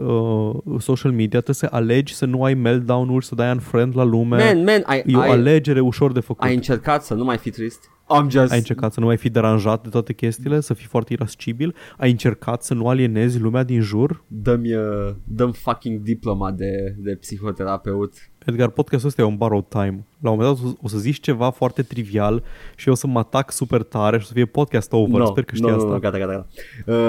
uh, 0.05 0.51
social 0.79 1.11
media, 1.11 1.39
trebuie 1.41 1.55
să 1.55 1.67
alegi 1.71 2.13
să 2.13 2.25
nu 2.25 2.43
ai 2.43 2.53
meltdown-uri, 2.53 3.25
să 3.25 3.35
dai 3.35 3.51
unfriend 3.51 3.97
la 3.97 4.03
lume. 4.03 4.43
Man, 4.53 4.63
man, 4.63 4.83
ai, 4.85 5.03
e 5.05 5.15
o 5.17 5.19
ai, 5.19 5.29
alegere 5.29 5.79
ușor 5.79 6.11
de 6.11 6.19
făcut. 6.19 6.43
ai 6.43 6.55
încercat 6.55 7.03
să 7.03 7.13
nu 7.13 7.23
mai 7.23 7.37
fii 7.37 7.51
trist? 7.51 7.89
I'm 8.07 8.29
just... 8.29 8.51
Ai 8.51 8.57
încercat 8.57 8.93
să 8.93 8.99
nu 8.99 9.05
mai 9.05 9.17
fii 9.17 9.29
deranjat 9.29 9.83
de 9.83 9.89
toate 9.89 10.13
chestiile, 10.13 10.59
să 10.59 10.73
fii 10.73 10.87
foarte 10.87 11.13
irascibil, 11.13 11.75
ai 11.97 12.11
încercat 12.11 12.63
să 12.63 12.73
nu 12.73 12.87
alienezi 12.87 13.39
lumea 13.39 13.63
din 13.63 13.81
jur. 13.81 14.23
Dă-mi, 14.27 14.73
uh, 14.73 15.15
dă 15.23 15.45
fucking 15.45 16.01
diploma 16.01 16.51
de, 16.51 16.95
de 16.97 17.15
psihoterapeut. 17.15 18.13
Edgar, 18.45 18.69
podcastul 18.69 19.07
ăsta 19.09 19.21
e 19.21 19.25
un 19.25 19.35
borrowed 19.35 19.65
time. 19.69 20.05
La 20.19 20.29
un 20.29 20.37
moment 20.37 20.55
dat 20.55 20.65
o 20.65 20.69
să- 20.69 20.75
o 20.81 20.87
să 20.87 20.97
zici 20.97 21.19
ceva 21.19 21.49
foarte 21.49 21.81
trivial 21.81 22.43
și 22.75 22.87
eu 22.87 22.93
o 22.93 22.95
să 22.95 23.07
mă 23.07 23.19
atac 23.19 23.51
super 23.51 23.83
tare 23.83 24.17
și 24.17 24.23
o 24.23 24.27
să 24.27 24.33
fie 24.33 24.45
podcast 24.45 24.93
over. 24.93 25.19
No, 25.19 25.25
Sper 25.25 25.43
că 25.43 25.55
știi 25.55 25.67
no, 25.69 25.73
asta. 25.75 25.87
No, 25.87 25.93
no, 25.93 25.99
gata, 25.99 26.17
gata, 26.17 26.31
gata. 26.31 26.47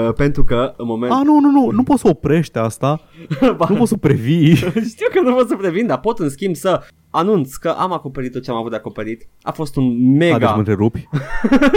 Uh, 0.07 0.13
pentru 0.13 0.43
că 0.43 0.73
în 0.77 0.85
moment... 0.85 1.11
A, 1.11 1.21
nu, 1.23 1.39
nu, 1.39 1.49
nu, 1.49 1.71
nu 1.71 1.83
poți 1.83 2.01
să 2.01 2.07
oprești 2.07 2.57
asta, 2.57 3.01
nu 3.69 3.75
poți 3.75 3.89
să 3.89 3.97
previi. 3.97 4.55
Știu 4.93 5.07
că 5.13 5.21
nu 5.23 5.33
pot 5.33 5.47
să 5.47 5.55
previn, 5.55 5.87
dar 5.87 5.99
pot 5.99 6.19
în 6.19 6.29
schimb 6.29 6.55
să 6.55 6.83
anunț 7.09 7.55
că 7.55 7.69
am 7.69 7.91
acoperit 7.93 8.31
tot 8.31 8.43
ce 8.43 8.51
am 8.51 8.57
avut 8.57 8.69
de 8.69 8.75
acoperit. 8.77 9.27
A 9.41 9.51
fost 9.51 9.75
un 9.75 9.83
A, 9.83 9.87
deci 9.89 10.17
mega, 10.17 10.51
mă 10.51 10.57
întrerupi. 10.57 11.07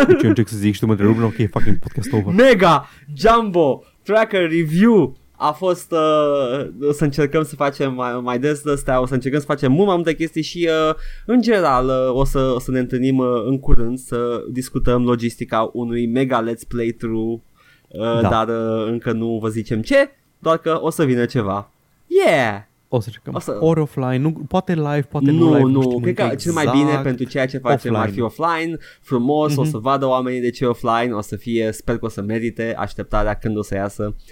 Deci 0.06 0.22
eu 0.22 0.28
încerc 0.28 0.48
să 0.48 0.56
zic 0.56 0.74
și 0.74 0.80
tu 0.80 0.86
mă 0.86 0.92
întrerupi, 0.92 1.22
ok, 1.22 1.48
fucking 1.50 1.78
podcast 1.78 2.12
over. 2.12 2.34
mega 2.34 2.88
jumbo 3.14 3.82
tracker 4.02 4.40
review. 4.50 5.16
A 5.42 5.52
fost 5.52 5.92
uh, 5.92 6.66
o 6.88 6.92
să 6.92 7.04
încercăm 7.04 7.42
să 7.42 7.54
facem 7.54 7.94
mai, 7.94 8.20
mai 8.22 8.38
des 8.38 8.60
de 8.62 8.70
astea, 8.70 9.00
o 9.00 9.06
să 9.06 9.14
încercăm 9.14 9.40
să 9.40 9.46
facem 9.46 9.72
mult 9.72 9.86
mai 9.86 9.94
multe 9.96 10.14
chestii 10.14 10.42
și 10.42 10.68
uh, 10.88 10.94
în 11.26 11.42
general 11.42 11.86
uh, 11.86 12.14
o, 12.16 12.24
să, 12.24 12.38
o 12.54 12.58
să 12.58 12.70
ne 12.70 12.78
întâlnim 12.78 13.18
uh, 13.18 13.26
în 13.44 13.58
curând 13.60 13.98
să 13.98 14.44
discutăm 14.50 15.04
logistica 15.04 15.70
unui 15.72 16.06
mega 16.06 16.44
let's 16.44 16.68
playthrough, 16.68 17.40
uh, 17.88 18.20
Da. 18.20 18.28
dar 18.28 18.48
uh, 18.48 18.86
încă 18.86 19.12
nu 19.12 19.38
vă 19.42 19.48
zicem 19.48 19.82
ce, 19.82 20.10
doar 20.38 20.58
că 20.58 20.78
o 20.82 20.90
să 20.90 21.04
vină 21.04 21.24
ceva. 21.24 21.70
Yeah! 22.06 22.54
O 22.88 23.00
să 23.00 23.06
încercăm. 23.06 23.34
O 23.34 23.38
să- 23.38 23.56
Ori 23.60 23.80
offline, 23.80 24.16
nu, 24.16 24.32
poate 24.48 24.74
live, 24.74 25.06
poate 25.10 25.30
nu, 25.30 25.48
nu, 25.48 25.54
live. 25.54 25.68
nu, 25.70 25.80
știm 25.82 26.00
cred 26.00 26.14
că 26.14 26.22
încă 26.22 26.34
cel 26.34 26.52
mai 26.52 26.62
exact. 26.64 26.84
bine 26.84 27.00
pentru 27.02 27.24
ceea 27.24 27.46
ce 27.46 27.58
facem 27.58 27.94
ar 27.94 28.10
fi 28.10 28.20
offline, 28.20 28.76
frumos, 29.00 29.56
o 29.56 29.64
să 29.64 29.78
vadă 29.78 30.06
oamenii 30.06 30.40
de 30.40 30.50
ce 30.50 30.64
e 30.64 30.66
offline, 30.66 31.12
o 31.12 31.20
să 31.20 31.36
fie, 31.36 31.72
sper 31.72 31.98
că 31.98 32.04
o 32.04 32.08
să 32.08 32.20
merite 32.22 32.74
așteptarea 32.78 33.34
când 33.34 33.56
o 33.56 33.62
să 33.62 33.74
iasă 33.74 34.14
uh, 34.16 34.22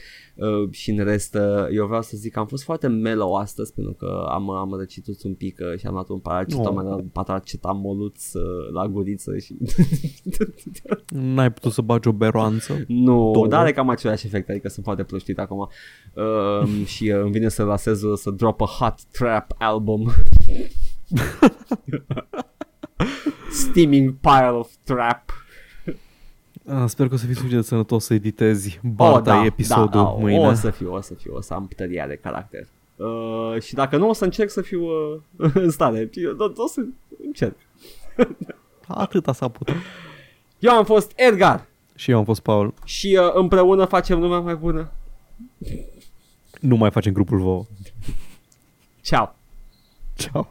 și 0.71 0.91
în 0.91 1.05
rest 1.05 1.35
uh, 1.35 1.67
eu 1.73 1.87
vreau 1.87 2.03
să 2.03 2.17
zic 2.17 2.33
că 2.33 2.39
am 2.39 2.47
fost 2.47 2.63
foarte 2.65 2.87
mellow 2.87 3.35
astăzi 3.35 3.73
pentru 3.75 3.93
că 3.93 4.27
am, 4.29 4.51
am 4.51 4.75
răcitut 4.79 5.23
un 5.23 5.35
pic 5.35 5.59
uh, 5.73 5.79
și 5.79 5.87
am 5.87 5.93
luat 5.93 6.09
un 6.09 6.19
paracetamol, 6.19 6.87
Oh. 6.87 6.93
un 6.93 7.09
paracetamoluț 7.09 8.33
uh, 8.33 8.43
la 8.73 8.89
guriță 8.89 9.39
și 9.39 9.57
N-ai 11.35 11.53
putut 11.53 11.73
să 11.73 11.83
bagi 11.83 12.09
o 12.09 12.13
beroanță. 12.13 12.85
nu, 12.87 13.31
Două. 13.33 13.47
dar 13.47 13.61
are 13.61 13.73
cam 13.73 13.89
același 13.89 14.27
efect, 14.27 14.49
adică 14.49 14.69
sunt 14.69 14.85
foarte 14.85 15.03
plăștit 15.05 15.39
acum 15.39 15.59
uh, 16.15 16.85
și 16.95 17.11
uh, 17.15 17.21
îmi 17.23 17.31
vine 17.31 17.49
să 17.49 17.65
lasez 17.65 18.03
uh, 18.03 18.19
să 18.19 18.31
drop 18.31 18.61
a 18.61 18.65
hot 18.65 18.95
trap 19.11 19.55
album 19.59 20.11
steaming 23.51 24.15
pile 24.21 24.49
of 24.53 24.71
trap 24.85 25.38
Ah, 26.71 26.89
sper 26.89 27.09
că 27.09 27.15
o 27.15 27.17
să 27.17 27.25
fii 27.25 27.35
suficient 27.35 27.63
de 27.63 27.69
sănătos 27.69 28.05
să 28.05 28.15
editezi 28.15 28.81
Barta 28.83 29.45
episodul 29.45 30.03
da, 30.03 30.03
mâine. 30.03 30.47
O 30.47 30.55
să 30.55 30.71
fiu, 30.71 30.95
o 30.95 31.01
să 31.01 31.15
fiu, 31.15 31.35
o 31.35 31.41
să 31.41 31.55
am 31.55 31.69
tăria 31.77 32.07
de 32.07 32.15
caracter. 32.15 32.67
Uh, 32.97 33.61
și 33.61 33.75
dacă 33.75 33.97
nu, 33.97 34.09
o 34.09 34.13
să 34.13 34.25
încerc 34.25 34.51
să 34.51 34.61
fiu 34.61 34.85
uh, 34.85 35.21
în 35.55 35.71
stare. 35.71 36.11
Eu, 36.13 36.37
o, 36.39 36.53
o 36.57 36.67
să 36.67 36.81
încerc. 37.25 37.57
Atâta 38.87 39.33
s-a 39.33 39.49
putut. 39.49 39.77
Eu 40.59 40.73
am 40.73 40.85
fost 40.85 41.13
Edgar. 41.17 41.67
Și 41.95 42.11
eu 42.11 42.19
am 42.19 42.25
fost 42.25 42.41
Paul. 42.41 42.75
Și 42.85 43.19
uh, 43.21 43.31
împreună 43.35 43.85
facem 43.85 44.21
lumea 44.21 44.39
mai 44.39 44.55
bună. 44.55 44.91
Nu 46.61 46.77
mai 46.77 46.91
facem 46.91 47.13
grupul 47.13 47.39
vouă. 47.39 47.65
Ciao! 49.01 49.35
Ciao. 50.15 50.47